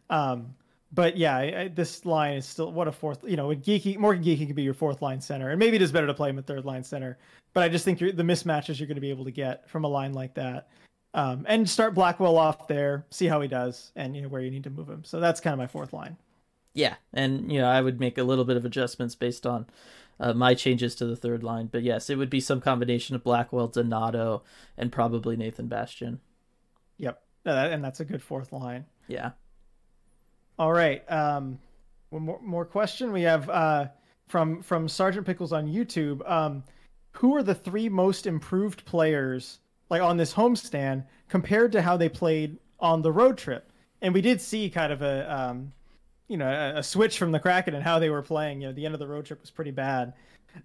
Um, 0.09 0.53
but 0.91 1.17
yeah, 1.17 1.35
I, 1.35 1.61
I, 1.61 1.67
this 1.67 2.05
line 2.05 2.37
is 2.37 2.45
still 2.45 2.71
what 2.71 2.87
a 2.87 2.91
fourth. 2.91 3.19
You 3.27 3.35
know, 3.35 3.49
Geekie 3.49 3.97
Morgan 3.97 4.23
Geekie 4.23 4.47
could 4.47 4.55
be 4.55 4.63
your 4.63 4.73
fourth 4.73 5.01
line 5.01 5.21
center, 5.21 5.49
and 5.49 5.59
maybe 5.59 5.75
it 5.75 5.81
is 5.81 5.91
better 5.91 6.07
to 6.07 6.13
play 6.13 6.29
him 6.29 6.39
at 6.39 6.47
third 6.47 6.65
line 6.65 6.83
center. 6.83 7.17
But 7.53 7.63
I 7.63 7.69
just 7.69 7.83
think 7.83 7.99
the 7.99 8.11
mismatches 8.11 8.79
you're 8.79 8.87
going 8.87 8.95
to 8.95 9.01
be 9.01 9.09
able 9.09 9.25
to 9.25 9.31
get 9.31 9.69
from 9.69 9.83
a 9.83 9.87
line 9.87 10.13
like 10.13 10.33
that, 10.35 10.69
um, 11.13 11.45
and 11.49 11.69
start 11.69 11.93
Blackwell 11.93 12.37
off 12.37 12.67
there, 12.67 13.05
see 13.09 13.27
how 13.27 13.41
he 13.41 13.47
does, 13.47 13.91
and 13.95 14.15
you 14.15 14.21
know 14.21 14.29
where 14.29 14.41
you 14.41 14.51
need 14.51 14.63
to 14.63 14.69
move 14.69 14.89
him. 14.89 15.03
So 15.03 15.19
that's 15.19 15.41
kind 15.41 15.53
of 15.53 15.57
my 15.57 15.67
fourth 15.67 15.91
line. 15.91 16.15
Yeah, 16.73 16.95
and 17.13 17.51
you 17.51 17.59
know 17.59 17.67
I 17.67 17.81
would 17.81 17.99
make 17.99 18.17
a 18.17 18.23
little 18.23 18.45
bit 18.45 18.55
of 18.55 18.63
adjustments 18.65 19.15
based 19.15 19.45
on 19.45 19.65
uh, 20.19 20.33
my 20.33 20.53
changes 20.53 20.95
to 20.95 21.05
the 21.05 21.15
third 21.15 21.43
line. 21.43 21.67
But 21.71 21.83
yes, 21.83 22.09
it 22.09 22.17
would 22.17 22.29
be 22.29 22.39
some 22.39 22.61
combination 22.61 23.15
of 23.15 23.23
Blackwell, 23.23 23.67
Donato, 23.67 24.43
and 24.77 24.91
probably 24.91 25.35
Nathan 25.35 25.67
Bastian. 25.67 26.19
Yep, 26.97 27.21
and 27.45 27.83
that's 27.83 27.99
a 27.99 28.05
good 28.05 28.21
fourth 28.21 28.51
line. 28.51 28.85
Yeah. 29.07 29.31
All 30.57 30.71
right. 30.73 31.09
Um, 31.09 31.59
one 32.09 32.23
more, 32.23 32.41
more 32.41 32.65
question 32.65 33.11
we 33.11 33.21
have 33.21 33.49
uh, 33.49 33.87
from 34.27 34.61
from 34.61 34.89
Sergeant 34.89 35.25
Pickles 35.25 35.53
on 35.53 35.67
YouTube. 35.67 36.29
Um, 36.29 36.63
who 37.13 37.35
are 37.35 37.43
the 37.43 37.55
three 37.55 37.89
most 37.89 38.27
improved 38.27 38.85
players 38.85 39.59
like 39.89 40.01
on 40.01 40.17
this 40.17 40.33
homestand 40.33 41.05
compared 41.27 41.71
to 41.71 41.81
how 41.81 41.97
they 41.97 42.09
played 42.09 42.57
on 42.79 43.01
the 43.01 43.11
road 43.11 43.37
trip? 43.37 43.71
And 44.01 44.13
we 44.13 44.21
did 44.21 44.41
see 44.41 44.69
kind 44.69 44.93
of 44.93 45.01
a 45.01 45.33
um, 45.33 45.73
you 46.29 46.37
know 46.37 46.47
a, 46.47 46.79
a, 46.79 46.83
switch 46.83 47.17
from 47.17 47.33
the 47.33 47.39
Kraken 47.39 47.75
and 47.75 47.83
how 47.83 47.99
they 47.99 48.09
were 48.09 48.21
playing. 48.21 48.61
You 48.61 48.67
know, 48.67 48.73
the 48.73 48.85
end 48.85 48.93
of 48.93 48.99
the 48.99 49.07
road 49.07 49.25
trip 49.25 49.41
was 49.41 49.51
pretty 49.51 49.71
bad. 49.71 50.13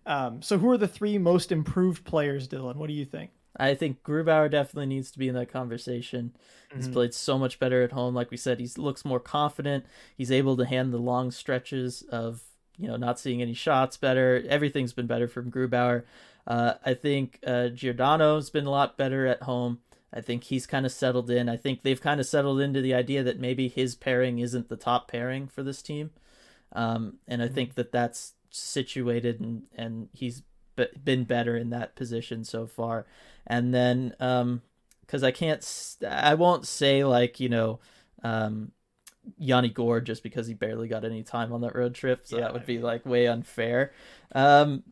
Um, 0.06 0.40
so 0.42 0.58
who 0.58 0.70
are 0.70 0.78
the 0.78 0.86
three 0.86 1.18
most 1.18 1.50
improved 1.50 2.04
players, 2.04 2.46
Dylan? 2.46 2.76
What 2.76 2.86
do 2.86 2.92
you 2.92 3.04
think? 3.04 3.30
I 3.56 3.74
think 3.74 4.02
Grubauer 4.02 4.50
definitely 4.50 4.86
needs 4.86 5.10
to 5.12 5.18
be 5.18 5.28
in 5.28 5.34
that 5.34 5.52
conversation. 5.52 6.32
Mm-hmm. 6.68 6.76
He's 6.76 6.88
played 6.88 7.14
so 7.14 7.38
much 7.38 7.58
better 7.58 7.82
at 7.82 7.92
home. 7.92 8.14
Like 8.14 8.30
we 8.30 8.36
said, 8.36 8.60
he 8.60 8.68
looks 8.76 9.04
more 9.04 9.20
confident. 9.20 9.84
He's 10.16 10.32
able 10.32 10.56
to 10.56 10.64
hand 10.64 10.92
the 10.92 10.98
long 10.98 11.30
stretches 11.30 12.02
of 12.02 12.42
you 12.76 12.88
know 12.88 12.96
not 12.96 13.18
seeing 13.18 13.42
any 13.42 13.54
shots 13.54 13.96
better. 13.96 14.44
Everything's 14.48 14.92
been 14.92 15.06
better 15.06 15.28
from 15.28 15.50
Grubauer. 15.50 16.04
Uh, 16.46 16.74
I 16.84 16.94
think 16.94 17.38
uh, 17.46 17.68
Giordano's 17.68 18.50
been 18.50 18.66
a 18.66 18.70
lot 18.70 18.98
better 18.98 19.26
at 19.26 19.42
home. 19.42 19.80
I 20.14 20.20
think 20.20 20.44
he's 20.44 20.66
kind 20.66 20.86
of 20.86 20.92
settled 20.92 21.28
in. 21.28 21.48
I 21.48 21.56
think 21.56 21.82
they've 21.82 22.00
kind 22.00 22.20
of 22.20 22.26
settled 22.26 22.60
into 22.60 22.80
the 22.80 22.94
idea 22.94 23.24
that 23.24 23.40
maybe 23.40 23.68
his 23.68 23.96
pairing 23.96 24.38
isn't 24.38 24.68
the 24.68 24.76
top 24.76 25.10
pairing 25.10 25.48
for 25.48 25.64
this 25.64 25.82
team. 25.82 26.10
Um, 26.72 27.18
and 27.26 27.42
I 27.42 27.46
mm-hmm. 27.46 27.54
think 27.54 27.74
that 27.74 27.92
that's 27.92 28.34
situated 28.50 29.40
and, 29.40 29.64
and 29.74 30.08
he's 30.12 30.42
been 31.02 31.24
better 31.24 31.56
in 31.56 31.70
that 31.70 31.96
position 31.96 32.44
so 32.44 32.66
far. 32.66 33.06
And 33.46 33.74
then, 33.74 34.14
um, 34.20 34.62
cause 35.08 35.24
I 35.24 35.32
can't, 35.32 35.66
I 36.08 36.34
won't 36.34 36.66
say 36.66 37.04
like, 37.04 37.40
you 37.40 37.48
know, 37.48 37.80
um, 38.22 38.70
Yanni 39.38 39.70
Gourde 39.70 40.06
just 40.06 40.22
because 40.22 40.46
he 40.46 40.54
barely 40.54 40.86
got 40.86 41.04
any 41.04 41.22
time 41.22 41.52
on 41.52 41.62
that 41.62 41.74
road 41.74 41.94
trip. 41.94 42.20
So 42.24 42.36
yeah, 42.36 42.42
that 42.42 42.52
would 42.52 42.66
be 42.66 42.78
like 42.78 43.04
way 43.04 43.26
unfair. 43.26 43.92
Um, 44.32 44.84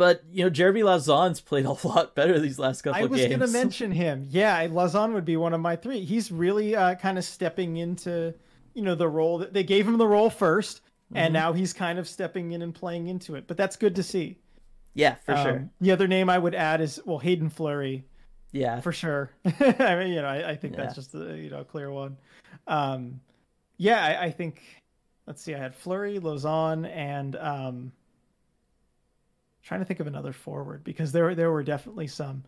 but 0.00 0.24
you 0.32 0.42
know, 0.42 0.48
Jeremy 0.48 0.80
Lauzon's 0.80 1.42
played 1.42 1.66
a 1.66 1.72
lot 1.86 2.14
better 2.14 2.40
these 2.40 2.58
last 2.58 2.80
couple. 2.80 3.02
I 3.02 3.04
was 3.04 3.20
going 3.20 3.38
to 3.38 3.46
mention 3.48 3.92
him. 3.92 4.26
Yeah, 4.30 4.66
Lauzon 4.66 5.12
would 5.12 5.26
be 5.26 5.36
one 5.36 5.52
of 5.52 5.60
my 5.60 5.76
three. 5.76 6.06
He's 6.06 6.32
really 6.32 6.74
uh, 6.74 6.94
kind 6.94 7.18
of 7.18 7.24
stepping 7.24 7.76
into 7.76 8.32
you 8.72 8.80
know 8.80 8.94
the 8.94 9.06
role 9.06 9.36
that 9.36 9.52
they 9.52 9.62
gave 9.62 9.86
him 9.86 9.98
the 9.98 10.06
role 10.06 10.30
1st 10.30 10.76
mm-hmm. 10.76 11.16
and 11.18 11.34
now 11.34 11.52
he's 11.52 11.74
kind 11.74 11.98
of 11.98 12.08
stepping 12.08 12.52
in 12.52 12.62
and 12.62 12.74
playing 12.74 13.08
into 13.08 13.34
it. 13.34 13.46
But 13.46 13.58
that's 13.58 13.76
good 13.76 13.94
to 13.96 14.02
see. 14.02 14.38
Yeah, 14.94 15.16
for 15.16 15.34
um, 15.34 15.44
sure. 15.44 15.70
The 15.82 15.92
other 15.92 16.08
name 16.08 16.30
I 16.30 16.38
would 16.38 16.54
add 16.54 16.80
is 16.80 16.98
well 17.04 17.18
Hayden 17.18 17.50
Fleury. 17.50 18.06
Yeah, 18.52 18.80
for 18.80 18.92
sure. 18.92 19.30
I 19.44 19.96
mean, 19.96 20.14
you 20.14 20.22
know, 20.22 20.28
I, 20.28 20.52
I 20.52 20.56
think 20.56 20.76
yeah. 20.76 20.84
that's 20.84 20.94
just 20.94 21.14
a 21.14 21.36
you 21.36 21.50
know 21.50 21.62
clear 21.62 21.90
one. 21.90 22.16
Um, 22.66 23.20
yeah, 23.76 24.02
I, 24.02 24.24
I, 24.24 24.30
think. 24.30 24.62
Let's 25.26 25.42
see. 25.42 25.54
I 25.54 25.58
had 25.58 25.74
Fleury, 25.74 26.18
Lauzon, 26.18 26.90
and 26.90 27.36
um, 27.36 27.92
trying 29.62 29.80
to 29.80 29.86
think 29.86 30.00
of 30.00 30.06
another 30.06 30.32
forward 30.32 30.84
because 30.84 31.12
there 31.12 31.34
there 31.34 31.50
were 31.50 31.62
definitely 31.62 32.06
some. 32.06 32.44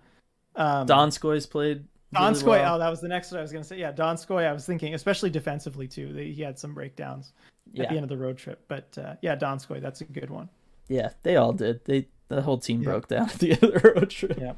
Um, 0.57 0.87
Donskoy's 0.87 1.47
played. 1.47 1.85
Really 2.13 2.27
Donskoy. 2.27 2.47
Well. 2.47 2.77
Oh, 2.77 2.79
that 2.79 2.91
was 2.91 3.01
the 3.01 3.09
next 3.09 3.31
one 3.31 3.39
I 3.39 3.43
was 3.43 3.53
going 3.53 3.63
to 3.63 3.69
say. 3.69 3.79
Yeah, 3.79 3.93
Donskoy. 3.93 4.47
I 4.47 4.53
was 4.53 4.67
thinking, 4.67 4.95
especially 4.95 5.31
defensively 5.31 5.89
too. 5.89 6.13
He 6.15 6.43
had 6.43 6.59
some 6.59 6.75
breakdowns 6.75 7.33
yeah. 7.73 7.85
at 7.85 7.89
the 7.91 7.97
end 7.97 8.05
of 8.05 8.11
the 8.11 8.19
road 8.19 8.37
trip. 8.37 8.65
But 8.69 8.97
uh, 8.99 9.15
yeah, 9.23 9.37
Donskoy. 9.37 9.81
That's 9.81 10.01
a 10.01 10.05
good 10.05 10.31
one. 10.31 10.49
Yeah, 10.89 11.11
they 11.23 11.37
all 11.37 11.53
did. 11.53 11.85
They 11.85 12.09
the 12.29 12.43
whole 12.43 12.59
team 12.59 12.81
yeah. 12.83 12.91
broke 12.91 13.09
down 13.09 13.29
at 13.29 13.39
the 13.39 13.53
end 13.53 13.63
of 13.63 13.83
the 13.83 13.93
road 13.95 14.11
trip. 14.11 14.39
Yeah. 14.39 14.55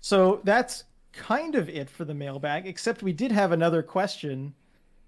So 0.00 0.40
that's 0.44 0.84
kind 1.12 1.54
of 1.54 1.68
it 1.68 1.90
for 1.90 2.04
the 2.04 2.14
mailbag. 2.14 2.66
Except 2.66 3.02
we 3.02 3.12
did 3.12 3.32
have 3.32 3.52
another 3.52 3.82
question. 3.82 4.54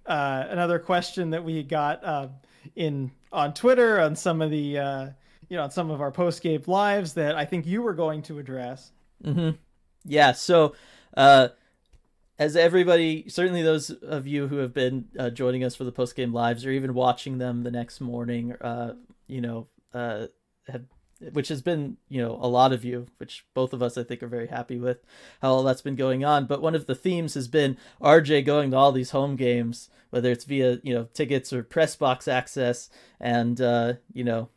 Uh, 0.06 0.46
another 0.48 0.78
question 0.78 1.30
that 1.30 1.44
we 1.44 1.62
got 1.62 2.02
uh, 2.04 2.28
in 2.76 3.10
on 3.32 3.54
Twitter 3.54 4.00
on 4.00 4.16
some 4.16 4.42
of 4.42 4.50
the 4.50 4.78
uh, 4.78 5.08
you 5.50 5.56
know, 5.56 5.64
on 5.64 5.70
some 5.70 5.90
of 5.90 6.00
our 6.00 6.10
postgame 6.10 6.66
lives 6.66 7.14
that 7.14 7.36
I 7.36 7.44
think 7.44 7.66
you 7.66 7.82
were 7.82 7.92
going 7.92 8.22
to 8.22 8.38
address. 8.38 8.92
Mm-hmm. 9.22 9.56
Yeah. 10.06 10.32
So, 10.32 10.74
uh, 11.14 11.48
as 12.38 12.56
everybody, 12.56 13.28
certainly 13.28 13.62
those 13.62 13.90
of 13.90 14.26
you 14.26 14.48
who 14.48 14.56
have 14.58 14.72
been 14.72 15.08
uh, 15.18 15.28
joining 15.28 15.62
us 15.62 15.74
for 15.74 15.84
the 15.84 15.92
post 15.92 16.16
game 16.16 16.32
lives, 16.32 16.64
or 16.64 16.70
even 16.70 16.94
watching 16.94 17.36
them 17.36 17.64
the 17.64 17.70
next 17.70 18.00
morning, 18.00 18.54
uh, 18.62 18.94
you 19.26 19.42
know, 19.42 19.66
uh, 19.92 20.28
have 20.68 20.84
which 21.32 21.48
has 21.48 21.60
been 21.60 21.96
you 22.08 22.20
know 22.20 22.38
a 22.40 22.48
lot 22.48 22.72
of 22.72 22.84
you 22.84 23.06
which 23.18 23.44
both 23.52 23.72
of 23.72 23.82
us 23.82 23.98
i 23.98 24.02
think 24.02 24.22
are 24.22 24.28
very 24.28 24.46
happy 24.46 24.78
with 24.78 25.04
how 25.42 25.50
all 25.50 25.62
that's 25.62 25.82
been 25.82 25.96
going 25.96 26.24
on 26.24 26.46
but 26.46 26.62
one 26.62 26.74
of 26.74 26.86
the 26.86 26.94
themes 26.94 27.34
has 27.34 27.46
been 27.46 27.76
rj 28.00 28.44
going 28.44 28.70
to 28.70 28.76
all 28.76 28.90
these 28.90 29.10
home 29.10 29.36
games 29.36 29.90
whether 30.08 30.30
it's 30.32 30.44
via 30.44 30.78
you 30.82 30.94
know 30.94 31.06
tickets 31.12 31.52
or 31.52 31.62
press 31.62 31.94
box 31.94 32.26
access 32.26 32.88
and 33.20 33.60
uh 33.60 33.92
you 34.12 34.24
know 34.24 34.48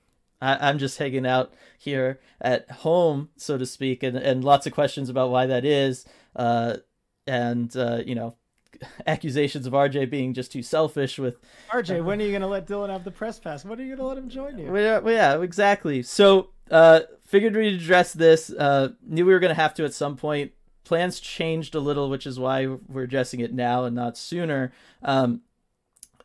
I, 0.44 0.70
i'm 0.70 0.78
just 0.78 0.98
hanging 0.98 1.26
out 1.26 1.54
here 1.78 2.20
at 2.42 2.70
home 2.70 3.30
so 3.38 3.58
to 3.58 3.66
speak 3.66 4.04
and 4.04 4.18
and 4.18 4.44
lots 4.44 4.68
of 4.68 4.74
questions 4.74 5.10
about 5.10 5.30
why 5.30 5.46
that 5.46 5.66
is 5.66 6.06
uh 6.36 6.78
and 7.26 7.76
uh 7.76 8.02
you 8.06 8.16
know 8.16 8.36
accusations 9.08 9.66
of 9.66 9.74
RJ 9.74 10.10
being 10.10 10.34
just 10.34 10.52
too 10.52 10.64
selfish 10.64 11.18
with 11.20 11.38
RJ. 11.72 12.04
When 12.04 12.22
are 12.22 12.24
you 12.24 12.32
going 12.32 12.42
to 12.42 12.48
let 12.48 12.68
Dylan 12.68 12.90
have 12.90 13.04
the 13.04 13.12
press 13.12 13.40
pass? 13.40 13.66
When 13.66 13.80
are 13.80 13.84
you 13.84 13.96
going 13.96 14.00
to 14.00 14.06
let 14.06 14.18
him 14.18 14.30
join 14.30 14.58
you? 14.58 14.72
Well, 14.72 15.10
yeah, 15.12 15.42
exactly. 15.42 16.04
So, 16.04 16.50
uh, 16.72 17.02
figured 17.26 17.56
we'd 17.56 17.74
address 17.74 18.14
this. 18.14 18.50
Uh, 18.50 18.90
knew 19.06 19.26
we 19.26 19.34
were 19.34 19.40
going 19.40 19.54
to 19.54 19.62
have 19.62 19.74
to 19.76 19.86
at 19.86 19.94
some 19.94 20.16
point. 20.16 20.52
Plans 20.84 21.20
changed 21.20 21.76
a 21.76 21.80
little, 21.80 22.10
which 22.10 22.28
is 22.28 22.40
why 22.40 22.66
we're 22.66 23.04
addressing 23.04 23.40
it 23.40 23.54
now 23.54 23.86
and 23.86 23.96
not 23.96 24.18
sooner. 24.18 24.74
Um, 25.02 25.42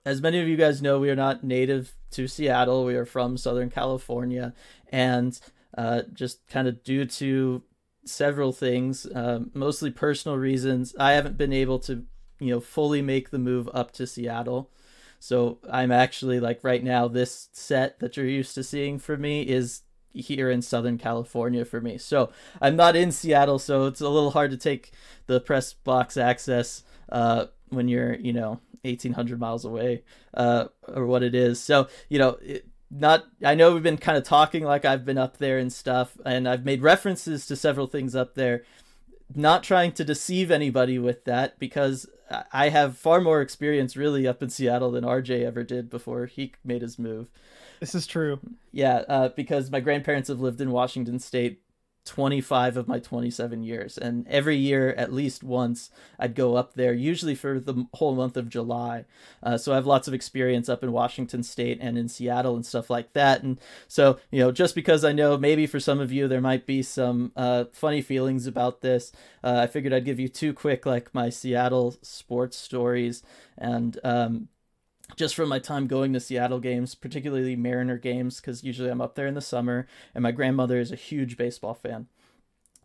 as 0.08 0.22
many 0.22 0.40
of 0.40 0.48
you 0.48 0.56
guys 0.56 0.80
know, 0.80 0.98
we 0.98 1.10
are 1.10 1.16
not 1.16 1.44
native 1.44 1.94
to 2.12 2.26
Seattle. 2.26 2.86
We 2.86 2.96
are 2.96 3.04
from 3.04 3.36
Southern 3.36 3.68
California, 3.68 4.54
and 4.90 5.38
uh, 5.76 6.02
just 6.14 6.48
kind 6.48 6.66
of 6.66 6.82
due 6.82 7.04
to 7.04 7.62
several 8.06 8.52
things, 8.52 9.04
uh, 9.04 9.40
mostly 9.52 9.90
personal 9.90 10.38
reasons, 10.38 10.94
I 10.98 11.12
haven't 11.12 11.36
been 11.36 11.52
able 11.52 11.78
to 11.80 12.04
you 12.40 12.54
know 12.54 12.60
fully 12.60 13.02
make 13.02 13.28
the 13.28 13.38
move 13.38 13.68
up 13.74 13.92
to 13.92 14.06
Seattle. 14.06 14.70
So 15.20 15.58
I'm 15.70 15.92
actually 15.92 16.40
like 16.40 16.64
right 16.64 16.82
now 16.82 17.06
this 17.06 17.50
set 17.52 17.98
that 17.98 18.16
you're 18.16 18.24
used 18.24 18.54
to 18.54 18.64
seeing 18.64 18.98
for 18.98 19.18
me 19.18 19.42
is 19.42 19.82
here 20.14 20.48
in 20.48 20.62
Southern 20.62 20.96
California 20.96 21.66
for 21.66 21.82
me. 21.82 21.98
So 21.98 22.32
I'm 22.62 22.76
not 22.76 22.96
in 22.96 23.12
Seattle, 23.12 23.58
so 23.58 23.84
it's 23.84 24.00
a 24.00 24.08
little 24.08 24.30
hard 24.30 24.52
to 24.52 24.56
take 24.56 24.90
the 25.26 25.38
press 25.38 25.74
box 25.74 26.16
access 26.16 26.82
uh, 27.10 27.46
when 27.68 27.88
you're 27.88 28.14
you 28.14 28.32
know 28.32 28.60
1800 28.82 29.38
miles 29.40 29.64
away 29.64 30.02
uh, 30.34 30.66
or 30.86 31.06
what 31.06 31.22
it 31.22 31.34
is. 31.34 31.60
So 31.60 31.88
you 32.08 32.18
know. 32.18 32.38
It, 32.42 32.66
not 32.90 33.26
I 33.44 33.54
know 33.54 33.74
we've 33.74 33.82
been 33.82 33.98
kind 33.98 34.16
of 34.16 34.24
talking 34.24 34.64
like 34.64 34.86
I've 34.86 35.04
been 35.04 35.18
up 35.18 35.36
there 35.36 35.58
and 35.58 35.70
stuff 35.70 36.16
and 36.24 36.48
I've 36.48 36.64
made 36.64 36.80
references 36.80 37.44
to 37.48 37.54
several 37.54 37.86
things 37.86 38.16
up 38.16 38.34
there 38.34 38.62
not 39.34 39.62
trying 39.62 39.92
to 39.92 40.04
deceive 40.04 40.50
anybody 40.50 40.98
with 40.98 41.24
that 41.24 41.58
because 41.58 42.08
I 42.52 42.68
have 42.68 42.98
far 42.98 43.20
more 43.20 43.40
experience 43.40 43.96
really 43.96 44.26
up 44.26 44.42
in 44.42 44.50
Seattle 44.50 44.90
than 44.90 45.04
RJ 45.04 45.44
ever 45.44 45.64
did 45.64 45.90
before 45.90 46.26
he 46.26 46.52
made 46.64 46.82
his 46.82 46.98
move. 46.98 47.28
This 47.80 47.94
is 47.94 48.06
true. 48.06 48.40
Yeah, 48.72 49.04
uh, 49.08 49.28
because 49.30 49.70
my 49.70 49.80
grandparents 49.80 50.28
have 50.28 50.40
lived 50.40 50.60
in 50.60 50.70
Washington 50.70 51.18
State 51.18 51.62
25 52.08 52.76
of 52.76 52.88
my 52.88 52.98
27 52.98 53.62
years. 53.62 53.98
And 53.98 54.26
every 54.28 54.56
year, 54.56 54.94
at 54.94 55.12
least 55.12 55.44
once, 55.44 55.90
I'd 56.18 56.34
go 56.34 56.56
up 56.56 56.74
there, 56.74 56.92
usually 56.92 57.34
for 57.34 57.60
the 57.60 57.86
whole 57.94 58.14
month 58.14 58.36
of 58.36 58.48
July. 58.48 59.04
Uh, 59.42 59.58
so 59.58 59.72
I 59.72 59.76
have 59.76 59.86
lots 59.86 60.08
of 60.08 60.14
experience 60.14 60.68
up 60.68 60.82
in 60.82 60.90
Washington 60.90 61.42
State 61.42 61.78
and 61.80 61.98
in 61.98 62.08
Seattle 62.08 62.56
and 62.56 62.64
stuff 62.64 62.88
like 62.90 63.12
that. 63.12 63.42
And 63.42 63.60
so, 63.86 64.18
you 64.30 64.40
know, 64.40 64.50
just 64.50 64.74
because 64.74 65.04
I 65.04 65.12
know 65.12 65.36
maybe 65.36 65.66
for 65.66 65.78
some 65.78 66.00
of 66.00 66.10
you 66.10 66.26
there 66.28 66.40
might 66.40 66.66
be 66.66 66.82
some 66.82 67.32
uh, 67.36 67.64
funny 67.72 68.00
feelings 68.00 68.46
about 68.46 68.80
this, 68.80 69.12
uh, 69.44 69.60
I 69.62 69.66
figured 69.66 69.92
I'd 69.92 70.04
give 70.04 70.18
you 70.18 70.28
two 70.28 70.52
quick, 70.52 70.86
like, 70.86 71.14
my 71.14 71.28
Seattle 71.28 71.94
sports 72.02 72.56
stories. 72.56 73.22
And, 73.56 73.98
um, 74.02 74.48
just 75.16 75.34
from 75.34 75.48
my 75.48 75.58
time 75.58 75.86
going 75.86 76.12
to 76.12 76.20
Seattle 76.20 76.60
games, 76.60 76.94
particularly 76.94 77.56
Mariner 77.56 77.98
games, 77.98 78.40
because 78.40 78.62
usually 78.62 78.90
I'm 78.90 79.00
up 79.00 79.14
there 79.14 79.26
in 79.26 79.34
the 79.34 79.40
summer, 79.40 79.86
and 80.14 80.22
my 80.22 80.32
grandmother 80.32 80.78
is 80.78 80.92
a 80.92 80.96
huge 80.96 81.36
baseball 81.36 81.74
fan. 81.74 82.06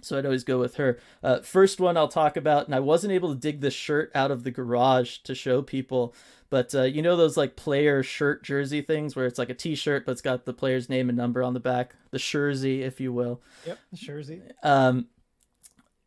So 0.01 0.17
I'd 0.17 0.25
always 0.25 0.43
go 0.43 0.59
with 0.59 0.75
her. 0.75 0.99
Uh, 1.23 1.39
first 1.41 1.79
one 1.79 1.95
I'll 1.95 2.07
talk 2.09 2.35
about, 2.35 2.65
and 2.65 2.75
I 2.75 2.79
wasn't 2.79 3.13
able 3.13 3.33
to 3.33 3.39
dig 3.39 3.61
this 3.61 3.73
shirt 3.73 4.11
out 4.13 4.31
of 4.31 4.43
the 4.43 4.51
garage 4.51 5.19
to 5.19 5.33
show 5.33 5.61
people, 5.61 6.13
but 6.49 6.75
uh, 6.75 6.83
you 6.83 7.01
know 7.01 7.15
those 7.15 7.37
like 7.37 7.55
player 7.55 8.03
shirt 8.03 8.43
jersey 8.43 8.81
things 8.81 9.15
where 9.15 9.25
it's 9.25 9.39
like 9.39 9.49
a 9.49 9.55
T-shirt, 9.55 10.05
but 10.05 10.11
it's 10.11 10.21
got 10.21 10.45
the 10.45 10.53
player's 10.53 10.89
name 10.89 11.09
and 11.09 11.17
number 11.17 11.41
on 11.41 11.53
the 11.53 11.59
back, 11.59 11.95
the 12.11 12.19
jersey, 12.19 12.83
if 12.83 12.99
you 12.99 13.13
will. 13.13 13.41
Yep, 13.65 13.79
the 13.91 13.97
jersey. 13.97 14.41
Um, 14.61 15.07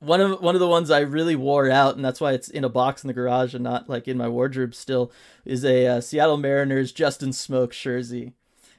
one 0.07 0.21
of 0.21 0.41
one 0.41 0.55
of 0.55 0.61
the 0.61 0.69
ones 0.69 0.91
I 0.91 1.01
really 1.01 1.37
wore 1.37 1.71
out, 1.71 1.97
and 1.97 2.05
that's 2.05 2.21
why 2.21 2.33
it's 2.33 2.49
in 2.49 2.65
a 2.65 2.69
box 2.69 3.03
in 3.03 3.09
the 3.09 3.15
garage 3.15 3.55
and 3.55 3.65
not 3.65 3.89
like 3.89 4.07
in 4.07 4.17
my 4.17 4.29
wardrobe 4.29 4.75
still, 4.75 5.13
is 5.45 5.65
a 5.65 5.87
uh, 5.87 6.01
Seattle 6.01 6.37
Mariners 6.37 6.93
Justin 6.93 7.31
Smoak 7.31 7.73
jersey, 7.73 8.33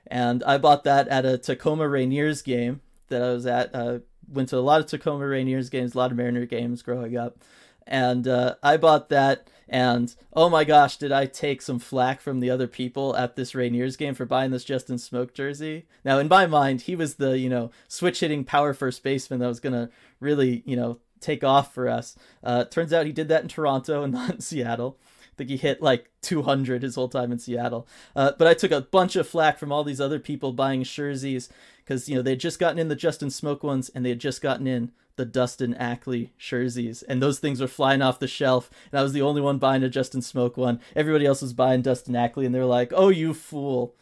and 0.07 0.43
I 0.43 0.57
bought 0.57 0.84
that 0.86 1.07
at 1.09 1.25
a 1.25 1.38
Tacoma 1.38 1.84
Rainiers 1.84 2.43
game 2.43 2.82
that 3.09 3.21
I 3.21 3.32
was 3.32 3.45
at. 3.45 3.75
Uh, 3.75 3.99
went 4.32 4.49
to 4.49 4.57
a 4.57 4.59
lot 4.59 4.80
of 4.80 4.88
Tacoma 4.88 5.25
Rainiers 5.25 5.69
games, 5.69 5.93
a 5.93 5.97
lot 5.97 6.11
of 6.11 6.17
Mariner 6.17 6.45
games 6.45 6.82
growing 6.82 7.17
up, 7.17 7.38
and 7.86 8.28
uh, 8.28 8.55
I 8.63 8.78
bought 8.78 9.09
that. 9.09 9.49
And 9.69 10.15
oh 10.32 10.49
my 10.49 10.63
gosh, 10.63 10.95
did 10.95 11.11
I 11.11 11.25
take 11.25 11.61
some 11.61 11.80
flack 11.80 12.21
from 12.21 12.39
the 12.39 12.49
other 12.49 12.67
people 12.67 13.13
at 13.17 13.36
this 13.36 13.51
Rainiers 13.51 13.97
game 13.97 14.13
for 14.13 14.25
buying 14.25 14.51
this 14.51 14.63
Justin 14.63 14.95
Smoak 14.95 15.34
jersey? 15.34 15.86
Now, 16.05 16.19
in 16.19 16.30
my 16.30 16.45
mind, 16.45 16.82
he 16.82 16.95
was 16.95 17.15
the 17.15 17.38
you 17.38 17.49
know 17.49 17.71
switch 17.89 18.21
hitting 18.21 18.45
power 18.45 18.73
first 18.73 19.03
baseman 19.03 19.39
that 19.41 19.47
was 19.47 19.59
gonna 19.59 19.89
really 20.21 20.63
you 20.65 20.78
know 20.78 20.99
take 21.20 21.43
off 21.43 21.74
for 21.74 21.88
us. 21.88 22.15
Uh, 22.43 22.65
turns 22.65 22.93
out 22.93 23.05
he 23.05 23.11
did 23.11 23.28
that 23.30 23.43
in 23.43 23.47
Toronto 23.47 24.03
and 24.03 24.13
not 24.13 24.36
in 24.36 24.41
Seattle. 24.41 24.97
I 25.24 25.36
think 25.38 25.49
he 25.49 25.57
hit 25.57 25.82
like 25.82 26.09
200 26.24 26.82
his 26.82 26.95
whole 26.95 27.09
time 27.09 27.32
in 27.32 27.39
Seattle. 27.39 27.88
Uh, 28.15 28.32
but 28.38 28.47
I 28.47 28.53
took 28.53 28.72
a 28.72 28.82
bunch 28.82 29.15
of 29.15 29.28
flack 29.28 29.59
from 29.59 29.72
all 29.72 29.84
these 29.84 30.01
other 30.01 30.20
people 30.20 30.51
buying 30.51 30.84
jerseys 30.84 31.49
because 31.84 32.09
you 32.09 32.15
know 32.15 32.22
they 32.22 32.32
had 32.32 32.39
just 32.39 32.59
gotten 32.59 32.80
in 32.80 32.88
the 32.88 32.95
Justin 32.95 33.30
Smoak 33.30 33.63
ones 33.63 33.89
and 33.93 34.03
they 34.03 34.09
had 34.09 34.20
just 34.20 34.41
gotten 34.41 34.65
in 34.65 34.91
the 35.18 35.26
Dustin 35.26 35.74
Ackley 35.74 36.32
jerseys, 36.38 37.01
and 37.03 37.22
those 37.22 37.39
things 37.39 37.59
were 37.59 37.68
flying 37.68 38.01
off 38.01 38.20
the 38.20 38.28
shelf. 38.28 38.70
And 38.91 38.99
I 38.99 39.03
was 39.03 39.13
the 39.13 39.24
only 39.24 39.41
one 39.41 39.57
buying 39.57 39.84
a 39.84 39.89
Justin 39.89 40.22
Smoak 40.22 40.57
one. 40.57 40.80
Everybody 40.95 41.26
else 41.26 41.41
was 41.41 41.53
buying 41.53 41.82
Dustin 41.82 42.15
Ackley, 42.15 42.45
and 42.45 42.53
they're 42.55 42.65
like, 42.65 42.93
"Oh, 42.95 43.09
you 43.09 43.34
fool!" 43.34 43.95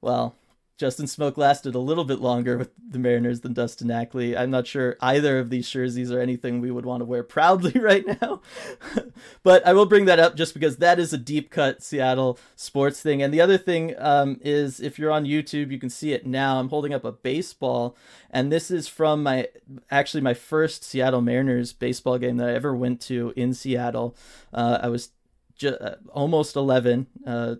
Well, 0.00 0.36
Justin 0.78 1.06
Smoak 1.06 1.38
lasted 1.38 1.74
a 1.74 1.78
little 1.78 2.04
bit 2.04 2.20
longer 2.20 2.58
with 2.58 2.70
the 2.90 2.98
Mariners 2.98 3.40
than 3.40 3.54
Dustin 3.54 3.90
Ackley. 3.90 4.36
I'm 4.36 4.50
not 4.50 4.66
sure 4.66 4.98
either 5.00 5.38
of 5.38 5.48
these 5.48 5.70
jerseys 5.70 6.12
are 6.12 6.20
anything 6.20 6.60
we 6.60 6.70
would 6.70 6.84
want 6.84 7.00
to 7.00 7.06
wear 7.06 7.22
proudly 7.22 7.72
right 7.80 8.04
now. 8.20 8.42
but 9.42 9.66
I 9.66 9.72
will 9.72 9.86
bring 9.86 10.04
that 10.04 10.18
up 10.18 10.36
just 10.36 10.52
because 10.52 10.76
that 10.76 10.98
is 10.98 11.14
a 11.14 11.18
deep 11.18 11.50
cut 11.50 11.82
Seattle 11.82 12.38
sports 12.56 13.00
thing. 13.00 13.22
And 13.22 13.32
the 13.32 13.40
other 13.40 13.56
thing 13.56 13.94
um, 13.96 14.38
is 14.42 14.78
if 14.78 14.98
you're 14.98 15.10
on 15.10 15.24
YouTube, 15.24 15.70
you 15.70 15.78
can 15.78 15.88
see 15.88 16.12
it 16.12 16.26
now. 16.26 16.60
I'm 16.60 16.68
holding 16.68 16.92
up 16.92 17.04
a 17.04 17.12
baseball, 17.12 17.96
and 18.30 18.52
this 18.52 18.70
is 18.70 18.86
from 18.86 19.22
my 19.22 19.48
actually 19.90 20.20
my 20.20 20.34
first 20.34 20.84
Seattle 20.84 21.22
Mariners 21.22 21.72
baseball 21.72 22.18
game 22.18 22.36
that 22.36 22.50
I 22.50 22.54
ever 22.54 22.76
went 22.76 23.00
to 23.02 23.32
in 23.34 23.54
Seattle. 23.54 24.14
Uh, 24.52 24.78
I 24.82 24.88
was 24.88 25.10
uh, 25.64 25.94
almost 26.12 26.54
11. 26.54 27.06
Uh, 27.26 27.54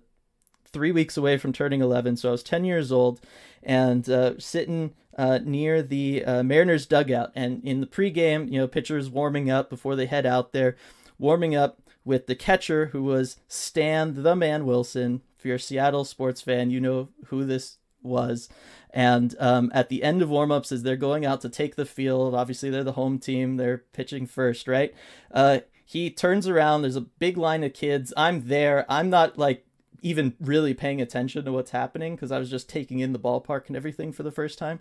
three 0.66 0.92
weeks 0.92 1.16
away 1.16 1.38
from 1.38 1.52
turning 1.52 1.80
11, 1.80 2.16
so 2.16 2.28
I 2.28 2.32
was 2.32 2.42
10 2.42 2.64
years 2.64 2.92
old, 2.92 3.20
and 3.62 4.08
uh, 4.08 4.38
sitting 4.38 4.94
uh, 5.16 5.38
near 5.42 5.82
the 5.82 6.24
uh, 6.24 6.42
Mariners 6.42 6.86
dugout. 6.86 7.32
And 7.34 7.62
in 7.64 7.80
the 7.80 7.86
pregame, 7.86 8.50
you 8.50 8.58
know, 8.58 8.68
pitchers 8.68 9.10
warming 9.10 9.50
up 9.50 9.70
before 9.70 9.96
they 9.96 10.06
head 10.06 10.26
out 10.26 10.52
there, 10.52 10.76
warming 11.18 11.54
up 11.56 11.80
with 12.04 12.26
the 12.26 12.36
catcher 12.36 12.86
who 12.86 13.02
was 13.02 13.36
Dan 13.74 14.22
the 14.22 14.36
Man 14.36 14.64
Wilson. 14.64 15.22
If 15.38 15.44
you're 15.44 15.56
a 15.56 15.60
Seattle 15.60 16.04
sports 16.04 16.40
fan, 16.40 16.70
you 16.70 16.80
know 16.80 17.08
who 17.26 17.44
this 17.44 17.78
was. 18.02 18.48
And 18.90 19.34
um, 19.38 19.70
at 19.74 19.88
the 19.88 20.02
end 20.02 20.22
of 20.22 20.28
warmups, 20.28 20.72
as 20.72 20.82
they're 20.82 20.96
going 20.96 21.26
out 21.26 21.40
to 21.42 21.48
take 21.48 21.74
the 21.74 21.84
field, 21.84 22.34
obviously 22.34 22.70
they're 22.70 22.84
the 22.84 22.92
home 22.92 23.18
team, 23.18 23.56
they're 23.56 23.84
pitching 23.92 24.26
first, 24.26 24.68
right? 24.68 24.94
Uh, 25.30 25.60
he 25.84 26.10
turns 26.10 26.48
around. 26.48 26.82
There's 26.82 26.96
a 26.96 27.00
big 27.00 27.36
line 27.36 27.62
of 27.62 27.74
kids. 27.74 28.12
I'm 28.16 28.48
there. 28.48 28.86
I'm 28.88 29.10
not 29.10 29.38
like 29.38 29.65
even 30.06 30.34
really 30.40 30.72
paying 30.72 31.00
attention 31.00 31.44
to 31.44 31.50
what's 31.50 31.72
happening 31.72 32.14
because 32.14 32.30
I 32.30 32.38
was 32.38 32.48
just 32.48 32.68
taking 32.68 33.00
in 33.00 33.12
the 33.12 33.18
ballpark 33.18 33.66
and 33.66 33.76
everything 33.76 34.12
for 34.12 34.22
the 34.22 34.30
first 34.30 34.56
time. 34.56 34.78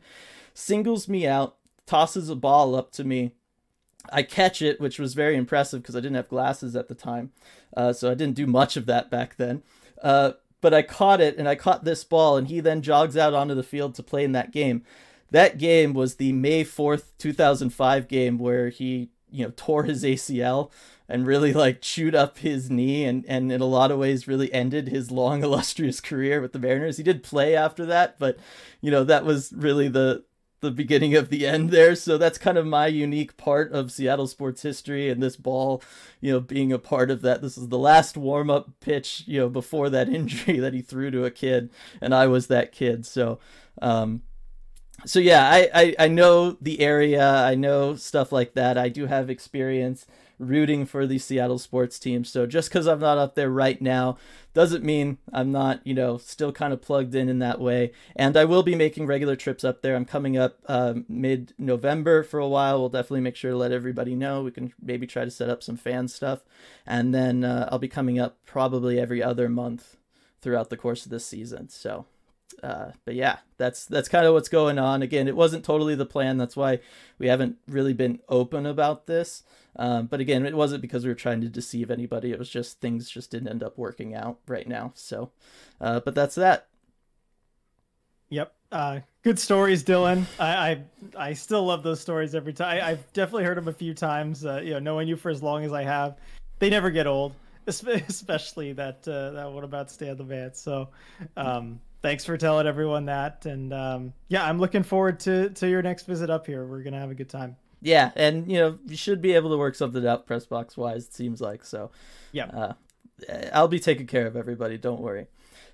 Singles 0.54 1.10
me 1.10 1.26
out, 1.26 1.56
tosses 1.88 2.30
a 2.30 2.36
ball 2.36 2.76
up 2.76 2.92
to 2.92 3.04
me. 3.04 3.32
I 4.12 4.22
catch 4.22 4.62
it, 4.62 4.80
which 4.80 5.00
was 5.00 5.16
very 5.16 5.36
impressive 5.36 5.82
because 5.82 5.96
I 5.96 6.00
didn't 6.00 6.18
have 6.18 6.30
glasses 6.30 6.76
at 6.76 6.90
the 6.90 6.94
time. 6.94 7.32
Uh, 7.76 7.92
so 7.92 8.12
I 8.12 8.14
didn't 8.14 8.36
do 8.36 8.46
much 8.46 8.78
of 8.78 8.86
that 8.86 9.10
back 9.10 9.38
then. 9.38 9.64
Uh, 10.00 10.34
but 10.62 10.76
I 10.76 10.84
caught 10.84 11.22
it 11.22 11.38
and 11.38 11.50
I 11.50 11.56
caught 11.56 11.86
this 11.86 12.04
ball, 12.04 12.38
and 12.38 12.48
he 12.48 12.60
then 12.60 12.84
jogs 12.84 13.18
out 13.18 13.34
onto 13.34 13.56
the 13.56 13.64
field 13.64 13.96
to 13.96 14.04
play 14.04 14.24
in 14.24 14.34
that 14.34 14.52
game. 14.52 14.84
That 15.32 15.58
game 15.58 15.94
was 15.94 16.16
the 16.16 16.34
May 16.34 16.64
4th, 16.64 17.14
2005 17.18 18.08
game 18.08 18.38
where 18.38 18.70
he, 18.70 19.10
you 19.32 19.46
know, 19.46 19.54
tore 19.56 19.86
his 19.86 20.04
ACL 20.04 20.70
and 21.08 21.28
really 21.28 21.54
like 21.54 21.82
chewed 21.82 22.16
up 22.16 22.40
his 22.40 22.70
knee 22.70 23.06
and, 23.06 23.26
and 23.28 23.52
in 23.52 23.62
a 23.62 23.66
lot 23.66 23.92
of 23.92 24.00
ways 24.00 24.28
really 24.28 24.52
ended 24.54 24.90
his 24.90 25.12
long 25.12 25.44
illustrious 25.44 26.02
career 26.02 26.42
with 26.42 26.54
the 26.54 26.60
Mariners. 26.60 26.98
He 26.98 27.04
did 27.04 27.24
play 27.24 27.56
after 27.56 27.86
that, 27.86 28.18
but 28.20 28.38
you 28.82 28.92
know, 28.92 29.04
that 29.04 29.26
was 29.26 29.54
really 29.54 29.88
the 29.88 30.24
the 30.62 30.72
beginning 30.72 31.16
of 31.16 31.30
the 31.30 31.46
end 31.46 31.70
there. 31.70 31.96
So 31.96 32.18
that's 32.18 32.38
kind 32.38 32.58
of 32.58 32.66
my 32.66 32.88
unique 32.88 33.38
part 33.38 33.72
of 33.72 33.92
Seattle 33.92 34.28
sports 34.28 34.64
history 34.64 35.10
and 35.10 35.22
this 35.22 35.36
ball, 35.36 35.84
you 36.22 36.32
know, 36.32 36.40
being 36.40 36.74
a 36.74 36.80
part 36.80 37.12
of 37.12 37.22
that. 37.22 37.42
This 37.42 37.58
is 37.58 37.68
the 37.68 37.78
last 37.78 38.18
warm 38.18 38.50
up 38.50 38.72
pitch, 38.80 39.24
you 39.28 39.40
know, 39.40 39.50
before 39.50 39.90
that 39.90 40.10
injury 40.14 40.60
that 40.60 40.74
he 40.74 40.82
threw 40.82 41.12
to 41.12 41.26
a 41.26 41.32
kid, 41.32 41.70
and 42.02 42.16
I 42.16 42.28
was 42.28 42.48
that 42.48 42.72
kid. 42.72 43.06
So, 43.06 43.40
um, 43.82 44.24
so 45.06 45.20
yeah, 45.20 45.48
I, 45.48 45.70
I, 45.74 45.96
I 46.00 46.08
know 46.08 46.52
the 46.62 46.80
area, 46.80 47.24
I 47.24 47.56
know 47.56 47.96
stuff 47.96 48.32
like 48.32 48.54
that. 48.54 48.78
I 48.78 48.90
do 48.90 49.06
have 49.06 49.30
experience 49.30 50.08
rooting 50.40 50.86
for 50.86 51.06
the 51.06 51.18
Seattle 51.18 51.60
sports 51.60 52.00
team. 52.00 52.24
So 52.24 52.46
just 52.46 52.70
because 52.70 52.88
I'm 52.88 53.00
not 53.00 53.18
up 53.18 53.36
there 53.36 53.50
right 53.50 53.82
now 53.82 54.18
doesn't 54.54 54.84
mean 54.84 55.18
I'm 55.34 55.52
not, 55.52 55.86
you 55.86 55.94
know, 55.94 56.18
still 56.18 56.52
kind 56.52 56.74
of 56.74 56.82
plugged 56.82 57.16
in 57.16 57.30
in 57.30 57.40
that 57.40 57.60
way. 57.60 57.92
And 58.16 58.36
I 58.38 58.46
will 58.46 58.64
be 58.64 58.76
making 58.76 59.06
regular 59.06 59.36
trips 59.36 59.64
up 59.64 59.82
there. 59.82 59.96
I'm 59.96 60.06
coming 60.06 60.38
up 60.38 60.60
uh, 60.68 60.96
mid 61.08 61.54
November 61.58 62.24
for 62.24 62.40
a 62.40 62.48
while. 62.48 62.80
We'll 62.80 62.90
definitely 62.90 63.22
make 63.22 63.36
sure 63.36 63.52
to 63.52 63.58
let 63.58 63.72
everybody 63.72 64.16
know. 64.16 64.44
We 64.44 64.52
can 64.52 64.74
maybe 64.82 65.08
try 65.08 65.26
to 65.26 65.32
set 65.32 65.50
up 65.50 65.64
some 65.64 65.78
fan 65.78 66.08
stuff. 66.08 66.44
And 66.86 67.14
then 67.14 67.44
uh, 67.44 67.70
I'll 67.72 67.80
be 67.80 67.88
coming 67.88 68.20
up 68.20 68.38
probably 68.46 69.00
every 69.00 69.22
other 69.22 69.50
month 69.50 69.98
throughout 70.42 70.70
the 70.70 70.78
course 70.78 71.06
of 71.06 71.12
this 71.12 71.26
season. 71.26 71.70
So 71.70 72.06
uh, 72.64 72.92
but 73.06 73.16
yeah, 73.16 73.38
that's 73.58 73.86
that's 73.86 74.10
kind 74.10 74.26
of 74.26 74.34
what's 74.34 74.50
going 74.50 74.80
on. 74.80 75.02
Again, 75.02 75.28
it 75.28 75.36
wasn't 75.36 75.66
totally 75.66 75.96
the 75.96 76.06
plan. 76.06 76.38
That's 76.38 76.56
why 76.56 76.80
we 77.18 77.28
haven't 77.28 77.58
really 77.68 77.94
been 77.94 78.20
open 78.30 78.66
about 78.66 79.08
this. 79.08 79.44
Um, 79.78 80.08
but 80.08 80.20
again, 80.20 80.46
it 80.46 80.56
wasn't 80.56 80.82
because 80.82 81.04
we 81.04 81.10
were 81.10 81.16
trying 81.16 81.42
to 81.42 81.50
deceive 81.50 81.92
anybody. 81.92 82.32
It 82.32 82.40
was 82.40 82.50
just 82.50 82.80
things 82.80 83.10
just 83.10 83.32
didn't 83.32 83.50
end 83.50 83.64
up 83.64 83.78
working 83.78 84.16
out 84.16 84.40
right 84.48 84.68
now. 84.68 84.94
So, 84.96 85.32
uh, 85.82 86.00
but 86.00 86.16
that's 86.16 86.36
that. 86.36 86.68
Yep. 88.30 88.54
Uh, 88.72 89.00
good 89.24 89.38
stories, 89.38 89.84
Dylan. 89.84 90.26
I, 90.40 90.72
I, 91.18 91.30
I 91.30 91.34
still 91.34 91.66
love 91.66 91.84
those 91.84 92.00
stories 92.00 92.36
every 92.36 92.54
time. 92.54 92.82
I, 92.84 92.90
have 92.90 93.14
definitely 93.14 93.44
heard 93.44 93.58
them 93.58 93.68
a 93.68 93.74
few 93.74 93.94
times. 93.94 94.46
Uh, 94.46 94.62
you 94.64 94.72
know, 94.72 94.80
knowing 94.80 95.08
you 95.08 95.16
for 95.16 95.30
as 95.30 95.44
long 95.44 95.64
as 95.64 95.74
I 95.74 95.84
have, 95.84 96.18
they 96.60 96.70
never 96.70 96.90
get 96.90 97.08
old. 97.08 97.34
Especially 97.68 98.74
that 98.74 99.08
uh, 99.08 99.32
that 99.32 99.52
one 99.52 99.64
about 99.64 99.92
Dan 99.98 100.18
the 100.18 100.24
Man. 100.24 100.54
So, 100.54 100.90
um, 101.36 101.80
thanks 102.06 102.24
for 102.24 102.38
telling 102.38 102.68
everyone 102.68 103.06
that. 103.06 103.48
And 103.48 103.74
um, 103.74 104.14
yeah, 104.28 104.46
I'm 104.46 104.60
looking 104.60 104.84
forward 104.84 105.20
to 105.22 105.50
to 105.50 105.68
your 105.68 105.82
next 105.82 106.06
visit 106.06 106.30
up 106.30 106.46
here. 106.46 106.66
We're 106.66 106.84
gonna 106.84 107.00
have 107.00 107.10
a 107.10 107.16
good 107.16 107.30
time. 107.30 107.58
Yeah, 107.82 108.12
and 108.16 108.50
you 108.50 108.60
know 108.60 108.78
you 108.86 108.96
should 108.96 109.22
be 109.22 109.34
able 109.34 109.50
to 109.50 109.58
work 109.58 109.76
something 109.76 110.06
out 110.06 110.28
press 110.28 110.46
box 110.46 110.78
wise. 110.78 111.06
It 111.06 111.14
seems 111.14 111.42
like 111.42 111.66
so. 111.66 111.90
Yeah, 112.32 112.46
uh, 112.46 112.74
I'll 113.52 113.68
be 113.68 113.80
taking 113.80 114.06
care 114.06 114.28
of 114.28 114.36
everybody. 114.36 114.78
Don't 114.78 115.02
worry. 115.02 115.28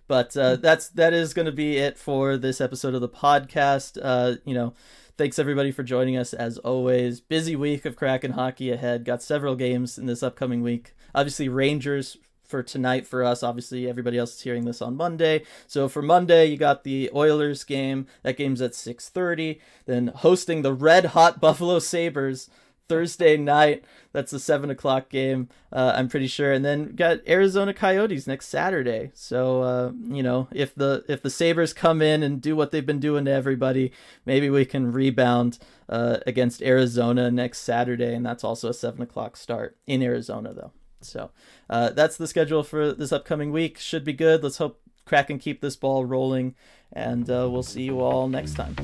But 0.08 0.36
uh, 0.36 0.56
that's 0.56 0.90
that 0.90 1.14
is 1.14 1.34
going 1.34 1.46
to 1.46 1.52
be 1.52 1.78
it 1.78 1.98
for 1.98 2.38
this 2.38 2.62
episode 2.62 2.96
of 2.96 3.02
the 3.02 3.10
podcast. 3.10 3.98
Uh, 4.02 4.38
you 4.46 4.54
know, 4.54 4.74
thanks 5.18 5.38
everybody 5.38 5.72
for 5.72 5.84
joining 5.84 6.18
us 6.18 6.34
as 6.34 6.58
always. 6.60 7.20
Busy 7.20 7.56
week 7.56 7.86
of 7.86 7.96
Kraken 7.96 8.32
hockey 8.32 8.72
ahead. 8.72 9.06
Got 9.06 9.22
several 9.22 9.56
games 9.56 9.98
in 9.98 10.06
this 10.06 10.24
upcoming 10.24 10.62
week. 10.62 10.94
Obviously, 11.14 11.50
Rangers 11.50 12.18
for 12.52 12.62
tonight 12.62 13.08
for 13.08 13.24
us. 13.24 13.42
Obviously, 13.42 13.90
everybody 13.90 14.18
else 14.18 14.36
is 14.36 14.42
hearing 14.42 14.66
this 14.66 14.82
on 14.82 14.96
Monday. 14.96 15.44
So 15.66 15.90
for 15.90 16.04
Monday, 16.04 16.46
you 16.46 16.58
got 16.58 16.84
the 16.84 17.10
Oilers 17.16 17.64
game. 17.64 18.06
That 18.22 18.38
game's 18.38 18.62
at 18.62 18.76
6:30. 18.76 19.60
Then 19.86 20.08
hosting 20.08 20.62
the 20.62 20.74
red 20.74 21.06
hot 21.06 21.42
Buffalo 21.42 21.80
Sabres 21.80 22.50
Thursday 22.92 23.38
night. 23.38 23.86
That's 24.12 24.32
the 24.32 24.40
seven 24.40 24.70
o'clock 24.70 25.08
game. 25.08 25.48
Uh, 25.72 25.94
I'm 25.96 26.10
pretty 26.10 26.28
sure. 26.28 26.52
And 26.52 26.66
then 26.66 26.94
got 26.94 27.20
Arizona 27.26 27.74
Coyotes 27.74 28.28
next 28.28 28.50
Saturday. 28.50 29.12
So 29.14 29.62
uh, 29.62 29.92
you 30.10 30.22
know, 30.22 30.50
if 30.52 30.76
the 30.76 31.06
if 31.08 31.22
the 31.22 31.30
Sabres 31.30 31.72
come 31.72 32.02
in 32.02 32.22
and 32.22 32.42
do 32.42 32.54
what 32.54 32.72
they've 32.72 32.86
been 32.86 33.00
doing 33.00 33.24
to 33.26 33.32
everybody, 33.32 33.94
maybe 34.26 34.50
we 34.50 34.66
can 34.66 34.92
rebound 34.92 35.58
uh, 35.88 36.18
against 36.28 36.62
Arizona 36.62 37.32
next 37.32 37.60
Saturday. 37.60 38.14
And 38.14 38.26
that's 38.26 38.44
also 38.44 38.68
a 38.68 38.74
seven 38.74 39.02
o'clock 39.02 39.38
start 39.38 39.78
in 39.88 40.04
Arizona, 40.04 40.54
though. 40.54 40.74
So 41.02 41.32
uh, 41.70 41.90
that's 41.90 42.18
the 42.18 42.28
schedule 42.28 42.64
for 42.64 42.94
this 42.94 43.12
upcoming 43.12 43.52
week. 43.52 43.78
Should 43.78 44.04
be 44.04 44.14
good. 44.14 44.44
Let's 44.44 44.58
hope 44.58 44.82
Kraken 45.06 45.40
keep 45.40 45.62
this 45.62 45.76
ball 45.76 46.06
rolling, 46.06 46.56
and 46.94 47.30
uh, 47.30 47.50
we'll 47.52 47.64
see 47.64 47.84
you 47.84 48.00
all 48.02 48.28
next 48.28 48.54
time. 48.54 48.76